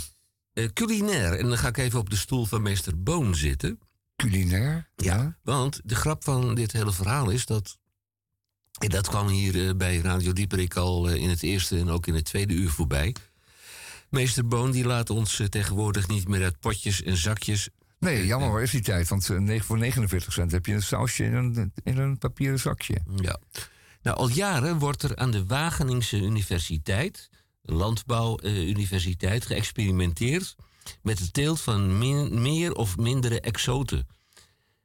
Eh, 0.53 0.69
culinair. 0.73 1.33
En 1.39 1.49
dan 1.49 1.59
ga 1.59 1.69
ik 1.69 1.77
even 1.77 1.99
op 1.99 2.11
de 2.11 2.17
stoel 2.17 2.47
van 2.47 2.63
meester 2.63 3.03
Boon 3.03 3.35
zitten. 3.35 3.79
Culinair? 4.23 4.89
Ja. 4.97 5.37
Want 5.43 5.81
de 5.85 5.95
grap 5.95 6.25
van 6.25 6.55
dit 6.55 6.73
hele 6.73 6.93
verhaal 6.93 7.31
is 7.31 7.47
dat. 7.47 7.79
En 8.79 8.89
dat 8.89 9.09
kwam 9.09 9.29
hier 9.29 9.69
eh, 9.69 9.75
bij 9.75 9.97
Radio 9.97 10.33
Dieperik 10.33 10.77
al 10.77 11.09
eh, 11.09 11.15
in 11.15 11.29
het 11.29 11.43
eerste 11.43 11.79
en 11.79 11.91
ook 11.91 12.07
in 12.07 12.15
het 12.15 12.25
tweede 12.25 12.55
uur 12.55 12.71
voorbij. 12.71 13.15
Meester 14.09 14.47
Boon 14.47 14.71
die 14.71 14.85
laat 14.85 15.11
ons 15.11 15.41
eh, 15.41 15.47
tegenwoordig 15.47 16.09
niet 16.09 16.29
meer 16.29 16.43
uit 16.43 16.61
potjes 16.61 17.03
en 17.03 17.17
zakjes. 17.17 17.69
Nee, 17.99 18.27
jammer 18.27 18.49
hoor, 18.49 18.63
is 18.63 18.71
die 18.71 18.81
tijd. 18.81 19.09
Want 19.09 19.27
voor 19.59 19.79
49 19.79 20.33
cent 20.33 20.53
heb 20.53 20.67
je 20.67 20.75
een 20.75 20.83
sausje 20.83 21.25
in 21.25 21.35
een, 21.35 21.73
in 21.85 21.99
een 21.99 22.19
papieren 22.19 22.59
zakje. 22.59 23.01
Ja. 23.17 23.39
Nou, 24.03 24.17
al 24.17 24.29
jaren 24.29 24.79
wordt 24.79 25.03
er 25.03 25.17
aan 25.17 25.31
de 25.31 25.47
Wageningse 25.47 26.17
Universiteit, 26.17 27.31
Landbouwuniversiteit, 27.63 29.47
geëxperimenteerd 29.47 30.57
met 31.03 31.19
de 31.19 31.31
teelt 31.31 31.61
van 31.61 31.99
min- 31.99 32.43
meer 32.43 32.73
of 32.75 32.97
mindere 32.97 33.41
exoten. 33.41 34.07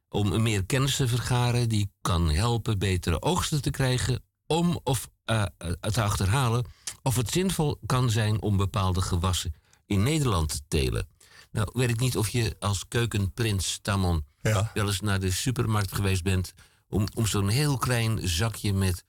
Om 0.08 0.42
meer 0.42 0.64
kennis 0.64 0.96
te 0.96 1.08
vergaren 1.08 1.68
die 1.68 1.90
kan 2.00 2.30
helpen 2.30 2.78
betere 2.78 3.22
oogsten 3.22 3.62
te 3.62 3.70
krijgen, 3.70 4.22
om 4.46 4.80
of 4.82 5.08
eh, 5.24 5.42
te 5.80 6.02
achterhalen 6.02 6.64
of 7.02 7.16
het 7.16 7.30
zinvol 7.30 7.78
kan 7.86 8.10
zijn 8.10 8.42
om 8.42 8.56
bepaalde 8.56 9.00
gewassen 9.00 9.54
in 9.86 10.02
Nederland 10.02 10.48
te 10.48 10.60
telen. 10.68 11.08
Nou, 11.50 11.68
weet 11.72 11.90
ik 11.90 12.00
niet 12.00 12.16
of 12.16 12.28
je 12.28 12.56
als 12.58 12.84
keukenprins 12.88 13.78
Tamon 13.82 14.24
Ja. 14.42 14.70
wel 14.74 14.86
eens 14.86 15.00
naar 15.00 15.20
de 15.20 15.30
supermarkt 15.30 15.94
geweest 15.94 16.22
bent 16.22 16.52
om, 16.88 17.06
om 17.14 17.26
zo'n 17.26 17.48
heel 17.48 17.76
klein 17.78 18.28
zakje 18.28 18.72
met 18.72 19.04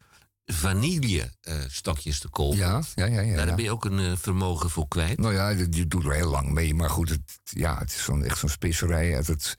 vanille 0.53 1.31
eh, 1.41 1.55
stokjes 1.67 2.19
te 2.19 2.27
kopen. 2.29 2.57
Ja, 2.57 2.81
ja, 2.95 3.05
ja. 3.05 3.19
ja, 3.21 3.35
Daar 3.35 3.47
ja. 3.47 3.55
ben 3.55 3.63
je 3.63 3.71
ook 3.71 3.85
een 3.85 3.99
eh, 3.99 4.11
vermogen 4.17 4.69
voor 4.69 4.87
kwijt. 4.87 5.17
Nou 5.19 5.33
ja, 5.33 5.53
die, 5.53 5.87
doet 5.87 6.03
er 6.05 6.13
heel 6.13 6.29
lang 6.29 6.49
mee. 6.51 6.73
Maar 6.73 6.89
goed, 6.89 7.09
het, 7.09 7.39
ja, 7.43 7.77
het 7.77 7.89
is 7.89 8.03
zo'n, 8.03 8.23
echt 8.23 8.37
zo'n 8.37 8.49
specerij 8.49 9.15
uit 9.15 9.27
het, 9.27 9.57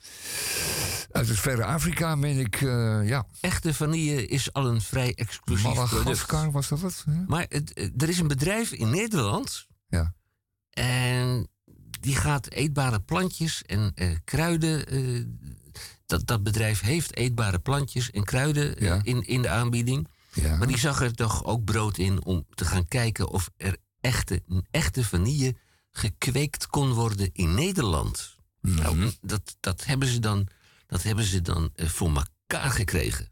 uit 1.11 1.29
het 1.29 1.39
verre 1.39 1.65
Afrika, 1.65 2.15
meen 2.17 2.39
ik. 2.39 2.61
eh, 2.61 3.09
ja, 3.09 3.27
Echte 3.41 3.75
vanille 3.75 4.27
is 4.27 4.53
al 4.53 4.67
een 4.67 4.81
vrij 4.81 5.15
exclusief 5.15 5.73
product. 5.73 5.93
Madagaskar 5.93 6.51
was 6.51 6.69
dat 6.69 6.81
het? 6.81 7.03
Ja. 7.07 7.25
Maar 7.27 7.47
het, 7.49 7.91
er 8.03 8.09
is 8.09 8.19
een 8.19 8.29
bedrijf 8.29 8.73
in 8.73 8.91
Nederland. 8.91 9.67
Ja. 9.89 10.15
En 10.71 11.49
die 12.01 12.17
gaat 12.17 12.51
eetbare 12.51 13.01
plantjes 13.01 13.63
en 13.63 13.95
kruiden. 14.25 14.85
dat, 16.07 16.27
dat 16.27 16.43
bedrijf 16.43 16.81
heeft 16.81 17.17
eetbare 17.17 17.59
plantjes 17.59 18.11
en 18.11 18.25
kruiden 18.25 18.75
Ja. 18.85 19.01
in, 19.03 19.23
in 19.27 19.43
de 19.43 19.49
aanbieding. 19.49 20.09
Ja. 20.33 20.57
Maar 20.57 20.67
die 20.67 20.79
zag 20.79 21.01
er 21.03 21.15
toch 21.15 21.45
ook 21.45 21.65
brood 21.65 21.99
in 21.99 22.25
om 22.25 22.47
te 22.55 22.65
gaan 22.65 22.87
kijken 22.89 23.29
of 23.29 23.51
er 23.57 23.77
echte, 24.01 24.43
een 24.49 24.67
echte 24.71 25.05
vanille 25.05 25.55
gekweekt 25.91 26.67
kon 26.67 26.93
worden 26.93 27.31
in 27.33 27.55
Nederland. 27.55 28.37
Mhm. 28.61 28.75
Nou, 28.75 29.11
dat, 29.21 29.57
dat 29.61 29.85
hebben 29.85 30.09
ze 30.09 30.19
dan, 30.19 30.47
dat 30.87 31.03
hebben 31.03 31.25
ze 31.25 31.43
dan 31.43 31.71
eh, 31.75 31.87
voor 31.89 32.09
elkaar 32.47 32.71
gekregen. 32.71 33.29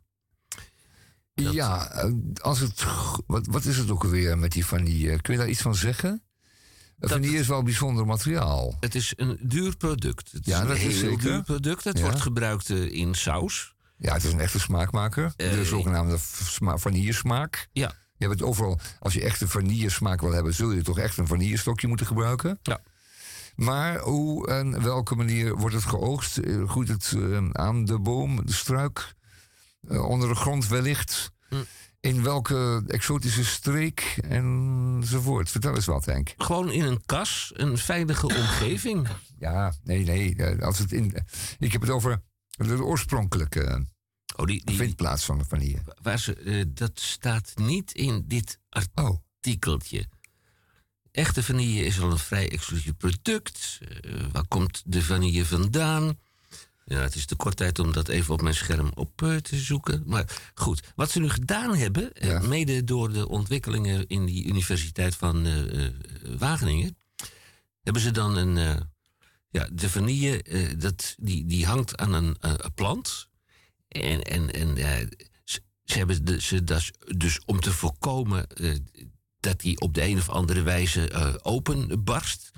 Dat- 1.34 1.52
Ja, 1.52 1.90
eh, 1.90 2.12
als 2.42 2.58
het, 2.60 2.84
wat, 3.26 3.46
wat 3.46 3.64
is 3.64 3.76
het 3.76 3.90
ook 3.90 4.04
alweer 4.04 4.38
met 4.38 4.52
die 4.52 4.66
vanille? 4.66 5.20
Kun 5.20 5.32
je 5.32 5.38
daar 5.38 5.48
iets 5.48 5.60
van 5.62 5.74
zeggen? 5.74 6.22
Vanille 7.00 7.38
is 7.38 7.46
wel 7.46 7.62
bijzonder 7.62 8.06
materiaal. 8.06 8.76
Het 8.80 8.94
is 8.94 9.12
een 9.16 9.38
duur 9.42 9.76
product. 9.76 10.32
Het 10.32 10.46
Ja, 10.46 10.60
is 10.62 10.68
dat 10.68 10.76
een 10.76 10.82
is 10.82 11.00
heel 11.00 11.10
zeker. 11.10 11.22
duur 11.22 11.42
product. 11.42 11.84
Het 11.84 11.98
Ja. 11.98 12.04
wordt 12.04 12.20
gebruikt 12.20 12.70
eh, 12.70 12.90
in 12.92 13.14
saus. 13.14 13.74
Ja, 13.98 14.12
het 14.12 14.24
is 14.24 14.32
een 14.32 14.40
echte 14.40 14.60
smaakmaker. 14.60 15.32
Eh, 15.36 15.50
de 15.50 15.64
zogenaamde 15.64 16.18
v- 16.18 16.46
sma- 16.46 16.78
vanillesmaak. 16.78 17.68
Ja. 17.72 17.92
Je 18.16 18.26
hebt 18.26 18.38
het 18.40 18.48
overal, 18.48 18.78
als 18.98 19.12
je 19.14 19.22
echt 19.22 19.40
een 19.40 19.48
vanillesmaak 19.48 20.20
wil 20.20 20.32
hebben, 20.32 20.54
zul 20.54 20.70
je 20.72 20.82
toch 20.82 20.98
echt 20.98 21.16
een 21.16 21.26
vanillestokje 21.26 21.86
moeten 21.88 22.06
gebruiken. 22.06 22.58
Ja. 22.62 22.80
Maar 23.56 23.98
hoe 23.98 24.46
en 24.48 24.82
welke 24.82 25.14
manier 25.14 25.56
wordt 25.56 25.74
het 25.74 25.84
geoogst? 25.84 26.36
Eh, 26.38 26.68
Groeit 26.68 26.88
het 26.88 27.12
eh, 27.16 27.48
aan 27.52 27.84
de 27.84 27.98
boom, 27.98 28.46
de 28.46 28.52
struik, 28.52 29.14
eh, 29.88 30.04
onder 30.08 30.28
de 30.28 30.34
grond 30.34 30.68
wellicht? 30.68 31.30
Hm. 31.48 31.54
In 32.00 32.22
welke 32.22 32.82
exotische 32.86 33.44
streek 33.44 34.18
enzovoort? 34.28 35.50
Vertel 35.50 35.74
eens 35.74 35.86
wat, 35.86 36.04
Henk. 36.04 36.34
Gewoon 36.36 36.70
in 36.72 36.84
een 36.84 37.02
kas, 37.06 37.50
een 37.54 37.78
veilige 37.78 38.26
omgeving. 38.26 39.08
Ja, 39.38 39.72
nee, 39.84 40.04
nee. 40.04 40.36
eh, 40.36 40.66
Als 40.66 40.78
het 40.78 40.92
in, 40.92 41.14
ik 41.58 41.72
heb 41.72 41.80
het 41.80 41.90
over 41.90 42.22
de 42.66 42.84
oorspronkelijke 42.84 43.86
Oh, 44.36 44.46
die, 44.46 44.64
die, 44.64 44.76
vindplaats 44.76 45.24
van 45.24 45.38
de 45.38 45.44
vanille. 45.44 45.78
waar 46.02 46.18
ze, 46.18 46.34
eh, 46.34 46.64
dat 46.68 47.00
staat 47.00 47.52
niet 47.56 47.92
in 47.92 48.24
dit 48.26 48.58
Oh, 48.94 49.16
artikeltje. 49.40 50.06
Echte 51.10 51.42
vanille 51.42 51.84
is 51.84 52.00
al 52.00 52.10
een 52.10 52.18
vrij 52.18 52.50
exclusief 52.50 52.96
product. 52.96 53.78
Eh, 54.00 54.12
waar 54.32 54.46
komt 54.48 54.82
de 54.86 55.02
vanille 55.02 55.44
vandaan? 55.46 56.18
Ja, 56.84 57.00
het 57.00 57.14
is 57.14 57.26
te 57.26 57.36
kort 57.36 57.56
tijd 57.56 57.78
om 57.78 57.92
dat 57.92 58.08
even 58.08 58.34
op 58.34 58.42
mijn 58.42 58.54
scherm 58.54 58.90
op 58.94 59.22
eh, 59.22 59.36
te 59.36 59.56
zoeken. 59.56 60.02
Maar 60.06 60.50
goed, 60.54 60.92
wat 60.96 61.10
ze 61.10 61.20
nu 61.20 61.28
gedaan 61.28 61.76
hebben, 61.76 62.12
eh, 62.12 62.28
Ja. 62.28 62.40
mede 62.40 62.84
door 62.84 63.12
de 63.12 63.28
ontwikkelingen 63.28 64.06
in 64.06 64.24
die 64.26 64.44
Universiteit 64.46 65.14
van 65.16 65.46
eh, 65.46 65.86
eh, 65.86 65.92
Wageningen, 66.38 66.96
hebben 67.82 68.02
ze 68.02 68.10
dan 68.10 68.36
een. 68.36 68.86
Ja, 69.50 69.68
de 69.72 69.90
vanille, 69.90 70.42
eh, 70.42 70.78
dat, 70.78 71.14
die, 71.18 71.46
die 71.46 71.66
hangt 71.66 71.96
aan 71.96 72.12
een 72.12 72.36
eh, 72.40 72.54
plant. 72.74 73.28
En, 73.88 74.22
en, 74.22 74.52
en 74.52 74.76
ze, 75.44 75.60
ze 75.84 75.98
hebben 75.98 76.24
de, 76.24 76.40
ze, 76.40 76.64
dus, 76.64 76.92
dus 77.16 77.40
om 77.44 77.60
te 77.60 77.72
voorkomen 77.72 78.48
eh, 78.48 78.76
dat 79.40 79.60
die 79.60 79.80
op 79.80 79.94
de 79.94 80.02
een 80.02 80.18
of 80.18 80.28
andere 80.28 80.62
wijze 80.62 81.38
openbarst. 81.42 82.50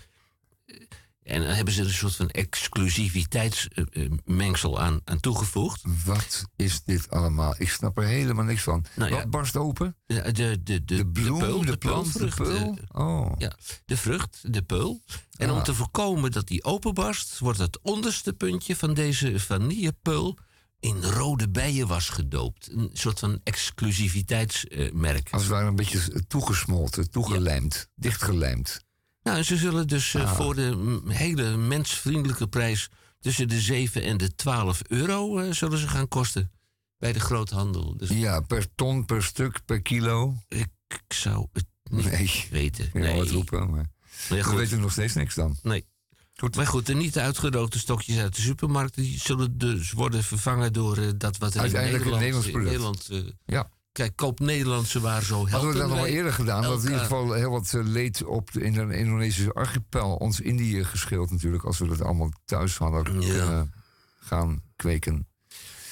En 1.23 1.41
dan 1.43 1.51
hebben 1.51 1.75
ze 1.75 1.81
er 1.81 1.87
een 1.87 1.93
soort 1.93 2.17
van 2.17 2.31
exclusiviteitsmengsel 2.31 4.81
aan, 4.81 5.01
aan 5.05 5.21
toegevoegd. 5.21 5.83
Wat 6.05 6.45
is 6.57 6.83
dit 6.85 7.11
allemaal? 7.11 7.55
Ik 7.59 7.69
snap 7.71 7.99
er 7.99 8.05
helemaal 8.05 8.45
niks 8.45 8.63
van. 8.63 8.85
Nou 8.97 9.11
ja. 9.11 9.17
Wat 9.17 9.31
barst 9.31 9.57
open? 9.57 9.97
De, 10.07 10.23
de, 10.33 10.33
de, 10.33 10.63
de, 10.63 10.85
De 10.85 11.07
bloem, 11.07 11.39
de, 11.39 11.45
peul, 11.47 11.65
de 11.65 11.77
plant, 11.77 12.19
de 12.19 12.33
peul? 12.37 12.79
eh, 12.93 13.01
Oh, 13.07 13.33
Ja, 13.39 13.57
de 13.85 13.97
vrucht, 13.97 14.53
de 14.53 14.63
peul. 14.63 15.03
En 15.37 15.49
Ah. 15.51 15.57
om 15.57 15.63
te 15.63 15.75
voorkomen 15.75 16.31
dat 16.31 16.47
die 16.47 16.65
openbarst, 16.65 17.39
wordt 17.39 17.59
het 17.59 17.79
onderste 17.83 18.33
puntje 18.33 18.77
van 18.77 18.95
deze 18.95 19.41
vanillepeul 19.41 20.39
in 20.81 21.03
rode 21.03 21.49
bijenwas 21.49 22.09
gedoopt. 22.09 22.71
Een 22.73 22.91
soort 22.93 23.19
van 23.19 23.41
exclusiviteitsmerk. 23.45 25.29
als 25.31 25.43
het 25.43 25.51
ware 25.51 25.67
een 25.67 25.77
beetje 25.77 26.27
toegesmolten, 26.27 27.11
toegelijmd, 27.11 27.89
dichtgelijmd. 27.95 28.85
Nou, 29.23 29.37
en 29.37 29.45
ze 29.45 29.57
zullen 29.57 29.89
dus 29.89 30.15
eh, 30.15 30.23
Ah. 30.23 30.37
voor 30.37 30.55
de 30.55 31.01
hele 31.07 31.57
mensvriendelijke 31.57 32.47
prijs 32.47 32.89
tussen 33.21 33.49
de 33.49 33.61
7 33.61 34.03
en 34.03 34.17
de 34.17 34.35
12 34.35 34.83
euro 34.89 35.39
eh, 35.39 35.53
zullen 35.53 35.79
ze 35.79 35.89
gaan 35.89 36.09
kosten 36.09 36.51
bij 36.99 37.13
de 37.13 37.21
groothandel. 37.21 37.97
Dus 37.97 38.09
Ja, 38.09 38.41
per 38.41 38.67
ton, 38.75 39.05
per 39.05 39.23
stuk, 39.23 39.61
per 39.65 39.83
kilo. 39.83 40.37
ik, 40.49 40.69
ik 40.89 41.13
zou 41.13 41.47
het 41.53 41.67
niet 41.91 42.11
Nee, 42.11 42.47
weten. 42.51 42.91
Nee, 42.93 43.17
wat 43.17 43.31
roepen, 43.31 43.71
maar 43.71 43.91
Nee, 44.31 44.43
we 44.43 44.55
weten 44.55 44.81
nog 44.81 44.93
steeds 44.93 45.15
niks 45.15 45.35
dan. 45.35 45.57
Nee. 45.63 45.87
Goed. 46.35 46.57
Maar 46.57 46.67
goed, 46.67 46.87
de 46.87 46.95
niet 46.95 47.19
uitgerookte 47.19 47.79
stokjes 47.79 48.19
uit 48.19 48.37
de 48.37 48.43
supermarkt... 48.43 48.95
die 48.95 49.21
zullen 49.21 49.59
dus 49.59 49.93
worden 49.93 50.25
vervangen 50.25 50.73
door 50.73 50.97
eh, 50.97 51.09
dat 51.17 51.39
wat 51.39 51.55
er 51.55 51.61
Uiteindelijk 51.61 52.05
in 52.05 52.13
een 52.13 52.19
Nederland... 52.19 52.45
Nederlands 52.47 53.09
in 53.09 53.15
Nederland 53.15 53.35
eh, 53.47 53.55
Ja. 53.55 53.71
Kijk, 53.93 54.17
koop 54.17 54.39
Nederlandse 54.41 55.01
waar 55.01 55.23
zo 55.23 55.35
helpen 55.35 55.51
Hadden 55.53 55.73
we 55.73 55.79
dat 55.79 55.87
nog 55.87 55.97
wel 55.97 56.05
wij 56.07 56.15
eerder 56.15 56.33
gedaan? 56.33 56.63
Dat 56.63 56.73
in 56.73 56.77
ieder 56.91 56.93
elkaar. 56.93 57.09
geval 57.19 57.33
heel 57.33 57.51
wat 57.51 57.75
eh, 57.75 57.81
leed 57.85 58.25
op 58.25 58.53
de, 58.53 58.61
in 58.61 58.73
de 58.73 58.97
Indonesische 58.97 59.53
archipel. 59.53 60.15
Ons 60.17 60.41
Indië 60.41 60.85
gescheeld 60.85 61.31
natuurlijk. 61.31 61.65
Als 61.65 61.79
we 61.79 61.87
dat 61.87 62.01
allemaal 62.03 62.33
thuis 62.45 62.77
hadden 62.79 63.21
Ja. 63.21 63.29
kunnen 63.29 63.73
gaan 64.19 64.63
kweken. 64.77 65.27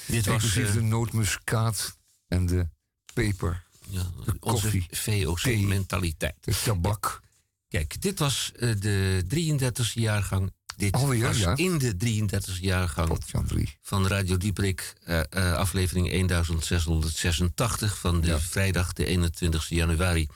Dit 0.07 0.25
was 0.25 0.33
Inclusief 0.43 0.67
eh, 0.67 0.73
de 0.73 0.81
nootmuskaat 0.81 1.97
en 2.27 2.45
de 2.45 2.69
peper. 3.13 3.63
ja, 3.89 4.01
de 4.25 4.35
onze 4.39 4.61
koffie. 4.61 4.87
VOC-mentaliteit. 4.91 6.35
De 6.39 6.61
tabak. 6.63 7.19
Kijk, 7.67 8.01
dit 8.01 8.19
was 8.19 8.51
eh, 8.55 8.75
de 8.79 9.23
33e 9.27 9.93
jaargang. 9.93 10.51
Dit 10.79 10.93
Alweer, 10.93 11.23
was 11.23 11.37
ja. 11.37 11.55
in 11.55 11.77
de 11.77 11.93
33e 11.93 12.59
jaargang 12.61 13.07
Potjan 13.07 13.45
3. 13.45 13.77
van 13.81 14.07
Radio 14.07 14.37
Dieprik, 14.37 14.93
eh, 15.03 15.19
eh, 15.29 15.53
aflevering 15.53 16.11
1686 16.11 17.97
van 17.97 18.21
de 18.21 18.27
Ja. 18.27 18.39
vrijdag 18.39 18.93
de 18.93 19.05
21 19.05 19.69
januari. 19.69 20.27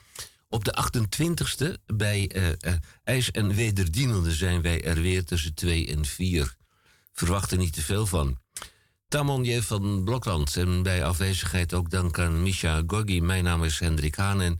Op 0.49 0.65
de 0.65 0.73
28e 0.73 1.77
bij 1.85 2.27
eh, 2.27 2.73
IJs 3.03 3.31
en 3.31 3.55
Wederdienende 3.55 4.31
zijn 4.31 4.61
wij 4.61 4.83
er 4.83 5.01
weer 5.01 5.25
tussen 5.25 5.53
2 5.53 5.87
en 5.87 6.05
4. 6.05 6.55
Verwacht 7.11 7.51
er 7.51 7.57
niet 7.57 7.73
te 7.73 7.81
veel 7.81 8.05
van. 8.05 8.37
Tamon 9.07 9.61
van 9.61 10.03
Blokland. 10.03 10.57
En 10.57 10.83
bij 10.83 11.05
afwezigheid 11.05 11.73
ook 11.73 11.89
dank 11.89 12.19
aan 12.19 12.43
Misha 12.43 12.83
Gorgi. 12.87 13.21
Mijn 13.21 13.43
naam 13.43 13.63
is 13.63 13.79
Hendrik 13.79 14.15
Haan 14.15 14.41
en 14.41 14.59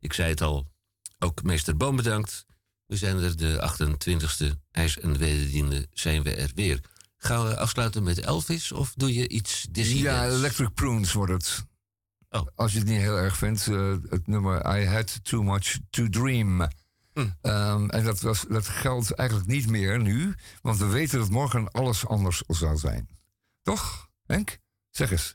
ik 0.00 0.12
zei 0.12 0.30
het 0.30 0.40
al, 0.40 0.66
ook 1.18 1.42
meester 1.42 1.76
Boom 1.76 1.96
bedankt. 1.96 2.46
We 2.86 2.96
zijn 2.96 3.18
er 3.18 3.36
de 3.36 3.70
28e, 3.72 4.58
IJs 4.70 4.98
en 4.98 5.18
wederdiende 5.18 5.88
zijn 5.92 6.22
we 6.22 6.34
er 6.34 6.50
weer. 6.54 6.80
Gaan 7.16 7.46
we 7.46 7.58
afsluiten 7.58 8.02
met 8.02 8.18
Elvis 8.18 8.72
of 8.72 8.92
doe 8.96 9.14
je 9.14 9.28
iets 9.28 9.66
Dizzy 9.70 9.96
Ja? 9.96 10.26
Electric 10.26 10.74
Prunes 10.74 11.12
wordt 11.12 11.32
het. 11.32 11.64
Oh. 12.28 12.46
Als 12.54 12.72
je 12.72 12.78
het 12.78 12.88
niet 12.88 12.98
heel 12.98 13.16
erg 13.16 13.36
vindt, 13.36 13.66
eh, 13.66 13.94
het 14.08 14.26
nummer 14.26 14.78
I 14.78 14.86
Had 14.86 15.24
Too 15.24 15.42
Much 15.42 15.78
To 15.90 16.08
Dream. 16.08 16.68
Hm. 17.12 17.28
Ehm, 17.40 17.88
en 17.88 18.04
dat, 18.04 18.20
was, 18.20 18.44
dat 18.48 18.68
geldt 18.68 19.10
eigenlijk 19.10 19.48
niet 19.48 19.68
meer 19.68 20.00
nu, 20.00 20.34
want 20.62 20.78
we 20.78 20.86
weten 20.86 21.18
dat 21.18 21.30
morgen 21.30 21.70
alles 21.70 22.06
anders 22.06 22.42
zal 22.46 22.76
zijn. 22.76 23.08
Toch, 23.62 24.08
Henk? 24.26 24.58
Zeg 24.90 25.10
eens. 25.10 25.34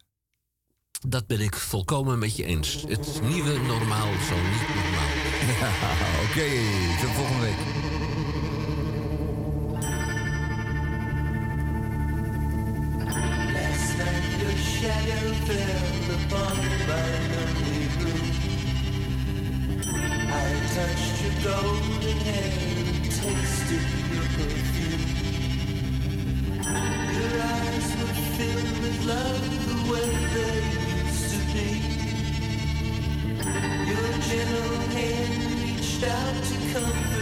Dat 1.08 1.28
ben 1.28 1.40
ik 1.40 1.56
volkomen 1.56 2.20
met 2.20 2.36
je 2.36 2.46
eens. 2.46 2.84
Het 2.88 3.22
nieuwe 3.22 3.58
normaal 3.58 4.14
zal 4.28 4.38
niet 4.38 4.76
normaal 4.76 5.19
Oké, 6.24 6.40
okay, 6.40 6.98
tot 7.02 7.10
volgende 7.16 7.46
week. 7.46 7.80
shadow 14.80 15.34
fell 15.48 16.16
upon 16.16 16.58
my. 16.88 17.10
I 20.32 20.50
touched 20.76 21.16
your 21.24 21.36
golden 21.44 22.18
hair 22.28 22.80
tasted 23.18 23.88
your 24.14 24.28
perfume. 24.38 25.06
Your 27.18 27.34
eyes 27.54 27.90
were 28.00 28.16
filled 28.38 28.78
with 28.84 29.00
love 29.06 29.48
the 29.68 29.78
way 29.92 30.12
they 30.34 30.69
your 33.62 34.08
gentle 34.22 34.78
hand 34.96 35.54
reached 35.62 36.04
out 36.04 36.44
to 36.44 36.74
comfort. 36.74 37.19